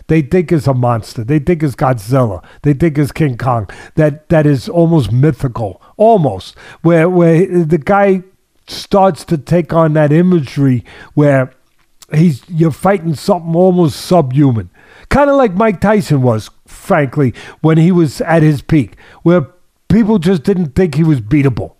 They 0.08 0.22
think 0.22 0.50
is 0.50 0.66
a 0.66 0.74
monster. 0.74 1.22
They 1.22 1.38
think 1.38 1.62
is 1.62 1.76
Godzilla. 1.76 2.44
They 2.62 2.72
think 2.74 2.98
is 2.98 3.12
King 3.12 3.36
Kong. 3.36 3.68
That 3.94 4.28
that 4.30 4.46
is 4.46 4.68
almost 4.68 5.12
mythical. 5.12 5.80
Almost. 5.96 6.56
Where 6.82 7.08
where 7.08 7.46
the 7.64 7.78
guy 7.78 8.22
starts 8.68 9.24
to 9.26 9.38
take 9.38 9.72
on 9.72 9.92
that 9.94 10.12
imagery 10.12 10.84
where 11.14 11.52
he's 12.14 12.42
you're 12.48 12.70
fighting 12.70 13.14
something 13.14 13.54
almost 13.54 14.00
subhuman, 14.00 14.70
kind 15.08 15.30
of 15.30 15.36
like 15.36 15.54
Mike 15.54 15.80
Tyson 15.80 16.22
was, 16.22 16.50
frankly, 16.66 17.34
when 17.60 17.78
he 17.78 17.92
was 17.92 18.20
at 18.22 18.42
his 18.42 18.62
peak, 18.62 18.96
where 19.22 19.48
people 19.88 20.18
just 20.18 20.42
didn't 20.42 20.74
think 20.74 20.94
he 20.94 21.04
was 21.04 21.20
beatable. 21.20 21.74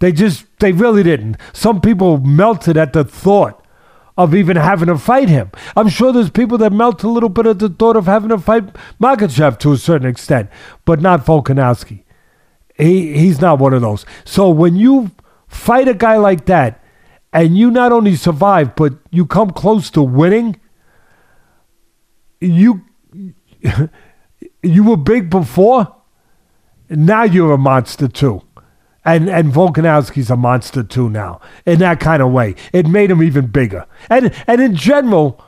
They 0.00 0.12
just 0.12 0.46
they 0.60 0.72
really 0.72 1.02
didn't. 1.02 1.36
Some 1.52 1.80
people 1.80 2.18
melted 2.18 2.76
at 2.76 2.92
the 2.92 3.04
thought 3.04 3.64
of 4.16 4.34
even 4.34 4.56
having 4.56 4.88
to 4.88 4.98
fight 4.98 5.28
him. 5.28 5.50
I'm 5.76 5.88
sure 5.88 6.12
there's 6.12 6.30
people 6.30 6.58
that 6.58 6.72
melt 6.72 7.04
a 7.04 7.08
little 7.08 7.28
bit 7.28 7.46
at 7.46 7.60
the 7.60 7.68
thought 7.68 7.96
of 7.96 8.06
having 8.06 8.30
to 8.30 8.38
fight 8.38 8.64
Makhachev 9.00 9.58
to 9.60 9.72
a 9.72 9.76
certain 9.76 10.08
extent, 10.08 10.50
but 10.84 11.00
not 11.00 11.24
Volkanovski. 11.24 12.02
He 12.76 13.16
he's 13.18 13.40
not 13.40 13.58
one 13.58 13.74
of 13.74 13.82
those. 13.82 14.04
So 14.24 14.50
when 14.50 14.76
you 14.76 15.10
fight 15.46 15.88
a 15.88 15.94
guy 15.94 16.16
like 16.16 16.46
that 16.46 16.82
and 17.32 17.56
you 17.56 17.70
not 17.70 17.92
only 17.92 18.16
survive, 18.16 18.76
but 18.76 18.94
you 19.10 19.26
come 19.26 19.50
close 19.50 19.90
to 19.90 20.02
winning, 20.02 20.60
you 22.40 22.84
you 24.62 24.84
were 24.84 24.96
big 24.96 25.28
before, 25.30 25.94
now 26.88 27.24
you're 27.24 27.52
a 27.52 27.58
monster 27.58 28.08
too. 28.08 28.42
And 29.08 29.30
and 29.30 29.50
Volkanovski's 29.50 30.28
a 30.28 30.36
monster 30.36 30.82
too 30.82 31.08
now 31.08 31.40
in 31.64 31.78
that 31.78 31.98
kind 31.98 32.22
of 32.22 32.30
way. 32.30 32.54
It 32.74 32.86
made 32.86 33.10
him 33.10 33.22
even 33.22 33.46
bigger. 33.46 33.86
And 34.10 34.34
and 34.46 34.60
in 34.60 34.76
general, 34.76 35.42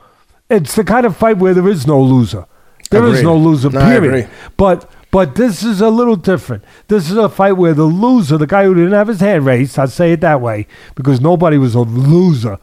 it's 0.49 0.73
the 0.75 0.83
kind 0.83 1.05
of 1.05 1.15
fight 1.15 1.37
where 1.37 1.53
there 1.53 1.67
is 1.67 1.85
no 1.85 2.01
loser. 2.01 2.47
There 2.89 3.05
is 3.05 3.19
Agreed. 3.19 3.23
no 3.23 3.37
loser. 3.37 3.69
No, 3.69 3.79
period. 3.79 4.29
But 4.57 4.89
but 5.11 5.35
this 5.35 5.61
is 5.61 5.79
a 5.79 5.89
little 5.89 6.15
different. 6.15 6.63
This 6.87 7.11
is 7.11 7.17
a 7.17 7.29
fight 7.29 7.51
where 7.51 7.75
the 7.75 7.83
loser, 7.83 8.37
the 8.39 8.47
guy 8.47 8.63
who 8.63 8.73
didn't 8.73 8.93
have 8.93 9.09
his 9.09 9.19
hand 9.19 9.45
raised, 9.45 9.77
I'd 9.77 9.91
say 9.91 10.13
it 10.13 10.21
that 10.21 10.41
way, 10.41 10.65
because 10.95 11.21
nobody 11.21 11.59
was 11.59 11.75
a 11.75 11.81
loser, 11.81 12.57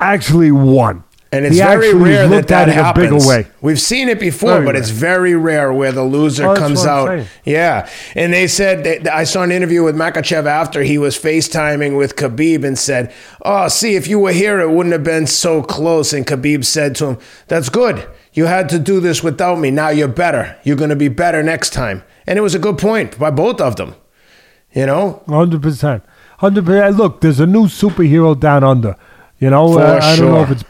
actually 0.00 0.52
won. 0.52 1.04
And 1.34 1.46
it's 1.46 1.56
He 1.56 1.62
very 1.62 1.94
rare 1.94 2.28
that 2.28 2.48
that 2.48 2.68
at 2.68 2.74
happens. 2.74 3.06
a 3.06 3.16
bigger 3.16 3.26
way. 3.26 3.46
We've 3.62 3.80
seen 3.80 4.10
it 4.10 4.20
before, 4.20 4.50
Very 4.52 4.64
but 4.66 4.74
rare. 4.74 4.82
it's 4.82 4.90
very 4.90 5.34
rare 5.34 5.72
where 5.72 5.90
the 5.90 6.02
loser 6.04 6.46
Oh, 6.48 6.54
comes 6.54 6.84
out. 6.84 7.08
saying. 7.08 7.26
Yeah, 7.46 7.88
and 8.14 8.34
they 8.34 8.46
said 8.46 8.84
that, 8.84 9.10
I 9.10 9.24
saw 9.24 9.42
an 9.42 9.50
interview 9.50 9.82
with 9.82 9.96
Makhachev 9.96 10.44
after 10.44 10.82
he 10.82 10.98
was 10.98 11.16
FaceTiming 11.18 11.96
with 11.96 12.16
Khabib 12.16 12.64
and 12.64 12.78
said, 12.78 13.10
"Oh, 13.46 13.68
see, 13.68 13.96
if 13.96 14.06
you 14.08 14.18
were 14.18 14.32
here, 14.32 14.60
it 14.60 14.70
wouldn't 14.70 14.92
have 14.92 15.04
been 15.04 15.26
so 15.26 15.62
close." 15.62 16.12
And 16.12 16.26
Khabib 16.26 16.66
said 16.66 16.94
to 16.96 17.06
him, 17.06 17.18
"That's 17.48 17.70
good. 17.70 18.04
You 18.34 18.44
had 18.46 18.68
to 18.68 18.78
do 18.78 19.00
this 19.00 19.22
without 19.22 19.58
me. 19.58 19.70
Now 19.70 19.88
you're 19.88 20.08
better. 20.08 20.56
You're 20.64 20.76
going 20.76 20.90
to 20.90 20.96
be 20.96 21.08
better 21.08 21.42
next 21.42 21.70
time." 21.72 22.02
And 22.26 22.38
it 22.38 22.42
was 22.42 22.54
a 22.54 22.58
good 22.58 22.76
point 22.76 23.18
by 23.18 23.30
both 23.30 23.58
of 23.58 23.76
them. 23.76 23.94
You 24.74 24.84
know, 24.84 25.22
Hundred 25.26 25.62
percent, 25.62 26.02
hundred 26.38 26.66
percent. 26.66 26.96
Look, 26.98 27.22
there's 27.22 27.40
a 27.40 27.46
new 27.46 27.68
superhero 27.68 28.38
down 28.38 28.62
under. 28.64 28.96
You 29.38 29.48
know, 29.50 29.78
uh, 29.78 29.98
I 30.02 30.16
don't 30.16 30.28
know 30.30 30.42
if 30.42 30.50
it's, 30.50 30.64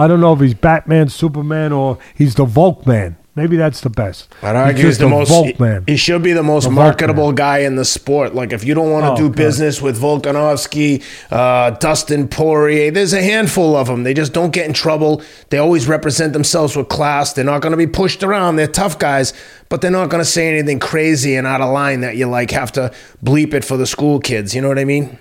I 0.00 0.06
don't 0.08 0.20
know 0.20 0.32
if 0.32 0.40
he's 0.40 0.54
Batman, 0.54 1.08
Superman, 1.10 1.72
or 1.72 1.98
he's 2.14 2.34
the 2.34 2.46
Volkman. 2.46 3.16
Maybe 3.36 3.56
that's 3.56 3.80
the 3.82 3.90
best. 3.90 4.28
I'd 4.42 4.56
argue 4.56 4.74
he's 4.84 4.98
just 4.98 5.00
the 5.00 5.08
most. 5.08 5.30
Volkman. 5.30 5.88
He 5.88 5.96
should 5.96 6.22
be 6.22 6.32
the 6.32 6.42
most 6.42 6.64
The 6.64 6.70
marketable 6.70 7.32
guy 7.32 7.58
in 7.58 7.76
the 7.76 7.84
sport. 7.84 8.34
Like 8.34 8.52
if 8.52 8.64
you 8.64 8.74
don't 8.74 8.90
want 8.90 9.04
to 9.06 9.12
Oh, 9.12 9.16
do 9.16 9.28
God. 9.28 9.36
business 9.36 9.80
with 9.80 10.00
Volkanovski, 10.00 11.02
uh, 11.30 11.70
Dustin 11.78 12.28
Poirier, 12.28 12.90
there's 12.90 13.12
a 13.12 13.22
handful 13.22 13.76
of 13.76 13.86
them. 13.86 14.02
They 14.02 14.14
just 14.14 14.32
don't 14.32 14.50
get 14.52 14.66
in 14.66 14.72
trouble. 14.72 15.22
They 15.50 15.58
always 15.58 15.86
represent 15.86 16.32
themselves 16.32 16.76
with 16.76 16.88
class. 16.88 17.32
They're 17.32 17.44
not 17.44 17.62
going 17.62 17.70
to 17.72 17.76
be 17.78 17.86
pushed 17.86 18.22
around. 18.24 18.56
They're 18.56 18.66
tough 18.66 18.98
guys, 18.98 19.32
but 19.68 19.80
they're 19.80 19.90
not 19.92 20.10
going 20.10 20.22
to 20.22 20.28
say 20.28 20.48
anything 20.48 20.80
crazy 20.80 21.36
and 21.36 21.46
out 21.46 21.60
of 21.60 21.70
line 21.72 22.00
that 22.00 22.16
you 22.16 22.26
like 22.26 22.50
have 22.50 22.72
to 22.72 22.90
bleep 23.24 23.54
it 23.54 23.64
for 23.64 23.76
the 23.76 23.86
school 23.86 24.18
kids. 24.18 24.54
You 24.56 24.60
know 24.62 24.68
what 24.68 24.78
I 24.78 24.84
mean? 24.84 25.18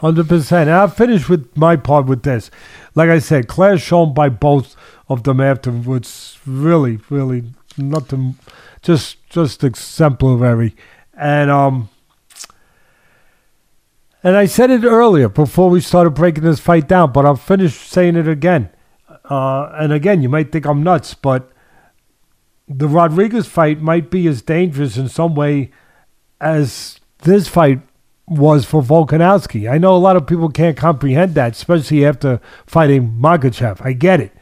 Hundred 0.00 0.28
percent. 0.28 0.68
And 0.68 0.76
I'll 0.76 0.88
finish 0.88 1.28
with 1.28 1.54
my 1.56 1.76
part 1.76 2.06
with 2.06 2.22
this. 2.22 2.50
Like 2.96 3.10
I 3.10 3.20
said, 3.20 3.46
class 3.46 3.80
shown 3.80 4.12
by 4.12 4.28
both 4.28 4.74
of 5.08 5.22
them 5.22 5.40
afterwards. 5.40 6.40
Really, 6.44 6.98
really 7.08 7.44
nothing. 7.78 8.36
Just, 8.82 9.18
just 9.30 9.62
exemplary. 9.62 10.74
And 11.14 11.50
um, 11.50 11.88
and 14.26 14.36
I 14.36 14.46
said 14.46 14.72
it 14.72 14.82
earlier 14.82 15.28
before 15.28 15.70
we 15.70 15.80
started 15.80 16.10
breaking 16.10 16.42
this 16.42 16.58
fight 16.58 16.88
down, 16.88 17.12
but 17.12 17.24
I'll 17.24 17.36
finish 17.36 17.76
saying 17.76 18.16
it 18.16 18.26
again. 18.26 18.70
Uh, 19.30 19.70
and 19.74 19.92
again, 19.92 20.20
you 20.20 20.28
might 20.28 20.50
think 20.50 20.66
I'm 20.66 20.82
nuts, 20.82 21.14
but 21.14 21.52
the 22.66 22.88
Rodriguez 22.88 23.46
fight 23.46 23.80
might 23.80 24.10
be 24.10 24.26
as 24.26 24.42
dangerous 24.42 24.96
in 24.96 25.08
some 25.08 25.36
way 25.36 25.70
as 26.40 26.98
this 27.18 27.46
fight 27.46 27.82
was 28.28 28.64
for 28.64 28.82
Volkanovski. 28.82 29.70
I 29.70 29.78
know 29.78 29.94
a 29.94 29.98
lot 29.98 30.16
of 30.16 30.26
people 30.26 30.48
can't 30.48 30.76
comprehend 30.76 31.34
that, 31.34 31.52
especially 31.52 32.04
after 32.04 32.40
fighting 32.66 33.18
Makhachev. 33.20 33.84
I 33.84 33.92
get 33.92 34.20
it. 34.20 34.32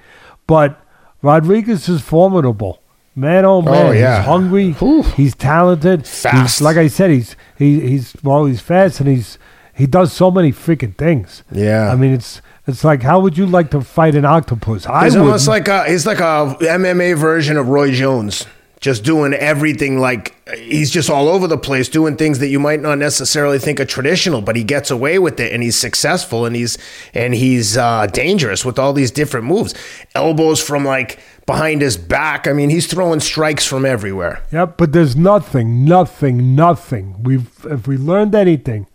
But 0.47 0.81
Rodriguez 1.23 1.89
is 1.89 2.01
formidable. 2.03 2.81
Man, 3.17 3.45
oh, 3.45 3.59
oh 3.59 3.63
man, 3.63 3.97
yeah. 3.97 4.19
he's 4.19 4.27
hungry. 4.27 4.73
Whew. 4.73 5.03
He's 5.03 5.35
talented. 5.37 6.07
Fast. 6.07 6.37
He's, 6.37 6.61
like 6.61 6.77
I 6.77 6.89
said, 6.89 7.11
he's 7.11 7.37
he, 7.57 7.81
he's 7.81 8.15
well, 8.25 8.45
he's 8.47 8.61
fast 8.61 8.99
and 8.99 9.09
he's 9.09 9.39
he 9.73 9.87
does 9.87 10.13
so 10.13 10.31
many 10.31 10.51
freaking 10.53 10.97
things. 10.97 11.45
Yeah. 11.53 11.93
I 11.93 11.97
mean, 11.97 12.13
it's 12.13 12.43
it's 12.67 12.83
like 12.83 13.03
how 13.03 13.21
would 13.21 13.39
you 13.39 13.47
like 13.47 13.71
to 13.71 13.83
fight 13.83 14.15
an 14.15 14.25
octopus? 14.25 14.87
I 14.87 15.05
He's 15.05 15.15
would. 15.15 15.23
almost 15.23 15.47
like 15.47 15.69
a 15.69 15.85
he's 15.85 16.07
like 16.07 16.19
a 16.19 16.57
MMA 16.61 17.17
version 17.17 17.57
of 17.57 17.69
Roy 17.69 17.93
Jones, 17.93 18.47
just 18.85 19.03
doing 19.03 19.33
everything 19.33 19.99
like 19.99 20.35
he's 20.59 20.91
just 20.91 21.09
all 21.09 21.27
over 21.27 21.47
the 21.47 21.57
place, 21.57 21.89
doing 21.89 22.19
things 22.19 22.39
that 22.41 22.49
you 22.49 22.61
might 22.61 22.83
not 22.83 22.99
necessarily 22.99 23.59
think 23.59 23.81
are 23.81 23.87
traditional, 23.87 24.43
but 24.43 24.57
he 24.57 24.63
gets 24.63 24.91
away 24.91 25.19
with 25.19 25.41
it, 25.41 25.55
and 25.55 25.63
he's 25.63 25.75
successful, 25.75 26.45
and 26.45 26.55
he's 26.55 26.77
and 27.15 27.33
he's 27.35 27.79
uh, 27.79 28.07
dangerous 28.09 28.63
with 28.63 28.79
all 28.79 28.93
these 28.93 29.11
different 29.11 29.47
moves, 29.47 29.73
elbows 30.15 30.63
from 30.63 30.85
like 30.85 31.19
behind 31.47 31.81
his 31.81 31.97
back. 31.97 32.47
I 32.47 32.53
mean, 32.53 32.69
he's 32.69 32.87
throwing 32.87 33.21
strikes 33.21 33.67
from 33.67 33.87
everywhere. 33.87 34.45
Yep, 34.53 34.77
but 34.77 34.93
there's 34.93 35.17
nothing, 35.17 35.87
nothing, 35.87 36.55
nothing. 36.55 37.23
We've 37.23 37.65
if 37.65 37.89
we 37.89 37.97
learned 37.97 38.35
anything 38.35 38.87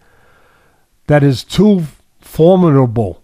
that 1.08 1.24
is 1.24 1.44
too 1.44 1.86
formidable, 2.20 3.24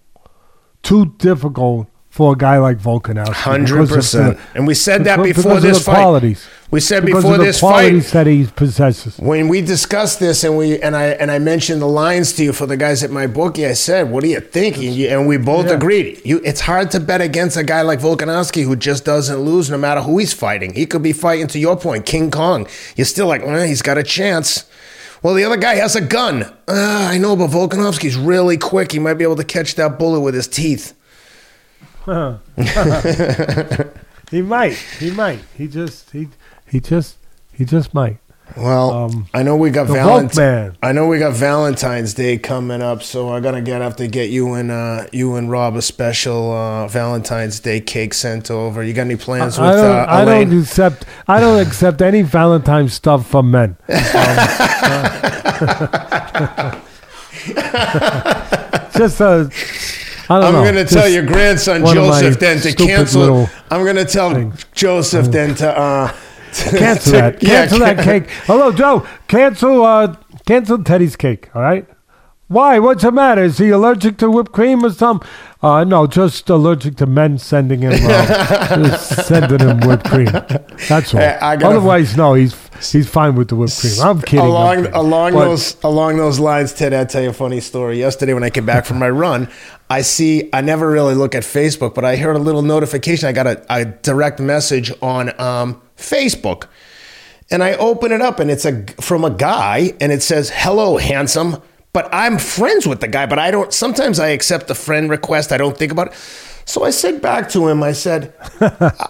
too 0.81 1.13
difficult 1.19 1.89
for 2.15 2.31
a 2.31 2.35
guy 2.37 2.57
like 2.59 2.77
Volkanovski. 2.77 3.33
Hundred 3.33 3.89
percent. 3.89 4.39
and 4.55 4.65
we 4.65 4.73
said 4.73 5.03
that 5.03 5.21
before 5.21 5.59
this 5.59 5.79
the 5.79 5.83
fight. 5.83 5.95
Qualities. 5.95 6.47
We 6.71 6.79
said 6.79 7.05
because 7.05 7.23
before 7.25 7.37
this 7.37 7.59
fight. 7.59 7.67
qualities 7.89 8.11
that 8.13 8.25
he 8.25 8.45
possesses. 8.45 9.17
when 9.17 9.49
we 9.49 9.59
discussed 9.59 10.21
this 10.21 10.45
and 10.45 10.57
we 10.57 10.79
and 10.81 10.95
I 10.95 11.07
and 11.21 11.29
I 11.29 11.39
mentioned 11.39 11.81
the 11.81 11.87
lines 12.05 12.31
to 12.33 12.43
you 12.45 12.53
for 12.53 12.65
the 12.65 12.77
guys 12.77 13.03
at 13.03 13.11
my 13.11 13.27
bookie, 13.27 13.65
I 13.65 13.73
said, 13.73 14.09
"What 14.09 14.23
are 14.23 14.27
you 14.27 14.39
thinking?" 14.39 14.93
And, 15.03 15.11
and 15.13 15.27
we 15.27 15.35
both 15.35 15.65
Yeah. 15.67 15.73
agreed. 15.73 16.21
You, 16.23 16.39
it's 16.45 16.61
hard 16.61 16.89
to 16.91 17.01
bet 17.01 17.19
against 17.19 17.57
a 17.57 17.63
guy 17.63 17.81
like 17.81 17.99
Volkanovski 17.99 18.63
who 18.63 18.77
just 18.77 19.03
doesn't 19.03 19.39
lose, 19.39 19.69
no 19.69 19.77
matter 19.77 19.99
who 20.01 20.17
he's 20.17 20.31
fighting. 20.31 20.73
He 20.73 20.85
could 20.85 21.03
be 21.03 21.11
fighting, 21.13 21.47
to 21.47 21.59
your 21.59 21.75
point, 21.75 22.05
King 22.05 22.31
Kong. 22.31 22.65
You're 22.95 23.03
still 23.05 23.27
like, 23.27 23.45
well, 23.45 23.67
he's 23.67 23.81
got 23.81 23.97
a 23.97 24.03
chance. 24.03 24.63
Well, 25.21 25.33
the 25.33 25.43
other 25.43 25.57
guy 25.57 25.75
has 25.75 25.95
a 25.97 26.01
gun. 26.01 26.43
Uh, 26.67 27.09
I 27.13 27.17
know, 27.17 27.35
but 27.35 27.49
Volkanovski's 27.49 28.15
really 28.15 28.57
quick. 28.57 28.93
He 28.93 28.99
might 28.99 29.15
be 29.15 29.25
able 29.25 29.35
to 29.35 29.43
catch 29.43 29.75
that 29.75 29.99
bullet 29.99 30.21
with 30.21 30.33
his 30.35 30.47
teeth. 30.47 30.93
He 34.31 34.41
might. 34.41 34.73
He 34.99 35.11
might. 35.11 35.39
He 35.55 35.67
just. 35.67 36.09
He. 36.11 36.29
He 36.67 36.79
just. 36.79 37.17
He 37.53 37.63
just 37.63 37.93
might. 37.93 38.17
Well, 38.57 38.91
Um, 38.91 39.27
I 39.33 39.43
know 39.43 39.55
we 39.55 39.69
got 39.69 39.85
the 39.87 39.93
Valentine's. 39.93 40.77
I 40.81 40.91
know 40.91 41.07
we 41.07 41.19
got 41.19 41.33
Valentine's 41.33 42.13
Day 42.15 42.37
coming 42.37 42.81
up, 42.81 43.01
so 43.03 43.29
I'm 43.33 43.41
gonna 43.43 43.61
get 43.61 43.81
have 43.81 43.95
to 43.97 44.07
get 44.07 44.29
you 44.31 44.53
and 44.53 44.71
uh, 44.71 45.05
you 45.11 45.35
and 45.35 45.49
Rob 45.51 45.75
a 45.75 45.81
special 45.81 46.51
uh, 46.51 46.87
Valentine's 46.87 47.59
Day 47.59 47.79
cake 47.81 48.13
sent 48.15 48.49
over. 48.51 48.83
You 48.83 48.93
got 48.93 49.01
any 49.03 49.15
plans 49.15 49.57
with 49.59 49.67
I 49.69 49.73
don't. 49.75 49.85
uh, 49.95 50.05
I 50.07 50.21
Elaine? 50.23 50.49
don't 50.49 50.61
accept. 50.61 51.05
I 51.27 51.39
don't 51.39 51.59
accept 51.65 52.01
any 52.01 52.21
Valentine 52.23 52.89
stuff 52.89 53.27
from 53.27 53.51
men. 53.51 53.77
Um, 55.55 56.81
just 58.97 59.21
a. 59.21 59.49
I'm 60.29 60.53
gonna 60.63 60.85
tell 60.85 61.07
your 61.07 61.25
grandson 61.25 61.81
one 61.83 61.97
of 61.97 62.07
my 62.07 62.21
Joseph 62.21 62.39
then 62.39 62.59
to 62.61 62.73
cancel. 62.73 63.49
I'm 63.69 63.85
gonna 63.85 64.05
tell 64.05 64.33
things. 64.33 64.65
Joseph 64.73 65.27
then 65.27 65.55
to 65.55 65.77
uh, 65.77 66.07
cancel 66.53 67.11
to- 67.13 67.17
that. 67.17 67.43
yeah, 67.43 67.49
Cancel 67.67 67.79
that 67.79 68.03
cake. 68.03 68.29
Hello, 68.45 68.71
Joe. 68.71 69.05
Cancel. 69.27 69.83
Uh, 69.83 70.15
cancel 70.45 70.83
Teddy's 70.83 71.15
cake. 71.15 71.49
All 71.55 71.61
right. 71.61 71.87
Why? 72.47 72.77
What's 72.79 73.03
the 73.03 73.11
matter? 73.11 73.43
Is 73.43 73.57
he 73.57 73.69
allergic 73.69 74.17
to 74.17 74.29
whipped 74.29 74.51
cream 74.51 74.85
or 74.85 74.91
something? 74.91 75.27
Uh, 75.65 75.83
no, 75.83 76.05
just 76.05 76.47
allergic 76.49 76.95
to 76.97 77.07
men 77.07 77.39
sending 77.39 77.81
him 77.81 77.93
uh, 77.93 78.97
sending 78.97 79.59
him 79.59 79.79
whipped 79.79 80.05
cream. 80.05 80.25
That's 80.87 81.11
all. 81.11 81.19
Hey, 81.19 81.37
Otherwise, 81.41 82.15
no, 82.15 82.35
he's 82.35 82.53
he's 82.91 83.09
fine 83.09 83.33
with 83.33 83.47
the 83.47 83.55
whipped 83.55 83.79
cream. 83.79 83.93
I'm 84.03 84.21
kidding. 84.21 84.41
I'm 84.41 84.45
along 84.51 84.75
kidding. 84.77 84.93
along 84.93 85.33
But- 85.33 85.45
those 85.45 85.83
along 85.83 86.17
those 86.17 86.39
lines, 86.39 86.71
Ted, 86.71 86.93
I'll 86.93 87.07
tell 87.07 87.23
you 87.23 87.29
a 87.29 87.33
funny 87.33 87.59
story. 87.61 87.97
Yesterday, 87.97 88.33
when 88.35 88.43
I 88.43 88.51
came 88.51 88.65
back 88.67 88.85
from 88.85 88.99
my 88.99 89.09
run, 89.09 89.47
I 89.89 90.01
see 90.01 90.49
I 90.53 90.61
never 90.61 90.87
really 90.87 91.15
look 91.15 91.33
at 91.33 91.41
Facebook, 91.41 91.95
but 91.95 92.05
I 92.05 92.15
heard 92.17 92.35
a 92.35 92.39
little 92.39 92.61
notification. 92.61 93.27
I 93.27 93.31
got 93.31 93.47
a, 93.47 93.65
a 93.67 93.85
direct 93.85 94.39
message 94.39 94.91
on 95.01 95.29
um, 95.41 95.81
Facebook, 95.97 96.67
and 97.49 97.63
I 97.63 97.73
open 97.77 98.11
it 98.11 98.21
up, 98.21 98.39
and 98.39 98.51
it's 98.51 98.65
a 98.65 98.85
from 99.01 99.23
a 99.25 99.31
guy, 99.31 99.93
and 99.99 100.11
it 100.11 100.21
says, 100.21 100.51
"Hello, 100.53 100.97
handsome." 100.97 101.59
But 101.95 102.09
I'm 102.11 102.37
friends 102.37 102.85
with 102.85 102.99
the 102.99 103.07
guy, 103.07 103.25
but 103.25 103.39
I 103.39 103.51
don't. 103.51 103.71
Sometimes 103.71 104.19
I 104.19 104.27
accept 104.27 104.67
the 104.67 104.75
friend 104.75 105.09
request. 105.09 105.53
I 105.53 105.57
don't 105.57 105.77
think 105.77 105.93
about 105.93 106.07
it. 106.07 106.13
So 106.65 106.83
I 106.83 106.89
said 106.89 107.21
back 107.21 107.47
to 107.51 107.69
him. 107.69 107.81
I 107.83 107.93
said, 107.93 108.33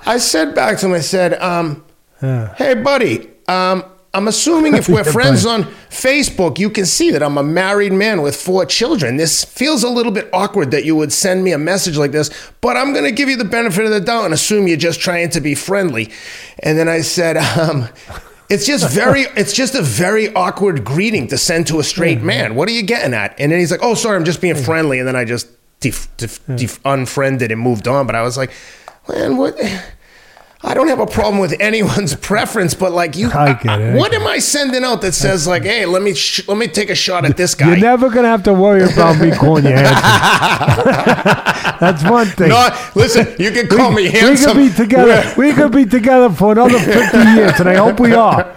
I 0.05 0.19
said 0.19 0.53
back 0.53 0.77
to 0.77 0.85
him. 0.85 0.93
I 0.93 0.99
said, 0.99 1.33
um, 1.41 1.83
Yeah. 2.21 2.53
Hey, 2.53 2.75
buddy. 2.75 3.31
Um, 3.47 3.85
I'm 4.13 4.27
assuming 4.27 4.75
if 4.75 4.87
we're 4.93 5.03
friends 5.03 5.47
on 5.47 5.63
Facebook, 5.89 6.59
you 6.59 6.69
can 6.69 6.85
see 6.85 7.09
that 7.09 7.23
I'm 7.23 7.39
a 7.39 7.43
married 7.43 7.91
man 7.91 8.21
with 8.21 8.35
four 8.35 8.67
children. 8.67 9.17
This 9.17 9.43
feels 9.43 9.81
a 9.81 9.89
little 9.89 10.11
bit 10.11 10.29
awkward 10.31 10.69
that 10.69 10.85
you 10.85 10.95
would 10.95 11.11
send 11.11 11.43
me 11.43 11.53
a 11.53 11.57
message 11.57 11.97
like 11.97 12.11
this, 12.11 12.29
but 12.61 12.77
I'm 12.77 12.93
going 12.93 13.05
to 13.05 13.11
give 13.11 13.29
you 13.29 13.35
the 13.35 13.45
benefit 13.45 13.85
of 13.85 13.89
the 13.89 13.99
doubt 13.99 14.25
and 14.25 14.33
assume 14.33 14.67
you're 14.67 14.77
just 14.77 14.99
trying 14.99 15.31
to 15.31 15.41
be 15.41 15.55
friendly. 15.55 16.11
And 16.59 16.77
then 16.77 16.87
I 16.87 17.01
said, 17.01 17.35
um, 17.57 17.89
it's 18.49 18.65
just 18.65 18.89
very, 18.93 19.21
it's 19.35 19.53
just 19.53 19.75
a 19.75 19.81
very 19.81 20.33
awkward 20.33 20.83
greeting 20.83 21.27
to 21.27 21.37
send 21.37 21.67
to 21.67 21.79
a 21.79 21.83
straight 21.83 22.17
mm-hmm. 22.17 22.27
man. 22.27 22.55
What 22.55 22.69
are 22.69 22.73
you 22.73 22.83
getting 22.83 23.13
at? 23.13 23.39
And 23.39 23.51
then 23.51 23.59
he's 23.59 23.71
like, 23.71 23.83
oh, 23.83 23.93
sorry, 23.93 24.15
I'm 24.17 24.25
just 24.25 24.41
being 24.41 24.55
mm-hmm. 24.55 24.65
friendly. 24.65 24.99
And 24.99 25.07
then 25.07 25.15
I 25.15 25.25
just 25.25 25.47
def- 25.79 26.15
def- 26.17 26.45
def- 26.55 26.79
unfriended 26.85 27.51
and 27.51 27.61
moved 27.61 27.87
on. 27.87 28.05
But 28.05 28.15
I 28.15 28.21
was 28.21 28.37
like, 28.37 28.51
man, 29.07 29.37
what? 29.37 29.55
I 30.65 30.73
don't 30.73 30.87
have 30.87 30.99
a 30.99 31.05
problem 31.05 31.37
with 31.39 31.53
anyone's 31.59 32.15
preference, 32.31 32.73
but 32.73 32.91
like 32.91 33.15
you, 33.15 33.29
I 33.31 33.53
get 33.53 33.79
it, 33.79 33.93
I 33.93 33.95
what 33.95 34.13
am 34.13 34.25
I 34.25 34.39
sending 34.39 34.83
out 34.83 35.01
that 35.01 35.13
says 35.13 35.45
like, 35.47 35.63
"Hey, 35.63 35.85
let 35.85 36.01
me 36.01 36.13
sh- 36.15 36.47
let 36.47 36.57
me 36.57 36.67
take 36.67 36.89
a 36.89 36.95
shot 36.95 37.23
at 37.23 37.37
this 37.37 37.53
guy"? 37.55 37.67
You're 37.69 37.77
never 37.77 38.09
gonna 38.09 38.27
have 38.29 38.43
to 38.43 38.53
worry 38.53 38.83
about 38.83 39.19
me 39.19 39.31
calling 39.31 39.65
you 39.65 39.71
handsome. 39.75 41.35
That's 41.79 42.03
one 42.03 42.27
thing. 42.27 42.49
no, 42.49 42.69
listen, 42.95 43.35
you 43.37 43.51
can 43.51 43.67
call 43.67 43.91
me 43.91 44.05
handsome. 44.09 44.57
we 44.57 44.69
could 44.69 44.77
be 44.77 44.83
together. 44.83 45.33
We 45.37 45.53
could 45.53 45.71
be 45.71 45.85
together 45.85 46.29
for 46.33 46.53
another 46.53 46.79
50 46.79 47.17
years, 47.35 47.59
and 47.59 47.69
I 47.69 47.75
hope 47.75 47.99
we 47.99 48.13
are. 48.13 48.53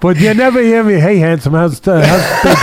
But 0.00 0.16
you 0.18 0.32
never 0.32 0.62
hear 0.62 0.82
me, 0.82 0.94
hey, 0.94 1.18
handsome, 1.18 1.52
how's, 1.52 1.86
uh, 1.86 2.00
how's 2.00 2.42
the 2.42 2.54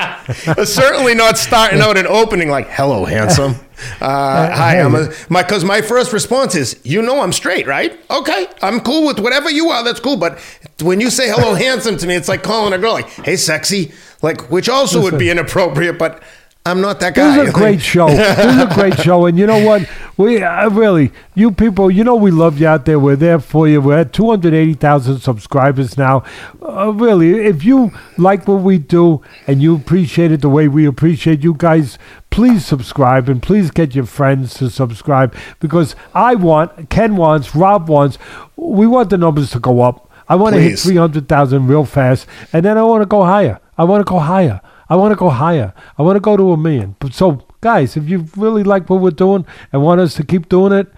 going? 0.00 0.09
Certainly 0.64 1.14
not 1.14 1.38
starting 1.38 1.80
out 1.80 1.96
an 1.96 2.06
opening 2.06 2.48
like, 2.50 2.68
"Hello, 2.68 3.04
handsome." 3.04 3.54
Uh, 3.98 4.50
hi, 4.54 4.78
I'm 4.78 4.94
a 4.94 5.10
my 5.30 5.42
because 5.42 5.64
my 5.64 5.80
first 5.80 6.12
response 6.12 6.54
is, 6.54 6.78
"You 6.84 7.00
know, 7.00 7.22
I'm 7.22 7.32
straight, 7.32 7.66
right? 7.66 7.98
Okay, 8.10 8.46
I'm 8.60 8.80
cool 8.80 9.06
with 9.06 9.18
whatever 9.18 9.50
you 9.50 9.70
are. 9.70 9.82
That's 9.82 10.00
cool." 10.00 10.18
But 10.18 10.38
when 10.82 11.00
you 11.00 11.08
say 11.08 11.30
"Hello, 11.30 11.54
handsome" 11.66 11.96
to 11.96 12.06
me, 12.06 12.14
it's 12.14 12.28
like 12.28 12.42
calling 12.42 12.74
a 12.74 12.78
girl 12.78 12.92
like, 12.92 13.08
"Hey, 13.08 13.36
sexy," 13.36 13.92
like 14.20 14.50
which 14.50 14.68
also 14.68 15.00
would 15.00 15.18
be 15.18 15.30
inappropriate, 15.30 15.98
but. 15.98 16.22
I'm 16.66 16.82
not 16.82 17.00
that 17.00 17.14
guy. 17.14 17.38
This 17.38 17.44
is 17.44 17.48
a 17.48 17.52
great 17.54 17.80
show. 17.80 18.08
This 18.08 18.38
is 18.38 18.62
a 18.62 18.70
great 18.74 19.00
show, 19.00 19.24
and 19.24 19.38
you 19.38 19.46
know 19.46 19.64
what? 19.64 19.88
We 20.20 20.42
uh, 20.42 20.68
really, 20.68 21.12
you 21.34 21.50
people, 21.50 21.90
you 21.90 22.04
know, 22.04 22.14
we 22.14 22.30
love 22.30 22.60
you 22.60 22.66
out 22.66 22.84
there. 22.84 22.98
We're 22.98 23.16
there 23.16 23.38
for 23.38 23.66
you. 23.66 23.80
We're 23.80 24.00
at 24.00 24.12
280,000 24.12 25.18
subscribers 25.18 25.96
now. 25.96 26.24
Uh, 26.60 26.92
really, 26.92 27.46
if 27.46 27.64
you 27.64 27.90
like 28.18 28.46
what 28.46 28.60
we 28.60 28.76
do 28.76 29.22
and 29.46 29.62
you 29.62 29.74
appreciate 29.74 30.30
it 30.30 30.42
the 30.42 30.50
way 30.50 30.68
we 30.68 30.84
appreciate 30.84 31.42
you 31.42 31.54
guys, 31.56 31.98
please 32.28 32.66
subscribe 32.66 33.30
and 33.30 33.42
please 33.42 33.70
get 33.70 33.94
your 33.94 34.04
friends 34.04 34.52
to 34.56 34.68
subscribe 34.68 35.34
because 35.58 35.96
I 36.12 36.34
want, 36.34 36.90
Ken 36.90 37.16
wants, 37.16 37.56
Rob 37.56 37.88
wants, 37.88 38.18
we 38.56 38.86
want 38.86 39.08
the 39.08 39.16
numbers 39.16 39.52
to 39.52 39.58
go 39.58 39.80
up. 39.80 40.10
I 40.28 40.34
want 40.34 40.54
to 40.54 40.60
hit 40.60 40.78
300,000 40.78 41.66
real 41.66 41.86
fast, 41.86 42.26
and 42.52 42.62
then 42.62 42.76
I 42.76 42.82
want 42.82 43.00
to 43.00 43.06
go 43.06 43.24
higher. 43.24 43.58
I 43.78 43.84
want 43.84 44.06
to 44.06 44.10
go 44.10 44.18
higher. 44.18 44.60
I 44.86 44.96
want 44.96 45.12
to 45.12 45.16
go 45.16 45.30
higher. 45.30 45.72
I 45.96 46.02
want 46.02 46.16
to 46.16 46.20
go 46.20 46.36
to 46.36 46.52
a 46.52 46.58
million. 46.58 46.96
But 46.98 47.14
so, 47.14 47.42
guys, 47.60 47.96
if 47.96 48.08
you 48.08 48.26
really 48.36 48.62
like 48.64 48.88
what 48.88 49.00
we're 49.00 49.10
doing 49.10 49.44
and 49.72 49.82
want 49.82 50.00
us 50.00 50.14
to 50.14 50.24
keep 50.24 50.48
doing 50.48 50.72
it, 50.72 50.92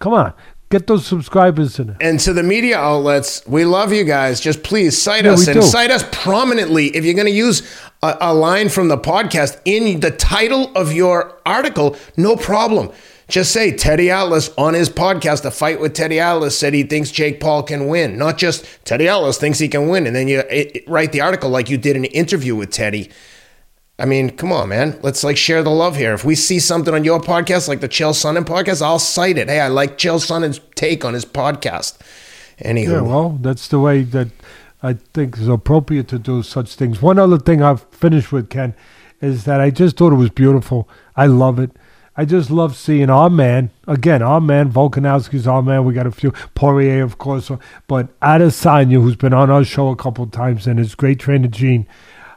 come 0.00 0.12
on, 0.14 0.32
get 0.70 0.86
those 0.86 1.06
subscribers 1.06 1.78
in 1.78 1.90
it. 1.90 1.96
And 2.00 2.20
to 2.20 2.32
the 2.32 2.42
media 2.42 2.78
outlets, 2.78 3.42
we 3.46 3.64
love 3.64 3.92
you 3.92 4.04
guys. 4.04 4.40
Just 4.40 4.62
please 4.62 5.00
cite 5.00 5.24
Yeah, 5.24 5.32
us 5.32 5.46
and 5.46 5.60
do. 5.60 5.66
cite 5.66 5.90
us 5.90 6.04
prominently. 6.12 6.86
If 6.96 7.04
you're 7.04 7.14
going 7.14 7.26
to 7.26 7.32
use 7.32 7.62
a, 8.02 8.16
a 8.20 8.34
line 8.34 8.68
from 8.68 8.88
the 8.88 8.98
podcast 8.98 9.60
in 9.64 10.00
the 10.00 10.10
title 10.10 10.70
of 10.76 10.92
your 10.92 11.40
article, 11.46 11.96
no 12.16 12.36
problem. 12.36 12.90
Just 13.26 13.52
say 13.52 13.76
Teddy 13.76 14.10
Atlas 14.10 14.48
on 14.56 14.72
his 14.72 14.88
podcast, 14.88 15.44
A 15.44 15.50
Fight 15.50 15.80
with 15.80 15.92
Teddy 15.92 16.18
Atlas, 16.18 16.58
said 16.58 16.72
he 16.72 16.82
thinks 16.82 17.10
Jake 17.10 17.40
Paul 17.40 17.62
can 17.62 17.86
win. 17.86 18.16
Not 18.16 18.38
just 18.38 18.64
Teddy 18.86 19.06
Atlas 19.06 19.36
thinks 19.36 19.58
he 19.58 19.68
can 19.68 19.86
win. 19.88 20.06
And 20.06 20.16
then 20.16 20.28
you 20.28 20.38
it, 20.48 20.76
it- 20.76 20.88
write 20.88 21.12
the 21.12 21.20
article 21.20 21.50
like 21.50 21.68
you 21.68 21.76
did 21.76 21.94
an 21.94 22.06
interview 22.06 22.56
with 22.56 22.70
Teddy. 22.70 23.10
I 24.00 24.04
mean, 24.04 24.30
come 24.30 24.52
on, 24.52 24.68
man. 24.68 24.98
Let's 25.02 25.24
like 25.24 25.36
share 25.36 25.62
the 25.62 25.70
love 25.70 25.96
here. 25.96 26.14
If 26.14 26.24
we 26.24 26.36
see 26.36 26.60
something 26.60 26.94
on 26.94 27.02
your 27.02 27.20
podcast, 27.20 27.66
like 27.66 27.80
the 27.80 27.88
Chael 27.88 28.12
Sonnen 28.12 28.44
podcast, 28.44 28.80
I'll 28.80 29.00
cite 29.00 29.38
it. 29.38 29.48
Hey, 29.48 29.60
I 29.60 29.68
like 29.68 29.98
Chael 29.98 30.20
Sonnen's 30.24 30.60
take 30.76 31.04
on 31.04 31.14
his 31.14 31.24
podcast. 31.24 31.98
Anywho, 32.60 32.88
Yeah, 32.88 33.00
well, 33.00 33.30
that's 33.40 33.66
the 33.66 33.80
way 33.80 34.02
that 34.02 34.28
I 34.82 34.92
think 34.92 35.38
is 35.38 35.48
appropriate 35.48 36.06
to 36.08 36.18
do 36.18 36.44
such 36.44 36.76
things. 36.76 37.02
One 37.02 37.18
other 37.18 37.38
thing 37.38 37.60
I've 37.60 37.82
finished 37.90 38.30
with, 38.30 38.50
Ken, 38.50 38.74
is 39.20 39.44
that 39.44 39.60
I 39.60 39.70
just 39.70 39.96
thought 39.96 40.12
it 40.12 40.16
was 40.16 40.30
beautiful. 40.30 40.88
I 41.16 41.26
love 41.26 41.58
it. 41.58 41.72
I 42.16 42.24
just 42.24 42.50
love 42.50 42.76
seeing 42.76 43.10
our 43.10 43.30
man, 43.30 43.70
again, 43.86 44.22
our 44.22 44.40
man, 44.40 44.72
Volkanovski's 44.72 45.46
our 45.46 45.62
man. 45.62 45.84
We 45.84 45.94
got 45.94 46.06
a 46.06 46.10
few, 46.10 46.32
Poirier, 46.56 47.04
of 47.04 47.18
course, 47.18 47.48
but 47.86 48.20
Adesanya, 48.20 49.00
who's 49.00 49.14
been 49.14 49.32
on 49.32 49.50
our 49.50 49.64
show 49.64 49.88
a 49.90 49.96
couple 49.96 50.26
times, 50.26 50.66
and 50.66 50.80
his 50.80 50.96
great 50.96 51.20
trainer, 51.20 51.46
Gene, 51.46 51.86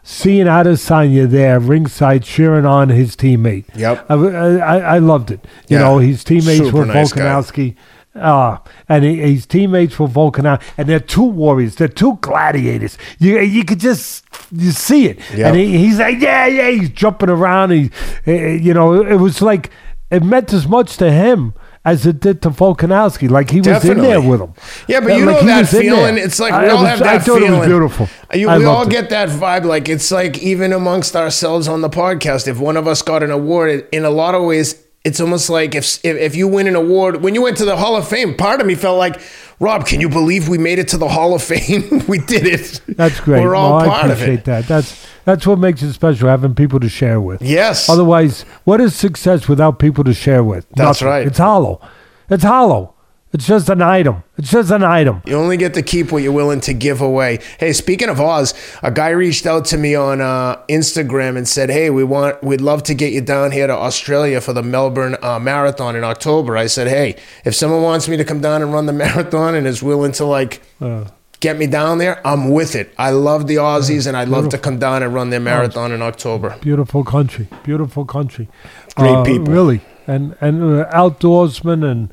seeing 0.03 0.45
Adesanya 0.47 1.29
there 1.29 1.59
ringside 1.59 2.23
cheering 2.23 2.65
on 2.65 2.89
his 2.89 3.15
teammate. 3.15 3.65
Yep. 3.75 4.05
I, 4.09 4.13
I, 4.15 4.77
I 4.95 4.97
loved 4.99 5.31
it. 5.31 5.45
You 5.67 5.77
Yeah. 5.77 5.83
know, 5.83 5.97
his 5.99 6.23
teammates 6.23 6.65
Super 6.65 6.77
were 6.79 6.85
nice. 6.85 7.11
Volkanovski. 7.13 7.75
Uh, 8.13 8.57
and 8.89 9.05
he, 9.05 9.15
his 9.21 9.45
teammates 9.45 9.97
were 9.97 10.07
Volkanov, 10.07 10.61
and 10.77 10.89
they're 10.89 10.99
two 10.99 11.23
warriors. 11.23 11.75
They're 11.75 11.87
two 11.87 12.17
gladiators. 12.19 12.97
You 13.19 13.39
you 13.39 13.63
could 13.63 13.79
just 13.79 14.25
you 14.51 14.71
see 14.71 15.05
it. 15.05 15.17
Yep. 15.33 15.39
And 15.47 15.55
he, 15.55 15.77
he's 15.77 15.97
like, 15.97 16.19
yeah, 16.19 16.45
yeah. 16.45 16.69
He's 16.71 16.89
jumping 16.89 17.29
around. 17.29 17.71
He, 17.71 17.89
you 18.25 18.73
know, 18.73 19.01
it 19.01 19.15
was 19.15 19.41
like 19.41 19.69
it 20.09 20.23
meant 20.23 20.51
as 20.51 20.67
much 20.67 20.97
to 20.97 21.09
him 21.09 21.53
as 21.83 22.05
it 22.05 22.19
did 22.19 22.41
to 22.43 22.49
Volkanovski. 22.49 23.29
Like 23.29 23.49
he 23.49 23.59
was 23.59 23.83
in 23.85 23.97
there 23.97 24.21
with 24.21 24.41
him. 24.41 24.53
Yeah, 24.87 24.99
but 24.99 25.17
you 25.17 25.25
like 25.25 25.41
know 25.41 25.45
that 25.47 25.67
feeling. 25.67 26.17
It's 26.17 26.39
like 26.39 26.53
I 26.53 26.65
we 26.65 26.69
all 26.69 26.81
was- 26.81 26.89
have 26.89 26.99
that 26.99 27.07
I 27.07 27.19
thought 27.19 27.39
feeling. 27.39 27.53
it 27.53 27.57
was 27.59 27.67
beautiful. 27.67 28.07
You, 28.33 28.49
I 28.49 28.57
we 28.59 28.65
all 28.65 28.73
loved 28.75 28.89
it. 28.93 28.95
get 28.95 29.09
that 29.09 29.29
vibe. 29.29 29.65
Like 29.65 29.89
it's 29.89 30.11
like 30.11 30.37
even 30.39 30.73
amongst 30.73 31.15
ourselves 31.15 31.67
on 31.67 31.81
the 31.81 31.89
podcast, 31.89 32.47
if 32.47 32.59
one 32.59 32.77
of 32.77 32.87
us 32.87 33.01
got 33.01 33.23
an 33.23 33.31
award, 33.31 33.87
in 33.91 34.05
a 34.05 34.09
lot 34.09 34.35
of 34.35 34.43
ways, 34.43 34.80
it's 35.03 35.19
almost 35.19 35.49
like 35.49 35.75
if 35.75 36.03
if, 36.05 36.17
if 36.17 36.35
you 36.35 36.47
win 36.47 36.67
an 36.67 36.75
award 36.75 37.21
when 37.23 37.35
you 37.35 37.41
went 37.41 37.57
to 37.57 37.65
the 37.65 37.77
Hall 37.77 37.95
of 37.95 38.07
Fame, 38.07 38.35
part 38.35 38.61
of 38.61 38.67
me 38.67 38.75
felt 38.75 38.97
like. 38.97 39.19
Rob, 39.59 39.85
can 39.85 40.01
you 40.01 40.09
believe 40.09 40.49
we 40.49 40.57
made 40.57 40.79
it 40.79 40.87
to 40.87 40.97
the 40.97 41.07
Hall 41.07 41.35
of 41.35 41.43
Fame? 41.43 42.03
we 42.07 42.17
did 42.17 42.47
it. 42.47 42.81
That's 42.87 43.19
great. 43.19 43.43
We're 43.43 43.53
all 43.53 43.73
oh, 43.73 43.77
Well, 43.77 43.85
part 43.85 44.05
I 44.05 44.07
of 44.07 44.11
appreciate 44.13 44.39
it. 44.39 44.45
that. 44.45 44.65
That's 44.67 45.05
that's 45.23 45.45
what 45.45 45.59
makes 45.59 45.83
it 45.83 45.93
special, 45.93 46.29
having 46.29 46.55
people 46.55 46.79
to 46.79 46.89
share 46.89 47.21
with. 47.21 47.43
Yes. 47.43 47.87
Otherwise, 47.87 48.41
what 48.63 48.81
is 48.81 48.95
success 48.95 49.47
without 49.47 49.77
people 49.77 50.03
to 50.05 50.15
share 50.15 50.43
with? 50.43 50.67
That's 50.69 51.01
Nothing. 51.01 51.07
right. 51.07 51.27
It's 51.27 51.37
hollow. 51.37 51.79
It's 52.27 52.43
hollow. 52.43 52.90
It's 53.33 53.47
just 53.47 53.69
an 53.69 53.81
item. 53.81 54.23
It's 54.37 54.51
just 54.51 54.71
an 54.71 54.83
item. 54.83 55.21
You 55.25 55.35
only 55.37 55.55
get 55.55 55.73
to 55.75 55.81
keep 55.81 56.11
what 56.11 56.21
you're 56.21 56.33
willing 56.33 56.59
to 56.61 56.73
give 56.73 56.99
away. 56.99 57.39
Hey, 57.59 57.71
speaking 57.71 58.09
of 58.09 58.19
Oz, 58.19 58.53
a 58.83 58.91
guy 58.91 59.09
reached 59.11 59.45
out 59.45 59.63
to 59.65 59.77
me 59.77 59.95
on 59.95 60.19
uh, 60.19 60.57
Instagram 60.67 61.37
and 61.37 61.47
said, 61.47 61.69
"Hey, 61.69 61.89
we 61.89 62.03
want, 62.03 62.43
we'd 62.43 62.59
love 62.59 62.83
to 62.83 62.93
get 62.93 63.13
you 63.13 63.21
down 63.21 63.51
here 63.51 63.67
to 63.67 63.73
Australia 63.73 64.41
for 64.41 64.51
the 64.51 64.61
Melbourne 64.63 65.15
uh, 65.21 65.39
Marathon 65.39 65.95
in 65.95 66.03
October." 66.03 66.57
I 66.57 66.67
said, 66.67 66.87
"Hey, 66.89 67.15
if 67.45 67.55
someone 67.55 67.81
wants 67.83 68.09
me 68.09 68.17
to 68.17 68.25
come 68.25 68.41
down 68.41 68.61
and 68.61 68.73
run 68.73 68.85
the 68.85 68.93
marathon 69.05 69.55
and 69.55 69.65
is 69.65 69.81
willing 69.81 70.11
to 70.13 70.25
like 70.25 70.61
Uh, 70.81 71.05
get 71.39 71.57
me 71.57 71.67
down 71.67 71.99
there, 71.99 72.19
I'm 72.27 72.49
with 72.49 72.75
it. 72.75 72.93
I 72.97 73.11
love 73.11 73.47
the 73.47 73.55
Aussies 73.55 74.07
and 74.07 74.17
I'd 74.17 74.27
love 74.29 74.49
to 74.49 74.57
come 74.57 74.77
down 74.77 75.03
and 75.03 75.13
run 75.13 75.29
their 75.29 75.39
marathon 75.39 75.93
in 75.93 76.01
October." 76.01 76.57
beautiful 76.61 77.05
country. 77.05 77.47
Beautiful 77.63 78.03
country. 78.03 78.49
Great 78.95 79.11
Uh, 79.15 79.23
people. 79.23 79.53
Really. 79.53 79.79
And 80.05 80.35
and 80.41 80.61
uh, 80.61 80.89
outdoorsmen 80.91 81.89
and 81.89 82.11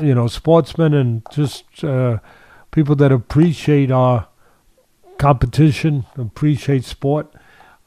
you 0.00 0.14
know 0.14 0.26
sportsmen 0.26 0.94
and 0.94 1.22
just 1.30 1.84
uh, 1.84 2.18
people 2.70 2.96
that 2.96 3.12
appreciate 3.12 3.90
our 3.90 4.28
competition, 5.18 6.06
appreciate 6.16 6.84
sport. 6.84 7.32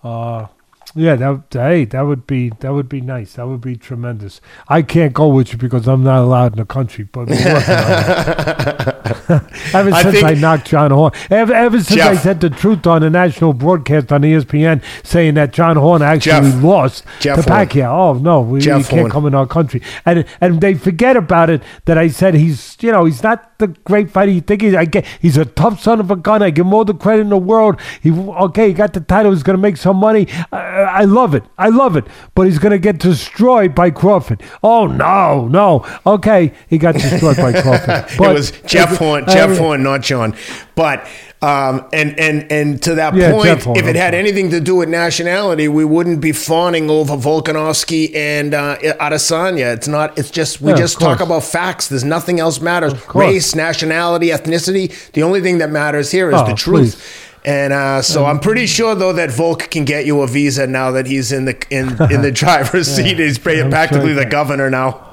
Uh, 0.03 0.48
yeah, 0.95 1.15
that 1.15 1.45
hey, 1.52 1.86
that 1.86 2.02
would 2.02 2.28
be 2.28 2.49
that 2.60 2.74
would 2.74 2.90
be 2.90 3.02
nice. 3.02 3.34
That 3.34 3.48
would 3.48 3.61
be 3.61 3.76
tremendous. 3.76 4.41
I 4.68 4.84
can't 4.84 5.14
go 5.14 5.28
with 5.28 5.52
you 5.52 5.57
because 5.57 5.88
I'm 5.88 6.03
not 6.03 6.22
allowed 6.22 6.53
in 6.53 6.60
the 6.60 6.65
country. 6.65 7.06
But 7.06 7.30
we're 9.04 9.12
working 9.12 9.36
on 9.36 9.48
that. 9.50 9.76
ever 9.76 9.92
I 9.94 10.02
since 10.02 10.16
think- 10.16 10.26
I 10.28 10.34
knocked 10.34 10.68
John 10.68 10.92
Horn, 10.92 11.12
ever, 11.30 11.54
ever 11.54 11.82
since 11.84 12.02
I 12.02 12.16
said 12.16 12.40
the 12.42 12.50
truth 12.50 12.86
on 12.88 13.02
the 13.02 13.10
national 13.10 13.54
broadcast 13.54 14.12
on 14.12 14.22
ESPN, 14.22 14.82
saying 15.04 15.34
that 15.36 15.54
John 15.54 15.76
Horn 15.78 16.02
actually 16.02 16.52
Jeff. 16.52 16.64
lost 16.64 17.04
Jeff 17.20 17.44
to 17.44 17.50
Horn. 17.50 17.68
Pacquiao. 17.68 17.90
Oh 17.94 18.14
no, 18.14 18.42
we, 18.42 18.60
Jeff 18.60 18.78
he 18.84 18.84
can't 18.90 19.00
Horn. 19.02 19.12
come 19.12 19.26
in 19.28 19.36
our 19.36 19.48
country, 19.48 19.82
and 20.06 20.26
and 20.42 20.62
they 20.62 20.74
forget 20.74 21.16
about 21.18 21.50
it. 21.50 21.62
That 21.86 21.98
I 21.98 22.08
said 22.08 22.34
he's 22.34 22.78
you 22.82 22.92
know 22.92 23.06
he's 23.06 23.24
not 23.24 23.58
the 23.60 23.68
great 23.68 24.10
fighter 24.10 24.32
you 24.32 24.42
think 24.42 24.62
he's. 24.62 24.76
I 24.76 24.86
get 24.86 25.06
he's 25.22 25.38
a 25.38 25.46
tough 25.46 25.82
son 25.82 26.00
of 26.00 26.10
a 26.12 26.16
gun. 26.16 26.42
I 26.42 26.50
give 26.50 26.66
him 26.66 26.74
all 26.74 26.86
the 26.86 26.94
credit 26.94 27.22
in 27.24 27.30
the 27.30 27.38
world. 27.38 27.80
He 28.02 28.12
okay, 28.12 28.68
he 28.70 28.74
got 28.74 28.94
the 28.94 29.02
title. 29.02 29.32
He's 29.32 29.44
going 29.44 29.58
to 29.58 29.62
make 29.62 29.78
some 29.78 29.98
money. 29.98 30.28
I, 30.52 30.58
I 30.58 31.04
love 31.04 31.34
it. 31.36 31.44
I 31.58 31.70
love 31.70 31.96
it. 31.96 32.06
But 32.36 32.44
he's 32.44 32.60
going 32.60 32.72
to 32.72 32.80
get 32.80 33.00
destroyed 33.00 33.74
by 33.76 33.90
Crawford. 33.92 34.42
Oh 34.64 34.88
no, 34.88 35.48
no. 35.48 35.86
Okay, 36.06 36.54
he 36.68 36.78
got 36.78 36.96
destroyed 36.96 37.38
by 37.38 37.62
Crawford. 37.62 38.06
But 38.18 38.32
it 38.32 38.34
was 38.34 38.52
Jeff 38.66 38.93
Horn, 38.98 39.24
uh, 39.26 39.34
Jeff 39.34 39.57
Horn, 39.57 39.84
not 39.84 40.02
John. 40.02 40.36
But 40.76 41.07
um, 41.41 41.86
and 41.91 42.18
and 42.20 42.52
and 42.52 42.82
to 42.84 42.95
that 42.95 43.14
Yeah, 43.15 43.32
point, 43.32 43.64
Horn, 43.64 43.78
if 43.78 43.86
it 43.86 43.95
had 43.95 44.14
anything 44.14 44.49
to 44.52 44.60
do 44.61 44.76
with 44.78 44.90
nationality, 44.90 45.68
we 45.68 45.84
wouldn't 45.86 46.22
be 46.22 46.32
fawning 46.32 46.90
over 46.90 47.15
Volkanovski 47.15 48.15
and 48.15 48.53
uh, 48.53 48.78
Adesanya. 48.78 49.74
It's 49.74 49.88
not. 49.88 50.18
It's 50.18 50.32
just 50.32 50.61
we 50.61 50.72
Yeah, 50.72 50.78
just 50.78 50.99
talk 50.99 51.20
about 51.20 51.44
facts. 51.44 51.88
There's 51.90 52.03
nothing 52.06 52.40
else 52.40 52.61
matters. 52.61 52.94
Race, 53.14 53.56
nationality, 53.56 54.28
ethnicity. 54.30 55.11
The 55.11 55.24
only 55.24 55.41
thing 55.41 55.57
that 55.57 55.70
matters 55.70 56.11
here 56.11 56.30
is 56.32 56.40
Oh, 56.40 56.48
the 56.48 56.53
truth. 56.56 56.95
please. 56.95 57.30
And 57.45 57.74
uh, 57.74 58.02
so 58.02 58.26
I'm 58.26 58.40
pretty 58.40 58.65
sure 58.68 58.95
though 58.95 59.11
that 59.11 59.30
Volk 59.30 59.70
can 59.70 59.84
get 59.84 60.06
you 60.06 60.22
a 60.22 60.28
visa 60.28 60.65
now 60.65 60.91
that 60.91 61.07
he's 61.07 61.34
in 61.34 61.44
the 61.44 61.61
in 61.70 61.90
in 62.10 62.22
the 62.22 62.32
driver's 62.44 62.88
seat. 62.88 63.20
He's 63.20 63.38
I'm 63.38 63.44
sure 63.44 63.70
practically 63.70 64.14
the 64.14 64.26
governor 64.26 64.70
now. 64.70 65.10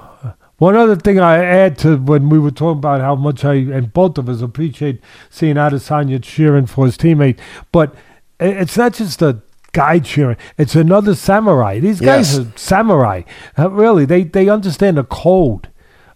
One 0.60 0.76
other 0.76 0.94
thing 0.94 1.18
I 1.18 1.42
add 1.42 1.78
to 1.78 1.96
when 1.96 2.28
we 2.28 2.38
were 2.38 2.50
talking 2.50 2.78
about 2.80 3.00
how 3.00 3.14
much 3.14 3.46
I 3.46 3.54
and 3.54 3.90
both 3.94 4.18
of 4.18 4.28
us 4.28 4.42
appreciate 4.42 5.00
seeing 5.30 5.56
Adesanya 5.56 6.22
cheering 6.22 6.66
for 6.66 6.84
his 6.84 6.98
teammate, 6.98 7.38
but 7.72 7.94
it's 8.38 8.76
not 8.76 8.92
just 8.92 9.22
a 9.22 9.40
guy 9.72 10.00
cheering; 10.00 10.36
it's 10.58 10.76
another 10.76 11.14
samurai. 11.14 11.80
These 11.80 12.00
guys 12.00 12.36
Yes. 12.36 12.46
are 12.46 12.52
samurai. 12.56 13.22
Uh, 13.58 13.70
really, 13.70 14.04
they 14.04 14.22
they 14.22 14.50
understand 14.50 14.98
the 14.98 15.04
code 15.04 15.68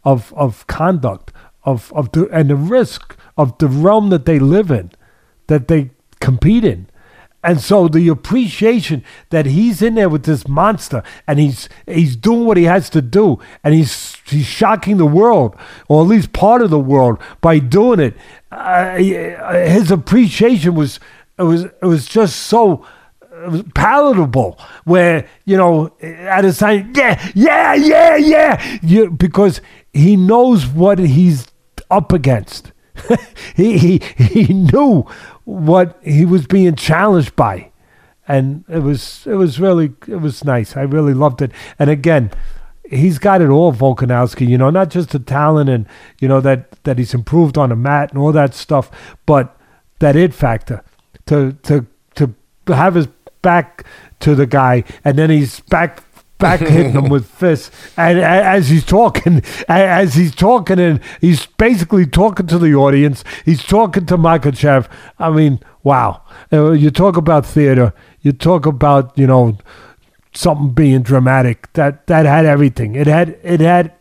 of 0.05 0.35
of 0.37 0.67
conduct 0.67 1.33
of 1.65 1.91
of 1.95 2.13
the 2.13 2.29
and 2.31 2.51
the 2.51 2.57
risk 2.57 3.17
of 3.39 3.57
the 3.57 3.67
realm 3.67 4.11
that 4.11 4.27
they 4.27 4.39
live 4.39 4.71
in, 4.71 4.91
that 5.47 5.69
they 5.69 5.91
compete 6.21 6.67
in. 6.67 6.87
And 7.45 7.61
so 7.61 7.89
the 7.89 8.09
appreciation 8.09 9.05
that 9.29 9.45
he's 9.45 9.83
in 9.83 9.97
there 9.97 10.09
with 10.09 10.25
this 10.25 10.49
monster 10.49 11.03
and 11.29 11.39
he's 11.39 11.69
he's 11.87 12.17
doing 12.17 12.47
what 12.47 12.57
he 12.57 12.65
has 12.65 12.89
to 12.91 13.03
do 13.03 13.39
and 13.63 13.75
he's 13.75 14.17
he's 14.27 14.47
shocking 14.47 14.97
the 14.97 15.07
world 15.07 15.55
or 15.87 16.03
at 16.03 16.09
least 16.09 16.33
part 16.33 16.63
of 16.63 16.71
the 16.71 16.81
world 16.81 17.19
by 17.43 17.59
doing 17.59 18.01
it. 18.01 18.17
Uh, 18.51 18.97
his 18.97 19.91
appreciation 19.91 20.75
was 20.75 20.99
it 21.39 21.43
was 21.43 21.65
it 21.65 21.85
was 21.85 22.07
just 22.07 22.37
so 22.37 22.87
palatable 23.75 24.59
where 24.85 25.29
you 25.45 25.57
know 25.57 25.95
at 26.01 26.45
a 26.45 26.53
sign 26.53 26.91
yeah 26.95 27.31
yeah 27.35 27.75
yeah 27.75 28.17
yeah 28.17 28.79
you, 28.83 29.11
because 29.11 29.61
he 29.93 30.17
knows 30.17 30.67
what 30.67 30.99
he's 30.99 31.47
up 31.91 32.13
against 32.13 32.73
he, 33.57 33.77
he 33.77 33.99
he 34.17 34.55
knew 34.55 35.05
what 35.45 35.99
he 36.03 36.25
was 36.25 36.47
being 36.47 36.75
challenged 36.75 37.37
by. 37.37 37.71
And 38.27 38.65
it 38.69 38.79
was 38.79 39.27
it 39.27 39.35
was 39.35 39.61
really 39.61 39.93
it 40.09 40.21
was 40.21 40.45
nice. 40.45 40.77
I 40.77 40.83
really 40.83 41.15
loved 41.15 41.43
it. 41.43 41.53
And 41.79 41.91
again 41.91 42.31
he's 42.91 43.19
got 43.19 43.41
it 43.41 43.49
all 43.49 43.73
volkanovski 43.73 44.47
you 44.47 44.59
know 44.59 44.69
not 44.69 44.91
just 44.91 45.11
the 45.11 45.19
talent 45.19 45.71
and 45.71 45.87
you 46.21 46.29
know 46.29 46.41
that 46.41 46.71
that 46.85 46.99
he's 46.99 47.15
improved 47.15 47.57
on 47.57 47.71
the 47.71 47.77
mat 47.77 48.11
and 48.11 48.19
all 48.19 48.31
that 48.31 48.55
stuff 48.55 49.17
but 49.25 49.59
that 50.01 50.17
it 50.17 50.35
factor 50.35 50.85
to 51.25 51.57
to 51.63 51.87
to 52.15 52.35
have 52.69 52.95
his 52.95 53.09
back 53.43 53.85
to 54.21 54.35
the 54.35 54.47
guy 54.47 54.85
and 55.05 55.19
then 55.19 55.31
he's 55.31 55.61
back 55.61 56.03
back 56.39 56.61
hitting 56.61 56.93
him 56.93 57.09
with 57.09 57.29
fists. 57.29 57.71
And 57.97 58.19
as 58.19 58.69
he's 58.69 58.85
talking 58.85 59.43
as 59.69 60.15
he's 60.15 60.35
talking 60.35 60.79
and 60.79 61.01
he's 61.21 61.47
basically 61.47 62.07
talking 62.07 62.47
to 62.49 62.59
the 62.59 62.75
audience. 62.75 63.25
He's 63.45 63.63
talking 63.63 64.07
to 64.07 64.17
Makhachev 64.17 64.89
I 65.19 65.31
mean 65.31 65.61
wow. 65.83 66.23
You 66.51 66.91
talk 66.91 67.17
about 67.17 67.47
theater. 67.47 67.95
You 68.21 68.33
talk 68.33 68.67
about 68.67 69.17
you 69.19 69.27
know 69.27 69.59
something 70.35 70.71
being 70.71 71.03
dramatic. 71.03 71.73
That 71.75 72.07
that 72.07 72.27
had 72.27 72.47
everything. 72.47 72.95
It 72.95 73.07
had 73.07 73.39
it 73.43 73.61
had 73.61 73.93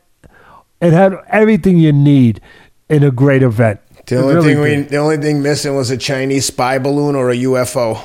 it 0.82 0.94
had 0.94 1.14
everything 1.28 1.78
you 1.78 1.94
need 1.94 2.42
in 2.90 3.04
a 3.04 3.12
great 3.12 3.44
event. 3.44 3.80
The 4.06 4.18
only 4.18 4.36
really 4.36 4.54
thing 4.54 4.62
we, 4.62 4.82
the 4.84 4.98
only 4.98 5.18
thing 5.18 5.42
missing 5.42 5.76
was 5.76 5.90
a 5.90 5.98
Chinese 5.98 6.46
spy 6.48 6.78
balloon 6.78 7.16
or 7.16 7.30
a 7.30 7.36
UFO. 7.36 8.04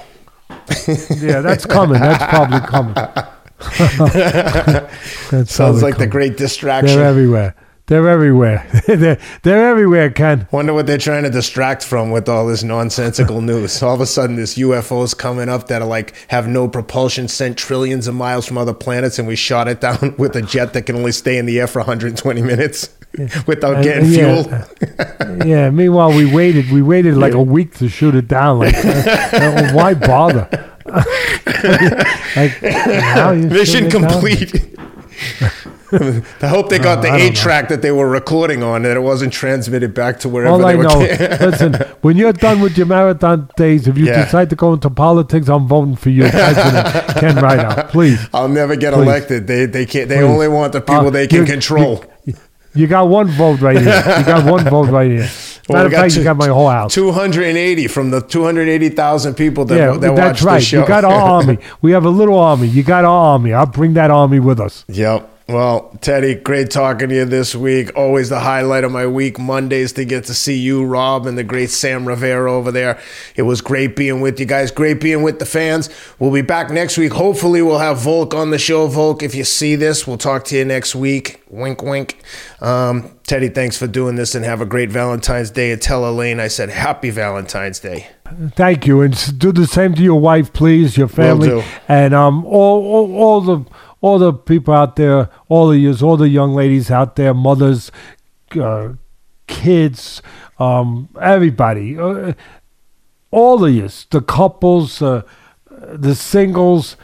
yeah, 1.21 1.41
that's 1.41 1.67
coming. 1.67 2.01
That's 2.01 2.25
probably 2.25 2.61
coming. 2.69 2.95
sounds 5.47 5.83
like 5.83 5.95
coming. 5.95 5.99
the 5.99 6.07
great 6.11 6.37
distraction. 6.37 6.97
They're 6.97 7.07
everywhere. 7.07 7.55
They're 7.89 8.07
everywhere. 8.07 8.69
they're, 8.87 9.19
they're 9.43 9.69
everywhere, 9.71 10.11
Ken. 10.11 10.47
Wonder 10.53 10.75
what 10.75 10.87
they're 10.87 10.99
trying 10.99 11.23
to 11.23 11.31
distract 11.31 11.83
from 11.83 12.11
with 12.11 12.29
all 12.29 12.47
this 12.47 12.63
nonsensical 12.63 13.41
news. 13.41 13.83
All 13.83 13.95
of 13.95 14.03
a 14.03 14.07
sudden, 14.07 14.37
this 14.37 14.59
UFO's 14.59 15.15
coming 15.15 15.49
up 15.49 15.69
that 15.69 15.81
are 15.81 15.89
like 15.89 16.15
have 16.29 16.47
no 16.47 16.69
propulsion, 16.69 17.29
sent 17.29 17.57
trillions 17.57 18.07
of 18.07 18.15
miles 18.15 18.47
from 18.47 18.59
other 18.59 18.75
planets, 18.75 19.19
and 19.19 19.27
we 19.27 19.37
shot 19.37 19.69
it 19.69 19.81
down 19.81 20.15
with 20.19 20.37
a 20.37 20.43
jet 20.43 20.75
that 20.75 20.83
can 20.83 20.97
only 20.97 21.13
stay 21.13 21.39
in 21.39 21.47
the 21.47 21.59
air 21.59 21.67
for 21.67 21.79
120 21.79 22.43
minutes 22.43 22.91
without 23.47 23.83
getting 23.83 24.13
yeah. 24.13 24.65
fuel. 24.65 25.47
yeah. 25.47 25.71
Meanwhile, 25.71 26.11
we 26.11 26.31
waited. 26.31 26.71
We 26.71 26.83
waited 26.83 27.17
like 27.17 27.33
a 27.33 27.43
week 27.43 27.75
to 27.77 27.89
shoot 27.89 28.15
it 28.15 28.29
down. 28.29 28.59
Like, 28.59 28.77
uh, 28.85 29.73
why 29.73 29.95
bother? 29.95 30.75
like, 32.37 32.63
Mission 33.51 33.91
complete. 33.91 34.79
I 35.91 36.49
hope 36.49 36.69
they 36.69 36.79
got 36.79 36.99
uh, 36.99 37.03
the 37.03 37.15
eight 37.15 37.35
track 37.35 37.69
that 37.71 37.81
they 37.81 37.91
were 37.91 38.09
recording 38.09 38.63
on, 38.63 38.85
and 38.85 38.95
it 38.95 39.01
wasn't 39.01 39.33
transmitted 39.33 39.95
back 39.95 40.21
to 40.21 40.29
wherever 40.29 40.53
All 40.53 40.59
they 40.59 40.73
I 40.73 40.75
were. 40.75 40.83
know, 40.83 40.99
listen, 41.47 41.75
when 42.03 42.19
you're 42.19 42.35
done 42.35 42.61
with 42.61 42.77
your 42.77 42.87
marathon 42.87 43.49
days, 43.57 43.89
if 43.89 43.97
you 43.97 44.05
yeah. 44.07 44.25
decide 44.25 44.51
to 44.51 44.57
go 44.57 44.75
into 44.75 44.91
politics, 44.91 45.49
I'm 45.49 45.67
voting 45.67 45.97
for 45.97 46.11
you, 46.11 46.29
President 46.29 47.17
Ken 47.17 47.37
Rideout. 47.37 47.89
Please. 47.89 48.29
I'll 48.35 48.51
never 48.51 48.77
get 48.77 48.93
please. 48.93 49.03
elected. 49.03 49.47
They 49.47 49.65
they 49.65 49.87
can't. 49.87 50.11
They 50.11 50.17
please. 50.17 50.25
only 50.25 50.49
want 50.49 50.75
the 50.75 50.83
people 50.83 51.07
uh, 51.07 51.11
they 51.11 51.27
can 51.27 51.41
you, 51.41 51.45
control. 51.47 52.05
You, 52.05 52.11
you 52.75 52.87
got 52.87 53.09
one 53.09 53.29
vote 53.29 53.61
right 53.61 53.77
here. 53.77 53.97
You 54.19 54.25
got 54.25 54.51
one 54.51 54.65
vote 54.65 54.89
right 54.89 55.11
here. 55.11 55.29
Well, 55.69 55.85
Matter 55.85 55.87
of 55.89 55.93
fact, 55.93 56.15
two, 56.15 56.21
you 56.21 56.25
got 56.25 56.37
my 56.39 56.49
whole 56.49 56.71
house. 56.71 56.95
280 56.95 57.89
from 57.89 58.11
the 58.11 58.23
280,000 58.23 59.35
people 59.35 59.67
that, 59.67 59.77
yeah, 59.77 59.97
that 59.99 60.17
that's 60.17 60.43
right. 60.43 60.73
You 60.73 60.87
got 60.87 61.05
our 61.05 61.13
army. 61.37 61.59
We 61.83 61.93
have 61.93 62.07
a 62.07 62.11
little 62.11 62.39
army. 62.39 62.69
You 62.69 62.83
got 62.83 63.05
our 63.05 63.33
army. 63.33 63.53
I'll 63.53 63.67
bring 63.67 63.93
that 63.95 64.11
army 64.11 64.41
with 64.41 64.61
us. 64.61 64.87
Yep. 64.89 65.38
Well, 65.49 65.97
Teddy, 66.03 66.35
great 66.35 66.71
talking 66.71 67.09
to 67.09 67.15
you 67.15 67.25
this 67.25 67.55
week. 67.55 67.97
Always 67.97 68.29
the 68.29 68.41
highlight 68.41 68.85
of 68.85 68.93
my 68.93 69.07
week. 69.07 69.39
Mondays 69.39 69.95
to 69.95 70.05
get 70.05 70.25
to 70.25 70.35
see 70.35 70.59
you, 70.59 70.85
Rob, 70.85 71.27
and 71.27 71.39
the 71.39 71.43
great 71.43 71.71
Sam 71.71 72.07
Rivera 72.07 72.53
over 72.53 72.71
there. 72.71 73.01
It 73.35 73.43
was 73.43 73.63
great 73.63 73.97
being 73.97 74.21
with 74.21 74.39
you 74.39 74.45
guys. 74.45 74.71
Great 74.71 75.01
being 75.01 75.23
with 75.23 75.39
the 75.39 75.47
fans. 75.47 75.89
We'll 76.19 76.35
be 76.35 76.43
back 76.43 76.69
next 76.69 76.99
week. 76.99 77.15
Hopefully, 77.15 77.63
we'll 77.63 77.79
have 77.79 77.97
Volk 77.99 78.35
on 78.35 78.51
the 78.51 78.59
show. 78.59 78.89
Volk, 78.89 79.23
if 79.23 79.35
you 79.35 79.43
see 79.43 79.75
this, 79.75 80.07
we'll 80.07 80.19
talk 80.19 80.45
to 80.45 80.57
you 80.59 80.67
next 80.67 80.95
week. 80.95 81.43
Wink, 81.49 81.83
wink. 81.83 82.23
Um, 82.61 83.17
Teddy, 83.27 83.49
thanks 83.49 83.79
for 83.79 83.87
doing 83.87 84.17
this 84.17 84.35
and 84.35 84.45
have 84.45 84.61
a 84.61 84.67
great 84.67 84.91
Valentine's 84.91 85.51
Day. 85.51 85.73
And 85.73 85.81
tell 85.81 86.07
Elaine 86.07 86.41
I 86.41 86.49
said 86.49 86.69
happy 86.69 87.09
Valentine's 87.09 87.81
Day. 87.81 88.09
Thank 88.55 88.87
you, 88.87 89.01
and 89.01 89.39
do 89.39 89.53
the 89.53 89.67
same 89.67 89.95
to 89.95 90.03
your 90.03 90.21
wife, 90.21 90.53
please, 90.53 90.99
your 90.99 91.09
family, 91.09 91.65
and 91.89 92.13
um, 92.13 92.45
all, 92.45 92.85
all, 92.85 93.17
all 93.17 93.41
the 93.41 93.65
all 94.01 94.19
the 94.19 94.33
people 94.33 94.75
out 94.75 94.97
there, 94.97 95.29
all 95.49 95.69
the 95.69 95.79
years, 95.79 96.03
all 96.03 96.17
the 96.17 96.29
young 96.29 96.55
ladies 96.55 96.91
out 96.91 97.17
there, 97.17 97.35
mothers, 97.35 97.91
uh, 98.59 98.91
kids, 99.47 100.23
um, 100.59 101.09
everybody, 101.21 101.99
uh, 101.99 102.33
all 103.31 103.65
of 103.65 103.73
you, 103.73 103.89
the 104.11 104.21
couples, 104.21 105.03
uh, 105.03 105.23
the 105.71 106.15
singles. 106.15 106.97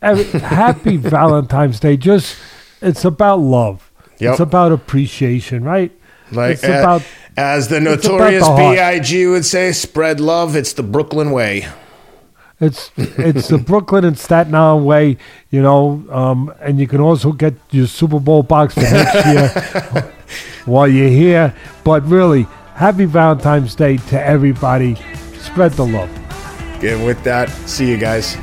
Every, 0.00 0.40
happy 0.40 0.96
Valentine's 0.96 1.80
Day. 1.80 1.96
Just 1.96 2.36
it's 2.80 3.04
about 3.04 3.40
love. 3.40 3.90
Yep. 4.18 4.32
It's 4.32 4.40
about 4.40 4.72
appreciation, 4.72 5.64
right? 5.64 5.92
Like 6.30 6.54
it's 6.54 6.64
uh, 6.64 6.78
about, 6.80 7.02
as 7.36 7.68
the 7.68 7.80
notorious 7.80 8.46
B.I.G. 8.48 9.26
would 9.26 9.44
say, 9.44 9.72
spread 9.72 10.20
love. 10.20 10.56
It's 10.56 10.72
the 10.72 10.82
Brooklyn 10.82 11.30
way. 11.30 11.68
It's 12.60 12.90
it's 12.96 13.48
the 13.48 13.58
Brooklyn 13.58 14.04
and 14.04 14.18
Staten 14.18 14.54
Island 14.54 14.84
way, 14.84 15.16
you 15.50 15.62
know, 15.62 16.04
um, 16.10 16.52
and 16.60 16.80
you 16.80 16.88
can 16.88 17.00
also 17.00 17.30
get 17.30 17.54
your 17.70 17.86
Super 17.86 18.18
Bowl 18.18 18.42
box 18.42 18.74
for 18.74 18.80
next 18.80 19.26
year 19.26 20.12
while 20.64 20.88
you're 20.88 21.08
here. 21.08 21.54
But 21.84 22.04
really, 22.06 22.48
happy 22.74 23.04
Valentine's 23.04 23.76
Day 23.76 23.98
to 24.08 24.20
everybody. 24.20 24.96
Spread 25.38 25.72
the 25.72 25.86
love. 25.86 26.10
And 26.82 27.04
with 27.06 27.22
that, 27.24 27.48
see 27.66 27.88
you 27.88 27.96
guys. 27.96 28.36